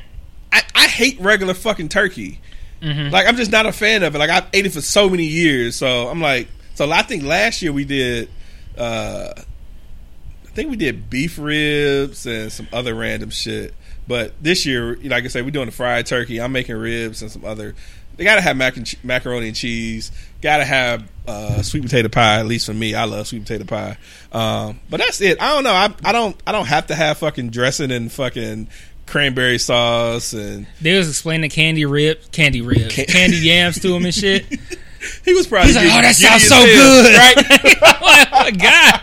I, 0.51 0.63
I 0.75 0.87
hate 0.87 1.19
regular 1.19 1.53
fucking 1.53 1.89
turkey. 1.89 2.39
Like 2.81 3.27
I'm 3.27 3.35
just 3.35 3.51
not 3.51 3.65
a 3.67 3.71
fan 3.71 4.01
of 4.03 4.15
it. 4.15 4.17
Like 4.17 4.29
I've 4.31 4.47
ate 4.53 4.65
it 4.65 4.71
for 4.73 4.81
so 4.81 5.09
many 5.09 5.25
years, 5.25 5.75
so 5.75 6.07
I'm 6.07 6.21
like. 6.21 6.47
So 6.73 6.89
I 6.91 7.03
think 7.03 7.23
last 7.23 7.61
year 7.61 7.71
we 7.71 7.85
did. 7.85 8.29
uh 8.77 9.33
I 9.35 10.53
think 10.53 10.69
we 10.69 10.75
did 10.75 11.09
beef 11.09 11.37
ribs 11.37 12.25
and 12.25 12.51
some 12.51 12.67
other 12.73 12.93
random 12.95 13.29
shit. 13.29 13.73
But 14.07 14.33
this 14.41 14.65
year, 14.65 14.97
like 15.03 15.23
I 15.23 15.27
said, 15.27 15.45
we're 15.45 15.51
doing 15.51 15.67
the 15.67 15.71
fried 15.71 16.05
turkey. 16.07 16.41
I'm 16.41 16.51
making 16.51 16.75
ribs 16.75 17.21
and 17.21 17.31
some 17.31 17.45
other. 17.45 17.75
They 18.17 18.23
gotta 18.23 18.41
have 18.41 18.55
mac 18.57 18.77
and 18.77 18.85
che- 18.85 18.97
macaroni 19.03 19.47
and 19.47 19.55
cheese. 19.55 20.11
Gotta 20.41 20.65
have 20.65 21.09
uh, 21.27 21.61
sweet 21.61 21.83
potato 21.83 22.09
pie. 22.09 22.39
At 22.39 22.45
least 22.47 22.65
for 22.65 22.73
me, 22.73 22.93
I 22.95 23.05
love 23.05 23.27
sweet 23.27 23.43
potato 23.43 23.63
pie. 23.65 23.97
Um, 24.31 24.79
but 24.89 24.99
that's 24.99 25.21
it. 25.21 25.41
I 25.41 25.53
don't 25.53 25.63
know. 25.63 25.73
I, 25.73 25.93
I 26.03 26.11
don't. 26.11 26.35
I 26.45 26.51
don't 26.51 26.67
have 26.67 26.87
to 26.87 26.95
have 26.95 27.17
fucking 27.19 27.49
dressing 27.51 27.91
and 27.91 28.11
fucking 28.11 28.67
cranberry 29.07 29.57
sauce 29.57 30.31
and 30.31 30.65
they 30.79 30.97
was 30.97 31.09
explaining 31.09 31.49
candy 31.49 31.83
rib, 31.83 32.17
candy 32.31 32.61
ribs, 32.61 32.95
Can- 32.95 33.07
candy 33.07 33.37
yams 33.37 33.77
to 33.81 33.93
him 33.93 34.05
and 34.05 34.13
shit. 34.13 34.45
he 35.25 35.33
was 35.33 35.47
probably 35.47 35.67
He's 35.73 35.75
like, 35.75 35.87
oh, 35.87 36.01
that 36.01 36.15
sounds 36.15 36.47
so 36.47 36.63
good, 36.63 37.17
right? 37.17 37.77
Oh 38.33 38.49
god. 38.57 39.01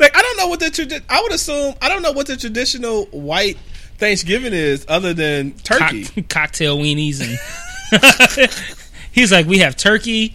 like 0.00 0.16
I 0.16 0.22
don't 0.22 0.36
know 0.36 0.48
what 0.48 0.58
the 0.60 0.66
tradi- 0.66 1.02
I 1.08 1.22
would 1.22 1.32
assume 1.32 1.74
I 1.80 1.88
don't 1.88 2.02
know 2.02 2.12
what 2.12 2.26
the 2.26 2.36
traditional 2.36 3.04
white 3.06 3.58
Thanksgiving 4.02 4.52
is 4.52 4.84
other 4.88 5.14
than 5.14 5.52
turkey. 5.52 6.04
Cock- 6.06 6.24
cocktail 6.28 6.76
weenies 6.76 7.20
and 7.20 8.50
he's 9.12 9.30
like 9.30 9.46
we 9.46 9.58
have 9.58 9.76
turkey 9.76 10.34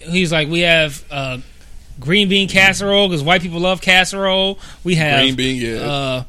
he's 0.00 0.32
like 0.32 0.48
we 0.48 0.60
have 0.60 1.04
uh, 1.10 1.36
green 2.00 2.30
bean 2.30 2.48
casserole 2.48 3.06
because 3.06 3.22
white 3.22 3.42
people 3.42 3.60
love 3.60 3.82
casserole 3.82 4.58
we 4.84 4.94
have 4.94 5.20
Green 5.20 5.34
bean, 5.36 5.60
yeah. 5.60 5.80
uh, 5.80 6.24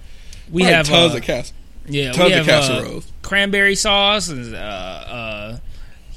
we 0.51 0.63
Probably 0.63 0.73
have 0.75 0.87
tons 0.87 1.13
uh, 1.13 1.17
of 1.17 1.23
cast. 1.23 1.53
yeah 1.87 2.11
tons 2.11 2.27
we 2.33 2.33
of 2.33 2.45
have 2.45 2.63
uh, 2.63 2.67
casseroles. 2.81 3.13
cranberry 3.21 3.75
sauce 3.75 4.27
and 4.27 4.53
uh, 4.53 4.57
uh, 4.57 5.57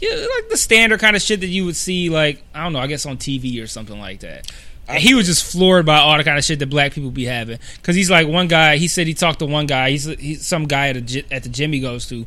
yeah 0.01 0.10
like 0.10 0.48
the 0.51 0.56
standard 0.56 0.98
kind 0.98 1.14
of 1.14 1.23
shit 1.23 1.39
that 1.40 1.47
you 1.48 1.64
would 1.66 1.77
see 1.77 2.09
like 2.10 2.43
I 2.52 2.64
don't 2.64 2.73
know 2.73 2.81
I 2.81 2.89
guess 2.89 3.06
on 3.06 3.16
TV 3.16 3.62
or 3.62 3.69
something 3.69 4.01
like 4.01 4.19
that. 4.20 4.51
And 4.94 5.02
he 5.02 5.14
was 5.14 5.27
just 5.27 5.44
floored 5.51 5.86
by 5.86 5.98
all 5.98 6.16
the 6.16 6.24
kind 6.24 6.39
of 6.39 6.44
shit 6.44 6.59
that 6.59 6.70
black 6.70 6.93
people 6.93 7.10
be 7.10 7.24
having. 7.24 7.59
Because 7.77 7.97
he's 7.97 8.10
like 8.10 8.28
one 8.28 8.48
guy. 8.48 8.77
He 8.77 8.89
said 8.89 9.06
he 9.06 9.14
talked 9.14 9.39
to 9.40 9.47
one 9.47 9.66
guy. 9.66 9.90
He's, 9.90 10.05
he's 10.05 10.47
some 10.47 10.66
guy 10.66 10.89
at 10.89 10.97
a 10.97 11.24
at 11.32 11.43
the 11.43 11.48
gym 11.48 11.73
he 11.73 11.81
goes 11.81 12.06
to, 12.09 12.27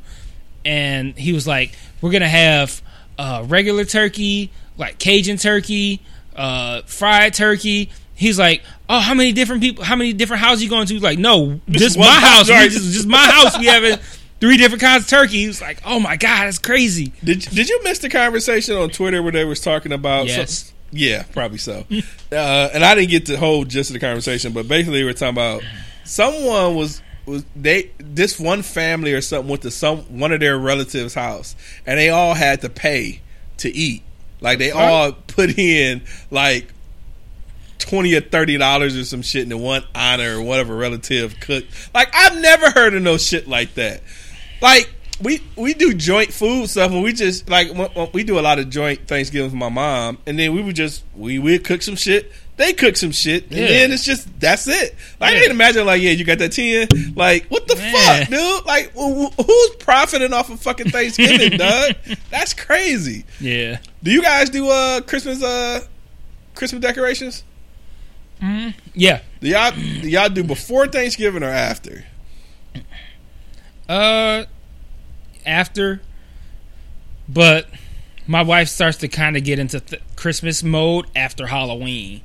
and 0.63 1.17
he 1.17 1.33
was 1.33 1.47
like, 1.47 1.71
"We're 2.01 2.11
gonna 2.11 2.27
have 2.27 2.81
uh, 3.17 3.43
regular 3.47 3.85
turkey, 3.85 4.51
like 4.77 4.99
Cajun 4.99 5.37
turkey, 5.37 6.01
uh, 6.35 6.81
fried 6.83 7.33
turkey." 7.33 7.91
He's 8.15 8.39
like, 8.39 8.63
"Oh, 8.89 8.99
how 8.99 9.13
many 9.13 9.31
different 9.31 9.61
people? 9.61 9.83
How 9.83 9.95
many 9.95 10.13
different 10.13 10.41
houses 10.41 10.63
you 10.63 10.69
going 10.69 10.87
to?" 10.87 10.93
He's 10.93 11.03
like, 11.03 11.19
"No, 11.19 11.59
just 11.69 11.97
my 11.97 12.05
house, 12.05 12.49
right. 12.49 12.71
just, 12.71 12.93
just 12.93 13.07
my 13.07 13.17
house. 13.29 13.59
We 13.59 13.65
having 13.65 13.97
three 14.39 14.57
different 14.57 14.81
kinds 14.81 15.03
of 15.03 15.09
turkey." 15.09 15.41
He 15.41 15.47
was 15.47 15.61
like, 15.61 15.81
"Oh 15.85 15.99
my 15.99 16.15
god, 16.15 16.45
that's 16.45 16.57
crazy." 16.57 17.11
Did 17.23 17.41
Did 17.41 17.69
you 17.69 17.83
miss 17.83 17.99
the 17.99 18.09
conversation 18.09 18.75
on 18.77 18.89
Twitter 18.89 19.21
where 19.21 19.31
they 19.31 19.45
was 19.45 19.59
talking 19.59 19.91
about? 19.91 20.27
Yes. 20.27 20.71
Yeah, 20.91 21.23
probably 21.33 21.57
so. 21.57 21.85
uh, 22.31 22.69
and 22.73 22.83
I 22.83 22.95
didn't 22.95 23.09
get 23.09 23.25
the 23.25 23.37
whole 23.37 23.65
gist 23.65 23.89
of 23.89 23.93
the 23.93 23.99
conversation, 23.99 24.53
but 24.53 24.67
basically 24.67 24.99
we 24.99 25.05
were 25.05 25.13
talking 25.13 25.29
about 25.35 25.63
someone 26.03 26.75
was 26.75 27.01
was 27.25 27.43
they 27.55 27.91
this 27.97 28.39
one 28.39 28.61
family 28.61 29.13
or 29.13 29.21
something 29.21 29.49
went 29.49 29.63
to 29.63 29.71
some 29.71 29.99
one 30.19 30.31
of 30.31 30.39
their 30.39 30.57
relatives' 30.57 31.13
house, 31.13 31.55
and 31.85 31.99
they 31.99 32.09
all 32.09 32.33
had 32.33 32.61
to 32.61 32.69
pay 32.69 33.21
to 33.57 33.69
eat. 33.69 34.03
Like 34.41 34.59
they 34.59 34.71
all 34.71 35.11
put 35.11 35.57
in 35.57 36.03
like 36.29 36.71
twenty 37.79 38.15
or 38.15 38.21
thirty 38.21 38.57
dollars 38.57 38.95
or 38.95 39.05
some 39.05 39.21
shit 39.21 39.43
in 39.43 39.49
the 39.49 39.57
one 39.57 39.83
honor 39.93 40.37
or 40.37 40.41
whatever 40.41 40.75
relative 40.75 41.39
cooked. 41.39 41.67
Like 41.93 42.13
I've 42.13 42.39
never 42.39 42.69
heard 42.71 42.93
of 42.93 43.01
no 43.01 43.17
shit 43.17 43.47
like 43.47 43.73
that. 43.75 44.01
Like 44.61 44.93
we 45.21 45.41
we 45.55 45.73
do 45.73 45.93
joint 45.93 46.33
food 46.33 46.69
stuff 46.69 46.91
and 46.91 47.01
we 47.03 47.13
just 47.13 47.49
like 47.49 47.69
we 48.13 48.23
do 48.23 48.37
a 48.37 48.41
lot 48.41 48.59
of 48.59 48.69
joint 48.69 49.07
Thanksgiving 49.07 49.47
with 49.47 49.53
my 49.53 49.69
mom 49.69 50.17
and 50.25 50.37
then 50.37 50.53
we 50.53 50.61
would 50.61 50.75
just 50.75 51.03
we 51.15 51.39
would 51.39 51.63
cook 51.63 51.81
some 51.81 51.95
shit. 51.95 52.31
They 52.57 52.71
cook 52.73 52.95
some 52.95 53.11
shit 53.11 53.43
and 53.45 53.53
Yeah. 53.53 53.67
then 53.67 53.91
it's 53.91 54.03
just 54.05 54.27
that's 54.39 54.67
it. 54.67 54.95
Like 55.19 55.33
I 55.35 55.39
can't 55.39 55.51
imagine 55.51 55.85
like 55.85 56.01
yeah 56.01 56.11
you 56.11 56.23
got 56.25 56.39
that 56.39 56.51
ten 56.53 56.87
like 57.15 57.45
what 57.47 57.67
the 57.67 57.75
fuck 57.75 58.27
dude 58.29 58.65
like 58.65 58.91
wh- 58.93 59.31
wh- 59.39 59.45
who's 59.45 59.69
profiting 59.77 60.33
off 60.33 60.49
of 60.49 60.59
fucking 60.61 60.89
Thanksgiving 60.89 61.57
dog? 61.57 61.93
That's 62.29 62.53
crazy. 62.53 63.25
Yeah. 63.39 63.79
Do 64.03 64.11
you 64.11 64.21
guys 64.21 64.49
do 64.49 64.69
uh 64.69 65.01
Christmas 65.01 65.41
uh 65.43 65.81
Christmas 66.55 66.81
decorations? 66.81 67.43
Yeah. 68.93 69.21
Do 69.41 69.47
y'all 69.47 69.71
do 69.71 70.09
y'all 70.09 70.29
do 70.29 70.43
before 70.43 70.87
Thanksgiving 70.87 71.41
or 71.43 71.49
after? 71.49 72.03
Uh, 73.87 74.45
after, 75.45 76.01
but 77.27 77.67
my 78.27 78.41
wife 78.41 78.69
starts 78.69 78.97
to 78.99 79.07
kind 79.07 79.37
of 79.37 79.43
get 79.43 79.59
into 79.59 79.79
th- 79.79 80.01
Christmas 80.15 80.63
mode 80.63 81.05
after 81.15 81.47
Halloween. 81.47 82.21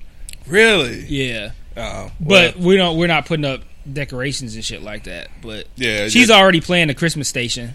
Really? 0.47 1.05
Yeah, 1.07 1.51
Oh, 1.77 2.11
but 2.21 2.57
we 2.57 2.77
don't. 2.77 2.97
We're 2.99 3.07
not 3.07 3.27
putting 3.27 3.45
up 3.45 3.63
decorations 3.91 4.55
and 4.55 4.65
shit 4.65 4.83
like 4.83 5.05
that. 5.05 5.29
But 5.41 5.67
yeah, 5.77 6.09
she's 6.09 6.31
already 6.31 6.61
playing 6.61 6.89
the 6.89 6.95
Christmas 6.95 7.29
station, 7.29 7.75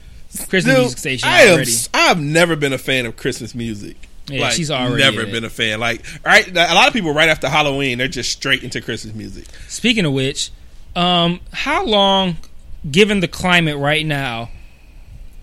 Christmas 0.50 0.66
Dude, 0.76 0.78
music 0.80 0.98
station 0.98 1.30
I 1.30 1.42
am. 1.44 1.64
I've 1.94 2.20
never 2.20 2.56
been 2.56 2.74
a 2.74 2.78
fan 2.78 3.06
of 3.06 3.16
Christmas 3.16 3.56
music. 3.56 3.96
Yeah, 4.28 4.50
she's 4.50 4.72
already 4.72 5.02
never 5.04 5.26
been 5.26 5.44
a 5.46 5.50
fan. 5.50 5.80
Like, 5.80 6.04
right, 6.26 6.48
a 6.50 6.74
lot 6.74 6.88
of 6.88 6.94
people 6.94 7.14
right 7.14 7.30
after 7.30 7.48
Halloween, 7.48 8.00
they're 8.00 8.08
just 8.08 8.32
straight 8.32 8.64
into 8.64 8.82
Christmas 8.82 9.14
music. 9.14 9.46
Speaking 9.68 10.04
of 10.06 10.14
which, 10.14 10.52
um, 10.96 11.40
how 11.54 11.86
long, 11.86 12.38
given 12.90 13.20
the 13.20 13.28
climate 13.28 13.78
right 13.78 14.06
now, 14.06 14.50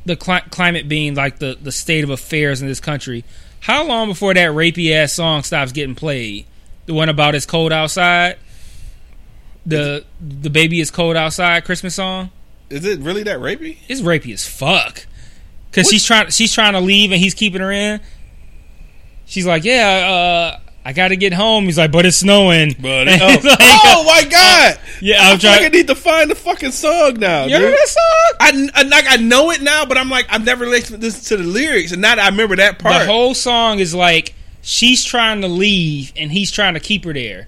the 0.05 0.17
cli- 0.17 0.43
climate 0.51 0.89
being 0.89 1.15
like 1.15 1.39
the, 1.39 1.57
the 1.61 1.73
state 1.73 2.05
of 2.05 2.11
affairs 2.11 2.61
in 2.63 2.69
this 2.69 2.81
country, 2.81 3.25
how 3.61 3.85
long 3.87 4.09
before 4.09 4.35
that 4.35 4.51
rapey 4.51 4.93
ass 4.93 5.13
song 5.13 5.43
stops 5.43 5.73
getting 5.73 5.95
played? 5.95 6.47
The 6.87 6.95
one 6.95 7.09
about 7.09 7.35
it's 7.35 7.47
cold 7.47 7.73
outside, 7.73 8.37
the 9.65 10.05
the 10.21 10.51
baby 10.51 10.81
is 10.81 10.91
cold 10.91 11.17
outside 11.17 11.65
Christmas 11.65 11.95
song. 11.95 12.31
Is 12.71 12.85
it 12.85 12.99
really 13.01 13.23
that 13.25 13.39
rapey? 13.39 13.77
It's 13.89 14.01
rapey 14.01 14.33
as 14.33 14.47
fuck. 14.47 15.07
Cause 15.73 15.85
What- 15.85 15.91
she's 15.93 16.05
trying 16.05 16.31
she's 16.31 16.53
trying 16.53 16.73
to 16.73 16.81
leave 16.81 17.13
and 17.13 17.21
he's 17.21 17.35
keeping 17.35 17.61
her 17.61 17.71
in. 17.71 18.01
She's 19.27 19.47
like, 19.47 19.65
yeah, 19.65 20.59
uh, 20.59 20.72
I 20.85 20.93
got 20.93 21.09
to 21.09 21.17
get 21.17 21.33
home. 21.33 21.65
He's 21.67 21.79
like, 21.79 21.93
but 21.93 22.05
it's 22.07 22.17
snowing. 22.17 22.75
But 22.81 23.09
And 23.09 23.23
oh, 23.23 23.27
like, 23.27 23.59
oh 23.61 24.05
my 24.05 24.29
god! 24.29 24.79
yeah, 25.01 25.19
I 25.21 25.33
I'm 25.33 25.39
like 25.39 25.63
I 25.63 25.69
need 25.69 25.87
to 25.87 25.95
find 25.95 26.31
the 26.31 26.35
fucking 26.35 26.73
song 26.73 27.15
now. 27.21 27.45
You 27.45 27.57
heard 27.57 27.73
that 27.73 27.89
song? 27.89 28.37
I, 28.41 28.71
I 28.75 28.83
like 28.83 29.05
I 29.09 29.17
know 29.17 29.51
it 29.53 29.63
now, 29.63 29.85
but 29.87 29.97
I'm 29.97 30.09
like 30.09 30.27
I've 30.29 30.45
never 30.45 30.67
listened 30.67 31.01
to 31.03 31.37
the 31.37 31.45
lyrics, 31.45 31.93
and 31.93 32.03
now 32.03 32.17
that 32.17 32.25
I 32.25 32.29
remember 32.29 32.57
that 32.57 32.79
part. 32.81 33.01
The 33.01 33.07
whole 33.07 33.35
song 33.35 33.79
is 33.79 33.95
like 33.95 34.35
she's 34.61 35.05
trying 35.05 35.41
to 35.43 35.49
leave 35.49 36.13
and 36.17 36.31
he's 36.33 36.51
trying 36.51 36.75
to 36.75 36.81
keep 36.81 37.05
her 37.05 37.13
there. 37.13 37.47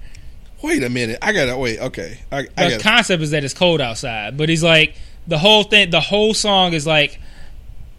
wait 0.62 0.82
a 0.84 0.88
minute, 0.90 1.18
I 1.20 1.32
gotta 1.32 1.56
wait. 1.56 1.78
Okay, 1.80 2.18
I, 2.30 2.38
I 2.38 2.42
The 2.42 2.50
gotta. 2.56 2.78
concept 2.82 3.22
is 3.22 3.30
that 3.32 3.42
it's 3.44 3.54
cold 3.54 3.80
outside, 3.80 4.36
but 4.36 4.48
he's 4.48 4.62
like 4.62 4.94
the 5.26 5.38
whole 5.38 5.64
thing. 5.64 5.90
The 5.90 6.00
whole 6.00 6.34
song 6.34 6.72
is 6.72 6.86
like, 6.86 7.18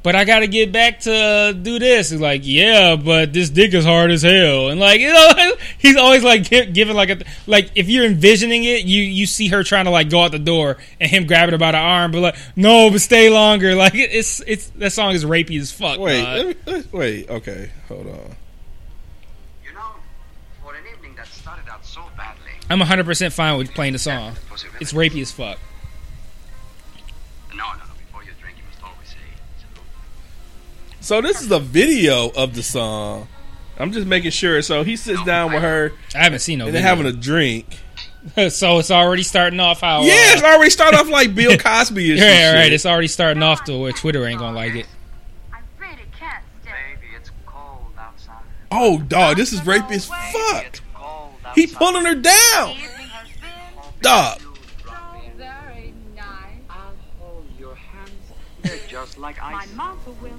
but 0.05 0.15
I 0.15 0.23
got 0.23 0.41
to 0.41 0.47
get 0.47 0.71
back 0.71 0.99
to 0.99 1.57
do 1.59 1.79
this. 1.79 2.11
He's 2.11 2.21
like, 2.21 2.41
yeah, 2.43 2.95
but 2.95 3.33
this 3.33 3.49
dick 3.49 3.73
is 3.73 3.83
hard 3.83 4.11
as 4.11 4.21
hell, 4.21 4.69
and 4.69 4.79
like 4.79 4.99
you 5.01 5.11
know, 5.11 5.53
he's 5.79 5.97
always 5.97 6.23
like 6.23 6.47
giving 6.47 6.95
like 6.95 7.09
a 7.09 7.23
like 7.47 7.71
if 7.73 7.89
you're 7.89 8.05
envisioning 8.05 8.65
it, 8.65 8.85
you 8.85 9.01
you 9.01 9.25
see 9.25 9.47
her 9.47 9.63
trying 9.63 9.85
to 9.85 9.91
like 9.91 10.11
go 10.11 10.21
out 10.21 10.31
the 10.31 10.37
door 10.37 10.77
and 10.99 11.09
him 11.09 11.25
grabbing 11.25 11.53
her 11.53 11.57
by 11.57 11.71
the 11.71 11.79
arm, 11.79 12.11
but 12.11 12.19
like 12.19 12.35
no, 12.55 12.91
but 12.91 13.01
stay 13.01 13.29
longer. 13.31 13.75
Like 13.85 13.95
it's 13.95 14.41
it's 14.41 14.67
that 14.77 14.91
song 14.91 15.13
is 15.15 15.25
rapey 15.25 15.59
as 15.59 15.71
fuck. 15.71 15.99
wait, 15.99 16.21
dog. 16.21 16.37
let 16.37 16.47
me, 16.67 16.73
let- 16.73 16.93
wait. 16.93 17.29
Okay, 17.29 17.71
hold 17.87 18.05
on. 18.07 18.35
You 19.65 19.73
know, 19.73 19.89
for 20.63 20.75
an 20.75 20.83
evening 20.93 21.15
that 21.15 21.25
started 21.27 21.67
out 21.67 21.83
so 21.83 22.01
badly, 22.15 22.51
I'm 22.69 22.77
100 22.77 23.05
percent 23.07 23.33
fine 23.33 23.57
with 23.57 23.73
playing 23.73 23.93
the 23.93 23.99
song. 23.99 24.35
It's 24.79 24.93
rapey 24.93 25.21
as 25.23 25.31
fuck. 25.31 25.57
So 31.05 31.21
this 31.21 31.39
is 31.39 31.51
a 31.51 31.59
video 31.59 32.31
of 32.31 32.55
the 32.55 32.63
song, 32.63 33.27
I'm 33.77 33.91
just 33.91 34.07
making 34.07 34.31
sure. 34.31 34.63
So 34.63 34.83
he 34.83 34.95
sits 34.95 35.23
down 35.23 35.53
with 35.53 35.61
her 35.61 35.93
I 36.15 36.23
haven't 36.23 36.39
seen 36.39 36.57
no. 36.57 36.65
and 36.65 36.73
they're 36.73 36.81
video. 36.81 36.95
having 36.95 37.05
a 37.05 37.21
drink. 37.21 37.77
so 38.49 38.79
it's 38.79 38.89
already 38.89 39.21
starting 39.21 39.59
off 39.59 39.81
how. 39.81 40.01
Yeah, 40.01 40.13
uh, 40.13 40.33
it's 40.33 40.41
already 40.41 40.71
started 40.71 40.97
off 40.97 41.07
like 41.07 41.35
Bill 41.35 41.57
Cosby. 41.59 42.09
and 42.09 42.19
yeah, 42.19 42.53
shit. 42.53 42.55
right. 42.55 42.73
It's 42.73 42.87
already 42.87 43.07
starting 43.07 43.43
off 43.43 43.65
to 43.65 43.77
where 43.77 43.91
Twitter 43.91 44.25
ain't 44.25 44.39
gonna 44.39 44.55
like 44.55 44.73
it. 44.73 44.87
I 45.53 45.59
really 45.77 45.93
can't 46.17 46.43
stay. 46.63 46.71
Baby, 46.95 47.13
it's 47.15 47.29
cold 47.45 47.85
outside. 47.99 48.41
Oh, 48.71 48.97
dog, 48.97 49.37
this 49.37 49.53
is 49.53 49.63
rape 49.63 49.83
as 49.91 50.07
fuck. 50.07 50.65
it's. 50.65 50.81
He 51.53 51.67
pulling 51.67 52.05
her 52.05 52.15
down, 52.15 52.71
Evening 52.71 53.09
dog. 54.01 54.41
You 54.41 54.47
drop 54.83 55.21
very 55.37 55.93
nice. 56.15 56.25
I'll 56.67 56.95
hold 57.19 57.45
your 57.59 57.75
hands. 57.75 58.81
Just 58.89 59.19
like 59.19 59.39
My 59.39 59.67
mother 59.75 60.11
will 60.19 60.31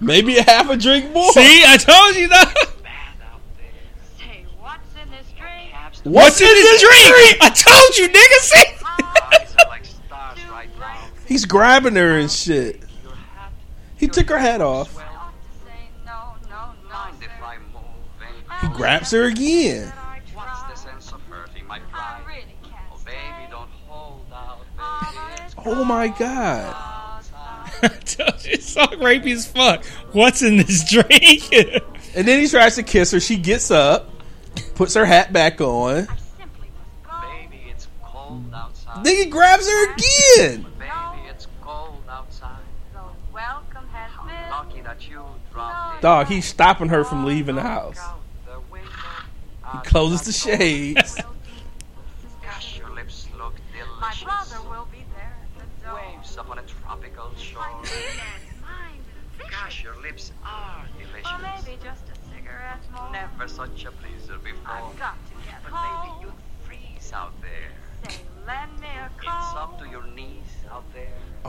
Maybe 0.00 0.36
a 0.38 0.42
half 0.42 0.70
a 0.70 0.76
drink 0.76 1.12
more. 1.12 1.32
See, 1.32 1.62
I 1.66 1.76
told 1.76 2.14
you 2.16 2.28
though. 2.28 2.44
bad. 2.82 3.14
Say, 4.18 4.44
what's 4.60 4.94
in 5.02 5.10
this 5.10 5.26
drink? 5.36 5.70
Cabs 5.72 6.00
What's 6.04 6.40
in 6.40 6.46
this 6.48 6.80
drink? 6.80 7.38
I 7.40 7.50
told 7.50 7.96
you, 7.98 8.08
nigga. 8.08 8.38
See. 8.40 8.64
eyes 9.32 9.56
are 9.58 9.68
like 9.68 9.84
stars 9.84 10.38
right 10.50 10.68
now. 10.78 10.96
He's 11.26 11.44
grabbing 11.44 11.96
her 11.96 12.18
and 12.18 12.30
shit. 12.30 12.82
He 13.96 14.06
took 14.06 14.28
her 14.28 14.38
hat 14.38 14.60
off. 14.60 14.94
He 18.60 18.68
grabs 18.68 19.10
her 19.12 19.24
again. 19.24 19.86
That 19.86 19.98
I 19.98 20.20
What's 20.34 20.60
try. 20.60 20.70
the 20.70 20.76
sense 20.76 21.12
of 21.12 21.20
hurting 21.30 21.66
my 21.66 21.76
I 21.76 21.80
pride? 21.92 22.22
really 22.26 22.56
can't 22.64 22.74
Oh, 22.92 22.98
baby, 23.04 23.16
stay. 23.18 23.46
don't 23.50 23.70
hold 23.86 24.26
out, 24.32 24.58
Oh, 24.80 25.00
baby. 25.04 25.18
but 25.38 25.44
It's 25.44 25.54
it's 25.54 25.66
Oh 25.66 25.84
my 25.84 26.08
god. 26.08 26.74
Oh, 26.76 26.87
it's 28.44 28.76
all 28.76 28.88
rapey 28.88 29.32
as 29.32 29.46
fuck. 29.46 29.84
What's 30.12 30.42
in 30.42 30.56
this 30.56 30.88
drink? 30.88 31.50
And 32.14 32.26
then 32.26 32.40
he 32.40 32.48
tries 32.48 32.74
to 32.76 32.82
kiss 32.82 33.12
her. 33.12 33.20
She 33.20 33.36
gets 33.36 33.70
up, 33.70 34.10
puts 34.74 34.94
her 34.94 35.04
hat 35.04 35.32
back 35.32 35.60
on. 35.60 36.08
I 36.08 36.16
simply 36.38 36.68
must 36.76 37.02
go. 37.04 37.20
Baby, 37.20 37.62
it's 37.70 37.86
cold 38.02 38.44
outside. 38.54 39.04
Then 39.04 39.16
he 39.16 39.26
grabs 39.26 39.68
her 39.68 39.92
again. 39.92 40.66
Baby, 40.78 41.28
it's 41.28 41.46
cold 41.60 42.02
outside. 42.08 42.58
The 42.92 43.00
welcome 43.32 43.86
has 43.88 44.10
been. 44.26 44.50
Lucky 44.50 44.80
that 44.80 45.08
you 45.08 45.24
dropped. 45.52 46.02
Dog, 46.02 46.26
he's 46.26 46.46
stopping 46.46 46.88
her 46.88 47.04
from 47.04 47.24
leaving 47.24 47.56
the 47.56 47.62
house. 47.62 47.96
Look 47.96 48.04
out 48.04 48.20
the 48.46 48.72
window. 48.72 48.90
He 49.72 49.78
closes 49.88 50.22
the 50.22 50.32
shades. 50.32 51.20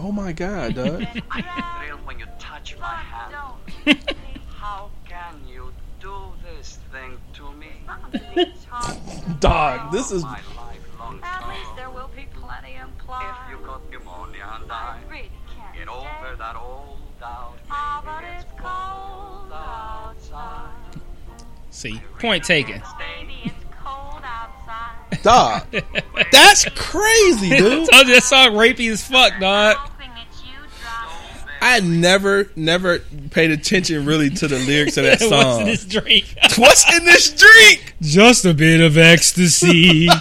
Oh 0.01 0.11
my 0.13 0.31
god, 0.31 0.75
dog. 0.75 1.05
I 1.31 1.41
grab 1.41 1.85
thrill 1.85 1.97
when 2.05 2.19
you 2.19 2.25
touch 2.39 2.77
my 2.79 2.87
my 2.87 2.95
hand. 2.95 3.33
How 4.55 4.89
can 5.05 5.35
you 5.47 5.73
do 5.99 6.15
this 6.43 6.79
thing 6.91 7.17
to 7.33 7.51
me? 7.53 7.67
It's 8.35 8.63
hard 8.65 8.97
to 9.25 9.29
Dog, 9.39 9.91
this 9.91 10.11
is 10.11 10.23
My 10.23 10.39
lifelong 10.55 11.19
At 11.21 11.47
least 11.49 11.63
sorrow. 11.63 11.75
there 11.75 11.89
will 11.89 12.09
be 12.15 12.27
plenty 12.33 12.75
If 12.75 13.51
you 13.51 13.65
got 13.65 13.81
pneumonia 13.91 14.59
and 14.61 14.71
I 14.71 14.75
I 14.75 15.11
really 15.11 15.31
can't 15.53 15.75
get 15.75 15.87
over 15.89 16.35
that 16.37 16.55
old 16.55 16.99
doubt. 17.19 17.55
Ah, 17.69 18.01
but 18.05 18.23
it's 18.35 18.45
cold 18.57 19.51
outside. 19.51 21.01
See, 21.71 22.01
point 22.19 22.43
taken. 22.45 22.81
It's 23.43 23.53
cold 23.83 24.21
outside. 24.23 25.23
dog. 25.23 25.65
That's 26.31 26.65
crazy, 26.75 27.53
I 27.53 27.57
dude. 27.57 27.89
told 27.91 28.07
you 28.07 28.13
that 28.15 28.23
song 28.23 28.51
rapey 28.53 28.89
as 28.91 29.03
fuck, 29.03 29.39
dog. 29.39 29.77
I 31.61 31.79
never, 31.81 32.49
never 32.55 32.99
paid 33.31 33.51
attention 33.51 34.05
really 34.05 34.29
to 34.29 34.47
the 34.47 34.59
lyrics 34.59 34.97
of 34.97 35.03
that 35.03 35.19
song. 35.19 35.29
What's 35.31 35.59
in 35.59 35.65
this 35.65 35.85
drink? 35.85 36.35
What's 36.57 36.95
in 36.95 37.05
this 37.05 37.29
drink? 37.31 37.95
Just 38.01 38.45
a 38.45 38.53
bit 38.53 38.81
of 38.81 38.97
ecstasy. 38.97 40.07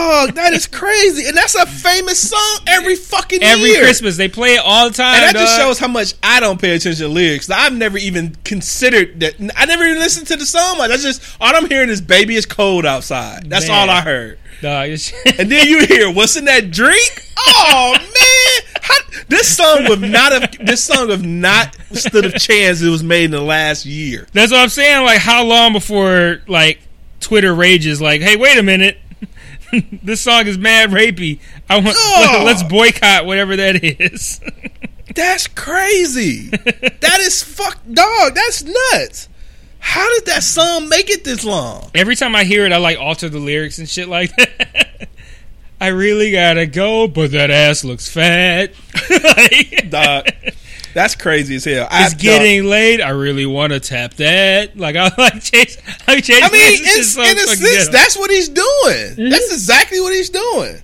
Dog, 0.00 0.34
that 0.34 0.52
is 0.52 0.66
crazy. 0.66 1.26
And 1.28 1.36
that's 1.36 1.54
a 1.54 1.66
famous 1.66 2.30
song 2.30 2.58
every 2.66 2.96
fucking 2.96 3.42
Every 3.42 3.70
year. 3.70 3.82
Christmas 3.82 4.16
they 4.16 4.28
play 4.28 4.54
it 4.54 4.62
all 4.64 4.88
the 4.88 4.94
time. 4.94 5.14
And 5.14 5.24
that 5.24 5.40
just 5.40 5.56
shows 5.58 5.78
how 5.78 5.88
much 5.88 6.14
I 6.22 6.40
don't 6.40 6.60
pay 6.60 6.74
attention 6.74 7.06
to 7.06 7.08
lyrics. 7.12 7.50
I've 7.50 7.74
never 7.74 7.98
even 7.98 8.34
considered 8.44 9.20
that. 9.20 9.34
I 9.56 9.66
never 9.66 9.84
even 9.84 9.98
listened 9.98 10.26
to 10.28 10.36
the 10.36 10.46
song 10.46 10.78
much. 10.78 10.88
That's 10.88 11.02
just 11.02 11.22
all 11.40 11.54
I'm 11.54 11.68
hearing 11.68 11.90
is 11.90 12.00
"Baby, 12.00 12.36
it's 12.36 12.46
cold 12.46 12.86
outside." 12.86 13.48
That's 13.48 13.68
Man. 13.68 13.88
all 13.88 13.90
I 13.94 14.00
heard. 14.00 14.38
Dog, 14.60 14.90
And 15.38 15.50
then 15.50 15.66
you 15.66 15.86
hear 15.86 16.10
what's 16.12 16.36
in 16.36 16.44
that 16.44 16.70
drink? 16.70 17.22
Oh 17.38 17.94
man, 17.96 18.82
How, 18.82 18.94
this 19.28 19.56
song 19.56 19.86
would 19.88 20.00
not 20.02 20.32
have. 20.32 20.66
This 20.66 20.84
song 20.84 21.08
would 21.08 21.24
not 21.24 21.76
stood 21.92 22.26
a 22.26 22.38
chance. 22.38 22.82
It 22.82 22.90
was 22.90 23.02
made 23.02 23.24
in 23.24 23.30
the 23.30 23.40
last 23.40 23.86
year. 23.86 24.26
That's 24.32 24.52
what 24.52 24.60
I'm 24.60 24.68
saying. 24.68 25.04
Like, 25.04 25.18
how 25.20 25.44
long 25.44 25.72
before 25.72 26.42
like 26.46 26.80
Twitter 27.20 27.54
rages? 27.54 28.02
Like, 28.02 28.20
hey, 28.20 28.36
wait 28.36 28.58
a 28.58 28.62
minute, 28.62 28.98
this 30.02 30.20
song 30.20 30.46
is 30.46 30.58
mad 30.58 30.90
rapey. 30.90 31.40
I 31.68 31.76
want 31.80 31.96
Oh. 31.98 32.42
let's 32.46 32.62
boycott 32.62 33.26
whatever 33.26 33.56
that 33.56 33.82
is. 33.82 34.40
That's 35.14 35.46
crazy. 35.48 36.48
that 36.50 37.18
is 37.20 37.42
fuck, 37.42 37.78
dog. 37.92 38.34
That's 38.34 38.62
nuts. 38.62 39.28
How 39.80 40.08
did 40.14 40.26
that 40.26 40.42
song 40.42 40.88
make 40.88 41.10
it 41.10 41.24
this 41.24 41.44
long? 41.44 41.90
Every 41.94 42.14
time 42.14 42.36
I 42.36 42.44
hear 42.44 42.64
it, 42.66 42.72
I 42.72 42.76
like 42.76 42.98
alter 42.98 43.28
the 43.28 43.38
lyrics 43.38 43.78
and 43.78 43.88
shit 43.88 44.08
like 44.08 44.34
that. 44.36 45.08
I 45.80 45.88
really 45.88 46.30
gotta 46.30 46.66
go, 46.66 47.08
but 47.08 47.30
that 47.32 47.50
ass 47.50 47.82
looks 47.84 48.08
fat. 48.08 48.72
Like, 49.10 49.90
Dog, 49.90 50.28
that's 50.94 51.14
crazy 51.14 51.56
as 51.56 51.64
hell. 51.64 51.86
I, 51.90 52.06
it's 52.06 52.14
getting 52.14 52.64
late. 52.64 53.00
I 53.00 53.10
really 53.10 53.46
want 53.46 53.72
to 53.72 53.80
tap 53.80 54.14
that. 54.14 54.76
Like 54.76 54.96
I 54.96 55.10
like 55.18 55.42
Chase. 55.42 55.78
I 56.06 56.14
like 56.14 56.24
Chase. 56.24 56.42
I 56.42 56.50
mean, 56.50 56.82
Manson 56.82 57.00
it's, 57.00 57.12
so 57.14 57.22
in 57.22 57.36
a 57.38 57.40
sense, 57.46 57.60
ghetto. 57.60 57.92
that's 57.92 58.16
what 58.18 58.30
he's 58.30 58.48
doing. 58.48 58.66
Mm-hmm. 58.66 59.28
That's 59.30 59.52
exactly 59.52 60.00
what 60.00 60.12
he's 60.12 60.30
doing. 60.30 60.76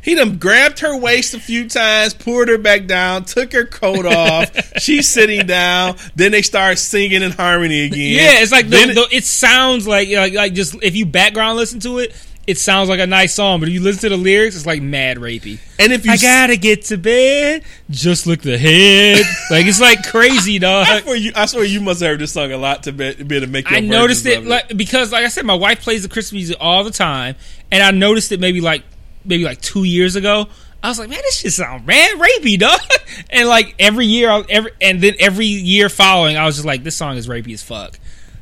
He 0.00 0.14
done 0.14 0.38
grabbed 0.38 0.78
her 0.80 0.96
waist 0.96 1.34
a 1.34 1.40
few 1.40 1.68
times, 1.68 2.14
pulled 2.14 2.48
her 2.48 2.56
back 2.56 2.86
down, 2.86 3.24
took 3.24 3.52
her 3.52 3.66
coat 3.66 4.06
off. 4.06 4.78
She's 4.80 5.06
sitting 5.08 5.46
down. 5.46 5.96
Then 6.14 6.32
they 6.32 6.40
start 6.42 6.78
singing 6.78 7.22
in 7.22 7.32
harmony 7.32 7.84
again. 7.84 7.98
Yeah, 8.14 8.42
it's 8.42 8.52
like 8.52 8.68
the, 8.68 8.76
it- 8.76 8.94
the, 8.94 9.08
it 9.16 9.24
sounds 9.24 9.86
like 9.86 10.08
like 10.08 10.32
like 10.32 10.52
just 10.54 10.76
if 10.82 10.96
you 10.96 11.04
background 11.06 11.56
listen 11.58 11.80
to 11.80 11.98
it, 11.98 12.14
it 12.46 12.58
sounds 12.58 12.88
like 12.88 13.00
a 13.00 13.06
nice 13.06 13.34
song. 13.34 13.60
But 13.60 13.68
if 13.68 13.74
you 13.74 13.82
listen 13.82 14.02
to 14.02 14.16
the 14.16 14.16
lyrics, 14.16 14.54
it's 14.56 14.66
like 14.66 14.80
mad 14.82 15.16
rapey. 15.16 15.58
and 15.78 15.92
if 15.92 16.04
you 16.06 16.12
I 16.12 16.16
gotta 16.16 16.56
get 16.56 16.84
to 16.86 16.96
bed. 16.96 17.62
Just 17.90 18.26
look 18.26 18.40
the 18.40 18.56
head. 18.58 19.18
like 19.50 19.66
it's 19.66 19.80
like 19.80 20.06
crazy, 20.06 20.56
I 20.56 20.58
dog. 20.58 21.02
swear 21.02 21.16
you, 21.16 21.32
I 21.34 21.46
swear 21.46 21.64
you 21.64 21.80
must 21.80 22.00
have 22.00 22.10
heard 22.10 22.20
this 22.20 22.32
song 22.32 22.52
a 22.52 22.56
lot 22.58 22.84
to 22.84 22.92
be, 22.92 23.14
be 23.14 23.40
to 23.40 23.46
make. 23.46 23.68
Your 23.68 23.78
I 23.78 23.80
noticed 23.80 24.24
versions 24.24 24.46
it 24.46 24.48
like 24.48 24.76
because, 24.76 25.12
like 25.12 25.24
I 25.24 25.28
said, 25.28 25.44
my 25.44 25.54
wife 25.54 25.82
plays 25.82 26.02
the 26.02 26.08
Christmas 26.08 26.32
music 26.34 26.56
all 26.60 26.84
the 26.84 26.90
time, 26.90 27.34
and 27.72 27.82
I 27.82 27.90
noticed 27.90 28.30
it 28.32 28.40
maybe 28.40 28.60
like 28.60 28.84
maybe 29.24 29.44
like 29.44 29.60
two 29.60 29.84
years 29.84 30.16
ago. 30.16 30.46
I 30.82 30.88
was 30.88 30.98
like, 31.00 31.08
man, 31.08 31.18
this 31.22 31.38
shit 31.40 31.52
sound 31.52 31.84
mad 31.86 32.18
rapey, 32.18 32.58
dog. 32.58 32.78
And 33.30 33.48
like 33.48 33.74
every 33.78 34.06
year, 34.06 34.28
I- 34.30 34.44
every 34.48 34.70
and 34.80 35.00
then 35.00 35.14
every 35.18 35.46
year 35.46 35.88
following, 35.88 36.36
I 36.36 36.44
was 36.44 36.56
just 36.56 36.66
like, 36.66 36.84
this 36.84 36.96
song 36.96 37.16
is 37.16 37.26
rapey 37.28 37.54
as 37.54 37.62
fuck. 37.62 37.98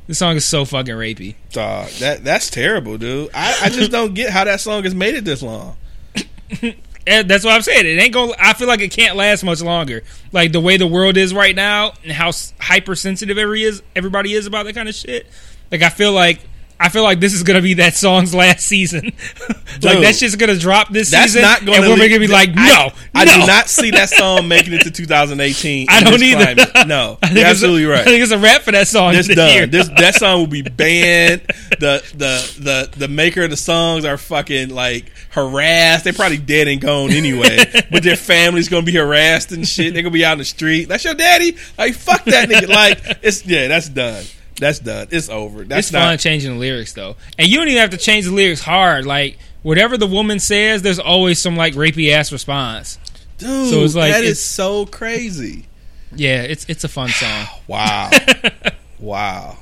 This 0.07 0.19
song 0.19 0.37
is 0.37 0.45
so 0.45 0.65
fucking 0.65 0.95
rapey. 0.95 1.35
Dog, 1.53 1.89
that 2.01 2.25
that's 2.25 2.51
terrible, 2.51 2.99
dude. 2.99 3.31
I, 3.33 3.59
I 3.65 3.69
just 3.71 3.91
don't 3.91 4.15
get 4.15 4.31
how 4.31 4.45
that 4.45 4.61
song 4.61 4.85
has 4.85 4.95
made 4.95 5.15
it 5.15 5.25
this 5.25 5.43
long. 5.43 5.77
That's 7.07 7.45
what 7.45 7.53
I'm 7.53 7.63
saying. 7.63 7.87
It 7.87 8.01
ain't 8.01 8.15
going. 8.15 8.33
to 8.33 8.37
I 8.43 8.55
feel 8.55 8.69
like 8.69 8.81
it 8.81 8.91
can't 8.91 9.17
last 9.17 9.45
much 9.45 9.61
longer. 9.61 10.03
Like 10.33 10.53
the 10.53 10.61
way 10.61 10.77
the 10.79 10.87
world 10.87 11.17
is 11.17 11.35
right 11.35 11.55
now, 11.55 11.93
and 12.03 12.13
how 12.13 12.33
hypersensitive 12.59 13.37
every 13.37 13.63
is 13.63 13.83
everybody 13.95 14.33
is 14.33 14.47
about 14.47 14.65
that 14.65 14.75
kind 14.75 14.89
of 14.89 14.95
shit. 14.95 15.27
Like 15.71 15.83
I 15.83 15.91
feel 15.91 16.13
like 16.13 16.41
I 16.85 16.90
feel 16.90 17.02
like 17.02 17.19
this 17.19 17.32
is 17.32 17.43
gonna 17.44 17.62
be 17.62 17.74
that 17.74 17.94
song's 17.94 18.35
last 18.35 18.61
season. 18.66 19.05
like 19.47 19.81
Dude. 19.81 20.05
that 20.05 20.15
shit's 20.16 20.36
gonna 20.36 20.59
drop 20.59 20.90
this 20.90 21.11
That's 21.11 21.32
season, 21.32 21.40
not 21.40 21.65
going 21.65 21.82
and 21.82 21.98
we're 21.98 22.09
gonna 22.11 22.20
be 22.20 22.27
like, 22.27 22.55
no, 22.55 22.61
I, 22.62 22.93
I 23.15 23.24
no. 23.24 23.40
do 23.40 23.47
not 23.47 23.70
see 23.70 23.90
that 23.93 24.11
song 24.11 24.48
making 24.48 24.74
it 24.74 24.82
to 24.82 24.90
2018. 24.90 25.86
I 25.89 26.02
don't 26.02 26.23
either. 26.23 26.44
climate. 26.66 26.70
No, 26.86 27.16
I 27.23 27.28
you're 27.28 27.39
it's 27.39 27.40
a- 27.40 27.47
absolutely 27.47 27.94
I 27.94 28.05
think 28.05 28.23
it's 28.23 28.32
a 28.32 28.39
rap 28.39 28.61
for 28.61 28.73
that 28.73 28.86
song. 28.86 29.15
It's 29.15 29.28
this 29.28 29.36
done. 29.36 29.55
year. 29.55 29.66
This 29.66 29.89
that 29.97 30.15
song 30.16 30.40
will 30.40 30.47
be 30.47 30.61
banned. 30.61 31.40
The 31.81 32.05
the 32.15 32.59
the 32.61 32.98
the 32.98 33.09
maker 33.09 33.44
of 33.44 33.51
the 33.51 33.56
songs 33.56 34.05
are 34.05 34.19
fucking 34.19 34.69
like 34.69 35.11
harassed. 35.31 36.05
They're 36.05 36.12
probably 36.12 36.36
dead 36.36 36.69
and 36.69 36.82
gone 36.82 37.12
anyway. 37.12 37.65
but 37.90 38.02
their 38.02 38.16
family's 38.16 38.69
gonna 38.69 38.82
be 38.85 38.93
harassed 38.93 39.52
and 39.52 39.66
shit. 39.66 39.94
They're 39.94 40.02
gonna 40.02 40.12
be 40.12 40.23
out 40.27 40.32
in 40.32 40.39
the 40.40 40.44
street. 40.44 40.89
That's 40.89 41.05
your 41.05 41.15
daddy. 41.15 41.56
Like 41.78 41.94
fuck 41.94 42.24
that 42.24 42.51
nigga. 42.51 42.69
Like 42.69 43.01
it's 43.23 43.47
yeah, 43.47 43.69
that's 43.69 43.89
done. 43.89 44.24
That's 44.59 44.79
done. 44.79 45.09
It's 45.11 45.29
over. 45.29 45.65
That's 45.65 45.87
it's 45.89 45.93
not. 45.93 46.01
fun 46.11 46.19
changing 46.19 46.53
the 46.55 46.59
lyrics 46.59 46.93
though, 46.93 47.17
and 47.39 47.49
you 47.49 47.57
don't 47.59 47.69
even 47.69 47.81
have 47.81 47.91
to 47.91 47.97
change 47.97 48.25
the 48.27 48.31
lyrics 48.33 48.61
hard. 48.61 49.05
Like 49.07 49.39
whatever 49.63 49.97
the 49.97 50.07
woman 50.07 50.39
says, 50.39 50.83
there's 50.83 50.99
always 51.01 51.41
some 51.41 51.57
like 51.57 51.75
rapey 51.75 52.11
ass 52.13 52.31
response. 52.33 52.99
Dude, 53.39 53.71
So 53.71 53.83
it's 53.83 53.95
like- 53.97 54.13
that 54.13 54.23
is 54.23 54.31
it's- 54.31 54.41
so 54.41 54.87
crazy. 54.87 55.67
Yeah, 56.15 56.43
it's 56.43 56.65
it's 56.69 56.85
a 56.85 56.89
fun 56.89 57.09
song. 57.09 57.47
Wow. 57.67 58.11
wow. 58.99 59.57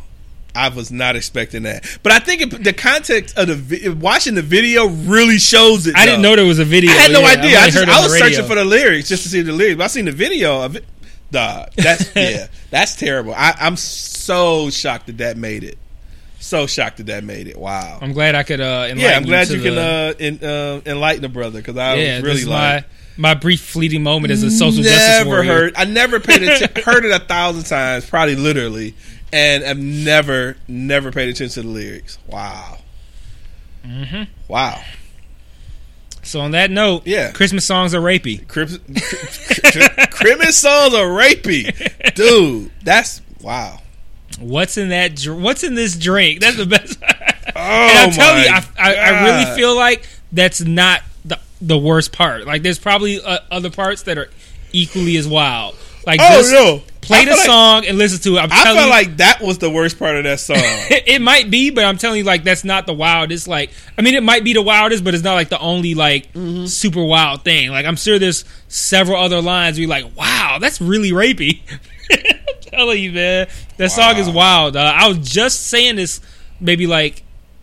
I 0.54 0.68
was 0.68 0.92
not 0.92 1.16
expecting 1.16 1.62
that. 1.62 1.86
But 2.02 2.12
I 2.12 2.18
think 2.18 2.42
it, 2.42 2.62
the 2.64 2.74
context 2.74 3.38
of 3.38 3.46
the 3.48 3.54
vi- 3.54 3.88
watching 3.88 4.34
the 4.34 4.42
video 4.42 4.86
really 4.86 5.38
shows 5.38 5.86
it. 5.86 5.96
I 5.96 6.04
didn't 6.04 6.20
know 6.20 6.36
there 6.36 6.44
was 6.44 6.58
a 6.58 6.64
video. 6.66 6.90
I 6.90 6.94
had 6.96 7.12
no 7.12 7.20
Yeah, 7.20 7.26
idea. 7.28 7.44
only 7.44 7.56
I, 7.56 7.70
just, 7.70 7.88
I 7.88 8.02
was 8.02 8.18
searching 8.18 8.44
for 8.44 8.54
the 8.56 8.64
lyrics 8.66 9.08
just 9.08 9.22
to 9.22 9.30
see 9.30 9.40
the 9.40 9.52
lyrics. 9.52 9.78
But 9.78 9.84
I 9.84 9.86
seen 9.86 10.04
the 10.04 10.12
video 10.12 10.60
of 10.60 10.76
it. 10.76 10.84
That's 11.32 12.10
yeah, 12.16 12.46
that's 12.70 12.96
terrible. 12.96 13.34
I, 13.34 13.54
I'm 13.58 13.76
so 13.76 14.70
shocked 14.70 15.06
that 15.06 15.18
that 15.18 15.36
made 15.36 15.64
it. 15.64 15.78
So 16.38 16.66
shocked 16.66 16.96
that 16.98 17.06
that 17.06 17.24
made 17.24 17.46
it. 17.46 17.56
Wow. 17.56 17.98
I'm 18.00 18.12
glad 18.12 18.34
I 18.34 18.42
could 18.42 18.60
uh 18.60 18.86
enlighten 18.88 18.98
yeah, 18.98 19.16
I'm 19.16 19.24
glad 19.24 19.46
to 19.48 19.56
you 19.56 19.62
can 19.62 19.74
the- 19.76 19.80
uh, 19.82 20.14
in, 20.18 20.44
uh, 20.44 20.80
enlighten 20.86 21.22
the 21.22 21.28
brother 21.28 21.60
because 21.60 21.76
I 21.76 21.94
yeah, 21.94 22.14
was 22.16 22.24
really 22.24 22.44
like 22.44 22.84
my 23.16 23.32
my 23.34 23.34
brief 23.34 23.60
fleeting 23.60 24.02
moment 24.02 24.32
as 24.32 24.42
a 24.42 24.50
social 24.50 24.82
justice 24.82 25.18
never 25.18 25.28
warrior. 25.30 25.52
heard. 25.52 25.74
I 25.76 25.84
never 25.84 26.18
paid 26.18 26.42
attention. 26.42 26.82
heard 26.84 27.04
it 27.04 27.10
a 27.10 27.18
thousand 27.18 27.64
times, 27.64 28.08
probably 28.08 28.36
literally, 28.36 28.94
and 29.32 29.62
I've 29.64 29.78
never, 29.78 30.56
never 30.66 31.12
paid 31.12 31.28
attention 31.28 31.62
to 31.62 31.68
the 31.68 31.74
lyrics. 31.74 32.18
Wow. 32.26 32.78
Mm-hmm. 33.84 34.22
Wow. 34.48 34.82
So 36.22 36.40
on 36.40 36.52
that 36.52 36.70
note, 36.70 37.06
Yeah. 37.06 37.32
Christmas 37.32 37.64
songs 37.64 37.94
are 37.94 38.00
rapey. 38.00 38.46
Christmas, 38.48 40.56
songs 40.56 40.94
are 40.94 41.06
rapey, 41.06 42.14
dude. 42.14 42.70
That's 42.82 43.20
wow. 43.40 43.80
What's 44.38 44.76
in 44.78 44.88
that? 44.90 45.16
dr- 45.16 45.38
What's 45.38 45.62
in 45.64 45.74
this 45.74 45.96
drink? 45.96 46.40
That's 46.40 46.56
the 46.56 46.66
best. 46.66 46.98
Oh 47.02 47.60
and 47.60 47.98
I'm 47.98 48.10
telling 48.12 48.38
my 48.38 48.44
you, 48.44 48.50
I, 48.78 48.78
I, 48.78 48.94
I 48.94 49.24
really 49.24 49.56
feel 49.56 49.74
like 49.76 50.08
that's 50.32 50.60
not 50.62 51.02
the 51.24 51.38
the 51.60 51.78
worst 51.78 52.12
part. 52.12 52.46
Like, 52.46 52.62
there's 52.62 52.78
probably 52.78 53.20
uh, 53.20 53.38
other 53.50 53.70
parts 53.70 54.02
that 54.04 54.16
are 54.18 54.30
equally 54.72 55.16
as 55.16 55.28
wild. 55.28 55.76
Like, 56.06 56.20
Oh 56.22 56.28
just 56.38 56.52
no! 56.52 56.82
play 57.00 57.24
the 57.24 57.32
like- 57.32 57.40
song 57.40 57.84
and 57.86 57.98
listen 57.98 58.20
to 58.20 58.36
it. 58.38 58.40
I'm 58.40 58.52
I 58.52 58.62
felt 58.64 58.88
like 58.90 59.16
that 59.18 59.40
was 59.40 59.58
the 59.58 59.70
worst 59.70 59.98
part 59.98 60.16
of 60.16 60.24
that 60.24 60.40
song. 60.48 60.56
it 60.58 61.20
might 61.22 61.50
be, 61.50 61.70
but 61.70 61.84
I'm 61.84 61.96
telling 61.98 62.18
you, 62.18 62.24
like 62.24 62.42
that's 62.44 62.64
not 62.64 62.86
the 62.86 62.92
wildest. 62.94 63.46
Like, 63.48 63.70
I 63.98 64.02
mean, 64.02 64.14
it 64.14 64.22
might 64.22 64.44
be 64.44 64.52
the 64.52 64.62
wildest, 64.62 65.04
but 65.04 65.14
it's 65.14 65.22
not 65.24 65.34
like 65.34 65.48
the 65.48 65.58
only 65.60 65.94
like 65.94 66.32
Mm-hmm. 66.32 66.66
super 66.66 67.02
wild 67.04 67.44
thing. 67.44 67.70
Like, 67.70 67.86
I'm 67.86 67.96
sure 67.96 68.18
there's 68.18 68.44
several 68.68 69.16
other 69.20 69.40
lines 69.40 69.76
where 69.76 69.82
you're 69.82 69.90
like, 69.90 70.16
wow, 70.16 70.58
that's 70.60 70.80
really 70.80 71.10
rapey. 71.12 71.60
I'm 72.10 72.60
telling 72.60 73.02
you, 73.02 73.12
man, 73.12 73.48
that 73.76 73.90
song 73.90 74.16
is 74.16 74.28
wild. 74.28 74.76
Uh, 74.76 74.92
I 74.94 75.08
was 75.08 75.18
just 75.18 75.68
saying 75.68 75.96
this 75.96 76.20
maybe 76.60 76.86
like, 76.86 77.22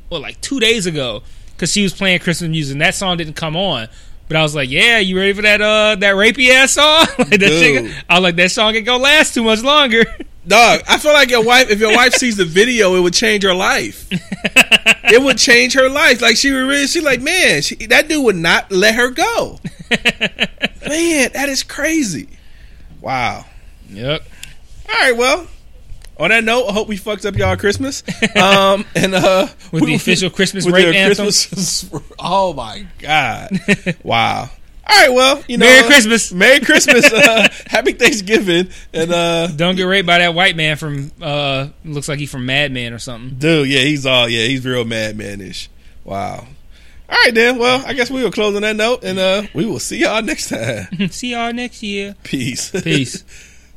well, 0.09 0.21
like 0.21 0.39
two 0.41 0.59
days 0.59 0.85
ago 0.85 1.23
because 1.51 1.71
she 1.71 1.83
was 1.83 1.93
playing 1.93 2.19
Christmas 2.19 2.49
music, 2.49 2.73
and 2.73 2.81
that 2.81 2.95
song 2.95 3.17
didn't 3.17 3.35
come 3.35 3.55
on. 3.55 3.89
But 4.29 4.37
I 4.37 4.43
was 4.43 4.53
like, 4.55 4.69
"Yeah, 4.69 4.99
you 4.99 5.17
ready 5.17 5.33
for 5.33 5.41
that 5.41 5.59
uh 5.59 5.95
that 5.95 6.13
rapey 6.13 6.51
ass 6.51 6.73
song?" 6.73 7.07
like 7.17 7.39
that 7.39 7.41
shit, 7.41 7.91
I 8.07 8.13
was 8.13 8.23
like, 8.23 8.35
"That 8.35 8.51
song 8.51 8.75
ain't 8.75 8.85
gonna 8.85 9.03
last 9.03 9.33
too 9.33 9.43
much 9.43 9.63
longer." 9.63 10.05
Dog, 10.47 10.81
I 10.87 10.97
feel 10.97 11.13
like 11.13 11.29
your 11.29 11.43
wife, 11.43 11.69
if 11.69 11.79
your 11.79 11.93
wife 11.93 12.13
sees 12.13 12.37
the 12.37 12.45
video, 12.45 12.95
it 12.95 13.01
would 13.01 13.13
change 13.13 13.43
her 13.43 13.53
life. 13.53 14.07
it 14.11 15.21
would 15.21 15.37
change 15.37 15.73
her 15.73 15.89
life. 15.89 16.21
Like 16.21 16.37
she 16.37 16.51
would 16.51 16.59
really, 16.59 16.87
she 16.87 17.01
like, 17.01 17.21
man, 17.21 17.61
she, 17.61 17.75
that 17.87 18.07
dude 18.07 18.23
would 18.23 18.35
not 18.35 18.71
let 18.71 18.95
her 18.95 19.09
go. 19.09 19.59
man, 19.91 21.29
that 21.33 21.49
is 21.49 21.61
crazy. 21.61 22.29
Wow. 23.01 23.45
yep. 23.89 24.23
All 24.87 24.95
right, 24.95 25.15
well, 25.15 25.45
on 26.19 26.29
that 26.29 26.43
note, 26.43 26.67
I 26.67 26.73
hope 26.73 26.87
we 26.87 26.97
fucked 26.97 27.25
up 27.25 27.35
y'all 27.35 27.55
Christmas. 27.57 28.03
Um, 28.35 28.85
and 28.95 29.15
uh, 29.15 29.47
With 29.71 29.85
the 29.85 29.95
official 29.95 30.29
Christmas 30.29 30.65
with 30.65 30.75
rape 30.75 30.93
anthem. 30.93 31.25
Christmas- 31.25 31.89
oh 32.19 32.53
my 32.53 32.85
god! 32.99 33.49
Wow. 34.03 34.49
All 34.91 34.95
right, 34.97 35.13
well, 35.13 35.43
you 35.47 35.57
know, 35.59 35.67
Merry 35.67 35.85
Christmas. 35.87 36.33
Merry 36.33 36.59
Christmas, 36.61 37.05
uh, 37.13 37.47
Happy 37.67 37.91
Thanksgiving, 37.91 38.69
and 38.91 39.11
uh, 39.11 39.45
Don't 39.55 39.75
get 39.75 39.83
raped 39.83 40.07
by 40.07 40.17
that 40.17 40.33
white 40.33 40.55
man 40.55 40.77
from 40.77 41.11
uh 41.21 41.67
looks 41.85 42.09
like 42.09 42.17
he 42.17 42.25
from 42.25 42.47
Mad 42.47 42.71
Men 42.71 42.91
or 42.93 42.97
something. 42.97 43.37
dude, 43.37 43.67
yeah, 43.69 43.81
he's 43.81 44.07
all 44.07 44.27
yeah, 44.27 44.47
he's 44.47 44.65
real 44.65 44.85
madmanish. 44.85 45.67
Wow. 46.03 46.47
All 47.07 47.17
right, 47.23 47.33
then. 47.33 47.57
Well, 47.59 47.83
I 47.85 47.93
guess 47.93 48.09
we 48.09 48.23
will 48.23 48.31
close 48.31 48.55
on 48.55 48.63
that 48.63 48.75
note, 48.75 49.03
and 49.03 49.17
uh, 49.19 49.43
we 49.53 49.65
will 49.65 49.79
see 49.79 49.97
y'all 49.99 50.21
next 50.23 50.49
time. 50.49 51.09
See 51.09 51.31
y'all 51.31 51.53
next 51.53 51.81
year. 51.83 52.15
Peace. 52.23 52.69
Peace. 52.71 53.23